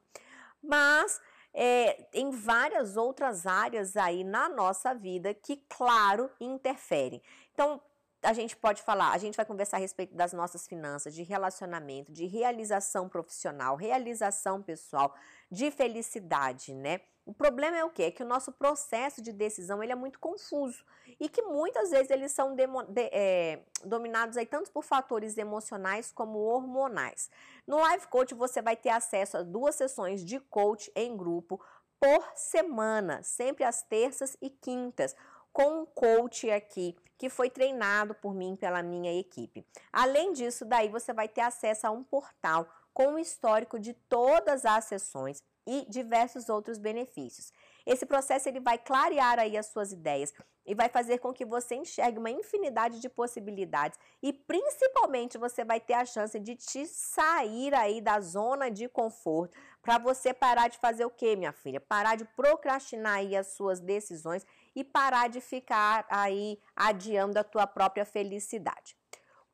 Mas 0.60 1.20
é, 1.52 2.06
em 2.12 2.30
várias 2.30 2.96
outras 2.96 3.46
áreas 3.46 3.96
aí 3.96 4.24
na 4.24 4.48
nossa 4.48 4.94
vida 4.94 5.34
que, 5.34 5.56
claro, 5.68 6.30
interferem. 6.40 7.22
Então, 7.52 7.80
a 8.22 8.32
gente 8.32 8.56
pode 8.56 8.82
falar, 8.82 9.12
a 9.12 9.18
gente 9.18 9.36
vai 9.36 9.46
conversar 9.46 9.78
a 9.78 9.80
respeito 9.80 10.14
das 10.14 10.32
nossas 10.32 10.66
finanças, 10.66 11.14
de 11.14 11.22
relacionamento, 11.22 12.12
de 12.12 12.26
realização 12.26 13.08
profissional, 13.08 13.76
realização 13.76 14.62
pessoal, 14.62 15.14
de 15.50 15.70
felicidade, 15.70 16.74
né? 16.74 17.00
O 17.24 17.32
problema 17.32 17.76
é 17.76 17.84
o 17.84 17.90
quê? 17.90 18.04
É 18.04 18.10
que 18.10 18.22
o 18.22 18.26
nosso 18.26 18.50
processo 18.50 19.22
de 19.22 19.32
decisão 19.32 19.82
ele 19.82 19.92
é 19.92 19.94
muito 19.94 20.18
confuso 20.18 20.84
e 21.18 21.28
que 21.28 21.42
muitas 21.42 21.90
vezes 21.90 22.10
eles 22.10 22.32
são 22.32 22.54
de, 22.54 22.66
é, 23.12 23.60
dominados 23.84 24.36
aí 24.36 24.46
tanto 24.46 24.70
por 24.70 24.82
fatores 24.82 25.38
emocionais 25.38 26.10
como 26.10 26.38
hormonais. 26.38 27.30
No 27.70 27.78
Live 27.78 28.08
Coach 28.08 28.34
você 28.34 28.60
vai 28.60 28.76
ter 28.76 28.88
acesso 28.88 29.36
a 29.36 29.42
duas 29.44 29.76
sessões 29.76 30.24
de 30.24 30.40
coach 30.40 30.90
em 30.92 31.16
grupo 31.16 31.64
por 32.00 32.28
semana, 32.34 33.22
sempre 33.22 33.62
às 33.62 33.80
terças 33.80 34.36
e 34.42 34.50
quintas 34.50 35.14
com 35.52 35.82
um 35.82 35.86
coach 35.86 36.50
aqui 36.50 36.96
que 37.16 37.30
foi 37.30 37.48
treinado 37.48 38.12
por 38.12 38.34
mim 38.34 38.56
pela 38.56 38.82
minha 38.82 39.16
equipe. 39.16 39.64
Além 39.92 40.32
disso, 40.32 40.64
daí 40.64 40.88
você 40.88 41.12
vai 41.12 41.28
ter 41.28 41.42
acesso 41.42 41.86
a 41.86 41.92
um 41.92 42.02
portal 42.02 42.66
com 42.92 43.14
o 43.14 43.18
histórico 43.20 43.78
de 43.78 43.94
todas 43.94 44.64
as 44.64 44.86
sessões 44.86 45.40
e 45.64 45.86
diversos 45.88 46.48
outros 46.48 46.76
benefícios. 46.76 47.52
Esse 47.86 48.06
processo 48.06 48.48
ele 48.48 48.60
vai 48.60 48.78
clarear 48.78 49.38
aí 49.38 49.56
as 49.56 49.66
suas 49.66 49.92
ideias 49.92 50.32
e 50.66 50.74
vai 50.74 50.88
fazer 50.88 51.18
com 51.18 51.32
que 51.32 51.44
você 51.44 51.74
enxergue 51.74 52.18
uma 52.18 52.30
infinidade 52.30 53.00
de 53.00 53.08
possibilidades 53.08 53.98
e 54.22 54.32
principalmente 54.32 55.38
você 55.38 55.64
vai 55.64 55.80
ter 55.80 55.94
a 55.94 56.04
chance 56.04 56.38
de 56.38 56.54
te 56.54 56.86
sair 56.86 57.74
aí 57.74 58.00
da 58.00 58.20
zona 58.20 58.70
de 58.70 58.88
conforto 58.88 59.56
para 59.82 59.98
você 59.98 60.32
parar 60.32 60.68
de 60.68 60.78
fazer 60.78 61.04
o 61.04 61.10
que, 61.10 61.34
minha 61.36 61.52
filha? 61.52 61.80
Parar 61.80 62.16
de 62.16 62.24
procrastinar 62.24 63.14
aí 63.14 63.34
as 63.34 63.48
suas 63.48 63.80
decisões 63.80 64.46
e 64.76 64.84
parar 64.84 65.28
de 65.28 65.40
ficar 65.40 66.06
aí 66.08 66.58
adiando 66.76 67.38
a 67.38 67.44
tua 67.44 67.66
própria 67.66 68.04
felicidade. 68.04 68.96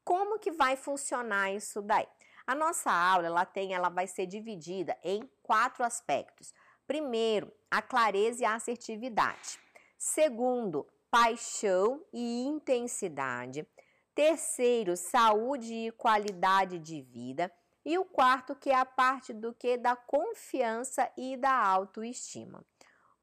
Como 0.04 0.38
que 0.38 0.52
vai 0.52 0.76
funcionar 0.76 1.52
isso 1.52 1.80
daí? 1.80 2.06
A 2.46 2.54
nossa 2.54 2.92
aula, 2.92 3.26
ela 3.26 3.44
tem, 3.44 3.74
ela 3.74 3.88
vai 3.88 4.06
ser 4.06 4.26
dividida 4.26 4.96
em 5.02 5.28
quatro 5.42 5.84
aspectos. 5.84 6.52
Primeiro, 6.86 7.52
a 7.70 7.82
clareza 7.82 8.42
e 8.42 8.44
a 8.44 8.54
assertividade. 8.54 9.58
Segundo, 9.98 10.86
paixão 11.10 12.04
e 12.12 12.44
intensidade. 12.44 13.66
Terceiro, 14.14 14.96
saúde 14.96 15.74
e 15.74 15.92
qualidade 15.92 16.78
de 16.78 17.02
vida. 17.02 17.52
E 17.84 17.98
o 17.98 18.04
quarto, 18.04 18.54
que 18.54 18.70
é 18.70 18.74
a 18.74 18.84
parte 18.84 19.32
do 19.32 19.52
que 19.52 19.76
da 19.76 19.94
confiança 19.94 21.10
e 21.16 21.36
da 21.36 21.54
autoestima. 21.54 22.64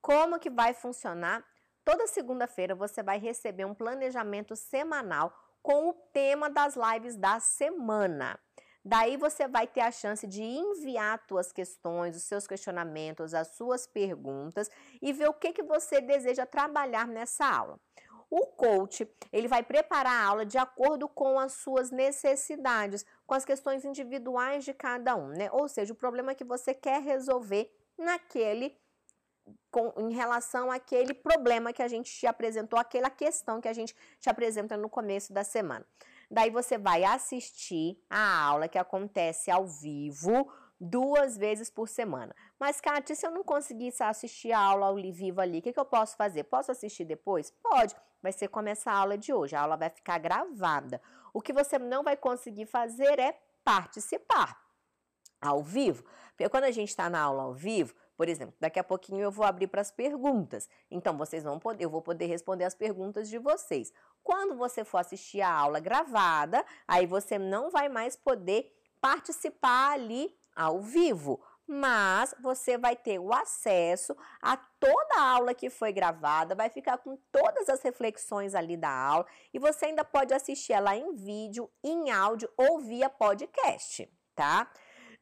Como 0.01 0.39
que 0.39 0.49
vai 0.49 0.73
funcionar? 0.73 1.43
Toda 1.83 2.07
segunda-feira 2.07 2.75
você 2.75 3.03
vai 3.03 3.19
receber 3.19 3.65
um 3.65 3.73
planejamento 3.73 4.55
semanal 4.55 5.33
com 5.61 5.89
o 5.89 5.93
tema 6.13 6.49
das 6.49 6.75
lives 6.75 7.15
da 7.15 7.39
semana. 7.39 8.39
Daí 8.85 9.15
você 9.15 9.47
vai 9.47 9.65
ter 9.65 9.81
a 9.81 9.91
chance 9.91 10.27
de 10.27 10.43
enviar 10.43 11.21
suas 11.27 11.51
questões, 11.53 12.17
os 12.17 12.23
seus 12.23 12.45
questionamentos, 12.45 13.33
as 13.33 13.49
suas 13.49 13.87
perguntas 13.87 14.69
e 15.01 15.13
ver 15.13 15.29
o 15.29 15.33
que, 15.33 15.53
que 15.53 15.63
você 15.63 16.01
deseja 16.01 16.45
trabalhar 16.45 17.07
nessa 17.07 17.45
aula. 17.45 17.79
O 18.29 18.47
coach, 18.47 19.07
ele 19.31 19.47
vai 19.47 19.63
preparar 19.63 20.11
a 20.11 20.25
aula 20.25 20.45
de 20.45 20.57
acordo 20.57 21.07
com 21.07 21.39
as 21.39 21.53
suas 21.53 21.91
necessidades, 21.91 23.05
com 23.25 23.35
as 23.35 23.45
questões 23.45 23.85
individuais 23.85 24.65
de 24.65 24.73
cada 24.73 25.15
um, 25.15 25.27
né? 25.27 25.49
Ou 25.51 25.67
seja, 25.67 25.93
o 25.93 25.95
problema 25.95 26.33
que 26.33 26.43
você 26.43 26.73
quer 26.73 27.01
resolver 27.01 27.71
naquele 27.97 28.75
com, 29.69 29.93
em 29.97 30.13
relação 30.13 30.71
àquele 30.71 31.13
problema 31.13 31.73
que 31.73 31.81
a 31.81 31.87
gente 31.87 32.11
te 32.11 32.27
apresentou, 32.27 32.79
aquela 32.79 33.09
questão 33.09 33.59
que 33.59 33.67
a 33.67 33.73
gente 33.73 33.95
te 34.19 34.29
apresenta 34.29 34.77
no 34.77 34.89
começo 34.89 35.33
da 35.33 35.43
semana. 35.43 35.85
Daí 36.33 36.49
você 36.49 36.79
vai 36.79 37.03
assistir 37.03 38.03
a 38.09 38.45
aula 38.45 38.67
que 38.67 38.79
acontece 38.79 39.51
ao 39.51 39.67
vivo 39.67 40.51
duas 40.81 41.37
vezes 41.37 41.69
por 41.69 41.87
semana. 41.87 42.35
Mas, 42.59 42.81
Kátia, 42.81 43.15
se 43.15 43.23
eu 43.23 43.29
não 43.29 43.43
conseguisse 43.43 44.01
assistir 44.01 44.51
a 44.51 44.57
aula 44.57 44.87
ao 44.87 44.95
vivo 44.95 45.39
ali, 45.39 45.59
o 45.59 45.61
que, 45.61 45.71
que 45.71 45.79
eu 45.79 45.85
posso 45.85 46.17
fazer? 46.17 46.45
Posso 46.45 46.71
assistir 46.71 47.05
depois? 47.05 47.51
Pode, 47.61 47.95
mas 48.19 48.33
você 48.33 48.47
começa 48.47 48.89
a 48.89 48.95
aula 48.95 49.15
de 49.15 49.31
hoje, 49.31 49.55
a 49.55 49.61
aula 49.61 49.77
vai 49.77 49.91
ficar 49.91 50.17
gravada. 50.17 50.99
O 51.31 51.39
que 51.39 51.53
você 51.53 51.77
não 51.77 52.01
vai 52.01 52.17
conseguir 52.17 52.65
fazer 52.65 53.19
é 53.19 53.39
participar 53.63 54.59
ao 55.39 55.61
vivo. 55.61 56.03
Porque 56.29 56.49
quando 56.49 56.63
a 56.63 56.71
gente 56.71 56.89
está 56.89 57.11
na 57.11 57.21
aula 57.21 57.43
ao 57.43 57.53
vivo, 57.53 57.93
por 58.23 58.29
exemplo, 58.29 58.55
daqui 58.57 58.79
a 58.79 58.83
pouquinho 58.85 59.21
eu 59.21 59.29
vou 59.29 59.45
abrir 59.45 59.67
para 59.67 59.81
as 59.81 59.91
perguntas. 59.91 60.69
Então 60.89 61.17
vocês 61.17 61.43
vão 61.43 61.59
poder, 61.59 61.83
eu 61.83 61.89
vou 61.89 62.01
poder 62.01 62.25
responder 62.25 62.63
as 62.63 62.73
perguntas 62.73 63.27
de 63.27 63.37
vocês. 63.37 63.91
Quando 64.23 64.55
você 64.55 64.85
for 64.85 64.99
assistir 64.99 65.41
a 65.41 65.51
aula 65.51 65.81
gravada, 65.81 66.65
aí 66.87 67.05
você 67.05 67.37
não 67.37 67.69
vai 67.69 67.89
mais 67.89 68.15
poder 68.15 68.73
participar 69.01 69.91
ali 69.91 70.33
ao 70.55 70.79
vivo, 70.79 71.43
mas 71.67 72.33
você 72.41 72.77
vai 72.77 72.95
ter 72.95 73.19
o 73.19 73.33
acesso 73.33 74.15
a 74.41 74.55
toda 74.55 75.15
a 75.17 75.31
aula 75.31 75.53
que 75.53 75.69
foi 75.69 75.91
gravada, 75.91 76.55
vai 76.55 76.69
ficar 76.69 76.99
com 76.99 77.17
todas 77.29 77.67
as 77.67 77.81
reflexões 77.81 78.55
ali 78.55 78.77
da 78.77 78.89
aula 78.89 79.25
e 79.53 79.59
você 79.59 79.87
ainda 79.87 80.05
pode 80.05 80.33
assistir 80.33 80.71
ela 80.71 80.95
em 80.95 81.13
vídeo, 81.13 81.69
em 81.83 82.09
áudio 82.09 82.49
ou 82.55 82.79
via 82.79 83.09
podcast, 83.09 84.09
tá? 84.33 84.71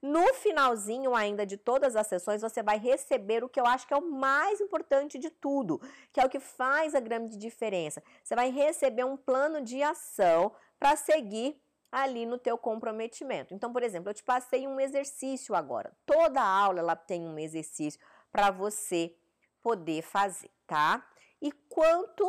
No 0.01 0.33
finalzinho 0.33 1.15
ainda 1.15 1.45
de 1.45 1.57
todas 1.57 1.95
as 1.95 2.07
sessões, 2.07 2.41
você 2.41 2.63
vai 2.63 2.79
receber 2.79 3.43
o 3.43 3.49
que 3.49 3.59
eu 3.59 3.67
acho 3.67 3.87
que 3.87 3.93
é 3.93 3.97
o 3.97 4.11
mais 4.11 4.59
importante 4.59 5.19
de 5.19 5.29
tudo, 5.29 5.79
que 6.11 6.19
é 6.19 6.25
o 6.25 6.29
que 6.29 6.39
faz 6.39 6.95
a 6.95 6.99
grande 6.99 7.37
diferença. 7.37 8.01
Você 8.23 8.35
vai 8.35 8.49
receber 8.49 9.03
um 9.03 9.15
plano 9.15 9.61
de 9.61 9.83
ação 9.83 10.51
para 10.79 10.95
seguir 10.95 11.61
ali 11.91 12.25
no 12.25 12.37
teu 12.37 12.57
comprometimento. 12.57 13.53
Então, 13.53 13.71
por 13.71 13.83
exemplo, 13.83 14.09
eu 14.09 14.13
te 14.13 14.23
passei 14.23 14.67
um 14.67 14.79
exercício 14.79 15.53
agora. 15.53 15.95
Toda 16.05 16.41
aula 16.41 16.79
ela 16.79 16.95
tem 16.95 17.21
um 17.27 17.37
exercício 17.37 17.99
para 18.31 18.49
você 18.49 19.15
poder 19.61 20.01
fazer, 20.01 20.49
tá? 20.65 21.05
E 21.39 21.51
quanto 21.69 22.25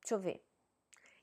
Deixa 0.00 0.14
eu 0.14 0.18
ver. 0.18 0.44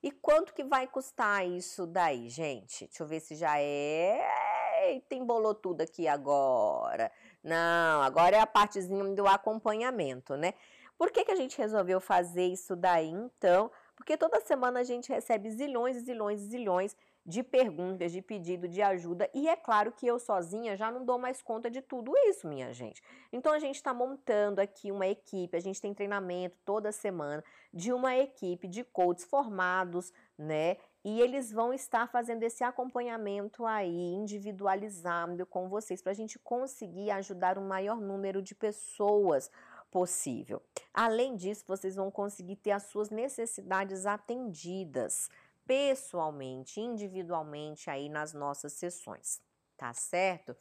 E 0.01 0.11
quanto 0.11 0.53
que 0.53 0.63
vai 0.63 0.87
custar 0.87 1.45
isso 1.45 1.85
daí, 1.85 2.29
gente? 2.29 2.85
Deixa 2.85 3.03
eu 3.03 3.07
ver 3.07 3.19
se 3.19 3.35
já 3.35 3.59
é. 3.59 4.46
Eita, 4.79 5.15
embolou 5.15 5.55
tudo 5.55 5.81
aqui 5.81 6.07
agora. 6.07 7.11
Não, 7.43 8.01
agora 8.01 8.35
é 8.37 8.39
a 8.39 8.47
partezinha 8.47 9.03
do 9.15 9.27
acompanhamento, 9.27 10.35
né? 10.35 10.53
Por 10.97 11.11
que, 11.11 11.25
que 11.25 11.31
a 11.31 11.35
gente 11.35 11.57
resolveu 11.57 11.99
fazer 11.99 12.45
isso 12.45 12.75
daí 12.75 13.09
então? 13.09 13.71
Porque 13.95 14.17
toda 14.17 14.39
semana 14.41 14.79
a 14.79 14.83
gente 14.83 15.09
recebe 15.09 15.49
zilhões 15.49 15.97
e 15.97 15.99
zilhões 16.01 16.41
e 16.41 16.45
zilhões 16.45 16.95
de 17.27 17.43
perguntas, 17.43 18.13
de 18.13 18.21
pedido 18.21 18.69
de 18.69 18.81
ajuda, 18.81 19.29
e 19.33 19.49
é 19.49 19.55
claro 19.57 19.91
que 19.91 20.07
eu 20.07 20.17
sozinha 20.17 20.77
já 20.77 20.89
não 20.89 21.03
dou 21.03 21.19
mais 21.19 21.41
conta 21.41 21.69
de 21.69 21.81
tudo 21.81 22.13
isso, 22.29 22.47
minha 22.47 22.71
gente. 22.71 23.03
Então 23.33 23.51
a 23.51 23.59
gente 23.59 23.75
está 23.75 23.93
montando 23.93 24.61
aqui 24.61 24.93
uma 24.93 25.05
equipe, 25.05 25.57
a 25.57 25.59
gente 25.59 25.81
tem 25.81 25.93
treinamento 25.93 26.55
toda 26.63 26.89
semana 26.89 27.43
de 27.73 27.91
uma 27.91 28.15
equipe 28.15 28.65
de 28.65 28.81
coaches 28.81 29.25
formados, 29.25 30.13
né? 30.37 30.77
E 31.03 31.21
eles 31.21 31.51
vão 31.51 31.73
estar 31.73 32.07
fazendo 32.07 32.43
esse 32.43 32.63
acompanhamento 32.63 33.65
aí 33.65 34.13
individualizado 34.13 35.45
com 35.45 35.69
vocês 35.69 36.01
para 36.01 36.11
a 36.11 36.15
gente 36.15 36.37
conseguir 36.39 37.11
ajudar 37.11 37.57
o 37.57 37.61
maior 37.61 38.01
número 38.01 38.41
de 38.41 38.53
pessoas 38.53 39.49
possível. 39.89 40.61
Além 40.93 41.35
disso, 41.35 41.63
vocês 41.67 41.95
vão 41.95 42.11
conseguir 42.11 42.57
ter 42.57 42.71
as 42.71 42.83
suas 42.83 43.09
necessidades 43.09 44.05
atendidas 44.05 45.29
pessoalmente, 45.65 46.79
individualmente 46.79 47.89
aí 47.89 48.09
nas 48.09 48.33
nossas 48.33 48.73
sessões, 48.73 49.41
tá 49.75 49.93
certo? 49.93 50.55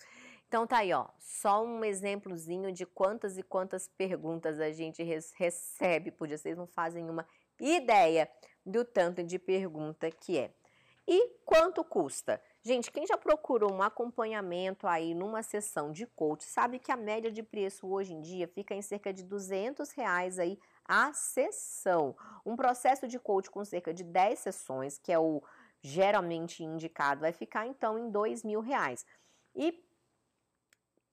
Então 0.48 0.66
tá 0.66 0.78
aí, 0.78 0.92
ó, 0.92 1.08
só 1.18 1.64
um 1.64 1.84
exemplozinho 1.84 2.72
de 2.72 2.86
quantas 2.86 3.36
e 3.36 3.42
quantas 3.42 3.88
perguntas 3.88 4.60
a 4.60 4.70
gente 4.70 5.02
recebe 5.02 6.10
por 6.10 6.28
dia. 6.28 6.38
Vocês 6.38 6.56
não 6.56 6.66
fazem 6.66 7.08
uma 7.10 7.26
ideia 7.58 8.30
do 8.66 8.84
tanto 8.84 9.22
de 9.22 9.38
pergunta 9.38 10.10
que 10.10 10.36
é. 10.36 10.52
E 11.08 11.28
quanto 11.44 11.84
custa? 11.84 12.42
Gente, 12.62 12.90
quem 12.90 13.06
já 13.06 13.16
procurou 13.16 13.72
um 13.72 13.80
acompanhamento 13.80 14.88
aí 14.88 15.14
numa 15.14 15.40
sessão 15.40 15.92
de 15.92 16.04
coach, 16.04 16.42
sabe 16.44 16.80
que 16.80 16.90
a 16.90 16.96
média 16.96 17.30
de 17.30 17.44
preço 17.44 17.86
hoje 17.86 18.12
em 18.12 18.20
dia 18.20 18.48
fica 18.48 18.74
em 18.74 18.82
cerca 18.82 19.12
de 19.12 19.22
200 19.22 19.92
reais 19.92 20.36
aí 20.40 20.58
a 20.84 21.12
sessão. 21.12 22.16
Um 22.44 22.56
processo 22.56 23.06
de 23.06 23.20
coach 23.20 23.48
com 23.48 23.64
cerca 23.64 23.94
de 23.94 24.02
10 24.02 24.38
sessões, 24.40 24.98
que 24.98 25.12
é 25.12 25.18
o 25.18 25.40
geralmente 25.80 26.64
indicado, 26.64 27.20
vai 27.20 27.32
ficar 27.32 27.68
então 27.68 27.96
em 27.96 28.10
2 28.10 28.42
mil 28.42 28.60
reais. 28.60 29.06
E 29.54 29.80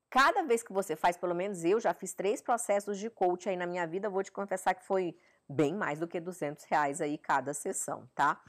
cada 0.09 0.41
vez 0.41 0.63
que 0.63 0.73
você 0.73 0.95
faz, 0.95 1.17
pelo 1.17 1.35
menos 1.35 1.63
eu 1.63 1.79
já 1.79 1.93
fiz 1.93 2.15
três 2.15 2.41
processos 2.41 2.97
de 2.97 3.11
coach 3.11 3.47
aí 3.47 3.55
na 3.55 3.67
minha 3.67 3.85
vida, 3.85 4.09
vou 4.09 4.23
te 4.23 4.31
confessar 4.31 4.73
que 4.73 4.83
foi 4.83 5.15
bem 5.47 5.73
mais 5.73 5.99
do 5.99 6.07
que 6.07 6.19
200 6.19 6.65
reais 6.65 7.01
aí 7.01 7.17
cada 7.17 7.53
sessão, 7.53 8.07
tá? 8.15 8.41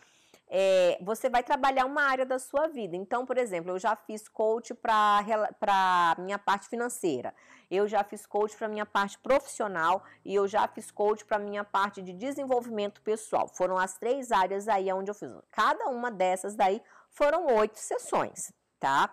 é, 0.48 0.98
você 1.02 1.28
vai 1.28 1.42
trabalhar 1.42 1.84
uma 1.86 2.02
área 2.02 2.24
da 2.24 2.38
sua 2.38 2.68
vida. 2.68 2.96
Então, 2.96 3.24
por 3.26 3.38
exemplo, 3.38 3.72
eu 3.72 3.78
já 3.78 3.96
fiz 3.96 4.28
coach 4.28 4.74
para 4.74 6.16
minha 6.18 6.38
parte 6.38 6.68
financeira, 6.68 7.34
eu 7.70 7.88
já 7.88 8.04
fiz 8.04 8.26
coach 8.26 8.56
para 8.56 8.68
minha 8.68 8.86
parte 8.86 9.18
profissional 9.18 10.04
e 10.24 10.34
eu 10.34 10.46
já 10.46 10.68
fiz 10.68 10.90
coach 10.90 11.24
para 11.24 11.38
minha 11.38 11.64
parte 11.64 12.02
de 12.02 12.12
desenvolvimento 12.12 13.00
pessoal. 13.02 13.48
Foram 13.48 13.78
as 13.78 13.98
três 13.98 14.30
áreas 14.30 14.68
aí 14.68 14.92
onde 14.92 15.10
eu 15.10 15.14
fiz. 15.14 15.32
Cada 15.50 15.88
uma 15.88 16.10
dessas 16.10 16.54
daí 16.54 16.80
foram 17.10 17.46
oito 17.56 17.78
sessões, 17.78 18.52
tá? 18.78 19.12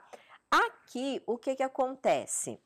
Aqui, 0.49 1.23
o 1.25 1.37
que 1.37 1.55
que 1.55 1.63
acontece? 1.63 2.59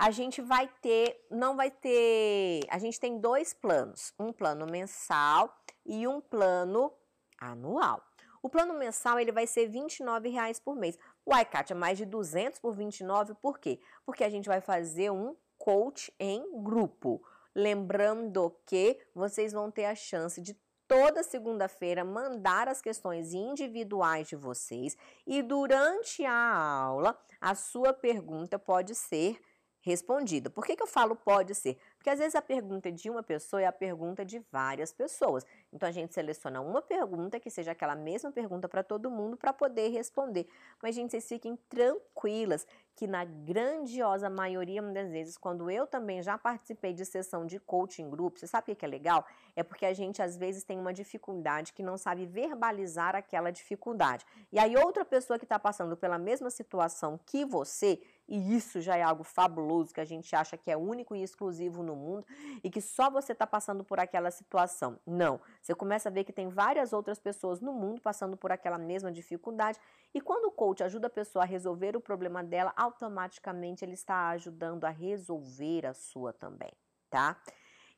A 0.00 0.10
gente 0.10 0.40
vai 0.40 0.66
ter, 0.80 1.26
não 1.30 1.54
vai 1.54 1.70
ter, 1.70 2.62
a 2.70 2.78
gente 2.78 2.98
tem 2.98 3.20
dois 3.20 3.52
planos, 3.52 4.14
um 4.18 4.32
plano 4.32 4.64
mensal 4.64 5.54
e 5.84 6.08
um 6.08 6.22
plano 6.22 6.90
anual. 7.38 8.02
O 8.42 8.48
plano 8.48 8.72
mensal 8.72 9.20
ele 9.20 9.30
vai 9.30 9.46
ser 9.46 9.68
R$ 9.68 9.78
29,00 9.78 10.62
por 10.64 10.74
mês. 10.74 10.98
Uai, 11.28 11.44
Kátia, 11.44 11.76
mais 11.76 11.98
de 11.98 12.06
200 12.06 12.58
por 12.60 12.74
29, 12.74 13.34
por 13.42 13.58
quê? 13.58 13.78
Porque 14.06 14.24
a 14.24 14.30
gente 14.30 14.48
vai 14.48 14.62
fazer 14.62 15.10
um 15.10 15.36
coach 15.58 16.10
em 16.18 16.62
grupo. 16.62 17.22
Lembrando 17.54 18.56
que 18.64 18.98
vocês 19.14 19.52
vão 19.52 19.70
ter 19.70 19.84
a 19.84 19.94
chance 19.94 20.40
de 20.40 20.58
toda 20.88 21.22
segunda-feira 21.22 22.06
mandar 22.06 22.68
as 22.68 22.80
questões 22.80 23.34
individuais 23.34 24.28
de 24.28 24.34
vocês 24.34 24.96
e 25.26 25.42
durante 25.42 26.24
a 26.24 26.54
aula 26.54 27.20
a 27.38 27.54
sua 27.54 27.92
pergunta 27.92 28.58
pode 28.58 28.94
ser 28.94 29.38
respondida. 29.80 30.50
Por 30.50 30.64
que, 30.64 30.76
que 30.76 30.82
eu 30.82 30.86
falo 30.86 31.16
pode 31.16 31.54
ser? 31.54 31.78
Porque 31.96 32.10
às 32.10 32.18
vezes 32.18 32.34
a 32.34 32.42
pergunta 32.42 32.90
de 32.90 33.08
uma 33.08 33.22
pessoa 33.22 33.62
é 33.62 33.66
a 33.66 33.72
pergunta 33.72 34.24
de 34.24 34.38
várias 34.50 34.92
pessoas. 34.92 35.44
Então 35.72 35.88
a 35.88 35.92
gente 35.92 36.14
seleciona 36.14 36.60
uma 36.60 36.82
pergunta 36.82 37.40
que 37.40 37.50
seja 37.50 37.72
aquela 37.72 37.94
mesma 37.94 38.30
pergunta 38.30 38.68
para 38.68 38.82
todo 38.82 39.10
mundo 39.10 39.36
para 39.36 39.52
poder 39.52 39.88
responder. 39.88 40.46
Mas, 40.82 40.94
gente, 40.94 41.10
vocês 41.10 41.28
fiquem 41.28 41.56
tranquilas 41.68 42.66
que 42.94 43.06
na 43.06 43.24
grandiosa 43.24 44.28
maioria 44.28 44.82
das 44.82 45.10
vezes, 45.10 45.38
quando 45.38 45.70
eu 45.70 45.86
também 45.86 46.22
já 46.22 46.36
participei 46.36 46.92
de 46.92 47.04
sessão 47.04 47.46
de 47.46 47.58
coaching 47.58 48.10
grupo, 48.10 48.38
você 48.38 48.46
sabe 48.46 48.72
o 48.72 48.76
que 48.76 48.84
é 48.84 48.88
legal? 48.88 49.24
É 49.60 49.62
porque 49.62 49.84
a 49.84 49.92
gente 49.92 50.22
às 50.22 50.38
vezes 50.38 50.64
tem 50.64 50.78
uma 50.78 50.90
dificuldade 50.90 51.74
que 51.74 51.82
não 51.82 51.98
sabe 51.98 52.24
verbalizar 52.24 53.14
aquela 53.14 53.50
dificuldade. 53.50 54.24
E 54.50 54.58
aí 54.58 54.74
outra 54.74 55.04
pessoa 55.04 55.38
que 55.38 55.44
está 55.44 55.58
passando 55.58 55.98
pela 55.98 56.18
mesma 56.18 56.48
situação 56.48 57.20
que 57.26 57.44
você 57.44 58.00
e 58.26 58.56
isso 58.56 58.80
já 58.80 58.96
é 58.96 59.02
algo 59.02 59.22
fabuloso 59.22 59.92
que 59.92 60.00
a 60.00 60.04
gente 60.04 60.34
acha 60.34 60.56
que 60.56 60.70
é 60.70 60.76
único 60.78 61.14
e 61.14 61.22
exclusivo 61.22 61.82
no 61.82 61.94
mundo 61.94 62.26
e 62.64 62.70
que 62.70 62.80
só 62.80 63.10
você 63.10 63.32
está 63.32 63.46
passando 63.46 63.84
por 63.84 64.00
aquela 64.00 64.30
situação. 64.30 64.98
Não, 65.06 65.38
você 65.60 65.74
começa 65.74 66.08
a 66.08 66.12
ver 66.12 66.24
que 66.24 66.32
tem 66.32 66.48
várias 66.48 66.94
outras 66.94 67.18
pessoas 67.18 67.60
no 67.60 67.74
mundo 67.74 68.00
passando 68.00 68.38
por 68.38 68.50
aquela 68.50 68.78
mesma 68.78 69.12
dificuldade 69.12 69.78
e 70.14 70.22
quando 70.22 70.46
o 70.46 70.52
coach 70.52 70.82
ajuda 70.82 71.08
a 71.08 71.10
pessoa 71.10 71.42
a 71.42 71.46
resolver 71.46 71.98
o 71.98 72.00
problema 72.00 72.42
dela, 72.42 72.72
automaticamente 72.78 73.84
ele 73.84 73.92
está 73.92 74.30
ajudando 74.30 74.86
a 74.86 74.90
resolver 74.90 75.84
a 75.84 75.92
sua 75.92 76.32
também, 76.32 76.72
tá? 77.10 77.36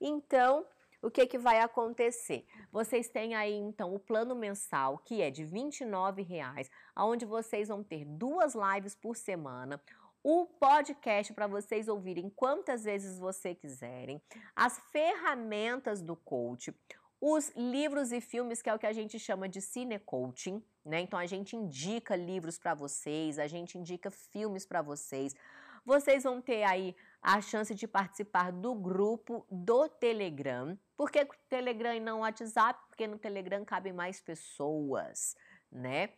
Então, 0.00 0.66
o 1.02 1.10
que, 1.10 1.26
que 1.26 1.36
vai 1.36 1.60
acontecer? 1.60 2.46
Vocês 2.70 3.08
têm 3.08 3.34
aí 3.34 3.54
então 3.54 3.94
o 3.94 3.98
plano 3.98 4.34
mensal, 4.34 4.98
que 4.98 5.20
é 5.20 5.30
de 5.30 5.44
R$ 5.44 5.50
29,00, 5.50 6.70
onde 6.96 7.26
vocês 7.26 7.68
vão 7.68 7.82
ter 7.82 8.04
duas 8.04 8.54
lives 8.54 8.94
por 8.94 9.16
semana, 9.16 9.82
o 10.22 10.46
podcast 10.46 11.32
para 11.32 11.48
vocês 11.48 11.88
ouvirem 11.88 12.30
quantas 12.30 12.84
vezes 12.84 13.18
você 13.18 13.54
quiserem, 13.54 14.22
as 14.54 14.78
ferramentas 14.92 16.00
do 16.00 16.14
coach, 16.14 16.72
os 17.20 17.50
livros 17.56 18.12
e 18.12 18.20
filmes 18.20 18.62
que 18.62 18.70
é 18.70 18.74
o 18.74 18.78
que 18.78 18.86
a 18.86 18.92
gente 18.92 19.18
chama 19.18 19.48
de 19.48 19.60
cine 19.60 19.98
coaching, 19.98 20.62
né? 20.84 21.00
Então 21.00 21.18
a 21.18 21.26
gente 21.26 21.56
indica 21.56 22.14
livros 22.14 22.58
para 22.58 22.74
vocês, 22.74 23.38
a 23.38 23.48
gente 23.48 23.76
indica 23.78 24.10
filmes 24.10 24.64
para 24.64 24.82
vocês. 24.82 25.34
Vocês 25.84 26.22
vão 26.22 26.40
ter 26.40 26.62
aí 26.62 26.94
a 27.22 27.40
chance 27.40 27.72
de 27.74 27.86
participar 27.86 28.50
do 28.50 28.74
grupo 28.74 29.46
do 29.48 29.88
Telegram. 29.88 30.76
Por 30.96 31.10
que 31.10 31.24
Telegram 31.48 31.94
e 31.94 32.00
não 32.00 32.20
WhatsApp? 32.20 32.80
Porque 32.88 33.06
no 33.06 33.16
Telegram 33.16 33.64
cabem 33.64 33.92
mais 33.92 34.20
pessoas, 34.20 35.36
né? 35.70 36.10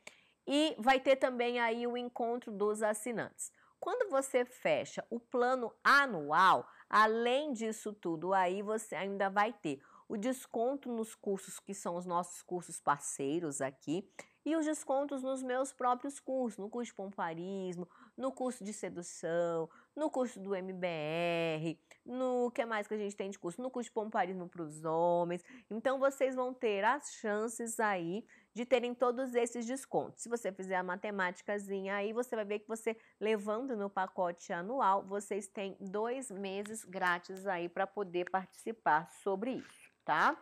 E 0.47 0.74
vai 0.78 0.98
ter 0.98 1.16
também 1.16 1.60
aí 1.60 1.86
o 1.86 1.97
encontro 1.97 2.51
dos 2.51 2.82
assinantes. 2.82 3.52
Quando 3.78 4.10
você 4.10 4.47
fecha 4.47 5.05
o 5.10 5.20
plano 5.20 5.70
anual, 5.85 6.66
além 6.89 7.52
disso 7.52 7.93
tudo, 7.93 8.32
aí 8.32 8.62
você 8.62 8.97
ainda 8.97 9.28
vai 9.28 9.52
ter 9.52 9.82
o 10.09 10.16
desconto 10.16 10.90
nos 10.90 11.14
cursos 11.14 11.59
que 11.59 11.74
são 11.74 11.97
os 11.97 12.06
nossos 12.06 12.43
cursos 12.43 12.81
parceiros 12.81 13.60
aqui 13.60 14.09
e 14.44 14.56
os 14.56 14.66
descontos 14.66 15.22
nos 15.22 15.43
meus 15.43 15.72
próprios 15.72 16.20
cursos, 16.20 16.59
no 16.59 16.68
curso 16.68 16.90
de 16.90 16.97
pomparismo, 16.97 17.89
no 18.16 18.31
curso 18.32 18.62
de 18.62 18.73
sedução, 18.73 19.69
no 19.95 20.11
curso 20.11 20.41
do 20.41 20.55
MBR, 20.55 21.78
no 22.05 22.51
que 22.51 22.65
mais 22.65 22.86
que 22.86 22.95
a 22.95 22.99
gente 22.99 23.16
tem 23.16 23.31
de 23.31 23.39
curso, 23.39 23.62
no 23.62 23.70
curso 23.70 23.89
de 23.89 23.95
pomparismo 23.95 24.49
para 24.49 24.62
os 24.62 24.85
homens. 24.85 25.43
Então 25.70 25.99
vocês 25.99 26.35
vão 26.35 26.53
ter 26.53 26.85
as 26.85 27.12
chances 27.15 27.81
aí 27.81 28.24
de 28.53 28.65
terem 28.65 28.95
todos 28.95 29.35
esses 29.35 29.66
descontos. 29.66 30.23
Se 30.23 30.28
você 30.28 30.53
fizer 30.53 30.77
a 30.77 30.82
matemáticazinha 30.82 31.97
aí, 31.97 32.12
você 32.12 32.36
vai 32.36 32.45
ver 32.45 32.61
que 32.61 32.69
você 32.69 32.97
levando 33.20 33.77
no 33.77 33.91
pacote 33.91 34.53
anual, 34.53 35.03
vocês 35.05 35.49
têm 35.49 35.77
dois 35.81 36.31
meses 36.31 36.85
grátis 36.85 37.47
aí 37.47 37.69
para 37.69 37.86
poder 37.86 38.31
participar 38.31 39.11
sobre 39.23 39.53
isso, 39.53 39.91
tá? 40.05 40.41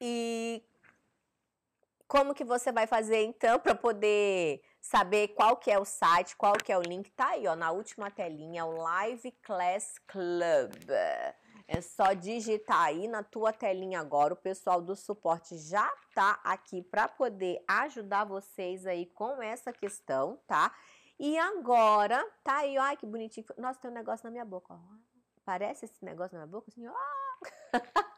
E 0.00 0.64
como 2.08 2.34
que 2.34 2.44
você 2.44 2.72
vai 2.72 2.86
fazer 2.86 3.22
então 3.22 3.58
para 3.58 3.74
poder 3.74 4.60
saber 4.82 5.28
qual 5.28 5.56
que 5.56 5.70
é 5.70 5.78
o 5.78 5.84
site, 5.84 6.36
qual 6.36 6.54
que 6.54 6.72
é 6.72 6.76
o 6.76 6.82
link? 6.82 7.10
Tá 7.12 7.28
aí, 7.28 7.46
ó, 7.46 7.54
na 7.54 7.70
última 7.70 8.10
telinha, 8.10 8.66
o 8.66 8.72
Live 8.72 9.30
Class 9.42 9.94
Club. 10.08 10.90
É 11.68 11.80
só 11.80 12.12
digitar 12.12 12.82
aí 12.82 13.06
na 13.06 13.22
tua 13.22 13.52
telinha 13.52 14.00
agora. 14.00 14.34
O 14.34 14.36
pessoal 14.36 14.82
do 14.82 14.96
suporte 14.96 15.56
já 15.56 15.88
tá 16.14 16.40
aqui 16.42 16.82
para 16.82 17.08
poder 17.08 17.64
ajudar 17.68 18.24
vocês 18.24 18.84
aí 18.84 19.06
com 19.06 19.40
essa 19.40 19.72
questão, 19.72 20.38
tá? 20.46 20.74
E 21.18 21.38
agora, 21.38 22.22
tá 22.42 22.58
aí, 22.58 22.76
ó, 22.76 22.82
ai 22.82 22.96
que 22.96 23.06
bonitinho. 23.06 23.46
Nossa, 23.56 23.80
tem 23.80 23.90
um 23.90 23.94
negócio 23.94 24.24
na 24.24 24.30
minha 24.30 24.44
boca, 24.44 24.74
ó. 24.74 24.78
Parece 25.44 25.84
esse 25.84 26.04
negócio 26.04 26.36
na 26.36 26.44
minha 26.44 26.52
boca, 26.52 26.68
assim, 26.68 26.86
ó. 26.86 26.94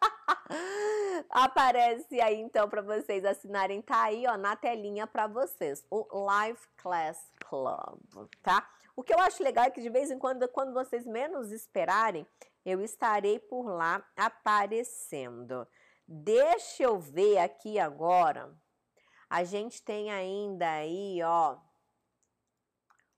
Aparece 1.30 2.20
aí 2.20 2.40
então 2.40 2.68
para 2.68 2.82
vocês 2.82 3.24
assinarem, 3.24 3.80
tá 3.80 4.02
aí 4.02 4.26
ó 4.26 4.36
na 4.36 4.56
telinha 4.56 5.06
para 5.06 5.26
vocês, 5.26 5.84
o 5.90 6.06
Live 6.24 6.60
Class 6.76 7.18
Club, 7.48 8.28
tá? 8.42 8.68
O 8.96 9.02
que 9.02 9.12
eu 9.12 9.18
acho 9.18 9.42
legal 9.42 9.64
é 9.64 9.70
que 9.70 9.80
de 9.80 9.90
vez 9.90 10.10
em 10.10 10.18
quando, 10.18 10.46
quando 10.48 10.72
vocês 10.72 11.04
menos 11.06 11.50
esperarem, 11.50 12.26
eu 12.64 12.80
estarei 12.80 13.38
por 13.38 13.66
lá 13.66 14.04
aparecendo. 14.16 15.66
Deixa 16.06 16.84
eu 16.84 16.98
ver 16.98 17.38
aqui 17.38 17.78
agora. 17.78 18.54
A 19.28 19.42
gente 19.42 19.82
tem 19.82 20.12
ainda 20.12 20.70
aí, 20.70 21.20
ó, 21.24 21.56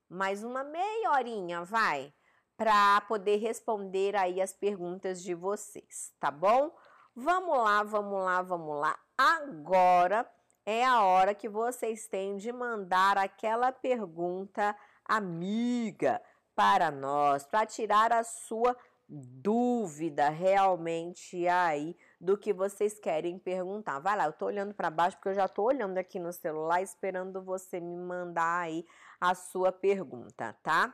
mais 0.09 0.43
uma 0.43 0.63
meia 0.63 1.11
horinha, 1.11 1.63
vai, 1.63 2.13
para 2.55 3.01
poder 3.01 3.37
responder 3.37 4.15
aí 4.15 4.41
as 4.41 4.53
perguntas 4.53 5.21
de 5.21 5.35
vocês, 5.35 6.13
tá 6.19 6.31
bom? 6.31 6.71
Vamos 7.19 7.57
lá, 7.57 7.81
vamos 7.81 8.23
lá, 8.23 8.43
vamos 8.43 8.79
lá. 8.79 8.95
Agora 9.17 10.29
é 10.63 10.85
a 10.85 11.01
hora 11.01 11.33
que 11.33 11.49
vocês 11.49 12.07
têm 12.07 12.37
de 12.37 12.53
mandar 12.53 13.17
aquela 13.17 13.71
pergunta 13.71 14.77
amiga 15.03 16.21
para 16.53 16.91
nós, 16.91 17.43
para 17.47 17.65
tirar 17.65 18.13
a 18.13 18.23
sua 18.23 18.77
dúvida 19.09 20.29
realmente 20.29 21.47
aí 21.47 21.97
do 22.21 22.37
que 22.37 22.53
vocês 22.53 22.99
querem 22.99 23.39
perguntar. 23.39 23.97
Vai 23.97 24.15
lá, 24.15 24.25
eu 24.25 24.33
tô 24.33 24.45
olhando 24.45 24.75
para 24.75 24.91
baixo 24.91 25.17
porque 25.17 25.29
eu 25.29 25.33
já 25.33 25.47
tô 25.47 25.63
olhando 25.63 25.97
aqui 25.97 26.19
no 26.19 26.31
celular 26.31 26.83
esperando 26.83 27.41
você 27.41 27.79
me 27.79 27.97
mandar 27.97 28.59
aí 28.59 28.85
a 29.19 29.33
sua 29.33 29.71
pergunta, 29.71 30.55
tá? 30.61 30.93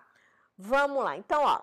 Vamos 0.57 1.03
lá. 1.03 1.17
Então, 1.17 1.43
ó, 1.43 1.59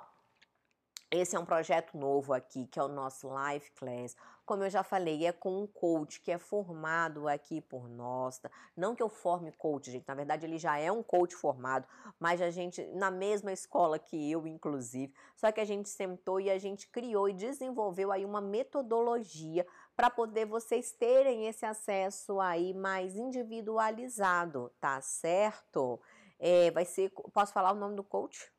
esse 1.11 1.35
é 1.35 1.41
um 1.41 1.45
projeto 1.45 1.99
novo 1.99 2.33
aqui, 2.33 2.69
que 2.69 2.79
é 2.79 2.83
o 2.83 2.89
nosso 2.89 3.27
Live 3.27 3.69
Class. 3.73 4.15
Como 4.51 4.65
eu 4.65 4.71
já 4.71 4.83
falei, 4.83 5.25
é 5.25 5.31
com 5.31 5.63
um 5.63 5.67
coach 5.69 6.21
que 6.21 6.33
é 6.33 6.37
formado 6.37 7.29
aqui 7.29 7.61
por 7.61 7.89
nós. 7.89 8.41
Tá? 8.41 8.51
Não 8.77 8.97
que 8.97 9.03
eu 9.03 9.09
forme 9.09 9.53
coach, 9.53 9.93
gente. 9.93 10.09
Na 10.09 10.15
verdade, 10.17 10.45
ele 10.45 10.59
já 10.59 10.77
é 10.77 10.91
um 10.91 11.05
coach 11.05 11.37
formado, 11.37 11.87
mas 12.19 12.43
a 12.43 12.51
gente, 12.51 12.85
na 12.89 13.13
mesma 13.13 13.53
escola 13.53 13.97
que 13.97 14.29
eu, 14.29 14.49
inclusive. 14.49 15.15
Só 15.37 15.53
que 15.53 15.61
a 15.61 15.65
gente 15.65 15.89
sentou 15.89 16.41
e 16.41 16.51
a 16.51 16.59
gente 16.59 16.89
criou 16.89 17.29
e 17.29 17.33
desenvolveu 17.33 18.11
aí 18.11 18.25
uma 18.25 18.41
metodologia 18.41 19.65
para 19.95 20.11
poder 20.11 20.47
vocês 20.47 20.91
terem 20.91 21.47
esse 21.47 21.65
acesso 21.65 22.41
aí 22.41 22.75
mais 22.75 23.15
individualizado, 23.15 24.73
tá 24.81 25.01
certo? 25.01 26.01
É, 26.41 26.73
vai 26.73 26.85
ser. 26.85 27.13
Posso 27.33 27.53
falar 27.53 27.71
o 27.71 27.77
nome 27.77 27.95
do 27.95 28.03
coach? 28.03 28.51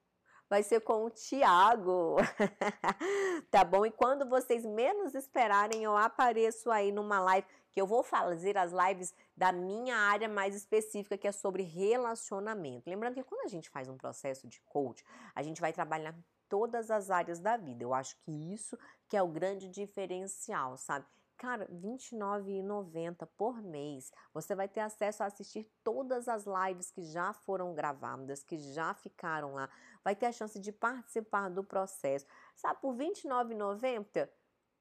Vai 0.51 0.63
ser 0.63 0.81
com 0.81 1.05
o 1.05 1.09
Tiago. 1.09 2.17
tá 3.49 3.63
bom? 3.63 3.85
E 3.85 3.91
quando 3.91 4.27
vocês 4.27 4.65
menos 4.65 5.15
esperarem, 5.15 5.81
eu 5.81 5.95
apareço 5.95 6.69
aí 6.69 6.91
numa 6.91 7.21
live 7.21 7.47
que 7.71 7.79
eu 7.79 7.87
vou 7.87 8.03
fazer 8.03 8.57
as 8.57 8.73
lives 8.73 9.15
da 9.35 9.53
minha 9.53 9.95
área 9.95 10.27
mais 10.27 10.53
específica, 10.53 11.17
que 11.17 11.25
é 11.25 11.31
sobre 11.31 11.63
relacionamento. 11.63 12.89
Lembrando 12.89 13.13
que 13.13 13.23
quando 13.23 13.45
a 13.45 13.47
gente 13.47 13.69
faz 13.69 13.87
um 13.87 13.95
processo 13.95 14.45
de 14.45 14.59
coach, 14.65 15.05
a 15.33 15.41
gente 15.41 15.61
vai 15.61 15.71
trabalhar 15.71 16.13
todas 16.49 16.91
as 16.91 17.09
áreas 17.09 17.39
da 17.39 17.55
vida. 17.55 17.85
Eu 17.85 17.93
acho 17.93 18.17
que 18.17 18.53
isso 18.53 18.77
que 19.07 19.15
é 19.15 19.23
o 19.23 19.29
grande 19.29 19.69
diferencial, 19.69 20.77
sabe? 20.77 21.05
Cara, 21.41 21.65
R$29,90 21.71 23.27
por 23.35 23.63
mês. 23.63 24.13
Você 24.31 24.53
vai 24.53 24.67
ter 24.67 24.81
acesso 24.81 25.23
a 25.23 25.25
assistir 25.25 25.67
todas 25.83 26.27
as 26.27 26.45
lives 26.45 26.91
que 26.91 27.03
já 27.03 27.33
foram 27.33 27.73
gravadas, 27.73 28.43
que 28.43 28.59
já 28.59 28.93
ficaram 28.93 29.55
lá. 29.55 29.67
Vai 30.03 30.15
ter 30.15 30.27
a 30.27 30.31
chance 30.31 30.59
de 30.59 30.71
participar 30.71 31.49
do 31.49 31.63
processo. 31.63 32.27
Sabe, 32.55 32.79
por 32.79 32.95
R$29,90, 32.95 34.29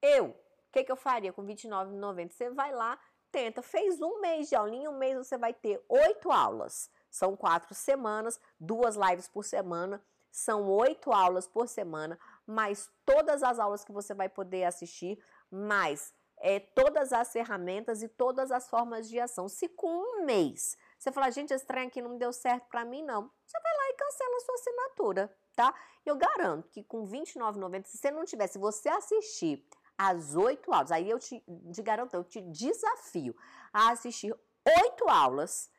eu, 0.03 0.27
o 0.27 0.35
que, 0.71 0.85
que 0.85 0.93
eu 0.93 0.97
faria 0.97 1.33
com 1.33 1.41
R$29,90? 1.41 2.31
Você 2.31 2.51
vai 2.51 2.75
lá, 2.75 3.01
tenta, 3.33 3.63
fez 3.63 3.99
um 4.03 4.21
mês 4.21 4.51
de 4.51 4.55
aulinha, 4.55 4.91
um 4.91 4.99
mês 4.99 5.17
você 5.17 5.39
vai 5.39 5.55
ter 5.55 5.83
oito 5.89 6.31
aulas. 6.31 6.91
São 7.11 7.39
quatro 7.39 7.75
semanas, 7.75 8.39
duas 8.61 8.97
lives 8.97 9.27
por 9.27 9.47
semana. 9.47 10.05
São 10.31 10.69
oito 10.69 11.11
aulas 11.11 11.49
por 11.49 11.67
semana, 11.69 12.19
mais 12.47 12.93
todas 13.07 13.43
as 13.43 13.59
aulas 13.59 13.83
que 13.83 13.93
você 13.93 14.13
vai 14.13 14.29
poder 14.29 14.65
assistir, 14.65 15.19
mais 15.51 16.15
é, 16.41 16.59
todas 16.59 17.13
as 17.13 17.33
ferramentas 17.33 18.03
e 18.03 18.09
todas 18.09 18.51
as 18.51 18.69
formas 18.69 19.09
de 19.09 19.21
ação. 19.21 19.49
Se 19.49 19.69
com 19.69 19.89
um 19.89 20.25
mês 20.25 20.77
você 20.99 21.13
falar, 21.13 21.31
gente, 21.31 21.53
esse 21.53 21.67
trem 21.67 21.89
aqui 21.89 22.03
não 22.03 22.19
deu 22.19 22.33
certo 22.33 22.69
para 22.69 22.85
mim, 22.85 23.03
não, 23.03 23.31
você 23.47 23.59
vai 23.61 23.73
lá 23.77 23.91
e 23.91 23.95
cancela 23.95 24.37
a 24.37 24.41
sua 24.41 24.55
assinatura, 24.55 25.39
tá? 25.55 25.75
Eu 26.05 26.17
garanto 26.17 26.69
que 26.69 26.83
com 26.83 27.05
R$29,90, 27.05 27.87
se 27.87 27.99
você 27.99 28.11
não 28.11 28.25
tiver, 28.25 28.47
se 28.47 28.59
você 28.59 28.89
assistir 28.89 29.67
às 29.97 30.35
oito 30.35 30.73
aulas, 30.73 30.93
aí 30.93 31.09
eu 31.09 31.19
te, 31.19 31.43
te 31.73 31.83
garanto, 31.83 32.15
eu 32.15 32.25
te 32.25 32.41
desafio 32.43 33.35
a 33.73 33.91
assistir 33.93 34.35
oito 34.83 35.09
aulas, 35.09 35.71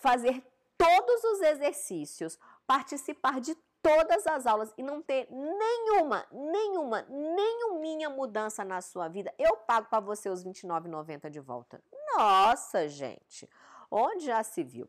fazer 0.00 0.44
todos 0.76 1.24
os 1.24 1.40
exercícios, 1.42 2.38
participar 2.66 3.40
de 3.40 3.56
todas 3.82 4.26
as 4.26 4.46
aulas 4.46 4.72
e 4.78 4.82
não 4.82 5.02
ter 5.02 5.26
nenhuma, 5.30 6.24
nenhuma, 6.30 7.02
nenhuma 7.02 8.10
mudança 8.10 8.64
na 8.64 8.80
sua 8.80 9.08
vida, 9.08 9.34
eu 9.38 9.56
pago 9.56 9.88
para 9.88 10.00
você 10.00 10.28
os 10.28 10.44
R$29,90 10.44 11.28
de 11.28 11.40
volta. 11.40 11.82
Nossa, 12.16 12.88
gente, 12.88 13.48
onde 13.90 14.26
já 14.26 14.42
se 14.42 14.62
viu? 14.62 14.88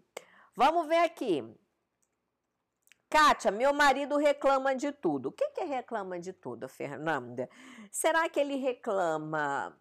Vamos 0.56 0.88
ver 0.88 1.00
aqui. 1.00 1.44
Kátia, 3.10 3.52
meu 3.52 3.74
marido 3.74 4.18
reclama 4.18 4.76
de 4.76 4.92
tudo. 4.92 5.30
O 5.30 5.32
que, 5.32 5.50
que 5.50 5.62
é 5.62 5.66
reclama 5.66 6.20
de 6.20 6.34
tudo, 6.34 6.68
Fernanda? 6.68 7.50
Será 7.92 8.28
que 8.28 8.40
ele 8.40 8.56
reclama 8.56 9.76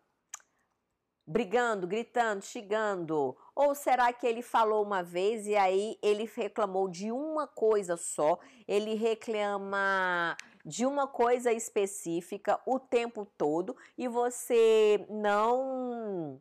brigando, 1.26 1.86
gritando, 1.86 2.44
xingando? 2.44 3.36
Ou 3.54 3.74
será 3.74 4.12
que 4.12 4.26
ele 4.26 4.42
falou 4.42 4.84
uma 4.84 5.02
vez 5.02 5.46
e 5.46 5.56
aí 5.56 5.98
ele 6.02 6.30
reclamou 6.34 6.88
de 6.88 7.12
uma 7.12 7.46
coisa 7.46 7.96
só? 7.96 8.38
Ele 8.66 8.94
reclama 8.94 10.36
de 10.64 10.86
uma 10.86 11.06
coisa 11.06 11.52
específica 11.52 12.60
o 12.66 12.78
tempo 12.78 13.26
todo 13.36 13.76
e 13.96 14.08
você 14.08 15.04
não 15.08 16.40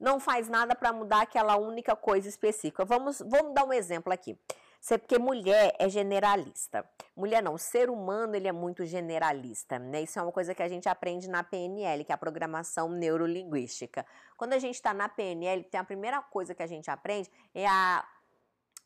não 0.00 0.20
faz 0.20 0.48
nada 0.48 0.76
para 0.76 0.92
mudar 0.92 1.22
aquela 1.22 1.56
única 1.56 1.96
coisa 1.96 2.28
específica. 2.28 2.84
Vamos, 2.84 3.18
vamos 3.18 3.52
dar 3.52 3.64
um 3.64 3.72
exemplo 3.72 4.12
aqui. 4.12 4.38
Porque 4.80 5.18
mulher 5.18 5.74
é 5.78 5.88
generalista. 5.88 6.88
Mulher 7.16 7.42
não, 7.42 7.54
o 7.54 7.58
ser 7.58 7.90
humano 7.90 8.34
ele 8.36 8.48
é 8.48 8.52
muito 8.52 8.86
generalista, 8.86 9.78
né? 9.78 10.02
Isso 10.02 10.18
é 10.18 10.22
uma 10.22 10.32
coisa 10.32 10.54
que 10.54 10.62
a 10.62 10.68
gente 10.68 10.88
aprende 10.88 11.28
na 11.28 11.42
PNL, 11.42 12.04
que 12.04 12.12
é 12.12 12.14
a 12.14 12.18
programação 12.18 12.88
neurolinguística. 12.88 14.06
Quando 14.36 14.52
a 14.52 14.58
gente 14.58 14.76
está 14.76 14.94
na 14.94 15.08
PNL, 15.08 15.64
tem 15.64 15.80
a 15.80 15.84
primeira 15.84 16.22
coisa 16.22 16.54
que 16.54 16.62
a 16.62 16.66
gente 16.66 16.90
aprende 16.90 17.30
é 17.54 17.66
a 17.66 18.06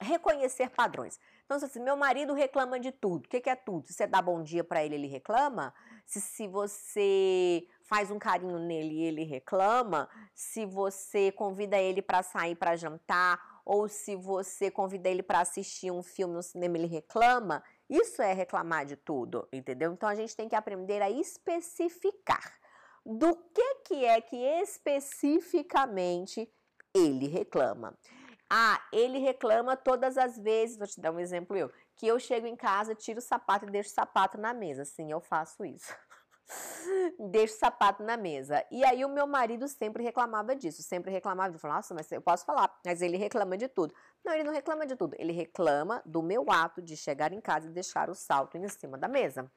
reconhecer 0.00 0.70
padrões. 0.70 1.18
Então, 1.44 1.58
se 1.58 1.78
meu 1.78 1.96
marido 1.96 2.32
reclama 2.32 2.80
de 2.80 2.90
tudo, 2.90 3.26
o 3.26 3.28
que, 3.28 3.40
que, 3.40 3.50
é 3.50 3.54
tudo? 3.54 3.86
Se 3.86 3.92
você 3.92 4.06
dá 4.06 4.22
bom 4.22 4.42
dia 4.42 4.64
para 4.64 4.82
ele, 4.82 4.94
ele 4.94 5.06
reclama. 5.06 5.74
Se, 6.06 6.20
se 6.20 6.48
você 6.48 7.66
faz 7.84 8.10
um 8.10 8.18
carinho 8.18 8.58
nele, 8.58 9.02
ele 9.02 9.24
reclama. 9.24 10.08
Se 10.34 10.64
você 10.64 11.30
convida 11.30 11.76
ele 11.76 12.00
para 12.00 12.22
sair 12.22 12.54
para 12.54 12.74
jantar, 12.74 13.38
ou 13.64 13.88
se 13.88 14.16
você 14.16 14.70
convida 14.70 15.08
ele 15.08 15.22
para 15.22 15.40
assistir 15.40 15.90
um 15.90 16.02
filme 16.02 16.34
no 16.34 16.42
cinema, 16.42 16.76
ele 16.76 16.86
reclama. 16.86 17.62
Isso 17.88 18.22
é 18.22 18.32
reclamar 18.32 18.86
de 18.86 18.96
tudo, 18.96 19.46
entendeu? 19.52 19.92
Então 19.92 20.08
a 20.08 20.14
gente 20.14 20.34
tem 20.34 20.48
que 20.48 20.56
aprender 20.56 21.02
a 21.02 21.10
especificar 21.10 22.58
do 23.04 23.34
que, 23.54 23.74
que 23.86 24.04
é 24.04 24.20
que 24.20 24.36
especificamente 24.36 26.50
ele 26.94 27.26
reclama. 27.26 27.98
Ah, 28.48 28.80
ele 28.92 29.18
reclama 29.18 29.76
todas 29.76 30.18
as 30.18 30.38
vezes, 30.38 30.76
vou 30.76 30.86
te 30.86 31.00
dar 31.00 31.10
um 31.10 31.18
exemplo 31.18 31.56
eu, 31.56 31.72
que 31.96 32.06
eu 32.06 32.18
chego 32.18 32.46
em 32.46 32.54
casa, 32.54 32.94
tiro 32.94 33.18
o 33.18 33.22
sapato 33.22 33.66
e 33.66 33.70
deixo 33.70 33.90
o 33.90 33.94
sapato 33.94 34.36
na 34.36 34.52
mesa. 34.52 34.84
Sim, 34.84 35.10
eu 35.10 35.20
faço 35.20 35.64
isso. 35.64 35.94
Deixo 37.18 37.54
o 37.54 37.58
sapato 37.58 38.02
na 38.02 38.16
mesa. 38.16 38.64
E 38.70 38.84
aí 38.84 39.04
o 39.04 39.08
meu 39.08 39.26
marido 39.26 39.66
sempre 39.68 40.02
reclamava 40.02 40.54
disso, 40.54 40.82
sempre 40.82 41.10
reclamava, 41.10 41.50
ele 41.50 41.58
falava, 41.58 41.78
nossa, 41.78 41.94
mas 41.94 42.10
eu 42.10 42.20
posso 42.20 42.44
falar, 42.44 42.72
mas 42.84 43.02
ele 43.02 43.16
reclama 43.16 43.56
de 43.56 43.68
tudo. 43.68 43.94
Não, 44.24 44.32
ele 44.32 44.44
não 44.44 44.52
reclama 44.52 44.86
de 44.86 44.96
tudo, 44.96 45.14
ele 45.18 45.32
reclama 45.32 46.02
do 46.04 46.22
meu 46.22 46.44
ato 46.50 46.82
de 46.82 46.96
chegar 46.96 47.32
em 47.32 47.40
casa 47.40 47.68
e 47.68 47.70
deixar 47.70 48.10
o 48.10 48.14
salto 48.14 48.56
em 48.56 48.68
cima 48.68 48.98
da 48.98 49.08
mesa. 49.08 49.50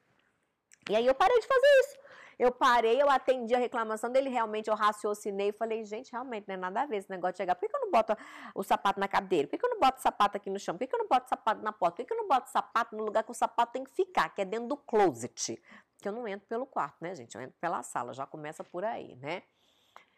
E 0.89 0.95
aí 0.95 1.05
eu 1.05 1.15
parei 1.15 1.39
de 1.39 1.47
fazer 1.47 1.79
isso. 1.79 2.05
Eu 2.37 2.51
parei, 2.51 3.01
eu 3.01 3.09
atendi 3.09 3.55
a 3.55 3.57
reclamação 3.57 4.11
dele, 4.11 4.29
realmente 4.29 4.69
eu 4.69 4.75
raciocinei 4.75 5.49
e 5.49 5.53
falei, 5.53 5.85
gente, 5.85 6.11
realmente 6.11 6.47
não 6.47 6.55
é 6.55 6.57
nada 6.57 6.81
a 6.81 6.85
ver 6.85 6.97
esse 6.97 7.09
negócio 7.09 7.33
de 7.33 7.37
chegar. 7.37 7.55
Por 7.55 7.61
que, 7.61 7.69
que 7.69 7.75
eu 7.75 7.81
não 7.81 7.91
boto 7.91 8.15
o 8.53 8.61
sapato 8.61 8.99
na 8.99 9.07
cadeira? 9.07 9.47
Por 9.47 9.51
que, 9.51 9.57
que 9.57 9.65
eu 9.65 9.69
não 9.69 9.79
boto 9.79 9.99
o 9.99 10.01
sapato 10.01 10.35
aqui 10.35 10.49
no 10.49 10.59
chão? 10.59 10.75
Por 10.75 10.79
que, 10.79 10.87
que 10.87 10.95
eu 10.95 10.99
não 10.99 11.07
boto 11.07 11.25
o 11.25 11.29
sapato 11.29 11.61
na 11.61 11.71
porta? 11.71 11.95
Por 11.95 12.03
que, 12.03 12.05
que 12.05 12.13
eu 12.13 12.17
não 12.17 12.27
boto 12.27 12.49
o 12.49 12.51
sapato 12.51 12.95
no 12.95 13.05
lugar 13.05 13.23
que 13.23 13.31
o 13.31 13.33
sapato 13.33 13.71
tem 13.71 13.85
que 13.85 13.91
ficar, 13.91 14.29
que 14.29 14.41
é 14.41 14.45
dentro 14.45 14.67
do 14.67 14.75
closet? 14.75 15.61
Que 16.05 16.09
eu 16.09 16.13
não 16.13 16.27
entro 16.27 16.47
pelo 16.47 16.67
quarto, 16.67 16.97
né, 17.01 17.15
gente? 17.15 17.33
Eu 17.33 17.41
entro 17.41 17.57
pela 17.59 17.81
sala, 17.81 18.13
já 18.13 18.27
começa 18.27 18.63
por 18.63 18.85
aí, 18.85 19.15
né? 19.15 19.41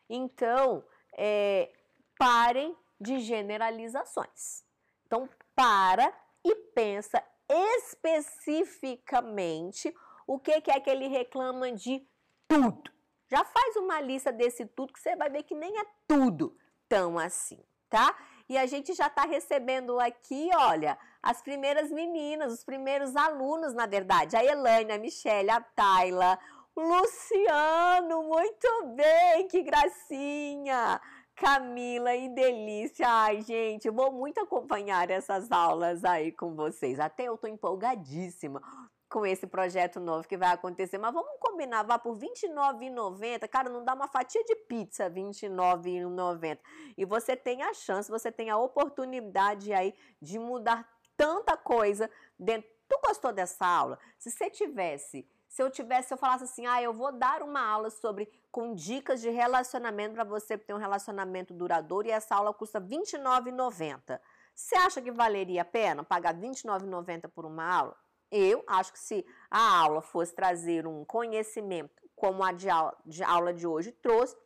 Então, 0.09 0.83
é, 1.17 1.71
parem 2.19 2.75
de 2.99 3.21
generalizações. 3.21 4.65
Então, 5.05 5.29
para 5.55 6.13
e 6.43 6.53
pensa 6.75 7.23
especificamente 7.47 9.95
o 10.27 10.37
que, 10.37 10.59
que 10.59 10.71
é 10.71 10.77
que 10.77 10.89
ele 10.89 11.07
reclama 11.07 11.71
de 11.71 12.05
tudo. 12.49 12.91
Já 13.31 13.45
faz 13.45 13.77
uma 13.77 14.01
lista 14.01 14.29
desse 14.29 14.65
tudo 14.65 14.91
que 14.91 14.99
você 14.99 15.15
vai 15.15 15.29
ver 15.29 15.43
que 15.43 15.55
nem 15.55 15.79
é 15.79 15.85
tudo 16.05 16.57
tão 16.89 17.17
assim, 17.17 17.63
tá? 17.89 18.13
E 18.49 18.57
a 18.57 18.65
gente 18.65 18.93
já 18.93 19.07
está 19.07 19.23
recebendo 19.23 19.97
aqui, 20.01 20.49
olha, 20.53 20.99
as 21.27 21.41
primeiras 21.41 21.91
meninas, 21.91 22.53
os 22.53 22.63
primeiros 22.63 23.13
alunos, 23.13 23.73
na 23.73 23.85
verdade, 23.85 24.37
a 24.37 24.45
Elaine, 24.45 24.93
a 24.93 24.97
Michelle, 24.97 25.49
a 25.49 25.59
Tayla, 25.59 26.39
Luciano, 26.73 28.23
muito 28.23 28.95
bem, 28.95 29.45
que 29.49 29.61
gracinha! 29.61 31.01
Camila 31.35 32.15
e 32.15 32.29
Delícia. 32.29 33.05
Ai, 33.09 33.41
gente, 33.41 33.89
vou 33.89 34.09
muito 34.09 34.39
acompanhar 34.39 35.11
essas 35.11 35.51
aulas 35.51 36.05
aí 36.05 36.31
com 36.31 36.55
vocês. 36.55 36.97
Até 36.97 37.25
eu 37.25 37.37
tô 37.37 37.45
empolgadíssima 37.45 38.61
com 39.09 39.25
esse 39.25 39.45
projeto 39.45 39.99
novo 39.99 40.27
que 40.27 40.37
vai 40.37 40.49
acontecer. 40.49 40.97
Mas 40.97 41.13
vamos 41.13 41.37
combinar, 41.39 41.83
vá 41.83 41.99
por 41.99 42.17
R$29,90. 42.17 43.47
Cara, 43.49 43.69
não 43.69 43.83
dá 43.83 43.93
uma 43.93 44.07
fatia 44.07 44.43
de 44.45 44.55
pizza 44.55 45.03
R$29,90. 45.03 46.57
E 46.97 47.05
você 47.05 47.35
tem 47.35 47.61
a 47.61 47.73
chance, 47.73 48.09
você 48.09 48.31
tem 48.31 48.49
a 48.49 48.57
oportunidade 48.57 49.73
aí 49.73 49.93
de 50.19 50.39
mudar 50.39 50.87
tanta 51.17 51.57
coisa 51.57 52.09
dentro. 52.39 52.69
Tu 52.87 52.97
gostou 53.05 53.33
dessa 53.33 53.65
aula? 53.65 53.99
Se 54.17 54.31
você 54.31 54.49
tivesse 54.49 55.27
se 55.57 55.63
eu 55.63 55.71
tivesse, 55.71 56.09
se 56.09 56.13
eu 56.13 56.19
falasse 56.19 56.43
assim, 56.43 56.67
ah, 56.67 56.79
eu 56.83 56.93
vou 56.93 57.11
dar 57.11 57.41
uma 57.41 57.59
aula 57.59 57.89
sobre 57.89 58.29
com 58.51 58.75
dicas 58.75 59.21
de 59.21 59.29
relacionamento 59.31 60.13
para 60.13 60.23
você 60.23 60.55
ter 60.55 60.71
um 60.71 60.77
relacionamento 60.77 61.51
duradouro 61.51 62.07
e 62.07 62.11
essa 62.11 62.35
aula 62.35 62.53
custa 62.53 62.77
R$29,90. 62.77 64.19
Você 64.53 64.75
acha 64.75 65.01
que 65.01 65.11
valeria 65.11 65.63
a 65.63 65.65
pena 65.65 66.03
pagar 66.03 66.35
R$29,90 66.35 67.27
por 67.29 67.43
uma 67.43 67.65
aula? 67.65 67.97
Eu 68.29 68.63
acho 68.67 68.93
que 68.93 68.99
se 68.99 69.25
a 69.49 69.79
aula 69.79 69.99
fosse 69.99 70.35
trazer 70.35 70.85
um 70.85 71.03
conhecimento 71.03 72.03
como 72.15 72.43
a 72.43 72.51
de 72.51 72.67
de, 73.05 73.23
aula 73.23 73.51
de 73.51 73.65
hoje 73.65 73.91
trouxe, 73.91 74.37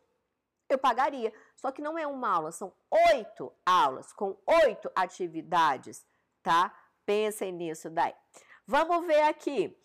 eu 0.66 0.78
pagaria. 0.78 1.30
Só 1.56 1.70
que 1.70 1.82
não 1.82 1.98
é 1.98 2.06
uma 2.06 2.30
aula, 2.30 2.52
são 2.52 2.72
oito 3.10 3.52
aulas 3.66 4.14
com 4.14 4.34
oito 4.46 4.90
atividades, 4.94 6.06
tá? 6.42 6.74
Pensem 7.04 7.52
nisso 7.52 7.90
daí. 7.90 8.14
Vamos 8.66 9.06
ver 9.06 9.22
aqui. 9.22 9.76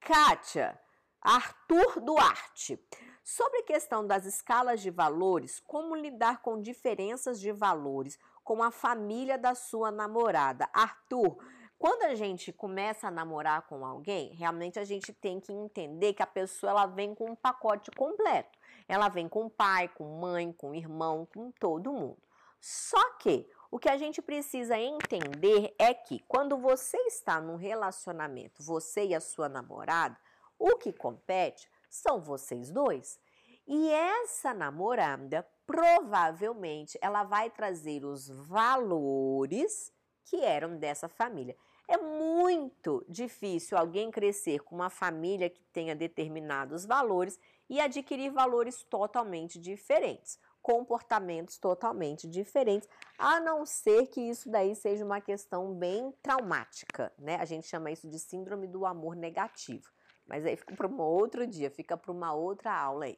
Kátia, 0.00 0.80
Arthur 1.20 2.00
Duarte. 2.00 2.78
Sobre 3.24 3.58
a 3.58 3.64
questão 3.64 4.06
das 4.06 4.24
escalas 4.24 4.80
de 4.80 4.90
valores, 4.90 5.58
como 5.58 5.96
lidar 5.96 6.42
com 6.42 6.60
diferenças 6.60 7.40
de 7.40 7.50
valores 7.50 8.16
com 8.44 8.62
a 8.62 8.70
família 8.70 9.36
da 9.36 9.52
sua 9.54 9.90
namorada? 9.90 10.70
Arthur, 10.72 11.36
quando 11.78 12.04
a 12.04 12.14
gente 12.14 12.52
começa 12.52 13.08
a 13.08 13.10
namorar 13.10 13.62
com 13.62 13.84
alguém, 13.84 14.32
realmente 14.34 14.78
a 14.78 14.84
gente 14.84 15.12
tem 15.12 15.40
que 15.40 15.52
entender 15.52 16.14
que 16.14 16.22
a 16.22 16.26
pessoa 16.26 16.70
ela 16.70 16.86
vem 16.86 17.14
com 17.14 17.32
um 17.32 17.34
pacote 17.34 17.90
completo. 17.90 18.56
Ela 18.88 19.08
vem 19.08 19.28
com 19.28 19.48
pai, 19.48 19.88
com 19.88 20.04
mãe, 20.20 20.52
com 20.52 20.74
irmão, 20.74 21.26
com 21.26 21.50
todo 21.50 21.92
mundo. 21.92 22.22
Só 22.60 23.14
que 23.18 23.48
o 23.70 23.78
que 23.78 23.88
a 23.88 23.96
gente 23.96 24.22
precisa 24.22 24.78
entender 24.78 25.74
é 25.78 25.92
que 25.92 26.20
quando 26.28 26.56
você 26.56 26.96
está 27.06 27.40
num 27.40 27.56
relacionamento, 27.56 28.62
você 28.62 29.06
e 29.06 29.14
a 29.14 29.20
sua 29.20 29.48
namorada, 29.48 30.16
o 30.58 30.76
que 30.76 30.92
compete 30.92 31.68
são 31.88 32.20
vocês 32.20 32.70
dois. 32.70 33.18
E 33.66 33.90
essa 33.90 34.54
namorada, 34.54 35.46
provavelmente, 35.66 36.96
ela 37.00 37.24
vai 37.24 37.50
trazer 37.50 38.04
os 38.04 38.28
valores 38.28 39.92
que 40.24 40.40
eram 40.40 40.76
dessa 40.76 41.08
família. 41.08 41.56
É 41.88 41.96
muito 41.96 43.04
difícil 43.08 43.78
alguém 43.78 44.10
crescer 44.10 44.60
com 44.60 44.74
uma 44.74 44.90
família 44.90 45.50
que 45.50 45.62
tenha 45.72 45.94
determinados 45.94 46.84
valores 46.84 47.38
e 47.68 47.80
adquirir 47.80 48.30
valores 48.30 48.82
totalmente 48.84 49.58
diferentes 49.58 50.38
comportamentos 50.66 51.58
totalmente 51.58 52.28
diferentes, 52.28 52.88
a 53.16 53.38
não 53.38 53.64
ser 53.64 54.08
que 54.08 54.20
isso 54.20 54.50
daí 54.50 54.74
seja 54.74 55.04
uma 55.04 55.20
questão 55.20 55.72
bem 55.72 56.12
traumática, 56.20 57.12
né? 57.16 57.36
A 57.36 57.44
gente 57.44 57.68
chama 57.68 57.92
isso 57.92 58.10
de 58.10 58.18
síndrome 58.18 58.66
do 58.66 58.84
amor 58.84 59.14
negativo. 59.14 59.88
Mas 60.26 60.44
aí 60.44 60.56
fica 60.56 60.74
para 60.74 60.88
um 60.88 61.00
outro 61.00 61.46
dia, 61.46 61.70
fica 61.70 61.96
para 61.96 62.10
uma 62.10 62.34
outra 62.34 62.76
aula 62.76 63.04
aí. 63.04 63.16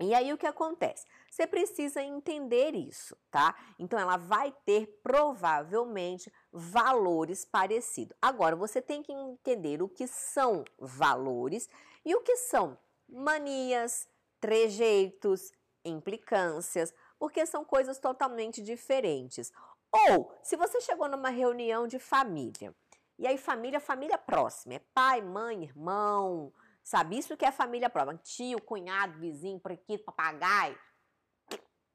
E 0.00 0.12
aí 0.12 0.32
o 0.32 0.36
que 0.36 0.48
acontece? 0.48 1.06
Você 1.30 1.46
precisa 1.46 2.02
entender 2.02 2.74
isso, 2.74 3.16
tá? 3.30 3.54
Então 3.78 4.00
ela 4.00 4.16
vai 4.16 4.52
ter 4.64 4.98
provavelmente 5.00 6.28
valores 6.50 7.44
parecidos. 7.44 8.16
Agora 8.20 8.56
você 8.56 8.82
tem 8.82 9.00
que 9.00 9.12
entender 9.12 9.80
o 9.80 9.88
que 9.88 10.08
são 10.08 10.64
valores 10.76 11.68
e 12.04 12.16
o 12.16 12.20
que 12.20 12.36
são 12.36 12.76
manias, 13.08 14.08
trejeitos, 14.40 15.52
implicâncias, 15.84 16.92
porque 17.18 17.46
são 17.46 17.64
coisas 17.64 17.98
totalmente 17.98 18.62
diferentes. 18.62 19.52
Ou, 19.92 20.32
se 20.42 20.56
você 20.56 20.80
chegou 20.80 21.08
numa 21.08 21.30
reunião 21.30 21.86
de 21.86 21.98
família, 21.98 22.74
e 23.18 23.26
aí 23.26 23.38
família, 23.38 23.80
família 23.80 24.18
próxima, 24.18 24.74
é 24.74 24.80
pai, 24.92 25.22
mãe, 25.22 25.62
irmão, 25.62 26.52
sabe? 26.82 27.18
Isso 27.18 27.36
que 27.36 27.46
é 27.46 27.52
família 27.52 27.88
próxima, 27.88 28.20
tio, 28.22 28.60
cunhado, 28.60 29.18
vizinho, 29.18 29.58
prequito, 29.58 30.04
papagaio, 30.04 30.78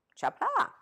deixa 0.09 0.31
pra 0.31 0.49
lá. 0.57 0.75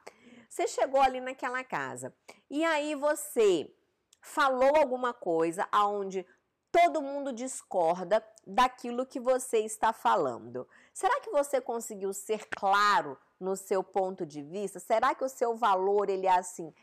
Você 0.48 0.68
chegou 0.68 1.02
ali 1.02 1.20
naquela 1.20 1.64
casa, 1.64 2.16
e 2.50 2.64
aí 2.64 2.96
você 2.96 3.74
falou 4.22 4.76
alguma 4.78 5.14
coisa 5.14 5.68
aonde 5.72 6.26
todo 6.72 7.02
mundo 7.02 7.34
discorda 7.34 8.26
daquilo 8.46 9.06
que 9.06 9.20
você 9.20 9.60
está 9.60 9.92
falando. 9.92 10.68
Será 11.00 11.18
que 11.22 11.32
você 11.32 11.62
conseguiu 11.62 12.12
ser 12.12 12.46
claro 12.50 13.18
no 13.40 13.56
seu 13.56 13.82
ponto 13.82 14.26
de 14.26 14.42
vista? 14.42 14.82
Será 14.82 15.16
que 15.16 15.24
o 15.24 15.30
seu 15.30 15.56
valor 15.56 16.10
ele 16.10 16.28
é 16.28 16.38
assim 16.38 16.74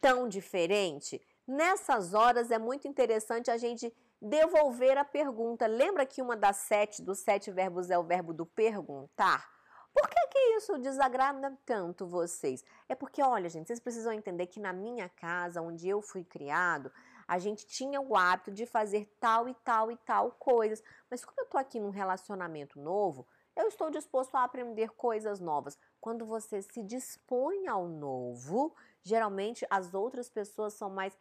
tão 0.00 0.28
diferente? 0.28 1.24
Nessas 1.46 2.12
horas 2.12 2.50
é 2.50 2.58
muito 2.58 2.88
interessante 2.88 3.52
a 3.52 3.56
gente 3.56 3.94
devolver 4.20 4.98
a 4.98 5.04
pergunta. 5.04 5.68
Lembra 5.68 6.04
que 6.04 6.20
uma 6.20 6.36
das 6.36 6.56
sete 6.56 7.00
dos 7.00 7.20
sete 7.20 7.52
verbos 7.52 7.88
é 7.88 7.96
o 7.96 8.02
verbo 8.02 8.32
do 8.32 8.44
perguntar? 8.44 9.48
Por 9.94 10.08
que, 10.08 10.26
que 10.32 10.38
isso 10.56 10.76
desagrada 10.78 11.56
tanto 11.64 12.04
vocês? 12.04 12.64
É 12.88 12.96
porque, 12.96 13.22
olha, 13.22 13.48
gente, 13.48 13.68
vocês 13.68 13.78
precisam 13.78 14.12
entender 14.12 14.48
que 14.48 14.58
na 14.58 14.72
minha 14.72 15.08
casa, 15.08 15.62
onde 15.62 15.88
eu 15.88 16.02
fui 16.02 16.24
criado, 16.24 16.90
a 17.28 17.38
gente 17.38 17.64
tinha 17.64 18.00
o 18.00 18.16
hábito 18.16 18.50
de 18.50 18.66
fazer 18.66 19.06
tal 19.20 19.48
e 19.48 19.54
tal 19.54 19.88
e 19.88 19.96
tal 19.98 20.32
coisas. 20.32 20.82
Mas 21.08 21.24
quando 21.24 21.38
eu 21.38 21.46
tô 21.46 21.56
aqui 21.56 21.78
num 21.78 21.90
relacionamento 21.90 22.80
novo, 22.80 23.24
eu 23.56 23.68
estou 23.68 23.90
disposto 23.90 24.34
a 24.34 24.44
aprender 24.44 24.90
coisas 24.90 25.40
novas. 25.40 25.78
Quando 26.00 26.24
você 26.24 26.62
se 26.62 26.82
dispõe 26.82 27.66
ao 27.66 27.86
novo, 27.86 28.74
geralmente 29.02 29.66
as 29.70 29.94
outras 29.94 30.28
pessoas 30.28 30.74
são 30.74 30.90
mais 30.90 31.16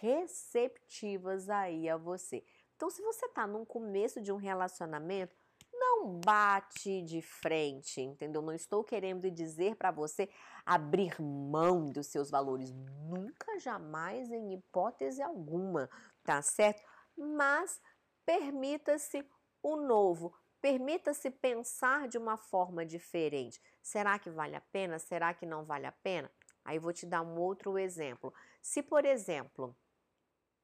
receptivas 0.00 1.48
aí 1.48 1.88
a 1.88 1.96
você. 1.96 2.44
Então, 2.76 2.90
se 2.90 3.02
você 3.02 3.26
está 3.26 3.46
num 3.46 3.64
começo 3.64 4.20
de 4.20 4.32
um 4.32 4.36
relacionamento, 4.36 5.36
não 5.72 6.20
bate 6.20 7.02
de 7.02 7.20
frente, 7.22 8.00
entendeu? 8.00 8.42
Não 8.42 8.52
estou 8.52 8.84
querendo 8.84 9.30
dizer 9.30 9.76
para 9.76 9.90
você 9.90 10.28
abrir 10.64 11.20
mão 11.20 11.86
dos 11.86 12.06
seus 12.06 12.30
valores, 12.30 12.72
nunca, 12.72 13.58
jamais, 13.58 14.30
em 14.30 14.54
hipótese 14.54 15.22
alguma, 15.22 15.88
tá 16.24 16.40
certo? 16.42 16.82
Mas 17.16 17.80
permita-se 18.24 19.26
o 19.62 19.76
novo, 19.76 20.34
permita-se 20.62 21.28
pensar 21.28 22.06
de 22.06 22.16
uma 22.16 22.36
forma 22.36 22.86
diferente. 22.86 23.60
Será 23.82 24.16
que 24.16 24.30
vale 24.30 24.54
a 24.54 24.60
pena? 24.60 24.98
Será 25.00 25.34
que 25.34 25.44
não 25.44 25.64
vale 25.64 25.86
a 25.86 25.92
pena? 25.92 26.30
Aí 26.64 26.78
vou 26.78 26.92
te 26.92 27.04
dar 27.04 27.20
um 27.20 27.36
outro 27.36 27.76
exemplo. 27.76 28.32
Se, 28.62 28.80
por 28.80 29.04
exemplo, 29.04 29.76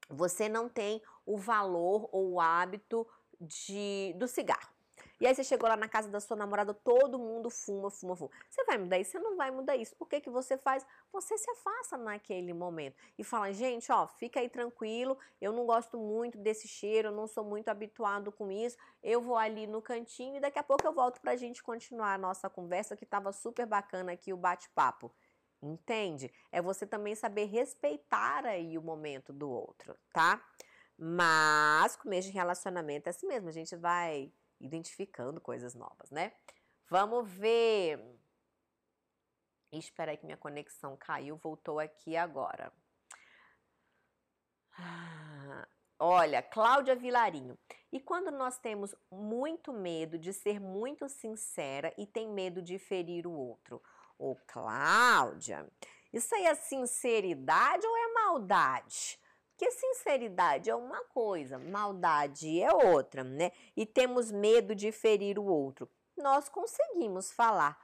você 0.08 0.48
não 0.48 0.68
tem 0.68 1.02
o 1.26 1.36
valor 1.36 2.08
ou 2.12 2.34
o 2.34 2.40
hábito 2.40 3.06
de, 3.40 4.14
do 4.16 4.28
cigarro, 4.28 4.72
e 5.20 5.26
aí 5.26 5.34
você 5.34 5.42
chegou 5.42 5.68
lá 5.68 5.76
na 5.76 5.88
casa 5.88 6.08
da 6.08 6.20
sua 6.20 6.36
namorada, 6.36 6.72
todo 6.72 7.18
mundo 7.18 7.50
fuma, 7.50 7.90
fuma, 7.90 8.14
fuma. 8.14 8.30
Você 8.48 8.64
vai 8.64 8.78
mudar 8.78 8.98
isso? 8.98 9.12
Você 9.12 9.18
não 9.18 9.36
vai 9.36 9.50
mudar 9.50 9.76
isso. 9.76 9.94
O 9.98 10.06
que 10.06 10.20
que 10.20 10.30
você 10.30 10.56
faz? 10.56 10.86
Você 11.12 11.36
se 11.36 11.50
afasta 11.50 11.96
naquele 11.96 12.52
momento 12.52 12.96
e 13.18 13.24
fala, 13.24 13.52
gente, 13.52 13.90
ó, 13.90 14.06
fica 14.06 14.40
aí 14.40 14.48
tranquilo, 14.48 15.18
eu 15.40 15.52
não 15.52 15.66
gosto 15.66 15.98
muito 15.98 16.38
desse 16.38 16.68
cheiro, 16.68 17.08
eu 17.08 17.12
não 17.12 17.26
sou 17.26 17.44
muito 17.44 17.68
habituado 17.68 18.30
com 18.30 18.50
isso, 18.50 18.76
eu 19.02 19.20
vou 19.20 19.36
ali 19.36 19.66
no 19.66 19.82
cantinho 19.82 20.36
e 20.36 20.40
daqui 20.40 20.58
a 20.58 20.62
pouco 20.62 20.86
eu 20.86 20.92
volto 20.92 21.20
pra 21.20 21.36
gente 21.36 21.62
continuar 21.62 22.14
a 22.14 22.18
nossa 22.18 22.48
conversa, 22.48 22.96
que 22.96 23.06
tava 23.06 23.32
super 23.32 23.66
bacana 23.66 24.12
aqui 24.12 24.32
o 24.32 24.36
bate-papo. 24.36 25.12
Entende? 25.60 26.32
É 26.52 26.62
você 26.62 26.86
também 26.86 27.16
saber 27.16 27.46
respeitar 27.46 28.46
aí 28.46 28.78
o 28.78 28.82
momento 28.82 29.32
do 29.32 29.50
outro, 29.50 29.96
tá? 30.12 30.40
Mas 30.96 31.96
começo 31.96 32.28
de 32.28 32.34
relacionamento 32.34 33.08
é 33.08 33.10
assim 33.10 33.26
mesmo, 33.26 33.48
a 33.48 33.52
gente 33.52 33.74
vai 33.76 34.32
identificando 34.60 35.40
coisas 35.40 35.74
novas, 35.74 36.10
né? 36.10 36.32
Vamos 36.88 37.30
ver. 37.30 38.00
Espera 39.72 40.12
aí 40.12 40.16
que 40.16 40.24
minha 40.24 40.36
conexão 40.36 40.96
caiu, 40.96 41.36
voltou 41.36 41.78
aqui 41.78 42.16
agora. 42.16 42.72
Olha, 45.98 46.42
Cláudia 46.42 46.94
Vilarinho. 46.94 47.58
E 47.90 47.98
quando 47.98 48.30
nós 48.30 48.58
temos 48.58 48.94
muito 49.10 49.72
medo 49.72 50.16
de 50.18 50.32
ser 50.32 50.60
muito 50.60 51.08
sincera 51.08 51.92
e 51.98 52.06
tem 52.06 52.28
medo 52.28 52.62
de 52.62 52.78
ferir 52.78 53.26
o 53.26 53.32
outro? 53.32 53.82
Ô, 54.16 54.36
Cláudia, 54.46 55.68
Isso 56.12 56.34
aí 56.34 56.46
é 56.46 56.54
sinceridade 56.54 57.86
ou 57.86 57.96
é 57.96 58.12
maldade? 58.14 59.20
Porque 59.58 59.72
sinceridade 59.72 60.70
é 60.70 60.74
uma 60.76 61.02
coisa, 61.06 61.58
maldade 61.58 62.62
é 62.62 62.72
outra, 62.72 63.24
né? 63.24 63.50
E 63.76 63.84
temos 63.84 64.30
medo 64.30 64.72
de 64.72 64.92
ferir 64.92 65.36
o 65.36 65.44
outro. 65.44 65.90
Nós 66.16 66.48
conseguimos 66.48 67.32
falar 67.32 67.76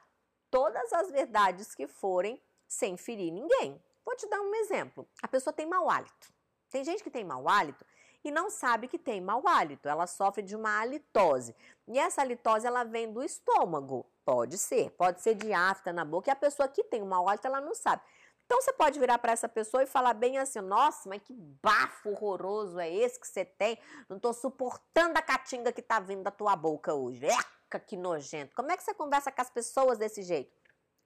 todas 0.48 0.92
as 0.92 1.10
verdades 1.10 1.74
que 1.74 1.88
forem 1.88 2.40
sem 2.68 2.96
ferir 2.96 3.32
ninguém. 3.32 3.82
Vou 4.04 4.14
te 4.14 4.28
dar 4.28 4.40
um 4.40 4.54
exemplo. 4.54 5.04
A 5.20 5.26
pessoa 5.26 5.52
tem 5.52 5.66
mau 5.66 5.90
hálito. 5.90 6.32
Tem 6.70 6.84
gente 6.84 7.02
que 7.02 7.10
tem 7.10 7.24
mau 7.24 7.48
hálito 7.48 7.84
e 8.22 8.30
não 8.30 8.50
sabe 8.50 8.86
que 8.86 8.98
tem 8.98 9.20
mau 9.20 9.42
hálito. 9.44 9.88
Ela 9.88 10.06
sofre 10.06 10.44
de 10.44 10.54
uma 10.54 10.80
halitose. 10.80 11.56
E 11.88 11.98
essa 11.98 12.22
halitose 12.22 12.68
ela 12.68 12.84
vem 12.84 13.12
do 13.12 13.20
estômago. 13.20 14.06
Pode 14.24 14.58
ser, 14.58 14.90
pode 14.92 15.20
ser 15.20 15.34
de 15.34 15.52
afta 15.52 15.92
na 15.92 16.04
boca. 16.04 16.30
E 16.30 16.32
a 16.32 16.36
pessoa 16.36 16.68
que 16.68 16.84
tem 16.84 17.02
o 17.02 17.06
mau 17.06 17.28
hálito 17.28 17.48
ela 17.48 17.60
não 17.60 17.74
sabe. 17.74 18.00
Então 18.46 18.60
você 18.60 18.72
pode 18.72 18.98
virar 18.98 19.18
para 19.18 19.32
essa 19.32 19.48
pessoa 19.48 19.82
e 19.82 19.86
falar 19.86 20.14
bem 20.14 20.38
assim: 20.38 20.60
"Nossa, 20.60 21.08
mas 21.08 21.22
que 21.22 21.32
bafo 21.32 22.10
horroroso 22.10 22.78
é 22.78 22.92
esse 22.92 23.18
que 23.18 23.26
você 23.26 23.44
tem? 23.44 23.78
Não 24.08 24.18
tô 24.18 24.32
suportando 24.32 25.18
a 25.18 25.22
catinga 25.22 25.72
que 25.72 25.82
tá 25.82 25.98
vindo 25.98 26.22
da 26.22 26.30
tua 26.30 26.54
boca 26.54 26.94
hoje. 26.94 27.24
Eca, 27.26 27.80
que 27.80 27.96
nojento". 27.96 28.54
Como 28.54 28.70
é 28.70 28.76
que 28.76 28.82
você 28.82 28.94
conversa 28.94 29.32
com 29.32 29.40
as 29.40 29.50
pessoas 29.50 29.98
desse 29.98 30.22
jeito? 30.22 30.52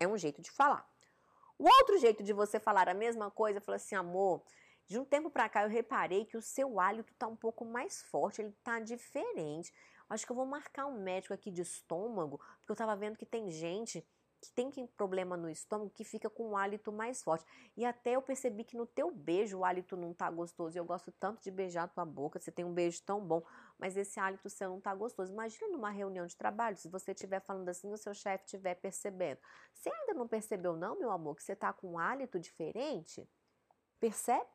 É 0.01 0.07
um 0.07 0.19
jeito 0.19 0.43
de 0.43 0.51
falar. 0.51 0.87
O 1.59 1.65
outro 1.69 1.99
jeito 1.99 2.23
de 2.23 2.33
você 2.33 2.61
falar 2.61 2.89
a 2.89 2.95
mesma 2.95 3.31
coisa, 3.31 3.61
falar 3.61 3.77
assim: 3.77 3.95
"Amor, 3.95 4.43
de 4.87 4.99
um 4.99 5.05
tempo 5.05 5.31
para 5.31 5.49
cá 5.49 5.63
eu 5.63 5.69
reparei 5.69 6.25
que 6.25 6.37
o 6.37 6.43
seu 6.43 6.81
hálito 6.81 7.15
tá 7.15 7.27
um 7.27 7.37
pouco 7.37 7.65
mais 7.65 8.03
forte, 8.03 8.41
ele 8.41 8.53
tá 8.65 8.81
diferente. 8.81 9.73
Acho 10.09 10.25
que 10.25 10.33
eu 10.33 10.37
vou 10.37 10.47
marcar 10.47 10.87
um 10.87 11.03
médico 11.03 11.35
aqui 11.35 11.51
de 11.51 11.61
estômago, 11.61 12.39
porque 12.59 12.73
eu 12.73 12.77
tava 12.77 12.97
vendo 12.97 13.19
que 13.19 13.27
tem 13.27 13.51
gente 13.51 14.07
que 14.41 14.51
tem 14.53 14.71
problema 14.97 15.37
no 15.37 15.51
estômago 15.51 15.91
que 15.91 16.05
fica 16.05 16.31
com 16.31 16.51
o 16.51 16.57
hálito 16.57 16.93
mais 16.93 17.23
forte. 17.23 17.45
E 17.77 17.85
até 17.85 18.13
eu 18.13 18.23
percebi 18.23 18.63
que 18.65 18.77
no 18.77 18.87
teu 18.87 19.11
beijo 19.11 19.59
o 19.59 19.65
hálito 19.65 19.97
não 19.97 20.15
tá 20.15 20.31
gostoso. 20.31 20.79
Eu 20.79 20.85
gosto 20.85 21.11
tanto 21.13 21.43
de 21.43 21.51
beijar 21.51 21.85
a 21.85 21.89
tua 21.89 22.05
boca, 22.05 22.39
você 22.39 22.53
tem 22.53 22.65
um 22.65 22.73
beijo 22.73 23.03
tão 23.03 23.21
bom, 23.21 23.43
mas 23.79 23.97
esse 23.97 24.21
hálito 24.21 24.49
seu 24.49 24.71
não 24.71 24.81
tá 24.81 24.95
gostoso. 24.95 25.33
Imagina 25.33 25.69
numa 25.69 25.91
reunião 25.91 26.27
de 26.27 26.37
trabalho, 26.37 26.77
se 26.77 26.89
você 26.89 27.13
estiver 27.13 27.41
falando 27.41 27.69
assim, 27.69 27.93
o 27.93 27.97
seu 27.97 28.15
chefe 28.15 28.45
estiver 28.45 28.77
percebendo. 28.77 29.41
Você 29.75 29.91
ainda 29.91 30.15
não 30.15 30.29
percebeu 30.29 30.77
não, 30.77 30.99
meu 30.99 31.11
amor, 31.11 31.37
que 31.37 31.43
você 31.43 31.57
tá 31.57 31.73
com 31.73 31.93
um 31.93 31.99
hálito 31.99 32.39
diferente? 32.39 33.29
Percebe? 33.99 34.47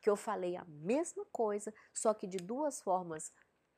Que 0.00 0.08
eu 0.08 0.16
falei 0.16 0.56
a 0.56 0.64
mesma 0.64 1.24
coisa, 1.26 1.74
só 1.92 2.14
que 2.14 2.26
de 2.26 2.38
duas 2.38 2.80
formas 2.80 3.32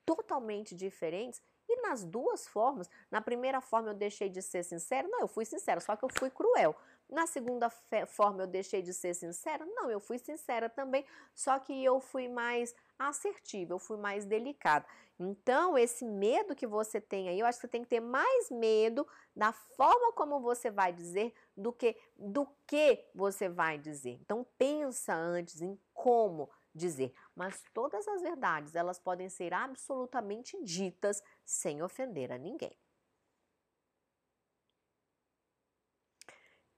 totalmente 0.04 0.74
diferentes 0.74 1.42
e 1.70 1.80
nas 1.82 2.04
duas 2.04 2.46
formas, 2.46 2.90
na 3.10 3.20
primeira 3.20 3.60
forma 3.60 3.90
eu 3.90 3.94
deixei 3.94 4.28
de 4.28 4.42
ser 4.42 4.64
sincero, 4.64 5.08
não, 5.08 5.20
eu 5.20 5.28
fui 5.28 5.44
sincera, 5.44 5.80
só 5.80 5.94
que 5.94 6.04
eu 6.04 6.08
fui 6.08 6.30
cruel. 6.30 6.74
Na 7.08 7.26
segunda 7.26 7.68
forma 8.06 8.42
eu 8.42 8.46
deixei 8.46 8.82
de 8.82 8.92
ser 8.94 9.14
sincera, 9.14 9.64
não, 9.66 9.90
eu 9.90 10.00
fui 10.00 10.18
sincera 10.18 10.68
também, 10.68 11.04
só 11.34 11.58
que 11.58 11.84
eu 11.84 12.00
fui 12.00 12.28
mais 12.28 12.74
assertiva, 12.98 13.72
eu 13.74 13.78
fui 13.78 13.96
mais 13.96 14.24
delicada. 14.24 14.86
Então, 15.18 15.76
esse 15.76 16.04
medo 16.04 16.56
que 16.56 16.66
você 16.66 17.00
tem 17.00 17.28
aí, 17.28 17.38
eu 17.38 17.46
acho 17.46 17.58
que 17.58 17.66
você 17.66 17.68
tem 17.68 17.82
que 17.82 17.90
ter 17.90 18.00
mais 18.00 18.50
medo 18.50 19.06
da 19.36 19.52
forma 19.52 20.12
como 20.12 20.40
você 20.40 20.70
vai 20.70 20.92
dizer 20.92 21.34
do 21.54 21.72
que 21.72 21.94
do 22.16 22.46
que 22.66 23.04
você 23.14 23.48
vai 23.48 23.76
dizer. 23.76 24.18
Então, 24.22 24.46
pensa 24.56 25.14
antes 25.14 25.60
em 25.60 25.78
como 25.92 26.48
dizer, 26.74 27.12
mas 27.40 27.64
todas 27.72 28.06
as 28.06 28.20
verdades, 28.20 28.74
elas 28.74 28.98
podem 28.98 29.30
ser 29.30 29.54
absolutamente 29.54 30.62
ditas 30.62 31.22
sem 31.42 31.82
ofender 31.82 32.30
a 32.30 32.36
ninguém. 32.36 32.76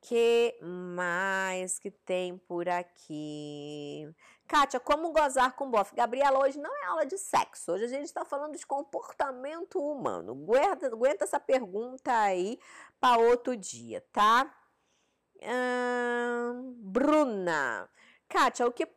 que 0.02 0.56
mais 0.60 1.78
que 1.78 1.90
tem 1.90 2.36
por 2.36 2.68
aqui? 2.68 4.08
Kátia, 4.46 4.78
como 4.78 5.12
gozar 5.12 5.54
com 5.56 5.70
bofe? 5.70 5.96
Gabriela, 5.96 6.38
hoje 6.40 6.58
não 6.58 6.70
é 6.82 6.86
aula 6.86 7.06
de 7.06 7.18
sexo, 7.18 7.72
hoje 7.72 7.84
a 7.84 7.88
gente 7.88 8.04
está 8.04 8.24
falando 8.24 8.56
de 8.56 8.66
comportamento 8.66 9.80
humano. 9.80 10.32
Aguenta, 10.32 10.86
aguenta 10.86 11.24
essa 11.24 11.40
pergunta 11.40 12.12
aí 12.12 12.58
para 13.00 13.20
outro 13.20 13.56
dia, 13.56 14.00
tá? 14.12 14.52
Hum, 15.42 16.74
Bruna, 16.78 17.88
Kátia, 18.32 18.66
o 18.66 18.72
que, 18.72 18.88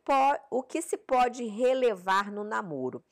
o 0.49 0.63
que 0.63 0.81
se 0.81 0.97
pode 0.97 1.43
relevar 1.43 2.31
no 2.31 2.41
namoro? 2.41 3.03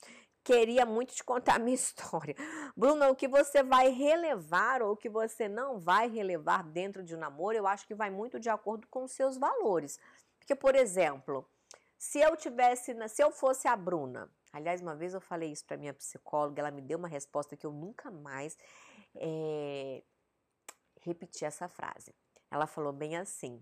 Queria 0.42 0.86
muito 0.86 1.14
te 1.14 1.22
contar 1.22 1.56
a 1.56 1.60
minha 1.60 1.76
história. 1.76 2.34
Bruna, 2.78 3.10
o 3.10 3.16
que 3.16 3.28
você 3.28 3.62
vai 3.62 3.90
relevar 3.90 4.82
ou 4.82 4.94
o 4.94 4.96
que 4.96 5.10
você 5.10 5.50
não 5.50 5.82
vai 5.82 6.08
relevar 6.08 6.64
dentro 6.64 7.04
de 7.04 7.14
um 7.14 7.20
namoro, 7.20 7.58
eu 7.58 7.68
acho 7.68 7.86
que 7.86 7.94
vai 7.94 8.10
muito 8.10 8.40
de 8.40 8.50
acordo 8.50 8.88
com 8.88 9.04
os 9.04 9.12
seus 9.12 9.38
valores. 9.38 10.00
Porque, 10.40 10.56
por 10.56 10.76
exemplo, 10.76 11.46
se 11.98 12.20
eu 12.22 12.38
tivesse, 12.38 12.96
se 13.10 13.22
eu 13.22 13.30
fosse 13.30 13.68
a 13.68 13.76
Bruna, 13.76 14.32
aliás, 14.54 14.82
uma 14.82 14.96
vez 14.96 15.14
eu 15.14 15.20
falei 15.20 15.52
isso 15.52 15.66
para 15.66 15.76
minha 15.76 15.94
psicóloga, 15.94 16.62
ela 16.62 16.72
me 16.72 16.82
deu 16.82 16.98
uma 16.98 17.10
resposta 17.10 17.58
que 17.58 17.66
eu 17.66 17.74
nunca 17.74 18.10
mais 18.10 18.58
é, 19.14 20.02
repeti 21.02 21.44
essa 21.44 21.68
frase. 21.68 22.16
Ela 22.50 22.66
falou 22.66 22.94
bem 22.94 23.18
assim: 23.18 23.62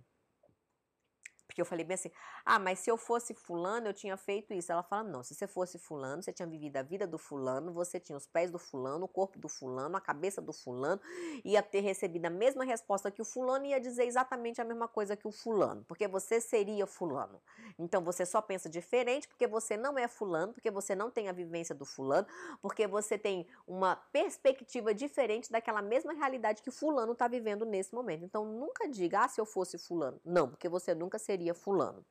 porque 1.61 1.63
eu 1.63 1.65
falei 1.65 1.85
bem 1.85 1.95
assim, 1.95 2.11
ah, 2.43 2.59
mas 2.59 2.79
se 2.79 2.89
eu 2.89 2.97
fosse 2.97 3.33
fulano, 3.33 3.87
eu 3.87 3.93
tinha 3.93 4.17
feito 4.17 4.53
isso. 4.53 4.71
Ela 4.71 4.83
fala, 4.83 5.03
não, 5.03 5.23
se 5.23 5.35
você 5.35 5.47
fosse 5.47 5.77
fulano, 5.77 6.21
você 6.23 6.33
tinha 6.33 6.47
vivido 6.47 6.77
a 6.77 6.81
vida 6.81 7.05
do 7.05 7.17
fulano, 7.17 7.71
você 7.71 7.99
tinha 7.99 8.17
os 8.17 8.25
pés 8.25 8.49
do 8.49 8.57
fulano, 8.57 9.05
o 9.05 9.07
corpo 9.07 9.37
do 9.37 9.47
fulano, 9.47 9.95
a 9.95 10.01
cabeça 10.01 10.41
do 10.41 10.51
fulano, 10.51 10.99
ia 11.45 11.61
ter 11.61 11.81
recebido 11.81 12.25
a 12.25 12.29
mesma 12.29 12.63
resposta 12.63 13.11
que 13.11 13.21
o 13.21 13.25
fulano 13.25 13.65
ia 13.65 13.79
dizer 13.79 14.05
exatamente 14.05 14.59
a 14.59 14.65
mesma 14.65 14.87
coisa 14.87 15.15
que 15.15 15.27
o 15.27 15.31
fulano, 15.31 15.83
porque 15.87 16.07
você 16.07 16.41
seria 16.41 16.87
fulano. 16.87 17.39
Então 17.77 18.03
você 18.03 18.25
só 18.25 18.41
pensa 18.41 18.69
diferente 18.69 19.27
porque 19.27 19.47
você 19.47 19.77
não 19.77 19.97
é 19.97 20.07
fulano, 20.07 20.53
porque 20.53 20.71
você 20.71 20.95
não 20.95 21.11
tem 21.11 21.29
a 21.29 21.31
vivência 21.31 21.75
do 21.75 21.85
fulano, 21.85 22.27
porque 22.61 22.87
você 22.87 23.17
tem 23.17 23.47
uma 23.67 23.95
perspectiva 23.95 24.93
diferente 24.93 25.51
daquela 25.51 25.81
mesma 25.81 26.13
realidade 26.13 26.61
que 26.61 26.69
o 26.69 26.71
fulano 26.71 27.11
está 27.11 27.27
vivendo 27.27 27.65
nesse 27.65 27.93
momento. 27.93 28.25
Então 28.25 28.45
nunca 28.45 28.87
diga, 28.87 29.25
ah, 29.25 29.27
se 29.27 29.39
eu 29.39 29.45
fosse 29.45 29.77
fulano. 29.77 30.19
Não, 30.25 30.49
porque 30.49 30.67
você 30.67 30.95
nunca 30.95 31.19
seria 31.19 31.50
fulano. 31.53 32.05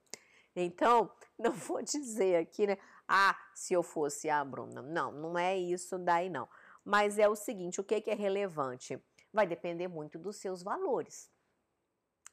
Então, 0.54 1.10
não 1.38 1.52
vou 1.52 1.82
dizer 1.82 2.36
aqui, 2.36 2.66
né? 2.66 2.78
Ah, 3.08 3.36
se 3.54 3.74
eu 3.74 3.82
fosse 3.82 4.28
a 4.30 4.44
Bruna. 4.44 4.82
Não, 4.82 5.10
não 5.10 5.38
é 5.38 5.56
isso 5.56 5.98
daí 5.98 6.30
não. 6.30 6.48
Mas 6.84 7.18
é 7.18 7.28
o 7.28 7.36
seguinte, 7.36 7.80
o 7.80 7.84
que, 7.84 8.00
que 8.00 8.10
é 8.10 8.14
relevante? 8.14 9.02
Vai 9.32 9.46
depender 9.46 9.88
muito 9.88 10.18
dos 10.18 10.36
seus 10.36 10.62
valores. 10.62 11.30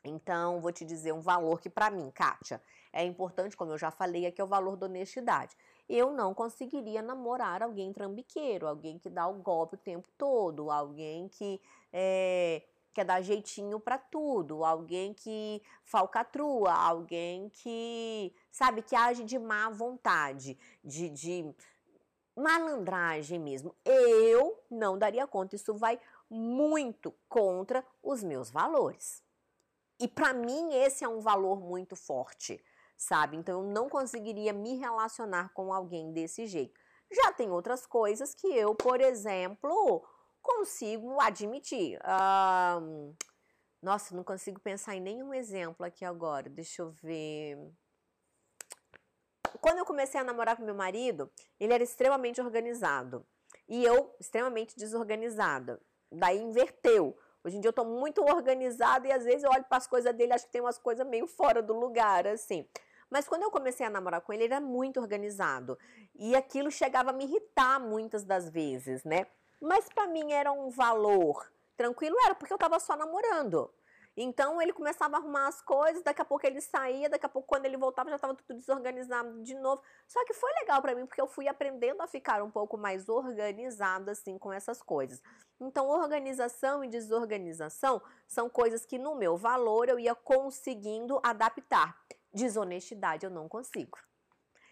Então, 0.03 0.61
vou 0.61 0.71
te 0.71 0.85
dizer 0.85 1.11
um 1.11 1.19
valor 1.19 1.59
que 1.59 1.69
para 1.69 1.89
mim, 1.89 2.09
Kátia, 2.11 2.61
é 2.93 3.03
importante, 3.03 3.57
como 3.57 3.71
eu 3.71 3.77
já 3.77 3.91
falei, 3.91 4.25
é 4.25 4.31
que 4.31 4.39
é 4.39 4.43
o 4.43 4.47
valor 4.47 4.77
da 4.77 4.85
honestidade. 4.85 5.55
Eu 5.89 6.11
não 6.11 6.33
conseguiria 6.33 7.01
namorar 7.01 7.61
alguém 7.61 7.91
trambiqueiro, 7.91 8.67
alguém 8.67 8.97
que 8.97 9.09
dá 9.09 9.27
o 9.27 9.35
golpe 9.35 9.75
o 9.75 9.77
tempo 9.77 10.07
todo, 10.17 10.71
alguém 10.71 11.27
que 11.27 11.61
é, 11.91 12.63
quer 12.97 13.05
dar 13.05 13.21
jeitinho 13.21 13.79
para 13.79 13.99
tudo, 13.99 14.65
alguém 14.65 15.13
que 15.13 15.61
falcatrua, 15.83 16.73
alguém 16.73 17.47
que, 17.49 18.33
sabe, 18.51 18.81
que 18.81 18.95
age 18.95 19.23
de 19.23 19.37
má 19.37 19.69
vontade, 19.69 20.57
de, 20.83 21.07
de 21.07 21.55
malandragem 22.35 23.37
mesmo. 23.37 23.75
Eu 23.85 24.59
não 24.67 24.97
daria 24.97 25.27
conta, 25.27 25.55
isso 25.55 25.75
vai 25.75 25.99
muito 26.27 27.13
contra 27.29 27.85
os 28.01 28.23
meus 28.23 28.49
valores. 28.49 29.21
E 29.99 30.07
para 30.07 30.33
mim 30.33 30.73
esse 30.73 31.03
é 31.03 31.07
um 31.07 31.19
valor 31.19 31.59
muito 31.59 31.95
forte, 31.95 32.59
sabe? 32.97 33.37
Então 33.37 33.61
eu 33.61 33.71
não 33.71 33.87
conseguiria 33.87 34.53
me 34.53 34.73
relacionar 34.75 35.53
com 35.53 35.71
alguém 35.71 36.11
desse 36.11 36.47
jeito. 36.47 36.79
Já 37.11 37.31
tem 37.31 37.51
outras 37.51 37.85
coisas 37.85 38.33
que 38.33 38.47
eu, 38.47 38.73
por 38.73 38.99
exemplo, 38.99 40.03
consigo 40.47 41.19
admitir. 41.19 41.99
Um, 42.81 43.13
nossa, 43.81 44.15
não 44.15 44.23
consigo 44.23 44.59
pensar 44.59 44.95
em 44.95 45.01
nenhum 45.01 45.33
exemplo 45.33 45.85
aqui 45.85 46.05
agora. 46.05 46.49
Deixa 46.49 46.81
eu 46.81 46.89
ver. 46.89 47.57
Quando 49.61 49.79
eu 49.79 49.85
comecei 49.85 50.19
a 50.19 50.23
namorar 50.23 50.55
com 50.55 50.63
meu 50.63 50.75
marido, 50.75 51.31
ele 51.59 51.73
era 51.73 51.83
extremamente 51.83 52.41
organizado 52.41 53.25
e 53.67 53.83
eu 53.83 54.15
extremamente 54.19 54.75
desorganizada. 54.77 55.79
Daí 56.11 56.39
inverteu. 56.41 57.17
Hoje 57.43 57.57
em 57.57 57.61
dia 57.61 57.69
eu 57.69 57.73
tô 57.73 57.85
muito 57.85 58.21
organizada 58.21 59.07
e 59.07 59.11
às 59.11 59.23
vezes 59.23 59.43
eu 59.43 59.51
olho 59.51 59.63
para 59.65 59.77
as 59.77 59.87
coisas 59.87 60.13
dele 60.15 60.33
acho 60.33 60.45
que 60.45 60.51
tem 60.51 60.61
umas 60.61 60.77
coisas 60.77 61.05
meio 61.05 61.27
fora 61.27 61.61
do 61.61 61.73
lugar, 61.73 62.25
assim. 62.27 62.67
Mas 63.09 63.27
quando 63.27 63.43
eu 63.43 63.51
comecei 63.51 63.85
a 63.85 63.89
namorar 63.89 64.21
com 64.21 64.33
ele, 64.33 64.43
ele 64.43 64.53
era 64.53 64.61
muito 64.61 64.99
organizado. 64.99 65.77
E 66.13 66.35
aquilo 66.35 66.69
chegava 66.69 67.11
a 67.11 67.13
me 67.13 67.25
irritar 67.25 67.79
muitas 67.79 68.25
das 68.25 68.49
vezes, 68.49 69.03
né? 69.03 69.27
Mas 69.61 69.89
para 69.89 70.07
mim 70.07 70.31
era 70.31 70.51
um 70.51 70.69
valor 70.69 71.51
tranquilo, 71.75 72.15
era 72.25 72.35
porque 72.35 72.53
eu 72.53 72.57
estava 72.57 72.79
só 72.79 72.95
namorando. 72.95 73.71
Então 74.19 74.59
ele 74.59 74.73
começava 74.73 75.15
a 75.15 75.19
arrumar 75.19 75.47
as 75.47 75.61
coisas, 75.61 76.01
daqui 76.01 76.19
a 76.19 76.25
pouco 76.25 76.45
ele 76.47 76.59
saía, 76.59 77.07
daqui 77.07 77.27
a 77.27 77.29
pouco 77.29 77.47
quando 77.47 77.67
ele 77.67 77.77
voltava 77.77 78.09
já 78.09 78.15
estava 78.15 78.33
tudo 78.33 78.57
desorganizado 78.57 79.43
de 79.43 79.53
novo. 79.53 79.79
Só 80.07 80.25
que 80.25 80.33
foi 80.33 80.51
legal 80.53 80.81
para 80.81 80.95
mim 80.95 81.05
porque 81.05 81.21
eu 81.21 81.27
fui 81.27 81.47
aprendendo 81.47 82.01
a 82.01 82.07
ficar 82.07 82.41
um 82.41 82.49
pouco 82.49 82.79
mais 82.79 83.07
organizada 83.07 84.13
assim 84.13 84.39
com 84.39 84.51
essas 84.51 84.81
coisas. 84.81 85.21
Então 85.59 85.87
organização 85.87 86.83
e 86.83 86.87
desorganização 86.87 88.01
são 88.27 88.49
coisas 88.49 88.87
que 88.87 88.97
no 88.97 89.13
meu 89.13 89.37
valor 89.37 89.87
eu 89.87 89.99
ia 89.99 90.15
conseguindo 90.15 91.19
adaptar. 91.21 91.95
Desonestidade 92.33 93.23
eu 93.23 93.29
não 93.29 93.47
consigo. 93.47 93.99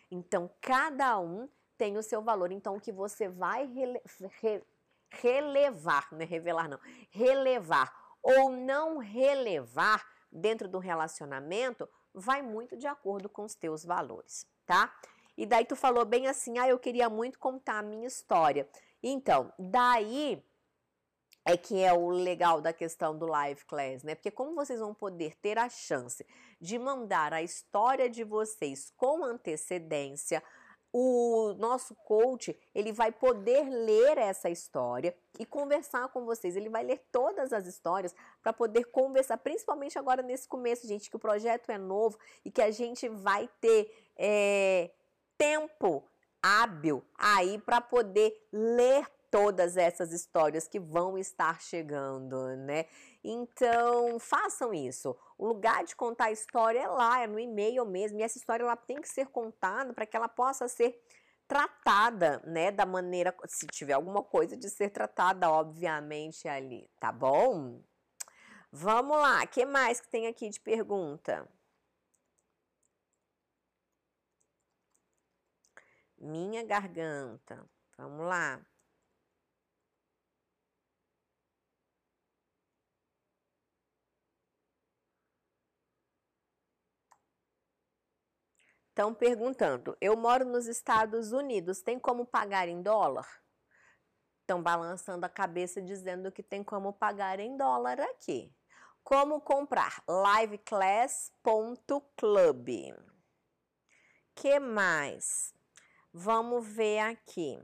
Então 0.09 0.49
cada 0.59 1.19
um 1.19 1.47
tem 1.77 1.97
o 1.97 2.03
seu 2.03 2.19
valor. 2.23 2.51
Então 2.51 2.77
o 2.77 2.81
que 2.81 2.91
você 2.91 3.29
vai 3.29 3.67
rele 3.67 4.01
re 4.41 4.63
relevar, 5.09 6.07
não 6.11 6.21
é 6.21 6.25
revelar 6.25 6.67
não, 6.67 6.79
relevar 7.09 7.93
ou 8.21 8.49
não 8.49 8.97
relevar 8.97 10.05
dentro 10.31 10.67
do 10.67 10.79
relacionamento 10.79 11.87
vai 12.13 12.41
muito 12.41 12.77
de 12.77 12.87
acordo 12.87 13.29
com 13.29 13.43
os 13.43 13.55
teus 13.55 13.85
valores, 13.85 14.47
tá? 14.65 14.93
E 15.37 15.45
daí 15.45 15.65
tu 15.65 15.75
falou 15.75 16.05
bem 16.05 16.27
assim, 16.27 16.57
ah, 16.57 16.67
eu 16.67 16.79
queria 16.79 17.09
muito 17.09 17.37
contar 17.37 17.79
a 17.79 17.83
minha 17.83 18.07
história. 18.07 18.67
Então, 19.03 19.51
daí 19.59 20.41
é 21.45 21.55
que 21.55 21.83
é 21.83 21.93
o 21.93 22.09
legal 22.09 22.59
da 22.59 22.73
questão 22.73 23.17
do 23.17 23.27
live 23.27 23.63
class, 23.65 24.01
né? 24.01 24.15
Porque 24.15 24.31
como 24.31 24.55
vocês 24.55 24.79
vão 24.79 24.93
poder 24.93 25.35
ter 25.35 25.59
a 25.59 25.69
chance 25.69 26.25
de 26.59 26.79
mandar 26.79 27.33
a 27.33 27.43
história 27.43 28.09
de 28.09 28.23
vocês 28.23 28.91
com 28.97 29.23
antecedência, 29.23 30.41
o 30.97 31.53
nosso 31.55 31.93
coach, 31.93 32.57
ele 32.73 32.93
vai 32.93 33.11
poder 33.11 33.67
ler 33.69 34.17
essa 34.17 34.49
história 34.49 35.13
e 35.37 35.45
conversar 35.45 36.07
com 36.07 36.23
vocês. 36.23 36.55
Ele 36.55 36.69
vai 36.69 36.85
ler 36.85 37.05
todas 37.11 37.51
as 37.51 37.67
histórias 37.67 38.15
para 38.41 38.53
poder 38.53 38.85
conversar, 38.85 39.35
principalmente 39.35 39.99
agora 39.99 40.21
nesse 40.21 40.47
começo, 40.47 40.87
gente, 40.87 41.09
que 41.09 41.17
o 41.17 41.19
projeto 41.19 41.69
é 41.69 41.77
novo 41.77 42.17
e 42.45 42.49
que 42.49 42.61
a 42.61 42.71
gente 42.71 43.09
vai 43.09 43.49
ter 43.59 43.93
é, 44.15 44.89
tempo 45.37 46.01
hábil 46.41 47.03
aí 47.17 47.57
para 47.57 47.81
poder 47.81 48.47
ler 48.53 49.05
todas 49.35 49.75
essas 49.75 50.13
histórias 50.13 50.65
que 50.65 50.79
vão 50.79 51.17
estar 51.17 51.59
chegando, 51.59 52.55
né? 52.55 52.85
Então, 53.21 54.17
façam 54.17 54.73
isso. 54.73 55.13
O 55.37 55.45
lugar 55.45 55.83
de 55.83 55.93
contar 55.93 56.25
a 56.25 56.31
história 56.31 56.79
é 56.79 56.87
lá, 56.87 57.21
é 57.21 57.27
no 57.27 57.37
e-mail 57.37 57.85
mesmo, 57.85 58.17
e 58.17 58.23
essa 58.23 58.37
história 58.37 58.63
ela 58.63 58.77
tem 58.77 59.01
que 59.01 59.09
ser 59.09 59.27
contada 59.27 59.93
para 59.93 60.05
que 60.05 60.15
ela 60.15 60.29
possa 60.29 60.69
ser 60.69 61.03
tratada, 61.45 62.41
né, 62.45 62.71
da 62.71 62.85
maneira, 62.85 63.35
se 63.45 63.67
tiver 63.67 63.91
alguma 63.93 64.23
coisa 64.23 64.55
de 64.55 64.69
ser 64.69 64.89
tratada, 64.89 65.51
obviamente, 65.51 66.47
ali, 66.47 66.89
tá 66.97 67.11
bom? 67.11 67.81
Vamos 68.71 69.17
lá, 69.17 69.45
que 69.45 69.65
mais 69.65 69.99
que 69.99 70.07
tem 70.07 70.27
aqui 70.27 70.49
de 70.49 70.61
pergunta? 70.61 71.45
Minha 76.17 76.63
garganta. 76.63 77.69
Vamos 77.97 78.25
lá. 78.27 78.65
Estão 88.95 89.13
perguntando: 89.13 89.95
eu 89.99 90.15
moro 90.15 90.45
nos 90.45 90.67
Estados 90.67 91.33
Unidos, 91.33 91.81
tem 91.81 91.99
como 91.99 92.25
pagar 92.25 92.69
em 92.69 92.81
dólar? 92.81 93.27
Estão 94.39 94.63
balançando 94.63 95.25
a 95.25 95.29
cabeça 95.29 95.81
dizendo 95.81 96.31
que 96.31 96.41
tem 96.41 96.63
como 96.63 96.93
pagar 96.93 97.41
em 97.41 97.57
dólar 97.57 97.99
aqui. 97.99 98.55
Como 99.03 99.41
comprar? 99.41 100.01
liveclass.club. 100.07 102.69
Que 104.33 104.59
mais? 104.59 105.53
Vamos 106.13 106.65
ver 106.65 106.99
aqui. 106.99 107.61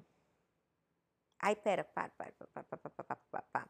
Ai, 1.40 1.56
pera, 1.56 1.86
para, 1.86 2.10
para, 2.10 2.34
para, 2.34 2.64
para, 2.64 2.78
para, 2.78 3.16
para, 3.16 3.42
para. 3.42 3.70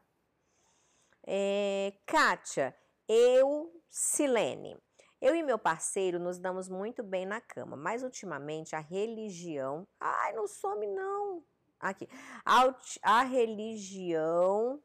É, 1.24 1.92
Kátia, 2.06 2.76
eu, 3.06 3.80
Silene. 3.88 4.76
Eu 5.22 5.36
e 5.36 5.42
meu 5.44 5.56
parceiro 5.56 6.18
nos 6.18 6.36
damos 6.36 6.68
muito 6.68 7.00
bem 7.00 7.24
na 7.24 7.40
cama, 7.40 7.76
mas 7.76 8.02
ultimamente 8.02 8.74
a 8.74 8.80
religião. 8.80 9.86
Ai, 10.00 10.32
não 10.32 10.48
some 10.48 10.84
não! 10.88 11.44
Aqui. 11.78 12.08
A, 12.44 12.74
a 13.00 13.22
religião 13.22 14.82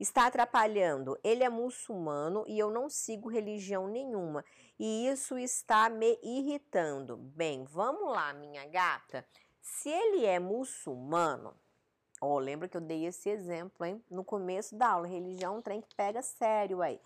está 0.00 0.26
atrapalhando. 0.26 1.18
Ele 1.22 1.44
é 1.44 1.50
muçulmano 1.50 2.44
e 2.48 2.58
eu 2.58 2.70
não 2.70 2.88
sigo 2.88 3.28
religião 3.28 3.86
nenhuma. 3.86 4.42
E 4.78 5.06
isso 5.06 5.36
está 5.36 5.90
me 5.90 6.18
irritando. 6.22 7.18
Bem, 7.18 7.64
vamos 7.64 8.10
lá, 8.10 8.32
minha 8.32 8.66
gata. 8.68 9.22
Se 9.60 9.90
ele 9.90 10.24
é 10.24 10.38
muçulmano, 10.38 11.54
ó, 12.22 12.36
oh, 12.36 12.38
lembra 12.38 12.68
que 12.68 12.76
eu 12.78 12.80
dei 12.80 13.04
esse 13.04 13.28
exemplo, 13.28 13.84
hein? 13.84 14.02
No 14.10 14.24
começo 14.24 14.74
da 14.74 14.92
aula, 14.92 15.06
religião 15.06 15.56
é 15.56 15.58
um 15.58 15.62
trem 15.62 15.82
que 15.82 15.94
pega 15.94 16.22
sério 16.22 16.80
aí 16.80 16.98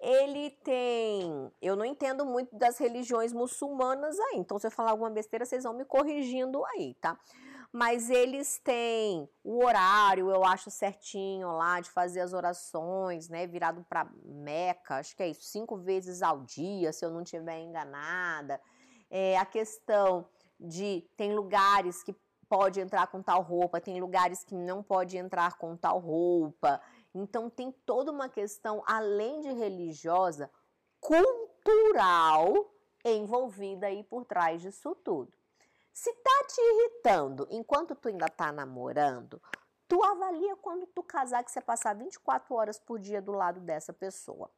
ele 0.00 0.50
tem. 0.62 1.50
Eu 1.60 1.76
não 1.76 1.84
entendo 1.84 2.24
muito 2.24 2.56
das 2.56 2.78
religiões 2.78 3.32
muçulmanas 3.32 4.18
aí, 4.18 4.36
então 4.38 4.58
se 4.58 4.66
eu 4.66 4.70
falar 4.70 4.90
alguma 4.90 5.10
besteira, 5.10 5.44
vocês 5.44 5.64
vão 5.64 5.74
me 5.74 5.84
corrigindo 5.84 6.64
aí, 6.66 6.94
tá? 6.94 7.18
Mas 7.72 8.08
eles 8.08 8.58
têm 8.58 9.28
o 9.42 9.64
horário, 9.64 10.30
eu 10.30 10.44
acho 10.44 10.70
certinho 10.70 11.52
lá, 11.52 11.80
de 11.80 11.90
fazer 11.90 12.20
as 12.20 12.32
orações, 12.32 13.28
né? 13.28 13.46
Virado 13.46 13.84
para 13.88 14.08
Meca, 14.24 14.96
acho 14.96 15.16
que 15.16 15.22
é 15.22 15.28
isso, 15.28 15.42
cinco 15.42 15.76
vezes 15.76 16.22
ao 16.22 16.42
dia, 16.42 16.92
se 16.92 17.04
eu 17.04 17.10
não 17.10 17.22
estiver 17.22 17.60
enganada. 17.60 18.60
É, 19.10 19.36
a 19.36 19.44
questão 19.44 20.26
de. 20.58 21.08
Tem 21.16 21.34
lugares 21.34 22.02
que 22.02 22.14
pode 22.48 22.80
entrar 22.80 23.08
com 23.08 23.22
tal 23.22 23.42
roupa, 23.42 23.80
tem 23.80 24.00
lugares 24.00 24.44
que 24.44 24.54
não 24.54 24.82
pode 24.82 25.16
entrar 25.16 25.58
com 25.58 25.76
tal 25.76 25.98
roupa. 25.98 26.80
Então 27.18 27.48
tem 27.48 27.72
toda 27.72 28.12
uma 28.12 28.28
questão, 28.28 28.82
além 28.86 29.40
de 29.40 29.52
religiosa, 29.52 30.50
cultural 31.00 32.72
envolvida 33.04 33.86
aí 33.86 34.02
por 34.04 34.24
trás 34.24 34.60
disso 34.60 34.94
tudo. 34.96 35.32
Se 35.92 36.12
tá 36.12 36.44
te 36.46 36.60
irritando 36.60 37.46
enquanto 37.50 37.94
tu 37.94 38.08
ainda 38.08 38.28
tá 38.28 38.52
namorando, 38.52 39.40
tu 39.88 40.02
avalia 40.04 40.56
quando 40.56 40.86
tu 40.86 41.02
casar 41.02 41.42
que 41.42 41.50
você 41.50 41.60
passar 41.60 41.94
24 41.94 42.54
horas 42.54 42.78
por 42.78 42.98
dia 42.98 43.22
do 43.22 43.32
lado 43.32 43.60
dessa 43.60 43.92
pessoa. 43.92 44.50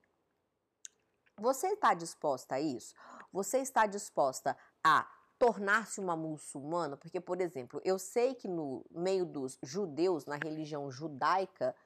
Você 1.36 1.68
está 1.68 1.94
disposta 1.94 2.56
a 2.56 2.60
isso? 2.60 2.92
Você 3.32 3.58
está 3.58 3.86
disposta 3.86 4.56
a 4.82 5.08
tornar-se 5.38 6.00
uma 6.00 6.16
muçulmana? 6.16 6.96
Porque, 6.96 7.20
por 7.20 7.40
exemplo, 7.40 7.80
eu 7.84 8.00
sei 8.00 8.34
que 8.34 8.48
no 8.48 8.84
meio 8.90 9.24
dos 9.24 9.58
judeus, 9.62 10.26
na 10.26 10.36
religião 10.36 10.90
judaica, 10.90 11.76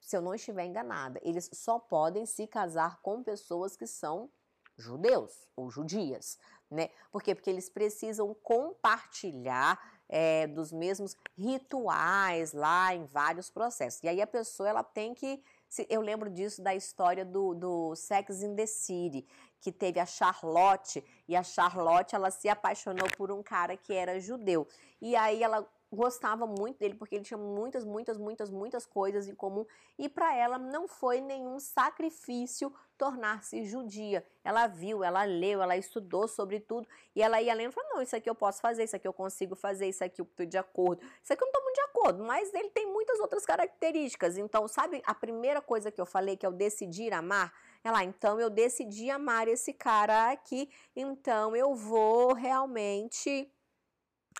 se 0.00 0.16
eu 0.16 0.22
não 0.22 0.34
estiver 0.34 0.64
enganada, 0.64 1.20
eles 1.22 1.50
só 1.52 1.78
podem 1.78 2.26
se 2.26 2.46
casar 2.46 3.00
com 3.02 3.22
pessoas 3.22 3.76
que 3.76 3.86
são 3.86 4.30
judeus 4.76 5.46
ou 5.54 5.70
judias, 5.70 6.38
né? 6.70 6.88
Por 7.12 7.22
quê? 7.22 7.34
Porque 7.34 7.50
eles 7.50 7.68
precisam 7.68 8.34
compartilhar 8.42 9.78
é, 10.08 10.46
dos 10.46 10.72
mesmos 10.72 11.16
rituais 11.36 12.52
lá 12.52 12.94
em 12.94 13.04
vários 13.04 13.50
processos. 13.50 14.02
E 14.02 14.08
aí 14.08 14.20
a 14.20 14.26
pessoa 14.26 14.68
ela 14.68 14.82
tem 14.82 15.14
que 15.14 15.42
eu 15.88 16.00
lembro 16.00 16.28
disso 16.28 16.60
da 16.60 16.74
história 16.74 17.24
do, 17.24 17.54
do 17.54 17.94
Sex 17.94 18.42
in 18.42 18.56
the 18.56 18.66
City, 18.66 19.24
que 19.60 19.70
teve 19.70 20.00
a 20.00 20.06
Charlotte, 20.06 21.04
e 21.28 21.36
a 21.36 21.44
Charlotte 21.44 22.14
ela 22.14 22.30
se 22.30 22.48
apaixonou 22.48 23.08
por 23.16 23.30
um 23.30 23.40
cara 23.40 23.76
que 23.76 23.92
era 23.92 24.18
judeu. 24.18 24.66
E 25.00 25.14
aí 25.14 25.42
ela 25.42 25.64
gostava 25.92 26.46
muito 26.46 26.78
dele 26.78 26.94
porque 26.94 27.16
ele 27.16 27.24
tinha 27.24 27.38
muitas, 27.38 27.84
muitas, 27.84 28.16
muitas, 28.16 28.50
muitas 28.50 28.86
coisas 28.86 29.26
em 29.26 29.34
comum 29.34 29.66
e 29.98 30.08
para 30.08 30.34
ela 30.36 30.58
não 30.58 30.86
foi 30.86 31.20
nenhum 31.20 31.58
sacrifício 31.58 32.72
tornar-se 32.96 33.64
judia. 33.64 34.24
Ela 34.44 34.66
viu, 34.66 35.02
ela 35.02 35.24
leu, 35.24 35.62
ela 35.62 35.76
estudou 35.76 36.28
sobre 36.28 36.60
tudo 36.60 36.86
e 37.16 37.22
ela 37.22 37.40
ia 37.40 37.54
lendo 37.54 37.70
e 37.70 37.72
falou: 37.72 37.94
não, 37.94 38.02
isso 38.02 38.14
aqui 38.14 38.28
eu 38.28 38.34
posso 38.34 38.60
fazer, 38.60 38.84
isso 38.84 38.94
aqui 38.94 39.08
eu 39.08 39.12
consigo 39.12 39.56
fazer, 39.56 39.88
isso 39.88 40.04
aqui 40.04 40.20
eu 40.20 40.26
estou 40.26 40.46
de 40.46 40.58
acordo, 40.58 41.02
isso 41.22 41.32
aqui 41.32 41.42
eu 41.42 41.46
não 41.46 41.50
estou 41.50 41.64
muito 41.64 41.76
de 41.76 41.80
acordo, 41.82 42.24
mas 42.24 42.52
ele 42.52 42.70
tem 42.70 42.86
muitas 42.92 43.18
outras 43.18 43.46
características. 43.46 44.36
Então, 44.36 44.68
sabe 44.68 45.02
a 45.06 45.14
primeira 45.14 45.62
coisa 45.62 45.90
que 45.90 46.00
eu 46.00 46.06
falei 46.06 46.36
que 46.36 46.44
é 46.44 46.48
o 46.48 46.52
decidir 46.52 47.12
amar? 47.14 47.52
Ela, 47.82 48.04
então 48.04 48.38
eu 48.38 48.50
decidi 48.50 49.10
amar 49.10 49.48
esse 49.48 49.72
cara 49.72 50.30
aqui, 50.30 50.70
então 50.94 51.56
eu 51.56 51.74
vou 51.74 52.34
realmente 52.34 53.50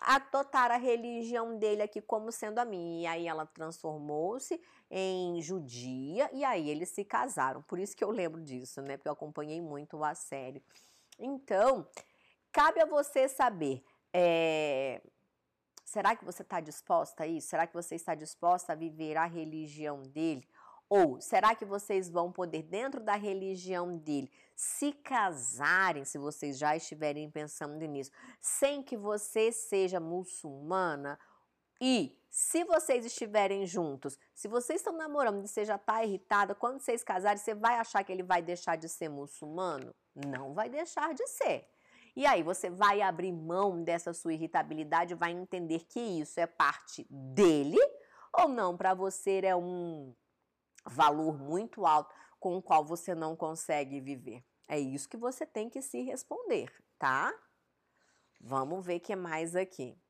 adotar 0.00 0.70
a 0.70 0.76
religião 0.76 1.58
dele 1.58 1.82
aqui 1.82 2.00
como 2.00 2.30
sendo 2.30 2.58
a 2.58 2.64
minha. 2.64 3.02
E 3.02 3.06
aí 3.06 3.26
ela 3.26 3.46
transformou-se 3.46 4.60
em 4.90 5.40
judia 5.42 6.30
e 6.32 6.44
aí 6.44 6.68
eles 6.68 6.90
se 6.90 7.04
casaram. 7.04 7.62
Por 7.62 7.78
isso 7.78 7.96
que 7.96 8.04
eu 8.04 8.10
lembro 8.10 8.40
disso, 8.40 8.80
né? 8.82 8.96
Porque 8.96 9.08
eu 9.08 9.12
acompanhei 9.12 9.60
muito 9.60 10.02
a 10.02 10.14
série. 10.14 10.62
Então, 11.18 11.86
cabe 12.52 12.80
a 12.80 12.86
você 12.86 13.28
saber. 13.28 13.84
É, 14.12 15.02
será 15.84 16.16
que 16.16 16.24
você 16.24 16.42
está 16.42 16.60
disposta 16.60 17.24
a 17.24 17.26
isso? 17.26 17.48
Será 17.48 17.66
que 17.66 17.74
você 17.74 17.94
está 17.94 18.14
disposta 18.14 18.72
a 18.72 18.76
viver 18.76 19.16
a 19.16 19.26
religião 19.26 20.02
dele? 20.02 20.46
Ou 20.90 21.20
será 21.20 21.54
que 21.54 21.64
vocês 21.64 22.10
vão 22.10 22.32
poder, 22.32 22.64
dentro 22.64 23.00
da 23.00 23.14
religião 23.14 23.96
dele, 23.96 24.28
se 24.56 24.92
casarem, 24.92 26.04
se 26.04 26.18
vocês 26.18 26.58
já 26.58 26.76
estiverem 26.76 27.30
pensando 27.30 27.78
nisso, 27.86 28.10
sem 28.40 28.82
que 28.82 28.96
você 28.96 29.52
seja 29.52 30.00
muçulmana? 30.00 31.16
E 31.80 32.20
se 32.28 32.64
vocês 32.64 33.06
estiverem 33.06 33.64
juntos, 33.66 34.18
se 34.34 34.48
vocês 34.48 34.80
estão 34.80 34.92
namorando 34.92 35.38
e 35.38 35.46
você 35.46 35.64
já 35.64 35.76
está 35.76 36.04
irritada, 36.04 36.56
quando 36.56 36.80
vocês 36.80 37.04
casarem, 37.04 37.38
você 37.38 37.54
vai 37.54 37.76
achar 37.76 38.02
que 38.02 38.10
ele 38.10 38.24
vai 38.24 38.42
deixar 38.42 38.74
de 38.74 38.88
ser 38.88 39.08
muçulmano? 39.08 39.94
Não 40.12 40.54
vai 40.54 40.68
deixar 40.68 41.14
de 41.14 41.24
ser. 41.28 41.68
E 42.16 42.26
aí 42.26 42.42
você 42.42 42.68
vai 42.68 43.00
abrir 43.00 43.32
mão 43.32 43.84
dessa 43.84 44.12
sua 44.12 44.34
irritabilidade, 44.34 45.14
vai 45.14 45.30
entender 45.30 45.84
que 45.88 46.00
isso 46.00 46.40
é 46.40 46.48
parte 46.48 47.06
dele 47.08 47.78
ou 48.32 48.48
não, 48.48 48.76
para 48.76 48.92
você 48.92 49.40
é 49.44 49.54
um 49.54 50.12
valor 50.86 51.38
muito 51.38 51.86
alto 51.86 52.14
com 52.38 52.56
o 52.56 52.62
qual 52.62 52.84
você 52.84 53.14
não 53.14 53.36
consegue 53.36 54.00
viver? 54.00 54.44
É 54.68 54.78
isso 54.78 55.08
que 55.08 55.16
você 55.16 55.44
tem 55.44 55.68
que 55.68 55.82
se 55.82 56.02
responder, 56.02 56.72
tá? 56.98 57.32
Vamos 58.40 58.84
ver 58.84 58.96
o 58.96 59.00
que 59.00 59.14
mais 59.14 59.54
aqui. 59.54 60.00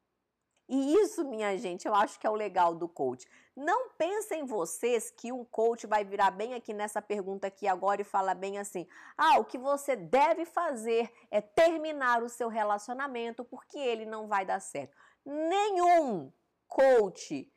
E 0.69 0.95
isso, 0.95 1.25
minha 1.25 1.59
gente, 1.59 1.89
eu 1.89 1.95
acho 1.97 2.21
que 2.21 2.27
é 2.27 2.31
o 2.31 2.35
legal 2.35 2.77
do 2.77 2.89
coach. 2.89 3.27
Não 3.57 3.91
pensem 3.91 4.47
vocês 4.47 5.11
que 5.11 5.33
um 5.33 5.45
coach 5.45 5.85
vai 5.85 6.05
virar 6.05 6.31
bem 6.31 6.55
aqui 6.55 6.73
nessa 6.73 7.03
pergunta 7.03 7.49
aqui 7.49 7.67
agora 7.67 8.01
e 8.01 8.05
falar 8.05 8.37
bem 8.37 8.57
assim: 8.57 8.87
"Ah, 9.19 9.41
o 9.41 9.45
que 9.45 9.59
você 9.59 9.97
deve 9.97 10.45
fazer 10.45 11.13
é 11.29 11.41
terminar 11.41 12.23
o 12.23 12.29
seu 12.29 12.49
relacionamento 12.49 13.45
porque 13.45 13.79
ele 13.79 14.07
não 14.07 14.29
vai 14.29 14.47
dar 14.47 14.61
certo". 14.61 14.97
Nenhum 15.27 16.33
coach 16.69 17.53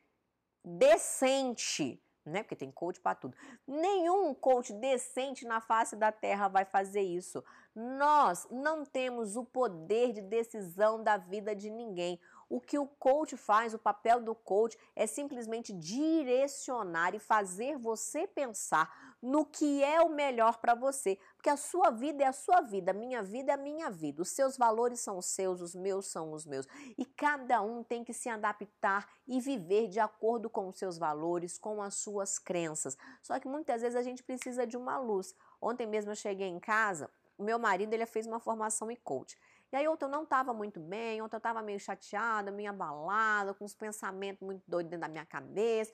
decente 0.64 2.03
né? 2.24 2.42
Porque 2.42 2.56
tem 2.56 2.70
coach 2.70 3.00
para 3.00 3.14
tudo. 3.14 3.36
Nenhum 3.66 4.34
coach 4.34 4.72
decente 4.72 5.44
na 5.44 5.60
face 5.60 5.94
da 5.96 6.10
terra 6.10 6.48
vai 6.48 6.64
fazer 6.64 7.02
isso. 7.02 7.44
Nós 7.74 8.46
não 8.50 8.84
temos 8.84 9.36
o 9.36 9.44
poder 9.44 10.12
de 10.12 10.20
decisão 10.20 11.02
da 11.02 11.16
vida 11.16 11.54
de 11.54 11.70
ninguém. 11.70 12.20
O 12.48 12.60
que 12.60 12.78
o 12.78 12.86
coach 12.86 13.36
faz, 13.36 13.74
o 13.74 13.78
papel 13.78 14.20
do 14.20 14.34
coach 14.34 14.78
é 14.94 15.06
simplesmente 15.06 15.72
direcionar 15.72 17.14
e 17.14 17.18
fazer 17.18 17.76
você 17.78 18.26
pensar 18.26 19.13
no 19.24 19.46
que 19.46 19.82
é 19.82 20.02
o 20.02 20.10
melhor 20.10 20.58
para 20.58 20.74
você, 20.74 21.18
porque 21.34 21.48
a 21.48 21.56
sua 21.56 21.90
vida 21.90 22.22
é 22.22 22.26
a 22.26 22.32
sua 22.32 22.60
vida, 22.60 22.90
a 22.90 22.94
minha 22.94 23.22
vida 23.22 23.52
é 23.52 23.54
a 23.54 23.58
minha 23.58 23.88
vida. 23.90 24.20
Os 24.20 24.28
seus 24.28 24.58
valores 24.58 25.00
são 25.00 25.16
os 25.16 25.24
seus, 25.24 25.62
os 25.62 25.74
meus 25.74 26.06
são 26.06 26.30
os 26.32 26.44
meus, 26.44 26.66
e 26.98 27.06
cada 27.06 27.62
um 27.62 27.82
tem 27.82 28.04
que 28.04 28.12
se 28.12 28.28
adaptar 28.28 29.08
e 29.26 29.40
viver 29.40 29.88
de 29.88 29.98
acordo 29.98 30.50
com 30.50 30.68
os 30.68 30.78
seus 30.78 30.98
valores, 30.98 31.58
com 31.58 31.80
as 31.80 31.94
suas 31.94 32.38
crenças. 32.38 32.98
Só 33.22 33.40
que 33.40 33.48
muitas 33.48 33.80
vezes 33.80 33.96
a 33.96 34.02
gente 34.02 34.22
precisa 34.22 34.66
de 34.66 34.76
uma 34.76 34.98
luz. 34.98 35.34
Ontem 35.58 35.86
mesmo 35.86 36.10
eu 36.10 36.16
cheguei 36.16 36.48
em 36.48 36.60
casa, 36.60 37.10
o 37.38 37.42
meu 37.42 37.58
marido 37.58 37.94
ele 37.94 38.04
fez 38.04 38.26
uma 38.26 38.38
formação 38.38 38.90
em 38.90 38.96
coach. 38.96 39.38
E 39.72 39.76
aí 39.76 39.88
ontem 39.88 40.04
eu 40.04 40.08
não 40.08 40.22
estava 40.22 40.52
muito 40.52 40.78
bem, 40.78 41.20
ontem 41.20 41.34
eu 41.34 41.38
estava 41.38 41.60
meio 41.62 41.80
chateada, 41.80 42.52
meio 42.52 42.70
abalada, 42.70 43.54
com 43.54 43.64
uns 43.64 43.74
pensamentos 43.74 44.40
muito 44.40 44.62
doidos 44.68 44.90
dentro 44.90 45.00
da 45.00 45.08
minha 45.08 45.26
cabeça. 45.26 45.92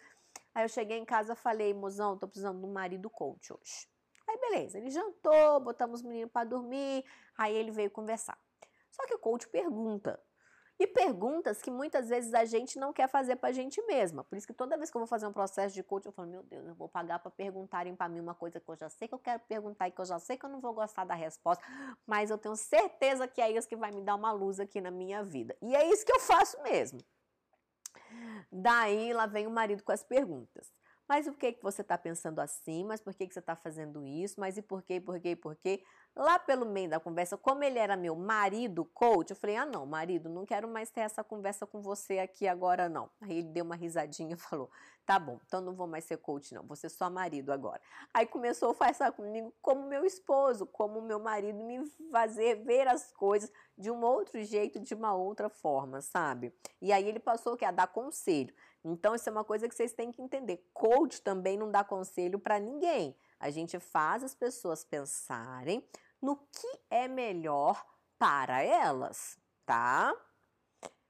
Aí 0.54 0.64
eu 0.64 0.68
cheguei 0.68 0.98
em 0.98 1.04
casa 1.04 1.34
falei, 1.34 1.72
mozão, 1.72 2.18
tô 2.18 2.26
precisando 2.26 2.66
um 2.66 2.72
marido 2.72 3.08
coach 3.08 3.52
hoje. 3.52 3.88
Aí 4.28 4.38
beleza, 4.38 4.78
ele 4.78 4.90
jantou, 4.90 5.60
botamos 5.60 6.02
o 6.02 6.08
menino 6.08 6.28
para 6.28 6.48
dormir, 6.48 7.04
aí 7.36 7.54
ele 7.54 7.70
veio 7.70 7.90
conversar. 7.90 8.38
Só 8.90 9.04
que 9.06 9.14
o 9.14 9.18
coach 9.18 9.48
pergunta, 9.48 10.20
e 10.80 10.86
perguntas 10.86 11.60
que 11.60 11.70
muitas 11.70 12.08
vezes 12.08 12.32
a 12.32 12.46
gente 12.46 12.78
não 12.78 12.90
quer 12.90 13.06
fazer 13.06 13.36
para 13.36 13.50
a 13.50 13.52
gente 13.52 13.82
mesma. 13.82 14.24
Por 14.24 14.38
isso 14.38 14.46
que 14.46 14.54
toda 14.54 14.78
vez 14.78 14.90
que 14.90 14.96
eu 14.96 15.00
vou 15.00 15.06
fazer 15.06 15.26
um 15.26 15.32
processo 15.32 15.74
de 15.74 15.82
coaching, 15.82 16.08
eu 16.08 16.12
falo, 16.12 16.30
meu 16.30 16.42
Deus, 16.42 16.66
eu 16.66 16.74
vou 16.74 16.88
pagar 16.88 17.18
para 17.18 17.30
perguntarem 17.30 17.94
para 17.94 18.08
mim 18.08 18.18
uma 18.18 18.34
coisa 18.34 18.58
que 18.58 18.66
eu 18.66 18.74
já 18.74 18.88
sei 18.88 19.06
que 19.06 19.14
eu 19.14 19.18
quero 19.18 19.40
perguntar 19.40 19.88
e 19.88 19.90
que 19.90 20.00
eu 20.00 20.06
já 20.06 20.18
sei 20.18 20.38
que 20.38 20.46
eu 20.46 20.48
não 20.48 20.58
vou 20.58 20.72
gostar 20.72 21.04
da 21.04 21.14
resposta, 21.14 21.62
mas 22.06 22.30
eu 22.30 22.38
tenho 22.38 22.56
certeza 22.56 23.28
que 23.28 23.42
é 23.42 23.50
isso 23.50 23.68
que 23.68 23.76
vai 23.76 23.90
me 23.90 24.00
dar 24.00 24.14
uma 24.14 24.32
luz 24.32 24.58
aqui 24.58 24.80
na 24.80 24.90
minha 24.90 25.22
vida. 25.22 25.54
E 25.60 25.76
é 25.76 25.86
isso 25.86 26.06
que 26.06 26.12
eu 26.12 26.20
faço 26.20 26.58
mesmo. 26.62 26.98
Daí 28.50 29.12
lá 29.12 29.26
vem 29.26 29.46
o 29.46 29.50
marido 29.50 29.82
com 29.82 29.92
as 29.92 30.02
perguntas. 30.02 30.72
Mas 31.08 31.26
por 31.26 31.36
que, 31.36 31.52
que 31.54 31.62
você 31.62 31.82
está 31.82 31.98
pensando 31.98 32.40
assim? 32.40 32.84
Mas 32.84 33.00
por 33.00 33.12
que, 33.14 33.26
que 33.26 33.34
você 33.34 33.40
está 33.40 33.56
fazendo 33.56 34.06
isso? 34.06 34.38
Mas 34.38 34.56
e 34.56 34.62
por 34.62 34.82
quê, 34.82 35.00
por 35.00 35.20
quê, 35.20 35.34
por 35.34 35.56
quê? 35.56 35.82
Lá 36.14 36.38
pelo 36.38 36.66
meio 36.66 36.90
da 36.90 36.98
conversa, 36.98 37.36
como 37.36 37.62
ele 37.62 37.78
era 37.78 37.96
meu 37.96 38.16
marido 38.16 38.84
coach, 38.84 39.30
eu 39.30 39.36
falei: 39.36 39.56
ah, 39.56 39.64
não, 39.64 39.86
marido, 39.86 40.28
não 40.28 40.44
quero 40.44 40.68
mais 40.68 40.90
ter 40.90 41.00
essa 41.00 41.22
conversa 41.22 41.66
com 41.66 41.80
você 41.80 42.18
aqui 42.18 42.48
agora, 42.48 42.88
não. 42.88 43.08
Aí 43.20 43.38
ele 43.38 43.48
deu 43.48 43.64
uma 43.64 43.76
risadinha 43.76 44.34
e 44.34 44.38
falou: 44.38 44.70
tá 45.06 45.18
bom, 45.18 45.40
então 45.46 45.60
não 45.60 45.74
vou 45.74 45.86
mais 45.86 46.04
ser 46.04 46.18
coach, 46.18 46.52
não, 46.52 46.64
ser 46.74 46.88
só 46.88 47.08
marido 47.08 47.52
agora. 47.52 47.80
Aí 48.12 48.26
começou 48.26 48.70
a 48.70 48.74
fazer 48.74 49.10
comigo 49.12 49.54
como 49.62 49.88
meu 49.88 50.04
esposo, 50.04 50.66
como 50.66 51.00
meu 51.00 51.18
marido, 51.18 51.62
me 51.64 51.84
fazer 52.10 52.56
ver 52.64 52.88
as 52.88 53.12
coisas 53.12 53.50
de 53.76 53.90
um 53.90 54.02
outro 54.02 54.42
jeito, 54.42 54.78
de 54.78 54.94
uma 54.94 55.14
outra 55.14 55.48
forma, 55.48 56.00
sabe? 56.00 56.52
E 56.82 56.92
aí 56.92 57.08
ele 57.08 57.20
passou 57.20 57.56
que 57.56 57.64
a 57.64 57.70
dar 57.70 57.86
conselho. 57.86 58.54
Então, 58.84 59.14
isso 59.14 59.28
é 59.28 59.32
uma 59.32 59.44
coisa 59.44 59.68
que 59.68 59.74
vocês 59.74 59.92
têm 59.92 60.10
que 60.10 60.22
entender. 60.22 60.64
Coach 60.72 61.20
também 61.22 61.56
não 61.56 61.70
dá 61.70 61.84
conselho 61.84 62.38
para 62.38 62.58
ninguém. 62.58 63.16
A 63.40 63.50
gente 63.50 63.78
faz 63.80 64.22
as 64.22 64.34
pessoas 64.34 64.84
pensarem 64.84 65.84
no 66.22 66.36
que 66.36 66.68
é 66.90 67.08
melhor 67.08 67.84
para 68.18 68.62
elas, 68.62 69.36
tá? 69.66 70.14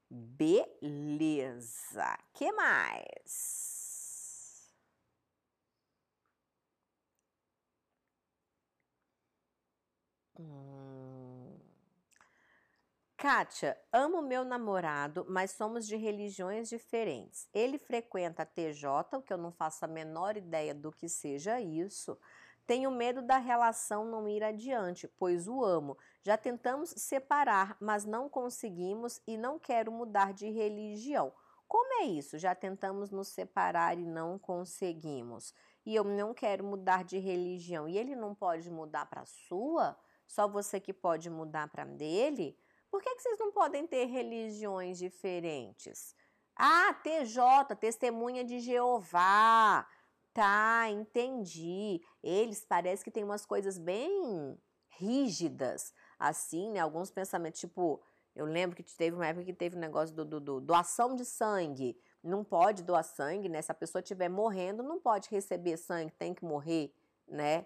Beleza. 0.09 2.17
Que 2.33 2.51
mais? 2.51 4.71
Hum. 10.37 11.00
Kátia, 13.21 13.77
amo 13.93 14.19
meu 14.19 14.43
namorado, 14.43 15.27
mas 15.29 15.51
somos 15.51 15.85
de 15.85 15.95
religiões 15.95 16.67
diferentes. 16.67 17.47
Ele 17.53 17.77
frequenta 17.77 18.41
a 18.41 18.45
TJ, 18.47 19.15
o 19.15 19.21
que 19.21 19.31
eu 19.31 19.37
não 19.37 19.51
faço 19.51 19.85
a 19.85 19.87
menor 19.87 20.35
ideia 20.35 20.73
do 20.73 20.91
que 20.91 21.07
seja 21.07 21.61
isso. 21.61 22.17
Tenho 22.65 22.89
medo 22.89 23.21
da 23.21 23.37
relação 23.37 24.05
não 24.05 24.27
ir 24.27 24.43
adiante, 24.43 25.07
pois 25.07 25.47
o 25.47 25.63
amo. 25.63 25.99
Já 26.23 26.35
tentamos 26.35 26.95
separar, 26.97 27.77
mas 27.79 28.05
não 28.05 28.27
conseguimos 28.27 29.21
e 29.27 29.37
não 29.37 29.59
quero 29.59 29.91
mudar 29.91 30.33
de 30.33 30.49
religião. 30.49 31.31
Como 31.67 32.01
é 32.01 32.05
isso? 32.05 32.39
Já 32.39 32.55
tentamos 32.55 33.11
nos 33.11 33.27
separar 33.27 33.99
e 33.99 34.03
não 34.03 34.39
conseguimos. 34.39 35.53
E 35.85 35.93
eu 35.93 36.03
não 36.03 36.33
quero 36.33 36.63
mudar 36.63 37.03
de 37.03 37.19
religião. 37.19 37.87
E 37.87 37.99
ele 37.99 38.15
não 38.15 38.33
pode 38.33 38.71
mudar 38.71 39.05
para 39.05 39.27
sua? 39.27 39.95
Só 40.25 40.47
você 40.47 40.79
que 40.79 40.91
pode 40.91 41.29
mudar 41.29 41.67
para 41.67 41.85
dele? 41.85 42.57
Por 42.91 43.01
que, 43.01 43.15
que 43.15 43.21
vocês 43.21 43.39
não 43.39 43.51
podem 43.53 43.87
ter 43.87 44.05
religiões 44.05 44.97
diferentes? 44.97 46.13
Ah, 46.55 46.93
TJ, 47.01 47.73
testemunha 47.79 48.43
de 48.43 48.59
Jeová. 48.59 49.87
Tá, 50.33 50.89
entendi. 50.89 52.01
Eles 52.21 52.65
parece 52.65 53.03
que 53.03 53.09
tem 53.09 53.23
umas 53.23 53.45
coisas 53.45 53.77
bem 53.77 54.57
rígidas, 54.89 55.93
assim, 56.19 56.69
né? 56.71 56.79
Alguns 56.79 57.09
pensamentos, 57.09 57.61
tipo, 57.61 58.03
eu 58.35 58.45
lembro 58.45 58.75
que 58.75 58.83
teve 58.83 59.15
uma 59.15 59.27
época 59.27 59.45
que 59.45 59.53
teve 59.53 59.75
um 59.75 59.79
negócio 59.79 60.15
do, 60.15 60.25
do, 60.25 60.39
do, 60.39 60.61
doação 60.61 61.15
de 61.15 61.25
sangue. 61.25 61.97
Não 62.21 62.43
pode 62.43 62.83
doar 62.83 63.03
sangue, 63.03 63.49
né? 63.49 63.61
Se 63.61 63.71
a 63.71 63.75
pessoa 63.75 64.01
estiver 64.01 64.29
morrendo, 64.29 64.83
não 64.83 64.99
pode 64.99 65.29
receber 65.29 65.77
sangue, 65.77 66.11
tem 66.11 66.33
que 66.33 66.45
morrer, 66.45 66.93
né? 67.27 67.65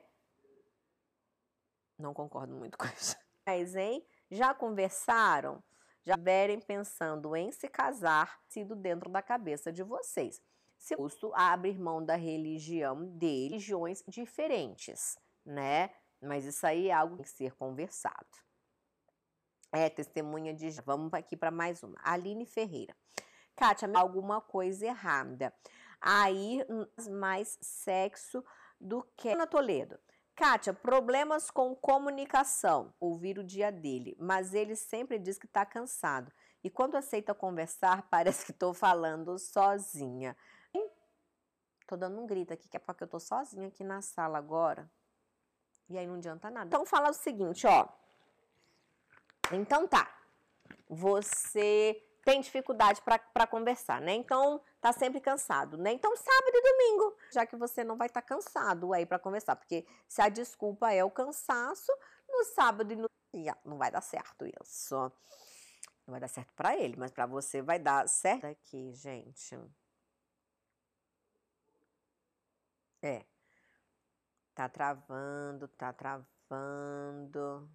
Não 1.97 2.13
concordo 2.13 2.55
muito 2.55 2.77
com 2.79 2.85
isso. 2.85 3.15
Mas, 3.45 3.75
hein? 3.75 4.05
Já 4.29 4.53
conversaram? 4.53 5.63
Já 6.03 6.13
estiverem 6.13 6.59
pensando 6.59 7.35
em 7.35 7.51
se 7.51 7.67
casar, 7.67 8.39
sido 8.47 8.75
dentro 8.75 9.09
da 9.09 9.21
cabeça 9.21 9.71
de 9.71 9.83
vocês. 9.83 10.41
Se 10.77 10.95
custo 10.95 11.33
a 11.33 11.51
abrir 11.53 11.79
mão 11.79 12.03
da 12.03 12.15
religião 12.15 13.05
de 13.17 13.43
religiões 13.43 14.03
diferentes, 14.07 15.17
né? 15.43 15.89
Mas 16.21 16.45
isso 16.45 16.65
aí 16.65 16.89
é 16.89 16.93
algo 16.93 17.17
que 17.17 17.23
tem 17.23 17.31
que 17.31 17.37
ser 17.37 17.55
conversado. 17.55 18.45
É, 19.71 19.89
testemunha 19.89 20.53
de. 20.53 20.69
Vamos 20.85 21.13
aqui 21.13 21.35
para 21.35 21.51
mais 21.51 21.83
uma. 21.83 21.97
Aline 22.03 22.45
Ferreira. 22.45 22.95
Kátia, 23.55 23.89
alguma 23.95 24.41
coisa 24.41 24.85
errada. 24.85 25.53
Aí, 25.99 26.63
mais 27.09 27.57
sexo 27.61 28.43
do 28.79 29.03
que. 29.17 29.29
Ana 29.29 29.47
Toledo. 29.47 29.99
Kátia, 30.35 30.73
problemas 30.73 31.49
com 31.49 31.73
comunicação. 31.73 32.93
Ouvir 32.99 33.39
o 33.39 33.43
dia 33.43 33.71
dele, 33.71 34.15
mas 34.19 34.53
ele 34.53 34.75
sempre 34.75 35.17
diz 35.17 35.37
que 35.37 35.45
está 35.45 35.65
cansado. 35.65 36.31
E 36.63 36.69
quando 36.69 36.95
aceita 36.95 37.33
conversar, 37.33 38.03
parece 38.11 38.45
que 38.45 38.51
estou 38.51 38.73
falando 38.73 39.39
sozinha. 39.39 40.35
Tô 41.87 41.95
dando 41.95 42.19
um 42.19 42.25
grito 42.25 42.51
aqui, 42.51 42.67
que 42.67 42.77
é 42.77 42.79
porque 42.79 43.03
eu 43.03 43.07
tô 43.07 43.19
sozinha 43.19 43.67
aqui 43.67 43.83
na 43.83 44.01
sala 44.01 44.39
agora. 44.39 44.89
E 45.87 45.97
aí 45.97 46.07
não 46.07 46.15
adianta 46.15 46.49
nada. 46.49 46.65
Então 46.65 46.85
fala 46.85 47.09
o 47.09 47.13
seguinte, 47.13 47.67
ó. 47.67 47.87
Então 49.51 49.87
tá. 49.87 50.11
Você 50.89 52.03
tem 52.23 52.41
dificuldade 52.41 53.01
para 53.03 53.45
conversar, 53.45 54.01
né? 54.01 54.15
Então 54.15 54.59
tá 54.85 54.93
sempre 54.93 55.19
cansado, 55.19 55.79
né? 55.79 55.93
Então 55.93 56.15
sábado 56.15 56.51
e 56.53 56.61
domingo, 56.61 57.17
já 57.31 57.43
que 57.43 57.55
você 57.55 57.83
não 57.83 57.97
vai 57.97 58.05
estar 58.05 58.21
tá 58.21 58.27
cansado 58.27 58.93
aí 58.93 59.03
para 59.03 59.17
conversar, 59.17 59.55
porque 59.55 59.83
se 60.07 60.21
a 60.21 60.29
desculpa 60.29 60.93
é 60.93 61.03
o 61.03 61.09
cansaço, 61.09 61.91
no 62.29 62.43
sábado 62.43 62.93
e 62.93 62.95
no 62.95 63.09
não 63.65 63.77
vai 63.77 63.89
dar 63.91 64.01
certo 64.01 64.45
isso. 64.45 64.95
Não 66.05 66.11
vai 66.11 66.19
dar 66.19 66.27
certo 66.27 66.53
para 66.53 66.77
ele, 66.77 66.95
mas 66.97 67.11
para 67.11 67.25
você 67.25 67.63
vai 67.63 67.79
dar 67.79 68.07
certo 68.07 68.45
aqui, 68.45 68.93
gente. 68.93 69.59
É. 73.01 73.25
Tá 74.53 74.69
travando, 74.69 75.67
tá 75.67 75.91
travando. 75.91 77.67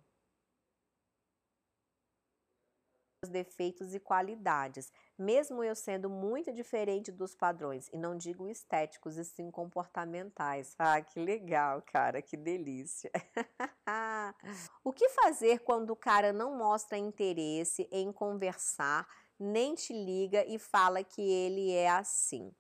Os 3.22 3.28
defeitos 3.28 3.94
e 3.94 4.00
qualidades, 4.00 4.90
mesmo 5.18 5.62
eu 5.62 5.74
sendo 5.74 6.08
muito 6.08 6.50
diferente 6.54 7.12
dos 7.12 7.34
padrões, 7.34 7.86
e 7.92 7.98
não 7.98 8.16
digo 8.16 8.48
estéticos, 8.48 9.18
e 9.18 9.24
sim 9.26 9.50
comportamentais. 9.50 10.74
Ah, 10.80 11.02
que 11.02 11.20
legal, 11.20 11.82
cara, 11.82 12.22
que 12.22 12.34
delícia. 12.34 13.10
o 14.82 14.90
que 14.90 15.10
fazer 15.10 15.58
quando 15.58 15.90
o 15.90 15.96
cara 15.96 16.32
não 16.32 16.56
mostra 16.56 16.96
interesse 16.96 17.86
em 17.92 18.10
conversar, 18.10 19.06
nem 19.38 19.74
te 19.74 19.92
liga 19.92 20.42
e 20.46 20.58
fala 20.58 21.04
que 21.04 21.20
ele 21.20 21.72
é 21.72 21.90
assim? 21.90 22.50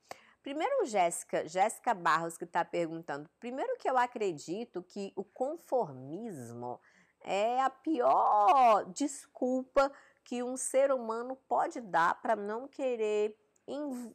Primeiro, 0.42 0.84
Jéssica, 0.84 1.48
Jéssica 1.48 1.94
Barros 1.94 2.36
que 2.36 2.44
está 2.44 2.66
perguntando. 2.66 3.30
Primeiro 3.40 3.78
que 3.78 3.88
eu 3.88 3.96
acredito 3.96 4.82
que 4.82 5.10
o 5.16 5.24
conformismo 5.24 6.78
é 7.22 7.60
a 7.60 7.70
pior 7.70 8.84
desculpa 8.92 9.92
que 10.30 10.44
um 10.44 10.56
ser 10.56 10.92
humano 10.92 11.34
pode 11.48 11.80
dar 11.80 12.22
para 12.22 12.36
não 12.36 12.68
querer 12.68 13.36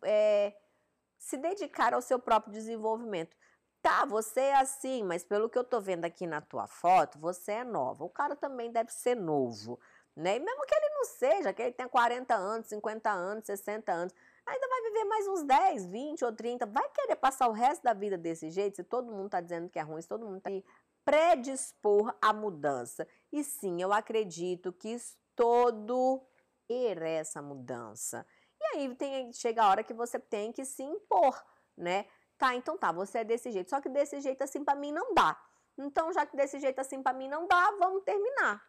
é, 0.02 0.56
se 1.18 1.36
dedicar 1.36 1.94
ao 1.94 2.02
seu 2.02 2.18
próprio 2.18 2.54
desenvolvimento. 2.54 3.36
Tá, 3.82 4.06
você 4.06 4.40
é 4.40 4.56
assim, 4.56 5.04
mas 5.04 5.26
pelo 5.26 5.50
que 5.50 5.58
eu 5.58 5.64
tô 5.66 5.82
vendo 5.82 6.06
aqui 6.06 6.26
na 6.26 6.40
tua 6.40 6.68
foto, 6.68 7.20
você 7.20 7.52
é 7.52 7.64
nova. 7.66 8.06
O 8.06 8.10
cara 8.10 8.34
também 8.34 8.72
deve 8.72 8.94
ser 8.94 9.14
novo, 9.14 9.78
né? 10.16 10.38
E 10.38 10.40
mesmo 10.40 10.66
que 10.66 10.74
ele 10.74 10.90
não 10.96 11.04
seja, 11.04 11.52
que 11.52 11.62
ele 11.62 11.74
tenha 11.74 11.90
40 11.90 12.34
anos, 12.34 12.68
50 12.68 13.10
anos, 13.12 13.46
60 13.46 13.92
anos, 13.92 14.14
ainda 14.46 14.68
vai 14.70 14.82
viver 14.84 15.04
mais 15.04 15.28
uns 15.28 15.44
10, 15.44 15.86
20 15.88 16.24
ou 16.24 16.32
30, 16.34 16.66
vai 16.66 16.90
querer 16.92 17.18
passar 17.18 17.50
o 17.50 17.52
resto 17.52 17.84
da 17.84 17.94
vida 17.94 18.18
desse 18.18 18.50
jeito, 18.50 18.78
se 18.78 18.86
todo 18.86 19.12
mundo 19.12 19.26
está 19.26 19.42
dizendo 19.42 19.70
que 19.70 19.78
é 19.78 19.82
ruim, 19.82 20.02
se 20.02 20.08
todo 20.08 20.24
mundo 20.24 20.38
está 20.38 20.50
predispor 21.04 22.16
à 22.22 22.32
mudança. 22.32 23.06
E 23.34 23.44
sim, 23.44 23.82
eu 23.82 23.92
acredito 23.92 24.72
que 24.72 24.94
todo 25.36 26.22
ir 26.70 27.02
essa 27.02 27.42
mudança. 27.42 28.26
E 28.60 28.78
aí 28.78 28.96
tem, 28.96 29.32
chega 29.34 29.64
a 29.64 29.70
hora 29.70 29.84
que 29.84 29.94
você 29.94 30.20
tem 30.20 30.52
que 30.52 30.66
se 30.66 30.84
impor, 30.84 31.44
né? 31.78 32.06
Tá, 32.38 32.56
então 32.56 32.78
tá, 32.78 32.92
você 32.92 33.20
é 33.20 33.24
desse 33.24 33.52
jeito, 33.52 33.70
só 33.70 33.80
que 33.80 33.90
desse 33.90 34.20
jeito 34.20 34.44
assim 34.44 34.64
para 34.64 34.76
mim 34.76 34.92
não 34.92 35.14
dá. 35.14 35.40
Então, 35.78 36.12
já 36.12 36.26
que 36.26 36.36
desse 36.36 36.60
jeito 36.60 36.80
assim 36.80 37.02
para 37.02 37.18
mim 37.18 37.28
não 37.28 37.48
dá, 37.48 37.72
vamos 37.80 38.04
terminar. 38.04 38.64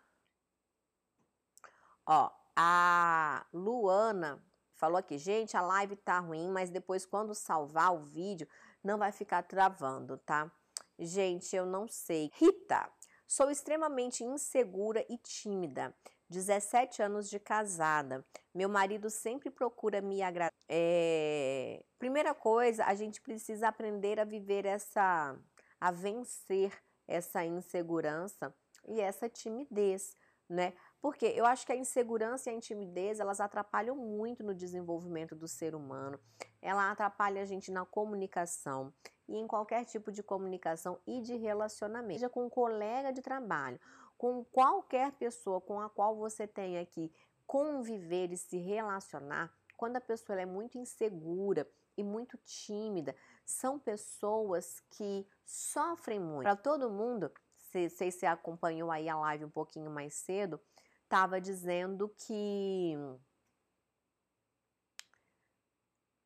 Ó, 2.04 2.30
a 2.54 3.44
Luana 3.52 4.42
falou 4.74 4.98
aqui, 4.98 5.18
gente, 5.18 5.56
a 5.56 5.60
live 5.60 5.96
tá 5.96 6.18
ruim, 6.18 6.48
mas 6.50 6.70
depois 6.70 7.04
quando 7.04 7.34
salvar 7.34 7.94
o 7.94 7.98
vídeo, 7.98 8.48
não 8.82 8.98
vai 8.98 9.10
ficar 9.12 9.42
travando, 9.42 10.18
tá? 10.18 10.50
Gente, 10.98 11.54
eu 11.54 11.66
não 11.66 11.88
sei. 11.88 12.30
Rita, 12.34 12.90
sou 13.26 13.50
extremamente 13.50 14.24
insegura 14.24 15.04
e 15.08 15.18
tímida. 15.18 15.94
17 16.28 17.02
anos 17.02 17.28
de 17.28 17.38
casada. 17.38 18.24
Meu 18.54 18.68
marido 18.68 19.10
sempre 19.10 19.50
procura 19.50 20.00
me 20.00 20.22
agradar. 20.22 20.52
É... 20.68 21.84
Primeira 21.98 22.34
coisa, 22.34 22.84
a 22.84 22.94
gente 22.94 23.20
precisa 23.20 23.68
aprender 23.68 24.18
a 24.18 24.24
viver 24.24 24.64
essa. 24.64 25.38
a 25.80 25.90
vencer 25.90 26.72
essa 27.06 27.44
insegurança 27.44 28.54
e 28.88 29.00
essa 29.00 29.28
timidez 29.28 30.14
né? 30.48 30.72
Porque 31.00 31.26
eu 31.26 31.44
acho 31.44 31.66
que 31.66 31.72
a 31.72 31.76
insegurança 31.76 32.48
e 32.48 32.52
a 32.52 32.56
intimidez, 32.56 33.20
elas 33.20 33.40
atrapalham 33.40 33.96
muito 33.96 34.42
no 34.42 34.54
desenvolvimento 34.54 35.34
do 35.34 35.46
ser 35.46 35.74
humano. 35.74 36.18
Ela 36.62 36.90
atrapalha 36.90 37.42
a 37.42 37.44
gente 37.44 37.70
na 37.70 37.84
comunicação 37.84 38.92
e 39.28 39.36
em 39.36 39.46
qualquer 39.46 39.84
tipo 39.84 40.10
de 40.10 40.22
comunicação 40.22 40.98
e 41.06 41.20
de 41.20 41.36
relacionamento, 41.36 42.20
seja 42.20 42.28
com 42.28 42.46
um 42.46 42.50
colega 42.50 43.12
de 43.12 43.22
trabalho, 43.22 43.80
com 44.16 44.44
qualquer 44.44 45.12
pessoa 45.12 45.60
com 45.60 45.80
a 45.80 45.88
qual 45.88 46.16
você 46.16 46.46
tenha 46.46 46.84
que 46.86 47.12
conviver 47.46 48.32
e 48.32 48.36
se 48.36 48.58
relacionar, 48.58 49.52
quando 49.76 49.96
a 49.96 50.00
pessoa 50.00 50.40
é 50.40 50.46
muito 50.46 50.78
insegura 50.78 51.68
e 51.96 52.02
muito 52.02 52.36
tímida, 52.38 53.14
são 53.44 53.78
pessoas 53.78 54.80
que 54.90 55.26
sofrem 55.44 56.18
muito. 56.18 56.42
Para 56.42 56.56
todo 56.56 56.90
mundo, 56.90 57.32
se, 57.56 57.88
se 58.10 58.26
acompanhou 58.26 58.90
aí 58.90 59.08
a 59.08 59.16
live 59.16 59.44
um 59.44 59.50
pouquinho 59.50 59.90
mais 59.90 60.14
cedo, 60.14 60.60
estava 61.04 61.40
dizendo 61.40 62.08
que 62.08 62.94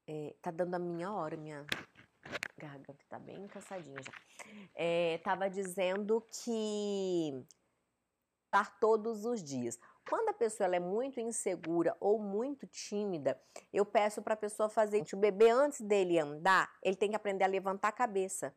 é, 0.06 0.34
tá 0.40 0.50
dando 0.50 0.74
a 0.74 0.78
minha 0.78 1.12
hora, 1.12 1.36
minha 1.36 1.66
garganta 2.56 3.04
tá 3.08 3.18
bem 3.18 3.46
cansadinha 3.48 4.00
já. 4.02 4.12
É, 4.74 5.18
tava 5.18 5.48
dizendo 5.48 6.20
que 6.32 7.46
estar 8.50 8.80
todos 8.80 9.24
os 9.24 9.42
dias. 9.42 9.78
Quando 10.08 10.28
a 10.30 10.34
pessoa 10.34 10.74
é 10.74 10.80
muito 10.80 11.20
insegura 11.20 11.96
ou 12.00 12.18
muito 12.18 12.66
tímida, 12.66 13.40
eu 13.72 13.86
peço 13.86 14.20
para 14.20 14.34
a 14.34 14.36
pessoa 14.36 14.68
fazer 14.68 15.04
o 15.12 15.16
bebê 15.16 15.50
antes 15.50 15.80
dele 15.80 16.18
andar, 16.18 16.68
ele 16.82 16.96
tem 16.96 17.10
que 17.10 17.16
aprender 17.16 17.44
a 17.44 17.48
levantar 17.48 17.88
a 17.88 17.92
cabeça. 17.92 18.52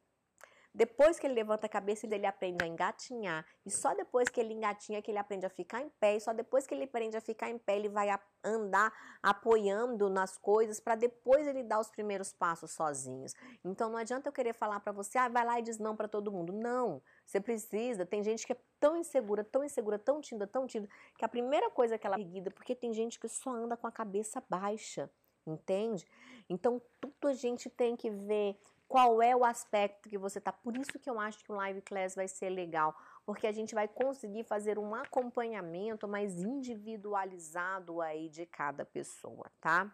Depois 0.73 1.19
que 1.19 1.27
ele 1.27 1.35
levanta 1.35 1.67
a 1.67 1.69
cabeça, 1.69 2.07
ele 2.07 2.25
aprende 2.25 2.63
a 2.63 2.67
engatinhar. 2.67 3.45
E 3.63 3.69
só 3.69 3.93
depois 3.93 4.27
que 4.27 4.39
ele 4.39 4.53
engatinha 4.53 5.01
que 5.01 5.11
ele 5.11 5.19
aprende 5.19 5.45
a 5.45 5.49
ficar 5.49 5.81
em 5.81 5.89
pé. 5.99 6.15
E 6.15 6.19
só 6.19 6.33
depois 6.33 6.65
que 6.65 6.73
ele 6.73 6.85
aprende 6.85 7.15
a 7.15 7.21
ficar 7.21 7.49
em 7.49 7.59
pé, 7.59 7.75
ele 7.75 7.89
vai 7.89 8.09
andar 8.43 8.91
apoiando 9.21 10.09
nas 10.09 10.35
coisas 10.37 10.79
para 10.79 10.95
depois 10.95 11.47
ele 11.47 11.63
dar 11.63 11.79
os 11.79 11.89
primeiros 11.89 12.33
passos 12.33 12.71
sozinhos. 12.71 13.35
Então 13.63 13.89
não 13.89 13.97
adianta 13.97 14.29
eu 14.29 14.33
querer 14.33 14.53
falar 14.53 14.79
para 14.79 14.91
você, 14.91 15.17
ah, 15.19 15.29
vai 15.29 15.45
lá 15.45 15.59
e 15.59 15.61
diz 15.61 15.77
não 15.77 15.95
para 15.95 16.07
todo 16.07 16.31
mundo. 16.31 16.51
Não, 16.51 17.01
você 17.23 17.39
precisa. 17.39 18.05
Tem 18.05 18.23
gente 18.23 18.47
que 18.47 18.53
é 18.53 18.57
tão 18.79 18.97
insegura, 18.97 19.43
tão 19.43 19.63
insegura, 19.63 19.99
tão 19.99 20.19
tímida, 20.19 20.47
tão 20.47 20.65
tímida, 20.65 20.91
que 21.17 21.23
a 21.23 21.29
primeira 21.29 21.69
coisa 21.69 21.99
que 21.99 22.07
ela 22.07 22.17
é 22.17 22.19
erguida, 22.19 22.49
porque 22.49 22.73
tem 22.75 22.91
gente 22.93 23.19
que 23.19 23.27
só 23.27 23.51
anda 23.51 23.77
com 23.77 23.85
a 23.85 23.91
cabeça 23.91 24.43
baixa 24.49 25.09
entende? 25.45 26.05
Então, 26.49 26.81
tudo 26.99 27.27
a 27.27 27.33
gente 27.33 27.69
tem 27.69 27.95
que 27.95 28.09
ver 28.09 28.57
qual 28.93 29.23
é 29.23 29.35
o 29.35 29.43
aspecto 29.43 30.07
que 30.07 30.19
você 30.19 30.39
tá. 30.39 30.53
Por 30.53 30.77
isso 30.77 30.99
que 30.99 31.09
eu 31.09 31.19
acho 31.19 31.43
que 31.43 31.51
o 31.51 31.55
live 31.55 31.81
class 31.81 32.13
vai 32.13 32.27
ser 32.27 32.51
legal, 32.51 32.95
porque 33.25 33.47
a 33.47 33.51
gente 33.51 33.73
vai 33.73 33.87
conseguir 33.87 34.43
fazer 34.43 34.77
um 34.77 34.93
acompanhamento 34.93 36.07
mais 36.07 36.43
individualizado 36.43 38.01
aí 38.01 38.29
de 38.29 38.45
cada 38.45 38.85
pessoa, 38.85 39.49
tá? 39.59 39.91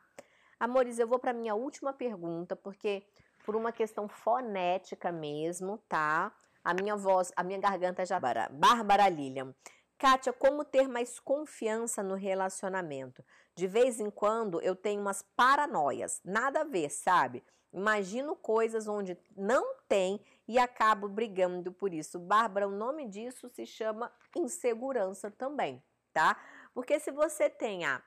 Amores, 0.60 1.00
eu 1.00 1.08
vou 1.08 1.18
para 1.18 1.32
minha 1.32 1.56
última 1.56 1.94
pergunta, 1.94 2.58
porque 2.58 3.08
por 3.46 3.56
uma 3.56 3.72
questão 3.72 4.10
fonética 4.10 5.14
mesmo, 5.14 5.78
tá? 5.88 6.36
A 6.62 6.74
minha 6.74 6.98
voz, 6.98 7.32
a 7.38 7.42
minha 7.42 7.58
garganta 7.58 8.06
já 8.06 8.20
Bárbara 8.52 9.08
Lilian. 9.08 9.56
Kátia, 9.98 10.34
como 10.34 10.66
ter 10.66 10.90
mais 10.90 11.22
confiança 11.22 12.04
no 12.04 12.16
relacionamento? 12.16 13.24
De 13.56 13.66
vez 13.66 14.02
em 14.02 14.10
quando 14.10 14.60
eu 14.60 14.76
tenho 14.76 15.00
umas 15.00 15.22
paranoias, 15.38 16.20
nada 16.26 16.62
a 16.62 16.66
ver, 16.66 16.90
sabe? 16.90 17.42
Imagino 17.72 18.36
coisas 18.36 18.88
onde 18.88 19.18
não 19.36 19.76
tem 19.88 20.20
e 20.48 20.58
acabo 20.58 21.08
brigando 21.08 21.72
por 21.72 21.94
isso. 21.94 22.18
Bárbara, 22.18 22.68
o 22.68 22.72
nome 22.72 23.08
disso 23.08 23.48
se 23.50 23.66
chama 23.66 24.12
insegurança 24.36 25.30
também, 25.30 25.84
tá? 26.12 26.36
Porque 26.74 27.00
se 27.00 27.12
você 27.12 27.50
tem 27.50 27.86
a 27.86 28.02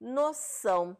noção 0.00 0.96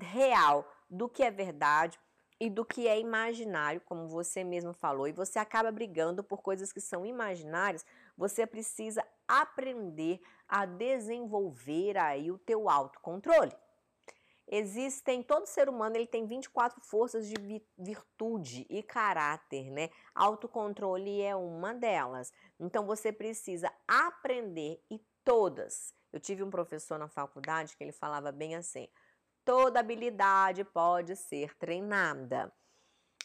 real 0.00 0.66
do 0.88 1.08
que 1.08 1.22
é 1.22 1.30
verdade, 1.30 1.98
e 2.40 2.48
do 2.48 2.64
que 2.64 2.88
é 2.88 2.98
imaginário, 2.98 3.82
como 3.82 4.08
você 4.08 4.42
mesmo 4.42 4.72
falou, 4.72 5.06
e 5.06 5.12
você 5.12 5.38
acaba 5.38 5.70
brigando 5.70 6.24
por 6.24 6.40
coisas 6.40 6.72
que 6.72 6.80
são 6.80 7.04
imaginárias, 7.04 7.84
você 8.16 8.46
precisa 8.46 9.04
aprender 9.28 10.20
a 10.48 10.64
desenvolver 10.64 11.98
aí 11.98 12.30
o 12.30 12.38
teu 12.38 12.70
autocontrole. 12.70 13.52
Existem, 14.52 15.22
todo 15.22 15.46
ser 15.46 15.68
humano 15.68 15.96
ele 15.96 16.08
tem 16.08 16.26
24 16.26 16.80
forças 16.80 17.28
de 17.28 17.62
virtude 17.78 18.66
e 18.68 18.82
caráter, 18.82 19.70
né? 19.70 19.90
Autocontrole 20.12 21.22
é 21.22 21.36
uma 21.36 21.72
delas. 21.72 22.32
Então 22.58 22.84
você 22.84 23.12
precisa 23.12 23.72
aprender 23.86 24.82
e 24.90 25.00
todas. 25.22 25.94
Eu 26.12 26.18
tive 26.18 26.42
um 26.42 26.50
professor 26.50 26.98
na 26.98 27.06
faculdade 27.06 27.76
que 27.76 27.84
ele 27.84 27.92
falava 27.92 28.32
bem 28.32 28.56
assim: 28.56 28.88
toda 29.44 29.78
habilidade 29.78 30.64
pode 30.64 31.14
ser 31.14 31.56
treinada. 31.56 32.52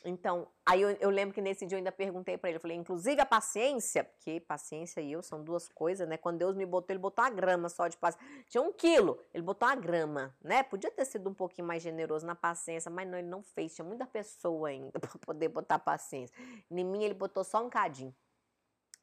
Então, 0.07 0.48
aí 0.64 0.82
eu, 0.82 0.91
eu, 0.99 1.10
lembro 1.10 1.34
que 1.34 1.41
nesse 1.41 1.65
dia 1.65 1.76
eu 1.76 1.80
ainda 1.80 1.91
perguntei 1.91 2.38
para 2.38 2.49
ele, 2.49 2.57
eu 2.57 2.61
falei, 2.61 2.77
inclusive 2.77 3.19
a 3.19 3.26
paciência, 3.26 4.03
porque 4.03 4.40
paciência 4.40 5.02
e 5.02 5.11
eu 5.11 5.23
são 5.23 5.44
duas 5.44 5.68
coisas, 5.68 6.07
né? 6.07 6.15
Quando 6.15 6.38
Deus 6.38 6.56
me 6.56 6.64
botou, 6.64 6.94
ele 6.94 6.99
botou 6.99 7.26
a 7.26 7.30
grama 7.30 7.69
só 7.69 7.88
de 7.88 7.98
paciência. 7.98 8.45
Tinha 8.48 8.61
um 8.61 8.72
quilo, 8.72 9.19
ele 9.34 9.41
botou 9.41 9.68
a 9.68 9.73
grama, 9.73 10.36
né? 10.44 10.61
Podia 10.61 10.91
ter 10.91 11.06
sido 11.06 11.27
um 11.27 11.34
pouquinho 11.34 11.68
mais 11.68 11.82
generoso 11.82 12.23
na 12.23 12.36
paciência, 12.36 12.91
mas 12.91 13.07
não, 13.07 13.18
ele 13.18 13.27
não 13.27 13.41
fez. 13.41 13.73
Tinha 13.73 13.86
muita 13.86 14.06
pessoa 14.06 14.69
ainda 14.69 14.91
para 14.99 15.19
poder 15.19 15.49
botar 15.49 15.80
paciência. 15.80 16.36
Em 16.69 16.84
mim, 16.84 17.03
ele 17.03 17.15
botou 17.15 17.44
só 17.44 17.65
um 17.65 17.69
cadinho. 17.69 18.14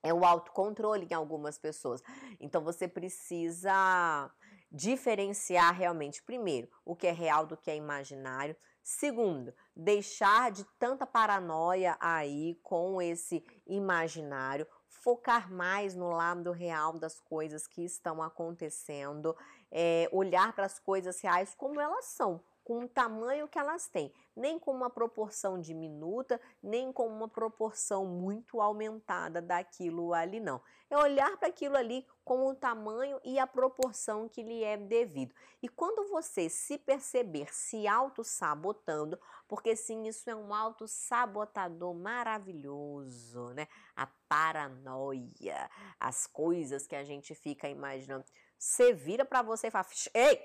É 0.05 0.15
o 0.15 0.25
autocontrole 0.25 1.07
em 1.11 1.15
algumas 1.15 1.59
pessoas. 1.59 2.01
Então 2.41 2.63
você 2.63 2.87
precisa 2.87 4.31
diferenciar 4.71 5.75
realmente, 5.75 6.23
primeiro, 6.23 6.69
o 6.85 6.97
que 6.97 7.07
é 7.07 7.13
real 7.13 7.47
do 7.47 7.57
que 7.57 7.71
é 7.71 7.77
imaginário. 7.77 8.57
Segundo, 8.83 9.55
deixar 9.77 10.51
de 10.51 10.65
tanta 10.79 11.07
paranoia 11.07 11.97
aí 12.01 12.59
com 12.63 13.01
esse 13.01 13.45
imaginário, 13.67 14.67
focar 14.89 15.53
mais 15.53 15.95
no 15.95 16.11
lado 16.11 16.51
real 16.53 16.99
das 16.99 17.21
coisas 17.21 17.67
que 17.67 17.85
estão 17.85 18.23
acontecendo, 18.23 19.37
é, 19.71 20.09
olhar 20.13 20.53
para 20.53 20.67
as 20.67 20.79
coisas 20.79 21.21
reais 21.21 21.55
como 21.55 21.81
elas 21.81 22.07
são 22.07 22.43
com 22.65 22.85
o 22.85 22.89
tamanho 22.89 23.49
que 23.49 23.59
elas 23.59 23.89
têm, 23.89 24.13
nem 24.37 24.59
com 24.59 24.71
uma 24.71 24.89
proporção 24.89 25.61
diminuta, 25.61 26.41
nem 26.63 26.93
com 26.93 27.07
uma 27.07 27.29
proporção 27.29 28.07
muito 28.07 28.61
aumentada 28.61 29.43
daquilo 29.43 30.15
ali, 30.15 30.41
não. 30.41 30.61
É 30.89 30.97
olhar 30.97 31.37
para 31.39 31.49
aquilo 31.49 31.77
ali 31.77 32.07
com 32.25 32.47
o 32.47 32.55
tamanho 32.55 33.21
e 33.25 33.39
a 33.39 33.47
proporção 33.47 34.29
que 34.29 34.43
lhe 34.43 34.63
é 34.63 34.77
devido. 34.77 35.35
E 35.63 35.69
quando 35.69 36.09
você 36.09 36.49
se 36.49 36.79
perceber 36.79 37.53
se 37.53 37.87
auto-sabotando, 37.89 39.19
porque 39.49 39.75
sim, 39.75 40.07
isso 40.07 40.29
é 40.29 40.35
um 40.35 40.55
auto-sabotador 40.55 41.95
maravilhoso, 41.95 43.49
né? 43.55 43.67
A 43.97 44.07
paranoia, 44.29 45.71
as 45.99 46.27
coisas 46.27 46.87
que 46.87 46.95
a 46.95 47.05
gente 47.05 47.35
fica 47.35 47.69
imaginando. 47.69 48.25
Você 48.59 48.93
vira 48.93 49.25
para 49.25 49.43
você 49.43 49.67
e 49.67 49.71
fala: 49.71 49.87
Ei, 50.15 50.41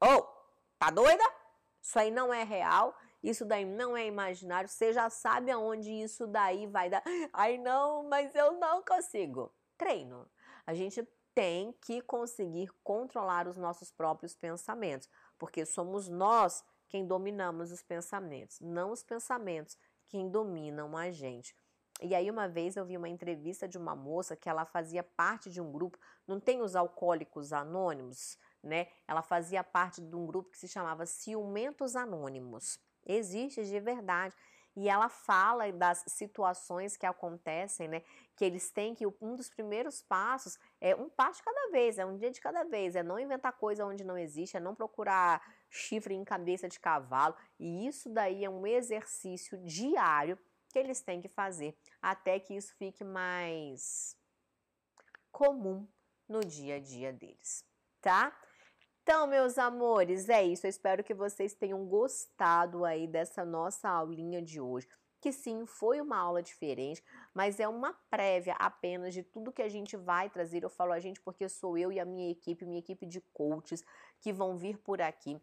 oh, 0.00 0.22
tá 0.78 0.90
doida? 0.90 1.41
Isso 1.82 1.98
aí 1.98 2.10
não 2.10 2.32
é 2.32 2.44
real, 2.44 2.96
isso 3.22 3.44
daí 3.44 3.64
não 3.64 3.96
é 3.96 4.06
imaginário, 4.06 4.68
você 4.68 4.92
já 4.92 5.10
sabe 5.10 5.50
aonde 5.50 5.90
isso 5.90 6.26
daí 6.26 6.66
vai 6.66 6.88
dar. 6.88 7.02
Ai, 7.32 7.58
não, 7.58 8.08
mas 8.08 8.34
eu 8.34 8.52
não 8.52 8.82
consigo. 8.82 9.52
Treino. 9.76 10.30
A 10.64 10.74
gente 10.74 11.06
tem 11.34 11.72
que 11.80 12.00
conseguir 12.02 12.70
controlar 12.84 13.48
os 13.48 13.56
nossos 13.56 13.90
próprios 13.90 14.34
pensamentos, 14.34 15.08
porque 15.38 15.66
somos 15.66 16.08
nós 16.08 16.64
quem 16.88 17.06
dominamos 17.06 17.72
os 17.72 17.82
pensamentos, 17.82 18.60
não 18.60 18.92
os 18.92 19.02
pensamentos 19.02 19.76
quem 20.06 20.28
dominam 20.28 20.96
a 20.96 21.10
gente. 21.10 21.56
E 22.02 22.14
aí 22.14 22.30
uma 22.30 22.48
vez 22.48 22.76
eu 22.76 22.84
vi 22.84 22.96
uma 22.96 23.08
entrevista 23.08 23.66
de 23.66 23.78
uma 23.78 23.96
moça 23.96 24.36
que 24.36 24.48
ela 24.48 24.64
fazia 24.64 25.02
parte 25.02 25.50
de 25.50 25.60
um 25.60 25.72
grupo, 25.72 25.98
não 26.26 26.38
tem 26.38 26.60
os 26.60 26.76
alcoólicos 26.76 27.52
anônimos, 27.52 28.36
né? 28.62 28.88
Ela 29.06 29.22
fazia 29.22 29.64
parte 29.64 30.00
de 30.00 30.14
um 30.14 30.26
grupo 30.26 30.50
que 30.50 30.58
se 30.58 30.68
chamava 30.68 31.06
Ciumentos 31.06 31.96
Anônimos. 31.96 32.78
Existe 33.04 33.64
de 33.64 33.80
verdade. 33.80 34.34
E 34.74 34.88
ela 34.88 35.08
fala 35.08 35.70
das 35.70 36.02
situações 36.06 36.96
que 36.96 37.04
acontecem, 37.04 37.88
né? 37.88 38.02
Que 38.34 38.44
eles 38.44 38.70
têm 38.70 38.94
que 38.94 39.06
um 39.20 39.36
dos 39.36 39.50
primeiros 39.50 40.02
passos 40.02 40.58
é 40.80 40.96
um 40.96 41.10
passo 41.10 41.40
de 41.40 41.44
cada 41.44 41.70
vez, 41.70 41.98
é 41.98 42.06
um 42.06 42.16
dia 42.16 42.30
de 42.30 42.40
cada 42.40 42.64
vez, 42.64 42.96
é 42.96 43.02
não 43.02 43.18
inventar 43.18 43.52
coisa 43.52 43.84
onde 43.84 44.02
não 44.02 44.16
existe, 44.16 44.56
é 44.56 44.60
não 44.60 44.74
procurar 44.74 45.42
chifre 45.68 46.14
em 46.14 46.24
cabeça 46.24 46.68
de 46.68 46.80
cavalo. 46.80 47.36
E 47.58 47.86
isso 47.86 48.08
daí 48.08 48.44
é 48.44 48.48
um 48.48 48.66
exercício 48.66 49.58
diário 49.58 50.38
que 50.70 50.78
eles 50.78 51.02
têm 51.02 51.20
que 51.20 51.28
fazer 51.28 51.76
até 52.00 52.40
que 52.40 52.54
isso 52.54 52.74
fique 52.76 53.04
mais 53.04 54.16
comum 55.30 55.86
no 56.26 56.40
dia 56.40 56.76
a 56.76 56.80
dia 56.80 57.12
deles, 57.12 57.62
tá? 58.00 58.34
Então, 59.02 59.26
meus 59.26 59.58
amores, 59.58 60.28
é 60.28 60.44
isso. 60.44 60.64
Eu 60.64 60.70
espero 60.70 61.02
que 61.02 61.12
vocês 61.12 61.54
tenham 61.54 61.84
gostado 61.86 62.84
aí 62.84 63.08
dessa 63.08 63.44
nossa 63.44 63.88
aulinha 63.88 64.40
de 64.40 64.60
hoje. 64.60 64.88
Que 65.20 65.32
sim, 65.32 65.66
foi 65.66 66.00
uma 66.00 66.16
aula 66.16 66.42
diferente, 66.42 67.02
mas 67.34 67.60
é 67.60 67.68
uma 67.68 67.92
prévia 68.10 68.54
apenas 68.58 69.12
de 69.12 69.22
tudo 69.22 69.52
que 69.52 69.62
a 69.62 69.68
gente 69.68 69.96
vai 69.96 70.30
trazer. 70.30 70.62
Eu 70.62 70.70
falo 70.70 70.92
a 70.92 71.00
gente 71.00 71.20
porque 71.20 71.48
sou 71.48 71.76
eu 71.76 71.92
e 71.92 71.98
a 71.98 72.04
minha 72.04 72.30
equipe, 72.30 72.64
minha 72.64 72.78
equipe 72.78 73.04
de 73.06 73.20
coaches 73.32 73.84
que 74.20 74.32
vão 74.32 74.56
vir 74.56 74.78
por 74.78 75.00
aqui. 75.00 75.40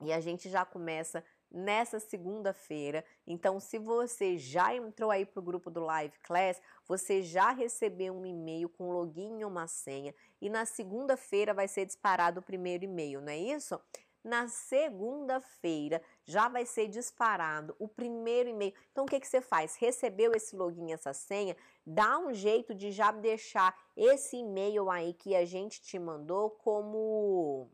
E 0.00 0.12
a 0.12 0.20
gente 0.20 0.48
já 0.48 0.64
começa 0.64 1.24
nessa 1.50 1.98
segunda-feira. 1.98 3.04
Então, 3.26 3.58
se 3.58 3.78
você 3.78 4.36
já 4.36 4.74
entrou 4.74 5.10
aí 5.10 5.24
para 5.24 5.40
o 5.40 5.42
grupo 5.42 5.70
do 5.70 5.80
Live 5.80 6.18
Class, 6.20 6.60
você 6.86 7.22
já 7.22 7.50
recebeu 7.50 8.14
um 8.14 8.26
e-mail 8.26 8.68
com 8.68 8.92
login 8.92 9.40
e 9.40 9.44
uma 9.44 9.66
senha. 9.66 10.14
E 10.40 10.48
na 10.50 10.64
segunda-feira 10.64 11.54
vai 11.54 11.68
ser 11.68 11.86
disparado 11.86 12.40
o 12.40 12.42
primeiro 12.42 12.84
e-mail, 12.84 13.20
não 13.20 13.32
é 13.32 13.38
isso? 13.38 13.80
Na 14.22 14.48
segunda-feira 14.48 16.02
já 16.24 16.48
vai 16.48 16.66
ser 16.66 16.88
disparado 16.88 17.74
o 17.78 17.88
primeiro 17.88 18.48
e-mail. 18.50 18.74
Então, 18.92 19.04
o 19.04 19.08
que, 19.08 19.20
que 19.20 19.26
você 19.26 19.40
faz? 19.40 19.76
Recebeu 19.76 20.32
esse 20.34 20.56
login, 20.56 20.92
essa 20.92 21.12
senha? 21.14 21.56
Dá 21.86 22.18
um 22.18 22.34
jeito 22.34 22.74
de 22.74 22.90
já 22.90 23.10
deixar 23.10 23.74
esse 23.96 24.36
e-mail 24.36 24.90
aí 24.90 25.14
que 25.14 25.34
a 25.34 25.44
gente 25.44 25.80
te 25.80 25.98
mandou 25.98 26.50
como. 26.50 27.70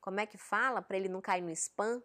Como 0.00 0.20
é 0.20 0.26
que 0.26 0.36
fala? 0.36 0.82
Para 0.82 0.96
ele 0.96 1.08
não 1.08 1.20
cair 1.20 1.42
no 1.42 1.50
spam? 1.50 2.02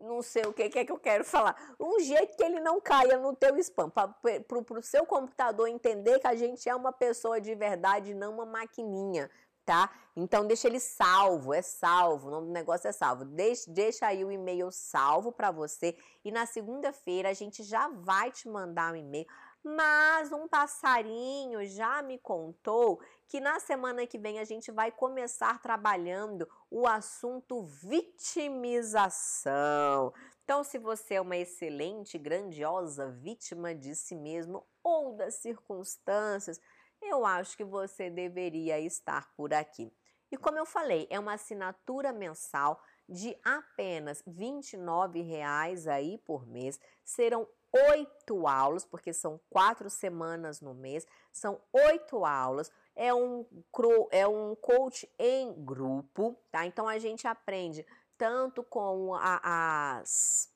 Não 0.00 0.22
sei 0.22 0.44
o 0.44 0.52
que, 0.52 0.68
que, 0.68 0.78
é 0.78 0.84
que 0.84 0.92
eu 0.92 0.98
quero 0.98 1.24
falar. 1.24 1.56
Um 1.78 2.00
jeito 2.00 2.36
que 2.36 2.42
ele 2.42 2.60
não 2.60 2.80
caia 2.80 3.18
no 3.18 3.34
teu 3.34 3.56
spam, 3.58 3.90
para 3.90 4.14
o 4.22 4.82
seu 4.82 5.06
computador 5.06 5.68
entender 5.68 6.18
que 6.18 6.26
a 6.26 6.34
gente 6.34 6.68
é 6.68 6.74
uma 6.74 6.92
pessoa 6.92 7.40
de 7.40 7.54
verdade, 7.54 8.14
não 8.14 8.34
uma 8.34 8.46
maquininha, 8.46 9.30
tá? 9.64 9.90
Então 10.16 10.46
deixa 10.46 10.66
ele 10.66 10.80
salvo, 10.80 11.54
é 11.54 11.62
salvo, 11.62 12.28
o 12.28 12.30
nome 12.30 12.46
do 12.48 12.52
negócio 12.52 12.88
é 12.88 12.92
salvo. 12.92 13.24
Deixa, 13.24 13.70
deixa 13.70 14.06
aí 14.06 14.24
o 14.24 14.32
e-mail 14.32 14.70
salvo 14.70 15.30
para 15.32 15.50
você 15.50 15.96
e 16.24 16.32
na 16.32 16.46
segunda-feira 16.46 17.28
a 17.28 17.34
gente 17.34 17.62
já 17.62 17.88
vai 17.88 18.30
te 18.32 18.48
mandar 18.48 18.92
um 18.92 18.96
e-mail 18.96 19.26
mas 19.62 20.32
um 20.32 20.48
passarinho 20.48 21.64
já 21.66 22.02
me 22.02 22.18
contou 22.18 23.00
que 23.30 23.40
na 23.40 23.58
semana 23.60 24.04
que 24.08 24.18
vem 24.18 24.40
a 24.40 24.44
gente 24.44 24.72
vai 24.72 24.90
começar 24.90 25.62
trabalhando 25.62 26.48
o 26.68 26.84
assunto 26.84 27.62
vitimização. 27.62 28.92
Então, 30.42 30.64
se 30.64 30.78
você 30.78 31.14
é 31.14 31.20
uma 31.20 31.36
excelente, 31.36 32.18
grandiosa 32.18 33.08
vítima 33.08 33.72
de 33.72 33.94
si 33.94 34.16
mesmo 34.16 34.66
ou 34.82 35.14
das 35.16 35.36
circunstâncias, 35.36 36.60
eu 37.00 37.24
acho 37.24 37.56
que 37.56 37.62
você 37.62 38.10
deveria 38.10 38.80
estar 38.80 39.32
por 39.36 39.54
aqui. 39.54 39.94
E 40.32 40.36
como 40.36 40.58
eu 40.58 40.66
falei, 40.66 41.06
é 41.08 41.16
uma 41.20 41.34
assinatura 41.34 42.12
mensal 42.12 42.82
de 43.08 43.38
apenas 43.44 44.24
R$ 44.26 44.32
29,00 44.32 45.86
aí 45.86 46.18
por 46.18 46.44
mês. 46.48 46.80
Serão 47.04 47.46
oito 47.72 48.46
aulas, 48.46 48.84
porque 48.84 49.12
são 49.12 49.40
quatro 49.48 49.88
semanas 49.88 50.60
no 50.60 50.74
mês, 50.74 51.06
são 51.32 51.60
oito 51.72 52.24
aulas. 52.24 52.70
É 52.94 53.14
um, 53.14 53.46
é 54.10 54.26
um 54.26 54.54
coach 54.56 55.08
em 55.18 55.52
grupo, 55.64 56.36
tá? 56.50 56.66
Então 56.66 56.86
a 56.86 56.98
gente 56.98 57.26
aprende 57.26 57.86
tanto 58.18 58.62
com 58.62 59.14
a, 59.14 59.98
as 60.00 60.52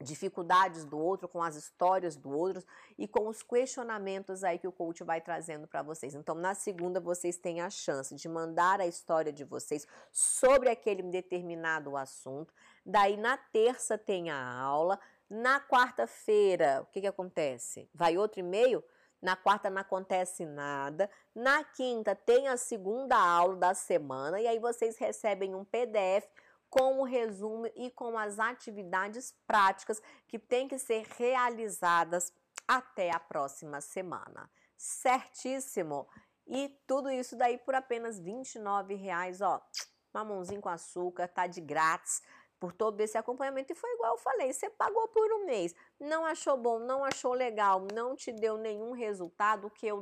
dificuldades 0.00 0.84
do 0.84 0.98
outro, 0.98 1.28
com 1.28 1.42
as 1.42 1.56
histórias 1.56 2.16
do 2.16 2.30
outro 2.30 2.64
e 2.98 3.06
com 3.06 3.28
os 3.28 3.42
questionamentos 3.42 4.42
aí 4.42 4.58
que 4.58 4.66
o 4.66 4.72
coach 4.72 5.04
vai 5.04 5.20
trazendo 5.20 5.66
para 5.66 5.82
vocês. 5.82 6.14
Então, 6.14 6.34
na 6.34 6.54
segunda, 6.54 6.98
vocês 7.00 7.36
têm 7.36 7.60
a 7.60 7.68
chance 7.68 8.14
de 8.14 8.28
mandar 8.28 8.80
a 8.80 8.86
história 8.86 9.32
de 9.32 9.44
vocês 9.44 9.86
sobre 10.10 10.70
aquele 10.70 11.02
determinado 11.02 11.96
assunto. 11.96 12.52
Daí, 12.84 13.16
na 13.16 13.36
terça, 13.36 13.98
tem 13.98 14.30
a 14.30 14.52
aula. 14.54 14.98
Na 15.28 15.60
quarta-feira, 15.60 16.82
o 16.82 16.86
que, 16.86 17.02
que 17.02 17.06
acontece? 17.06 17.88
Vai 17.94 18.16
outro 18.16 18.40
e-mail? 18.40 18.82
Na 19.20 19.36
quarta 19.36 19.68
não 19.68 19.82
acontece 19.82 20.46
nada. 20.46 21.10
Na 21.34 21.62
quinta 21.62 22.14
tem 22.14 22.48
a 22.48 22.56
segunda 22.56 23.16
aula 23.16 23.56
da 23.56 23.74
semana 23.74 24.40
e 24.40 24.46
aí 24.46 24.58
vocês 24.58 24.96
recebem 24.96 25.54
um 25.54 25.64
PDF 25.64 26.26
com 26.70 27.00
o 27.00 27.04
resumo 27.04 27.66
e 27.74 27.90
com 27.90 28.16
as 28.16 28.38
atividades 28.38 29.34
práticas 29.46 30.00
que 30.28 30.38
têm 30.38 30.68
que 30.68 30.78
ser 30.78 31.04
realizadas 31.18 32.32
até 32.66 33.10
a 33.10 33.18
próxima 33.18 33.80
semana. 33.80 34.48
Certíssimo? 34.76 36.08
E 36.46 36.68
tudo 36.86 37.10
isso 37.10 37.36
daí 37.36 37.58
por 37.58 37.74
apenas 37.74 38.18
R$ 38.18 38.32
29,00, 38.32 39.46
ó. 39.46 39.60
Mamãozinho 40.12 40.60
com 40.60 40.68
açúcar, 40.68 41.28
tá 41.28 41.46
de 41.46 41.60
grátis 41.60 42.20
por 42.60 42.72
todo 42.72 43.00
esse 43.00 43.18
acompanhamento. 43.18 43.72
E 43.72 43.74
foi 43.74 43.90
igual 43.94 44.12
eu 44.12 44.18
falei: 44.18 44.52
você 44.52 44.70
pagou 44.70 45.08
por 45.08 45.32
um 45.32 45.46
mês, 45.46 45.74
não 45.98 46.24
achou 46.24 46.56
bom, 46.56 46.78
não 46.78 47.02
achou 47.04 47.32
legal, 47.32 47.84
não 47.92 48.14
te 48.14 48.30
deu 48.30 48.56
nenhum 48.56 48.92
resultado 48.92 49.68
que 49.70 49.88
eu 49.88 50.00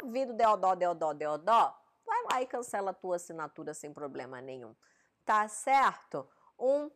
duvido, 0.00 0.34
Deodó, 0.34 0.74
Deodó, 0.74 1.12
Deodó. 1.12 1.76
Vai 2.06 2.22
lá 2.30 2.42
e 2.42 2.46
cancela 2.46 2.90
a 2.90 2.94
tua 2.94 3.16
assinatura 3.16 3.74
sem 3.74 3.92
problema 3.92 4.40
nenhum. 4.40 4.76
Tá 5.24 5.48
certo? 5.48 6.28
Um 6.58 6.90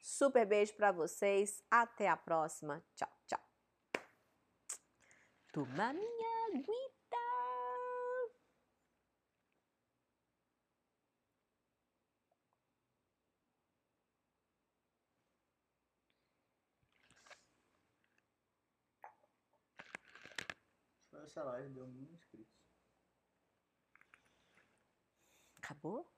Super 0.00 0.46
beijo 0.46 0.74
para 0.74 0.92
vocês. 0.92 1.62
Até 1.70 2.08
a 2.08 2.16
próxima. 2.16 2.82
Tchau, 2.94 3.08
tchau. 3.26 3.40
Toma 5.52 5.92
minha 5.92 6.46
aguita. 6.48 6.89
Essa 21.30 21.44
live 21.44 21.68
deu 21.68 21.86
mil 21.86 22.10
inscritos. 22.12 22.58
Acabou? 25.58 26.12